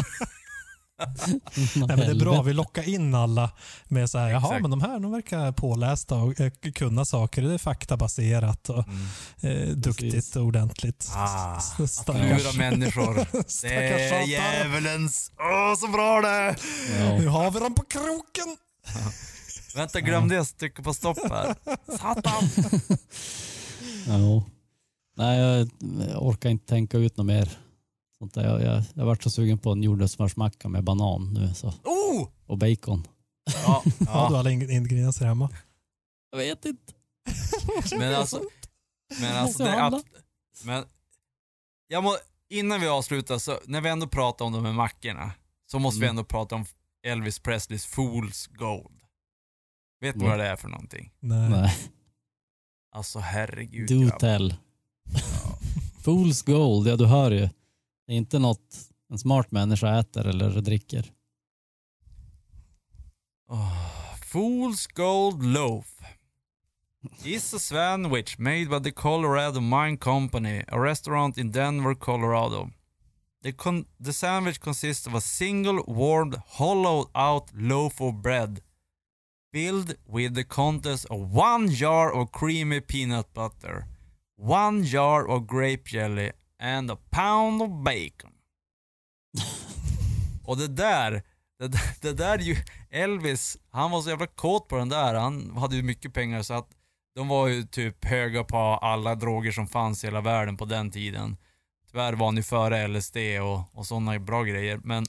Nej, 1.76 1.88
men 1.88 1.98
det 2.00 2.06
är 2.06 2.16
bra, 2.16 2.42
vi 2.42 2.54
lockar 2.54 2.90
in 2.90 3.16
alla 3.16 3.52
med 3.86 4.10
så 4.10 4.18
här, 4.18 4.30
jaha 4.30 4.60
men 4.60 4.72
de 4.72 4.82
här 4.82 5.00
de 5.00 5.12
verkar 5.12 5.52
pålästa 5.52 6.16
och 6.16 6.40
eh, 6.42 6.52
kunna 6.76 7.06
saker. 7.06 7.42
Det 7.42 7.54
är 7.54 7.58
faktabaserat 7.58 8.70
och 8.70 8.84
Mm. 8.88 9.70
eh, 9.70 9.76
duktigt 9.76 10.14
Precis. 10.16 10.36
och 10.36 10.44
ordentligt. 10.44 11.12
Ah, 11.16 11.56
att 11.80 11.90
Stackars, 11.92 12.44
lura 12.44 12.54
människor. 12.72 13.16
Det 13.62 13.76
är 14.10 14.22
djävulens... 14.28 15.32
Åh, 15.40 15.76
så 15.76 15.88
bra 15.88 16.22
det 16.22 16.28
är! 16.30 16.56
Nu 17.20 17.24
Ja. 17.26 17.32
har 17.32 17.52
vi 17.52 17.60
dem 17.60 17.76
på 17.76 17.84
kroken! 17.84 18.58
Vänta, 19.76 20.02
glömde 20.02 20.36
jag 20.36 20.58
trycka 20.58 20.84
på 20.84 20.94
stopp 20.94 21.18
här. 21.30 21.56
Satan! 21.98 22.44
Ja. 24.08 24.44
Nej, 25.18 25.40
jag, 25.40 25.68
orkar 26.28 26.50
inte 26.50 26.66
tänka 26.66 26.98
ut 26.98 27.18
något 27.18 27.26
mer. 27.26 27.58
Sånt 28.18 28.34
där. 28.34 28.44
Jag, 28.46 28.62
jag, 28.62 28.84
jag 28.94 29.06
varit 29.06 29.24
så 29.24 29.30
sugen 29.30 29.58
på 29.58 29.72
en 29.72 29.84
jordnötssmörsmacka 29.84 30.70
med 30.70 30.84
banan 30.84 31.34
nu 31.34 31.54
så. 31.54 31.68
Oh! 31.68 32.28
och 32.46 32.58
bacon. 32.58 33.08
Ja, 33.66 33.84
Har 34.08 34.30
du 34.30 34.34
ja. 34.36 34.40
alla 34.40 34.50
ing- 34.50 34.72
ingredienser 34.72 35.26
hemma? 35.26 35.50
Jag 36.32 36.38
vet 36.38 36.66
inte. 36.66 36.94
men 37.98 38.16
alltså... 38.16 38.42
Men 39.22 39.36
alltså 39.38 39.64
det 39.64 39.84
att, 39.84 40.04
Men... 40.64 40.86
Jag 41.88 42.04
må, 42.04 42.18
innan 42.50 42.82
vi 42.82 42.88
avslutar, 42.88 43.38
så 43.38 43.60
när 43.66 43.82
vi 43.82 43.90
ändå 43.90 44.08
pratar 44.08 44.46
om 44.46 44.52
de 44.54 44.66
här 44.66 44.74
mackorna, 44.74 45.32
så 45.72 45.80
måste 45.80 46.00
vi 46.00 46.06
Mm. 46.06 46.10
ändå 46.18 46.24
prata 46.24 46.56
om 46.56 46.66
Elvis 47.04 47.40
Presleys 47.40 47.88
Fool's 47.88 48.50
Gold. 48.58 48.99
Vet 50.02 50.16
ni 50.16 50.26
vad 50.28 50.40
det 50.40 50.46
är 50.48 50.56
för 50.56 50.68
någonting? 50.68 51.12
Nej. 51.20 51.50
Nej, 51.50 51.74
Alltså 52.92 53.20
herregud 53.20 53.88
do 53.90 54.00
grabbar. 54.02 54.20
tell. 54.20 54.56
Ja. 55.14 55.58
Fool's 56.04 56.46
gold, 56.46 56.88
ja 56.88 56.96
du 56.96 57.06
hör 57.06 57.32
ju. 57.32 57.50
Det 58.08 58.14
är 58.14 58.18
inte 58.18 58.40
något 58.40 58.76
en 59.10 59.20
smart 59.20 59.52
människa 59.52 60.00
äter 60.00 60.28
eller 60.28 60.62
dricker. 60.62 61.12
Oh, 63.48 64.16
Fool's 64.32 64.88
Gold 64.94 65.44
Loaf 65.44 65.88
is 67.26 67.54
a 67.54 67.60
sandwich 67.60 68.38
made 68.38 68.66
by 68.70 68.80
the 68.80 68.92
Colorado 68.92 69.60
Mine 69.62 69.98
Company, 69.98 70.64
a 70.68 70.78
restaurant 70.80 71.38
in 71.38 71.52
Denver, 71.52 71.96
Colorado. 71.96 72.70
The, 73.44 73.52
con- 73.54 73.86
the 74.04 74.14
sandwich 74.14 74.60
consists 74.60 75.08
of 75.08 75.14
a 75.16 75.22
single 75.22 75.84
warmed, 75.88 76.36
hollowed 76.48 77.08
out 77.16 77.50
loaf 77.54 78.02
of 78.02 78.22
bread 78.22 78.62
filled 79.54 79.96
with 80.08 80.36
the 80.36 80.44
contents 80.44 81.06
of 81.06 81.20
one 81.38 81.68
jar 81.70 82.12
of 82.12 82.32
creamy 82.32 82.82
peanut 82.82 83.34
butter, 83.34 83.86
one 84.38 84.84
jar 84.84 85.28
of 85.28 85.48
grape 85.48 85.84
jelly 85.98 86.32
and 86.60 86.92
a 86.92 86.98
pound 87.10 87.62
of 87.62 87.70
bacon. 87.84 88.32
Och 90.46 90.58
det 90.58 90.68
där, 90.68 91.24
det, 91.60 91.68
där- 91.68 91.96
det 92.02 92.14
där 92.14 92.34
är 92.40 92.44
ju 92.44 92.56
Elvis, 92.90 93.58
han 93.72 93.92
var 93.92 94.02
så 94.02 94.10
jävla 94.10 94.28
kåt 94.28 94.68
på 94.68 94.78
den 94.78 94.90
där. 94.90 95.14
Han 95.14 95.58
hade 95.58 95.76
ju 95.76 95.84
mycket 95.84 96.14
pengar 96.14 96.42
så 96.42 96.54
att 96.54 96.70
de 97.16 97.28
var 97.28 97.48
ju 97.48 97.64
typ 97.64 98.06
höga 98.06 98.44
på 98.44 98.58
alla 98.58 99.16
droger 99.16 99.52
som 99.52 99.68
fanns 99.68 100.04
i 100.04 100.08
hela 100.08 100.22
världen 100.22 100.58
på 100.58 100.66
den 100.66 100.92
tiden. 100.92 101.38
Tyvärr 101.92 102.14
var 102.14 102.26
han 102.26 102.36
ju 102.38 102.44
före 102.44 102.88
LSD 102.88 103.18
och, 103.42 103.78
och 103.80 103.86
sådana 103.86 104.20
bra 104.20 104.44
grejer. 104.44 104.80
Men 104.84 105.06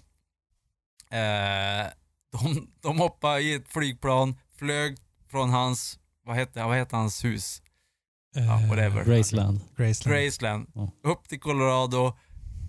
eh, 1.11 1.91
de, 2.33 2.71
de 2.81 2.99
hoppade 2.99 3.41
i 3.41 3.55
ett 3.55 3.69
flygplan, 3.69 4.37
flög 4.59 4.97
från 5.31 5.51
hans, 5.51 5.99
vad 6.27 6.37
hette, 6.37 6.63
vad 6.65 6.77
hette 6.77 6.97
hans 6.97 7.25
hus? 7.25 7.63
Ja, 8.35 8.57
whatever. 8.69 9.05
Graceland. 9.05 9.61
Graceland. 9.77 10.17
Graceland. 10.25 10.67
Ja. 10.75 10.91
Upp 11.05 11.29
till 11.29 11.41
Colorado, 11.41 12.17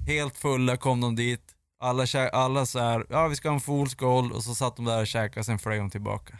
helt 0.08 0.38
fulla 0.38 0.78
kom 0.78 1.02
de 1.02 1.16
dit. 1.16 1.56
Alla, 1.80 2.06
alla 2.34 2.66
så 2.66 2.80
här, 2.80 3.06
ja 3.10 3.28
vi 3.28 3.36
ska 3.36 3.50
ha 3.50 3.56
en 3.56 3.62
Fool's 3.62 3.98
Gold 3.98 4.32
och 4.32 4.44
så 4.44 4.56
satt 4.56 4.76
de 4.76 4.86
där 4.86 5.02
och 5.02 5.08
käkade, 5.08 5.44
sen 5.44 5.60
flög 5.60 5.80
de 5.80 5.90
tillbaka. 5.90 6.40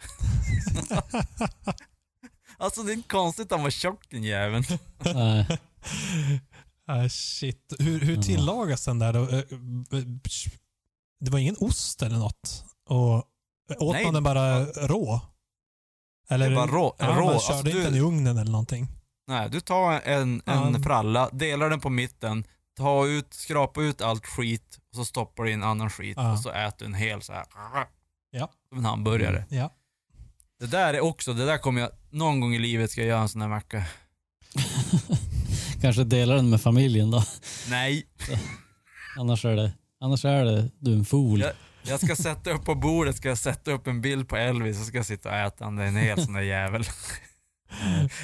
alltså 2.58 2.82
det 2.82 2.92
är 2.92 2.94
inte 2.94 3.08
konstigt 3.08 3.44
att 3.46 3.50
han 3.50 3.62
var 3.62 3.70
tjock 3.70 4.04
den 4.10 4.22
jäveln. 4.22 4.64
Nej. 5.14 5.46
Ah, 6.86 7.08
shit. 7.08 7.72
Hur, 7.78 8.00
hur 8.00 8.16
Ja. 8.16 8.22
tillagas 8.22 8.84
den 8.84 8.98
där 8.98 9.12
då? 9.12 9.28
Eh, 9.28 9.38
eh, 9.38 10.04
Det 11.20 11.30
var 11.30 11.38
ingen 11.38 11.56
ost 11.58 12.02
eller 12.02 12.18
något? 12.18 12.64
Och 12.88 13.16
åt 13.78 13.92
Nej. 13.92 14.04
man 14.04 14.14
den 14.14 14.22
bara 14.22 14.64
rå? 14.64 15.20
Eller, 16.30 16.50
Det 16.50 16.56
var 16.56 16.68
rå. 16.68 16.96
Ja, 16.98 17.06
rå. 17.06 17.24
man 17.24 17.34
Alltså, 17.34 17.52
körde 17.52 17.70
inte 17.70 17.78
du, 17.78 17.84
den 17.84 17.94
i 17.94 18.00
ugnen 18.00 18.38
eller 18.38 18.50
någonting? 18.52 18.88
nej, 19.28 19.48
du 19.50 19.60
tar 19.60 19.92
en, 20.00 20.42
en 20.46 20.82
fralla, 20.82 21.28
delar 21.32 21.70
den 21.70 21.80
på 21.80 21.90
mitten, 21.90 22.44
ta 22.76 23.06
ut, 23.06 23.34
skrapa 23.34 23.82
ut 23.82 24.00
allt 24.02 24.26
skit 24.26 24.78
och 24.90 24.96
så 24.96 25.04
stoppar 25.04 25.44
du 25.44 25.52
in 25.52 25.62
annan 25.62 25.90
skit 25.90 26.16
Ja. 26.16 26.32
och 26.32 26.38
så 26.38 26.50
äter 26.50 26.78
du 26.78 26.84
en 26.84 26.94
hel 26.94 27.22
så 27.22 27.32
här. 27.32 27.44
Ja. 28.30 28.48
Som 28.68 28.78
en 28.78 28.84
hamburgare. 28.84 29.44
Ja. 29.48 29.70
Det 30.60 30.66
där 30.66 30.94
är 30.94 31.00
också, 31.00 31.32
det 31.34 31.46
där 31.46 31.58
kommer 31.58 31.80
jag, 31.80 31.90
någon 32.10 32.40
gång 32.40 32.54
i 32.54 32.58
livet 32.58 32.90
ska 32.90 33.00
jag 33.00 33.08
göra 33.08 33.20
en 33.22 33.28
sån 33.28 33.40
här 33.42 33.48
macka. 33.48 33.84
Kanske 35.80 36.04
dela 36.04 36.34
den 36.34 36.50
med 36.50 36.60
familjen 36.60 37.10
då. 37.10 37.24
Nej, 37.70 38.06
Annars 39.18 39.44
är 39.44 39.56
det, 39.56 39.72
annars 40.00 40.24
är 40.24 40.44
det 40.44 40.70
du 40.78 40.92
är 40.92 40.96
en 40.96 41.04
fool. 41.04 41.40
Ja. 41.40 41.50
Jag 41.82 42.00
ska 42.00 42.16
sätta 42.16 42.50
upp 42.50 42.64
på 42.64 42.74
bordet, 42.74 43.16
ska 43.16 43.28
jag 43.28 43.38
sätta 43.38 43.72
upp 43.72 43.86
en 43.86 44.00
bild 44.00 44.28
på 44.28 44.36
Elvis 44.36 44.80
och 44.80 44.86
ska 44.86 44.96
jag 44.96 45.06
sitta 45.06 45.28
och 45.28 45.34
äta 45.34 45.64
den, 45.64 45.76
det 45.76 45.84
är 45.84 45.88
en 45.88 45.96
hel 45.96 46.24
sån 46.24 46.34
där 46.34 46.40
jävel. 46.42 46.84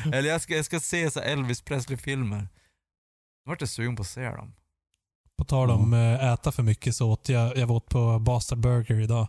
Eller 0.12 0.28
jag 0.28 0.40
ska, 0.40 0.56
jag 0.56 0.64
ska 0.64 0.80
se 0.80 1.10
så 1.10 1.20
Elvis 1.20 1.62
Presley-filmer. 1.62 2.48
vart 3.44 3.60
jag 3.60 3.70
sugen 3.70 3.97
på 3.97 4.02
att 4.02 4.09
se 4.09 4.24
dem. 4.28 4.55
På 5.39 5.44
tal 5.44 5.70
om 5.70 5.94
eh, 5.94 6.32
äta 6.32 6.52
för 6.52 6.62
mycket 6.62 6.97
så 6.97 7.10
åt 7.10 7.28
jag, 7.28 7.56
jag 7.56 7.66
var 7.66 7.76
åt 7.76 7.89
på 7.89 8.18
Bastard 8.18 8.59
Burger 8.59 9.01
idag 9.01 9.28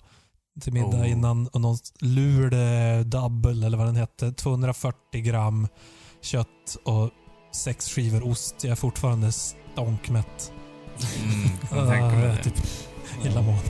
till 0.62 0.74
middag 0.74 0.98
Oh. 0.98 1.12
innan 1.12 1.48
och 1.48 1.62
någon 1.62 1.78
lurde 2.00 3.04
double 3.04 3.66
eller 3.66 3.78
vad 3.78 3.88
den 3.88 3.96
hette. 3.96 4.32
240 4.32 5.22
gram 5.22 5.68
kött 6.22 6.78
och 6.86 7.10
sex 7.52 7.90
skivor 7.90 8.28
ost. 8.28 8.64
Jag 8.64 8.72
är 8.72 8.76
fortfarande 8.76 9.32
stånkmätt. 9.32 10.52
Mm, 11.24 11.50
jag 11.62 11.70
kan 11.70 11.88
tänka 11.88 12.16
mig 12.16 12.28
det. 12.28 12.44
typ 12.44 12.66
illamående. 13.26 13.70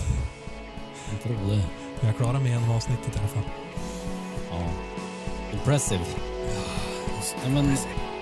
Jag 1.11 1.22
tror 1.23 1.48
det. 1.49 1.64
Men 1.99 2.07
jag 2.07 2.18
klarar 2.18 2.40
mig 2.40 2.48
igenom 2.48 2.72
avsnittet 2.72 3.15
i 3.15 3.19
alla 3.19 3.27
fall. 3.27 3.52
Ja. 4.52 4.64
Impressive. 5.53 6.06
Ja, 7.44 7.49
men, 7.49 7.77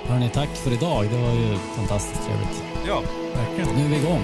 hörni, 0.08 0.30
tack 0.30 0.50
för 0.50 0.74
idag. 0.74 1.06
Det 1.12 1.18
var 1.18 1.34
ju 1.34 1.58
fantastiskt 1.58 2.22
trevligt. 2.26 2.64
Ja, 2.88 3.02
Verkligen. 3.36 3.76
Nu 3.76 3.86
är 3.86 3.90
vi 3.90 4.06
igång. 4.06 4.24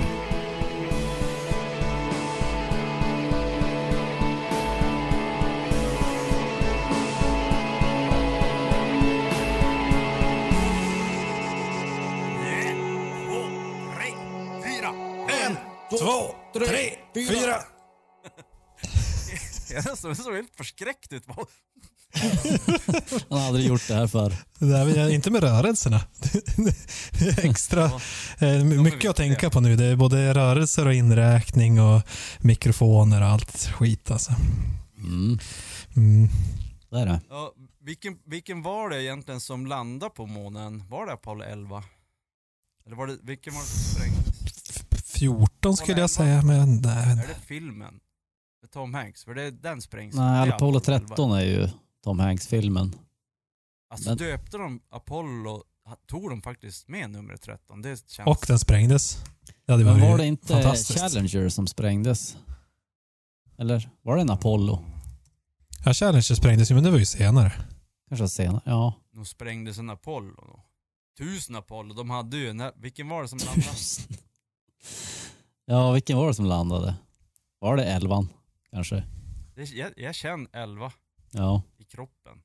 Två, 16.00 16.36
tre, 16.54 16.96
fyra. 17.14 17.73
jag 19.86 19.98
såg 19.98 20.18
så 20.18 20.36
helt 20.36 20.56
förskräckt 20.56 21.14
ut. 21.14 21.24
Han 23.30 23.40
har 23.40 23.48
aldrig 23.48 23.66
gjort 23.68 23.88
det 23.88 23.94
här 23.94 24.08
för. 24.08 24.30
Det 24.60 24.66
där, 24.66 24.98
är 24.98 25.10
inte 25.10 25.32
med 25.32 25.44
rörelserna. 25.44 26.02
Det 27.20 27.26
är 27.28 27.50
Extra. 27.50 27.92
Ja. 28.40 28.48
Eh, 28.48 28.64
mycket 28.64 29.10
att 29.10 29.16
tänka 29.16 29.50
på 29.50 29.60
nu. 29.60 29.76
Det 29.76 29.86
är 29.86 29.96
både 29.96 30.34
rörelser 30.34 30.86
och 30.88 30.94
inräkning 30.94 31.82
och 31.82 32.02
mikrofoner 32.40 33.22
och 33.22 33.28
allt 33.28 33.58
skit 33.68 34.12
alltså. 34.12 34.32
Mm, 34.98 35.40
Mm. 35.96 36.28
det 36.90 36.98
är 37.00 37.06
det. 37.06 37.22
Ja, 37.30 37.54
vilken, 37.82 38.18
vilken 38.26 38.62
var 38.62 38.90
det 38.90 39.04
egentligen 39.04 39.42
som 39.42 39.68
landade 39.68 40.10
på 40.16 40.26
månen? 40.26 40.84
Var 40.90 41.06
det 41.06 41.14
Apollo 41.14 41.44
11? 41.44 41.84
Eller 42.86 42.96
var 42.96 43.08
det, 43.08 43.18
vilken 43.24 43.54
var 43.54 43.62
det 43.62 43.68
som 43.68 43.96
sprängdes? 43.96 44.34
14 45.06 45.78
skulle 45.78 46.00
jag 46.02 46.10
säga, 46.10 46.42
men 46.42 46.76
nej. 46.82 47.12
Är 47.12 47.16
det 47.16 47.36
filmen? 47.48 48.00
Tom 48.74 48.94
Hanks? 48.94 49.24
För 49.24 49.36
det, 49.36 49.52
den 49.52 49.82
sprängs. 49.82 50.16
Nej, 50.16 50.50
Apollo 50.50 50.82
11. 50.88 51.00
13 51.08 51.32
är 51.32 51.42
ju 51.42 51.70
Tom 52.04 52.20
Hanks-filmen. 52.20 52.96
Alltså 53.90 54.10
Men- 54.10 54.18
döpte 54.18 54.58
de 54.58 54.82
Apollo, 54.90 55.64
tog 56.08 56.30
de 56.30 56.42
faktiskt 56.42 56.88
med 56.88 57.10
nummer 57.10 57.38
13? 57.38 57.82
Det 57.82 58.10
känns... 58.10 58.28
Och 58.28 58.46
den 58.48 58.60
sprängdes. 58.60 59.24
Det 59.66 59.72
hade 59.72 59.84
Men 59.84 60.02
var 60.02 60.18
det 60.18 60.26
inte. 60.26 60.76
Challenger 60.76 61.50
som 61.50 61.68
sprängdes? 61.68 62.38
Eller 63.58 63.90
var 64.02 64.16
det 64.16 64.22
en 64.22 64.30
Apollo? 64.30 64.80
Ja, 65.86 65.94
Challenger 65.94 66.36
sprängdes 66.36 66.72
ju, 66.72 66.76
men 66.76 66.84
det 66.84 66.92
var 66.92 66.98
ju 66.98 67.06
senare. 67.06 67.52
Kanske 68.10 68.28
senare. 68.28 68.62
Ja. 68.66 68.94
De 69.14 69.26
sprängdes 69.26 69.78
en 69.78 69.90
Apollo 69.90 70.36
då. 70.36 70.64
Tusen 71.18 71.56
Apollo, 71.56 71.94
de 71.94 72.10
hade 72.10 72.38
ju 72.38 72.50
en, 72.50 72.64
vilken 72.76 73.10
var 73.10 73.22
det 73.22 73.28
som 73.28 73.40
landade? 73.40 73.66
ja, 75.66 75.92
vilken 75.92 76.18
var 76.18 76.28
det 76.28 76.34
som 76.34 76.46
landade? 76.46 76.96
Var 77.60 77.78
det 77.78 77.86
elvan? 77.86 78.30
Kanske? 78.74 79.04
Det, 79.56 79.70
jag, 79.70 79.94
jag 79.98 80.16
känner 80.16 80.48
11 80.54 80.92
Ja. 81.32 81.62
i 81.78 81.84
kroppen. 81.84 82.42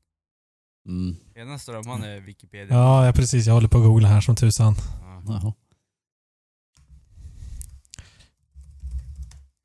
Mm. 0.86 1.16
Ena 1.34 1.58
strömman 1.58 2.02
är 2.02 2.20
Wikipedia. 2.20 2.74
Ja, 2.76 3.06
ja, 3.06 3.12
precis. 3.12 3.46
Jag 3.46 3.54
håller 3.54 3.68
på 3.68 3.78
att 3.78 3.84
googla 3.84 4.08
här 4.08 4.20
som 4.20 4.36
tusan. 4.36 4.74
Ja. 5.02 5.22
Jaha. 5.26 5.52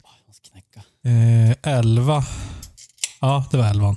Jag 0.03 0.27
måste 0.27 0.49
knäcka. 0.49 0.84
Eh, 1.03 1.57
11. 1.77 2.23
Ja, 3.22 3.48
det 3.52 3.57
var 3.57 3.69
11. 3.69 3.95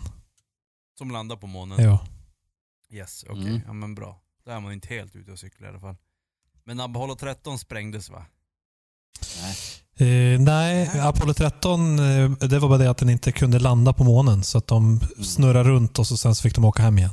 Som 0.98 1.10
landade 1.10 1.40
på 1.40 1.46
månen. 1.46 1.78
Jo. 1.80 1.98
Yes, 2.90 3.24
okej. 3.28 3.48
Mm. 3.48 3.60
Ja 3.66 3.72
men 3.72 3.94
bra. 3.94 4.20
Då 4.44 4.50
är 4.50 4.60
man 4.60 4.72
inte 4.72 4.88
helt 4.88 5.16
ute 5.16 5.32
och 5.32 5.38
cyklar 5.38 5.66
i 5.66 5.70
alla 5.70 5.80
fall. 5.80 5.96
Men 6.64 6.80
Apollo 6.80 7.14
13 7.16 7.58
sprängdes 7.58 8.10
va? 8.10 8.26
Nej. 9.42 9.56
Eh, 9.98 10.40
nej, 10.40 10.90
Apollo 11.00 11.34
13, 11.34 11.98
eh, 11.98 12.30
det 12.30 12.58
var 12.58 12.68
bara 12.68 12.78
det 12.78 12.90
att 12.90 12.98
den 12.98 13.10
inte 13.10 13.32
kunde 13.32 13.58
landa 13.58 13.92
på 13.92 14.04
månen. 14.04 14.44
Så 14.44 14.58
att 14.58 14.66
de 14.66 15.00
snurrade 15.24 15.68
runt 15.70 15.98
och 15.98 16.06
så 16.06 16.16
sen 16.16 16.34
så 16.34 16.42
fick 16.42 16.54
de 16.54 16.64
åka 16.64 16.82
hem 16.82 16.98
igen. 16.98 17.10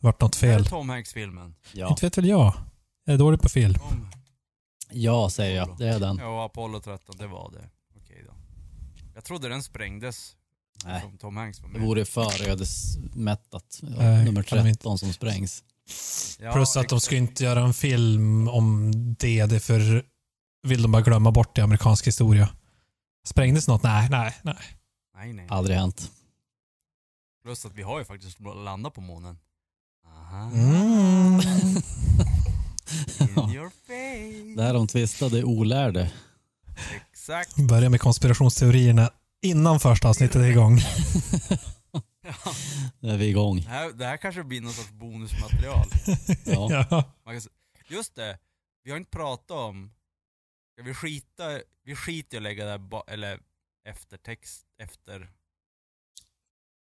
Det 0.00 0.06
vart 0.06 0.20
något 0.20 0.42
Är 0.42 0.48
det 0.48 0.54
fel. 0.54 0.66
Tom 0.66 0.88
Hanks-filmen? 0.88 1.54
Ja. 1.72 1.88
Inte 1.88 2.06
vet 2.06 2.18
väl 2.18 2.26
jag. 2.26 2.52
Jag 3.04 3.14
är 3.14 3.18
dålig 3.18 3.40
på 3.40 3.48
film. 3.48 3.74
Om... 3.90 4.08
ja, 4.92 5.30
säger 5.30 5.56
jag. 5.56 5.76
Det 5.78 5.88
är 5.88 6.00
den. 6.00 6.16
Ja, 6.16 6.44
Apollo 6.44 6.80
13, 6.80 7.16
det 7.18 7.26
var 7.26 7.50
det. 7.52 7.68
Okej 8.02 8.24
då. 8.28 8.34
Jag 9.14 9.24
trodde 9.24 9.48
den 9.48 9.62
sprängdes. 9.62 10.32
Nej. 10.84 11.00
Som 11.00 11.18
Tom 11.18 11.36
Hanks 11.36 11.60
var 11.62 11.68
Det 11.68 11.78
med. 11.78 11.86
vore 11.88 12.04
för 12.04 12.48
ödesmättat. 12.48 13.78
Ja, 13.82 13.88
Nej, 13.98 14.24
nummer 14.24 14.42
kan 14.42 14.58
de 14.58 14.66
inte. 14.68 14.78
13 14.78 14.98
som 14.98 15.12
sprängs. 15.12 15.64
Ja, 16.40 16.52
Plus 16.52 16.68
att 16.68 16.74
de 16.74 16.80
exakt. 16.96 17.02
ska 17.02 17.16
inte 17.16 17.44
göra 17.44 17.60
en 17.60 17.74
film 17.74 18.48
om 18.48 18.92
det. 19.18 19.46
Det 19.46 19.56
är 19.56 19.60
för 19.60 20.04
vill 20.66 20.82
de 20.82 20.92
bara 20.92 21.02
glömma 21.02 21.30
bort 21.30 21.58
i 21.58 21.60
amerikansk 21.60 22.06
historia. 22.06 22.48
Sprängdes 23.26 23.68
något? 23.68 23.82
Nej, 23.82 24.08
nej, 24.10 24.34
nej. 24.42 24.56
Nej, 25.16 25.32
nej. 25.32 25.46
Aldrig 25.50 25.76
hänt. 25.76 26.10
Plus 27.44 27.64
att 27.66 27.74
vi 27.74 27.82
har 27.82 27.98
ju 27.98 28.04
faktiskt 28.04 28.40
landat 28.40 28.94
på 28.94 29.00
månen. 29.00 29.38
Aha. 30.06 30.50
Mm. 30.54 31.40
In 33.20 33.50
your 33.54 33.70
face. 33.86 34.56
Det 34.56 34.62
här 34.62 34.74
de 34.74 34.86
tvistade 34.86 35.44
olärde. 35.44 36.12
Exakt. 37.10 37.56
Börja 37.56 37.90
med 37.90 38.00
konspirationsteorierna 38.00 39.10
innan 39.42 39.80
första 39.80 40.08
avsnittet 40.08 40.36
är 40.36 40.46
igång. 40.46 40.78
Ja. 42.26 42.52
Nu 43.00 43.10
är 43.10 43.16
vi 43.16 43.26
igång. 43.26 43.60
Det, 43.60 43.68
här, 43.68 43.92
det 43.92 44.04
här 44.04 44.16
kanske 44.16 44.44
blir 44.44 44.60
någon 44.60 44.72
sorts 44.72 44.90
bonusmaterial. 44.90 45.86
Ja. 46.44 47.04
just 47.88 48.14
det, 48.14 48.38
vi 48.84 48.90
har 48.90 48.98
inte 48.98 49.10
pratat 49.10 49.50
om... 49.50 49.90
Ska 50.76 50.82
vi 50.82 50.94
skita, 50.94 51.60
vi 51.84 51.94
skiter 51.96 52.36
i 52.36 52.38
att 52.38 52.42
lägga 52.42 52.64
det 52.64 52.70
här, 52.70 52.78
ba, 52.78 53.02
eller 53.06 53.40
eftertext, 53.88 54.66
efter... 54.82 55.30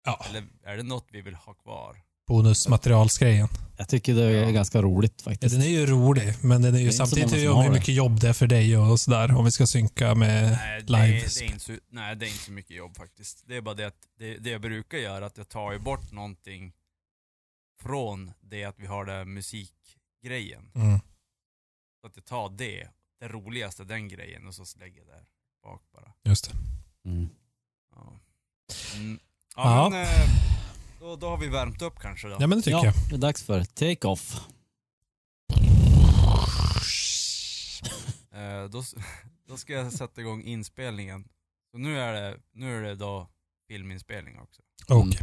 Ja. 0.05 0.25
Eller 0.29 0.45
är 0.63 0.77
det 0.77 0.83
något 0.83 1.07
vi 1.11 1.21
vill 1.21 1.35
ha 1.35 1.55
kvar? 1.55 2.03
Bonusmaterialsgrejen. 2.27 3.49
Jag 3.79 3.89
tycker 3.89 4.15
det 4.15 4.23
är 4.25 4.43
Ja. 4.45 4.51
ganska 4.51 4.83
roligt 4.83 5.15
Ja, 5.17 5.31
faktiskt. 5.31 5.55
den 5.55 5.65
är 5.65 5.69
ju 5.71 5.87
rolig, 5.87 6.35
men 6.45 6.63
den 6.63 6.75
är 6.75 6.79
ju 6.79 6.85
Det 6.85 6.91
är 6.91 6.93
samtidigt 6.93 7.33
hur 7.33 7.63
det. 7.65 7.71
mycket 7.71 7.95
jobb 7.95 8.21
det 8.21 8.29
är 8.29 8.33
för 8.33 8.47
dig 8.47 8.77
och 8.77 9.01
sådär. 9.01 9.37
Om 9.37 9.45
vi 9.45 9.51
ska 9.51 9.67
synka 9.67 10.15
med 10.15 10.51
Nej 10.51 10.81
det, 10.83 10.93
live. 10.93 11.05
är, 11.05 11.11
det 11.39 11.41
är 11.41 11.45
inte 11.45 11.61
så, 11.61 11.77
nej, 11.89 12.17
det 12.17 12.27
är 12.27 12.29
inte 12.29 12.45
så 12.45 12.53
mycket 12.53 12.77
jobb 12.77 12.97
faktiskt. 12.97 13.43
Det 13.47 13.57
är 13.57 13.61
bara 13.61 13.75
det 13.75 13.85
att 13.87 14.09
det, 14.19 14.39
det 14.39 14.51
jag 14.51 14.61
brukar 14.61 14.99
göra, 14.99 15.27
att 15.27 15.37
jag 15.37 15.49
tar 15.49 15.73
ju 15.73 15.79
bort 15.79 16.13
någonting 16.13 16.73
från 17.83 18.33
det 18.41 18.65
att 18.65 18.79
vi 18.79 18.87
har 18.87 19.05
den 19.05 19.35
musikgrejen. 19.35 20.71
Mm. 20.75 20.99
Så 22.01 22.07
att 22.07 22.17
jag 22.17 22.25
tar 22.25 22.49
det, 22.49 22.89
det 23.23 23.29
roligaste, 23.29 23.85
den 23.85 24.09
grejen, 24.09 24.47
och 24.47 24.55
så 24.55 24.79
lägger 24.79 24.99
jag 24.99 25.07
där 25.07 25.25
bak 25.63 25.83
bara. 25.93 26.13
Just 26.25 26.51
det. 26.51 26.57
Mm. 27.11 27.29
Ja, 27.95 28.21
mm. 28.97 29.19
Ja. 29.57 29.89
men 29.91 30.03
eh, 30.03 30.29
då, 31.01 31.17
då 31.17 31.29
har 31.29 31.39
vi 31.39 31.49
värmt 31.49 31.83
upp 31.83 31.99
kanske 31.99 32.29
då. 32.29 32.37
Ja, 32.41 32.47
men 32.47 32.59
det 32.59 32.63
tycker 32.63 32.77
Ja, 32.77 32.85
jag. 32.85 32.95
det 33.09 33.15
är 33.15 33.19
dags 33.19 33.43
för 33.43 33.65
take-off. 33.65 34.41
Eh, 38.35 38.65
då, 38.65 38.83
då 39.49 39.57
ska 39.57 39.73
jag 39.73 39.93
sätta 39.93 40.21
igång 40.21 40.43
inspelningen. 40.43 41.29
Så 41.71 41.79
nu 41.79 41.99
är 42.01 42.13
det, 42.13 42.39
nu 42.53 42.79
är 42.79 42.83
det 42.83 42.95
då 42.95 43.29
filminspelning 43.69 44.39
också. 44.39 44.63
Okej. 44.89 45.21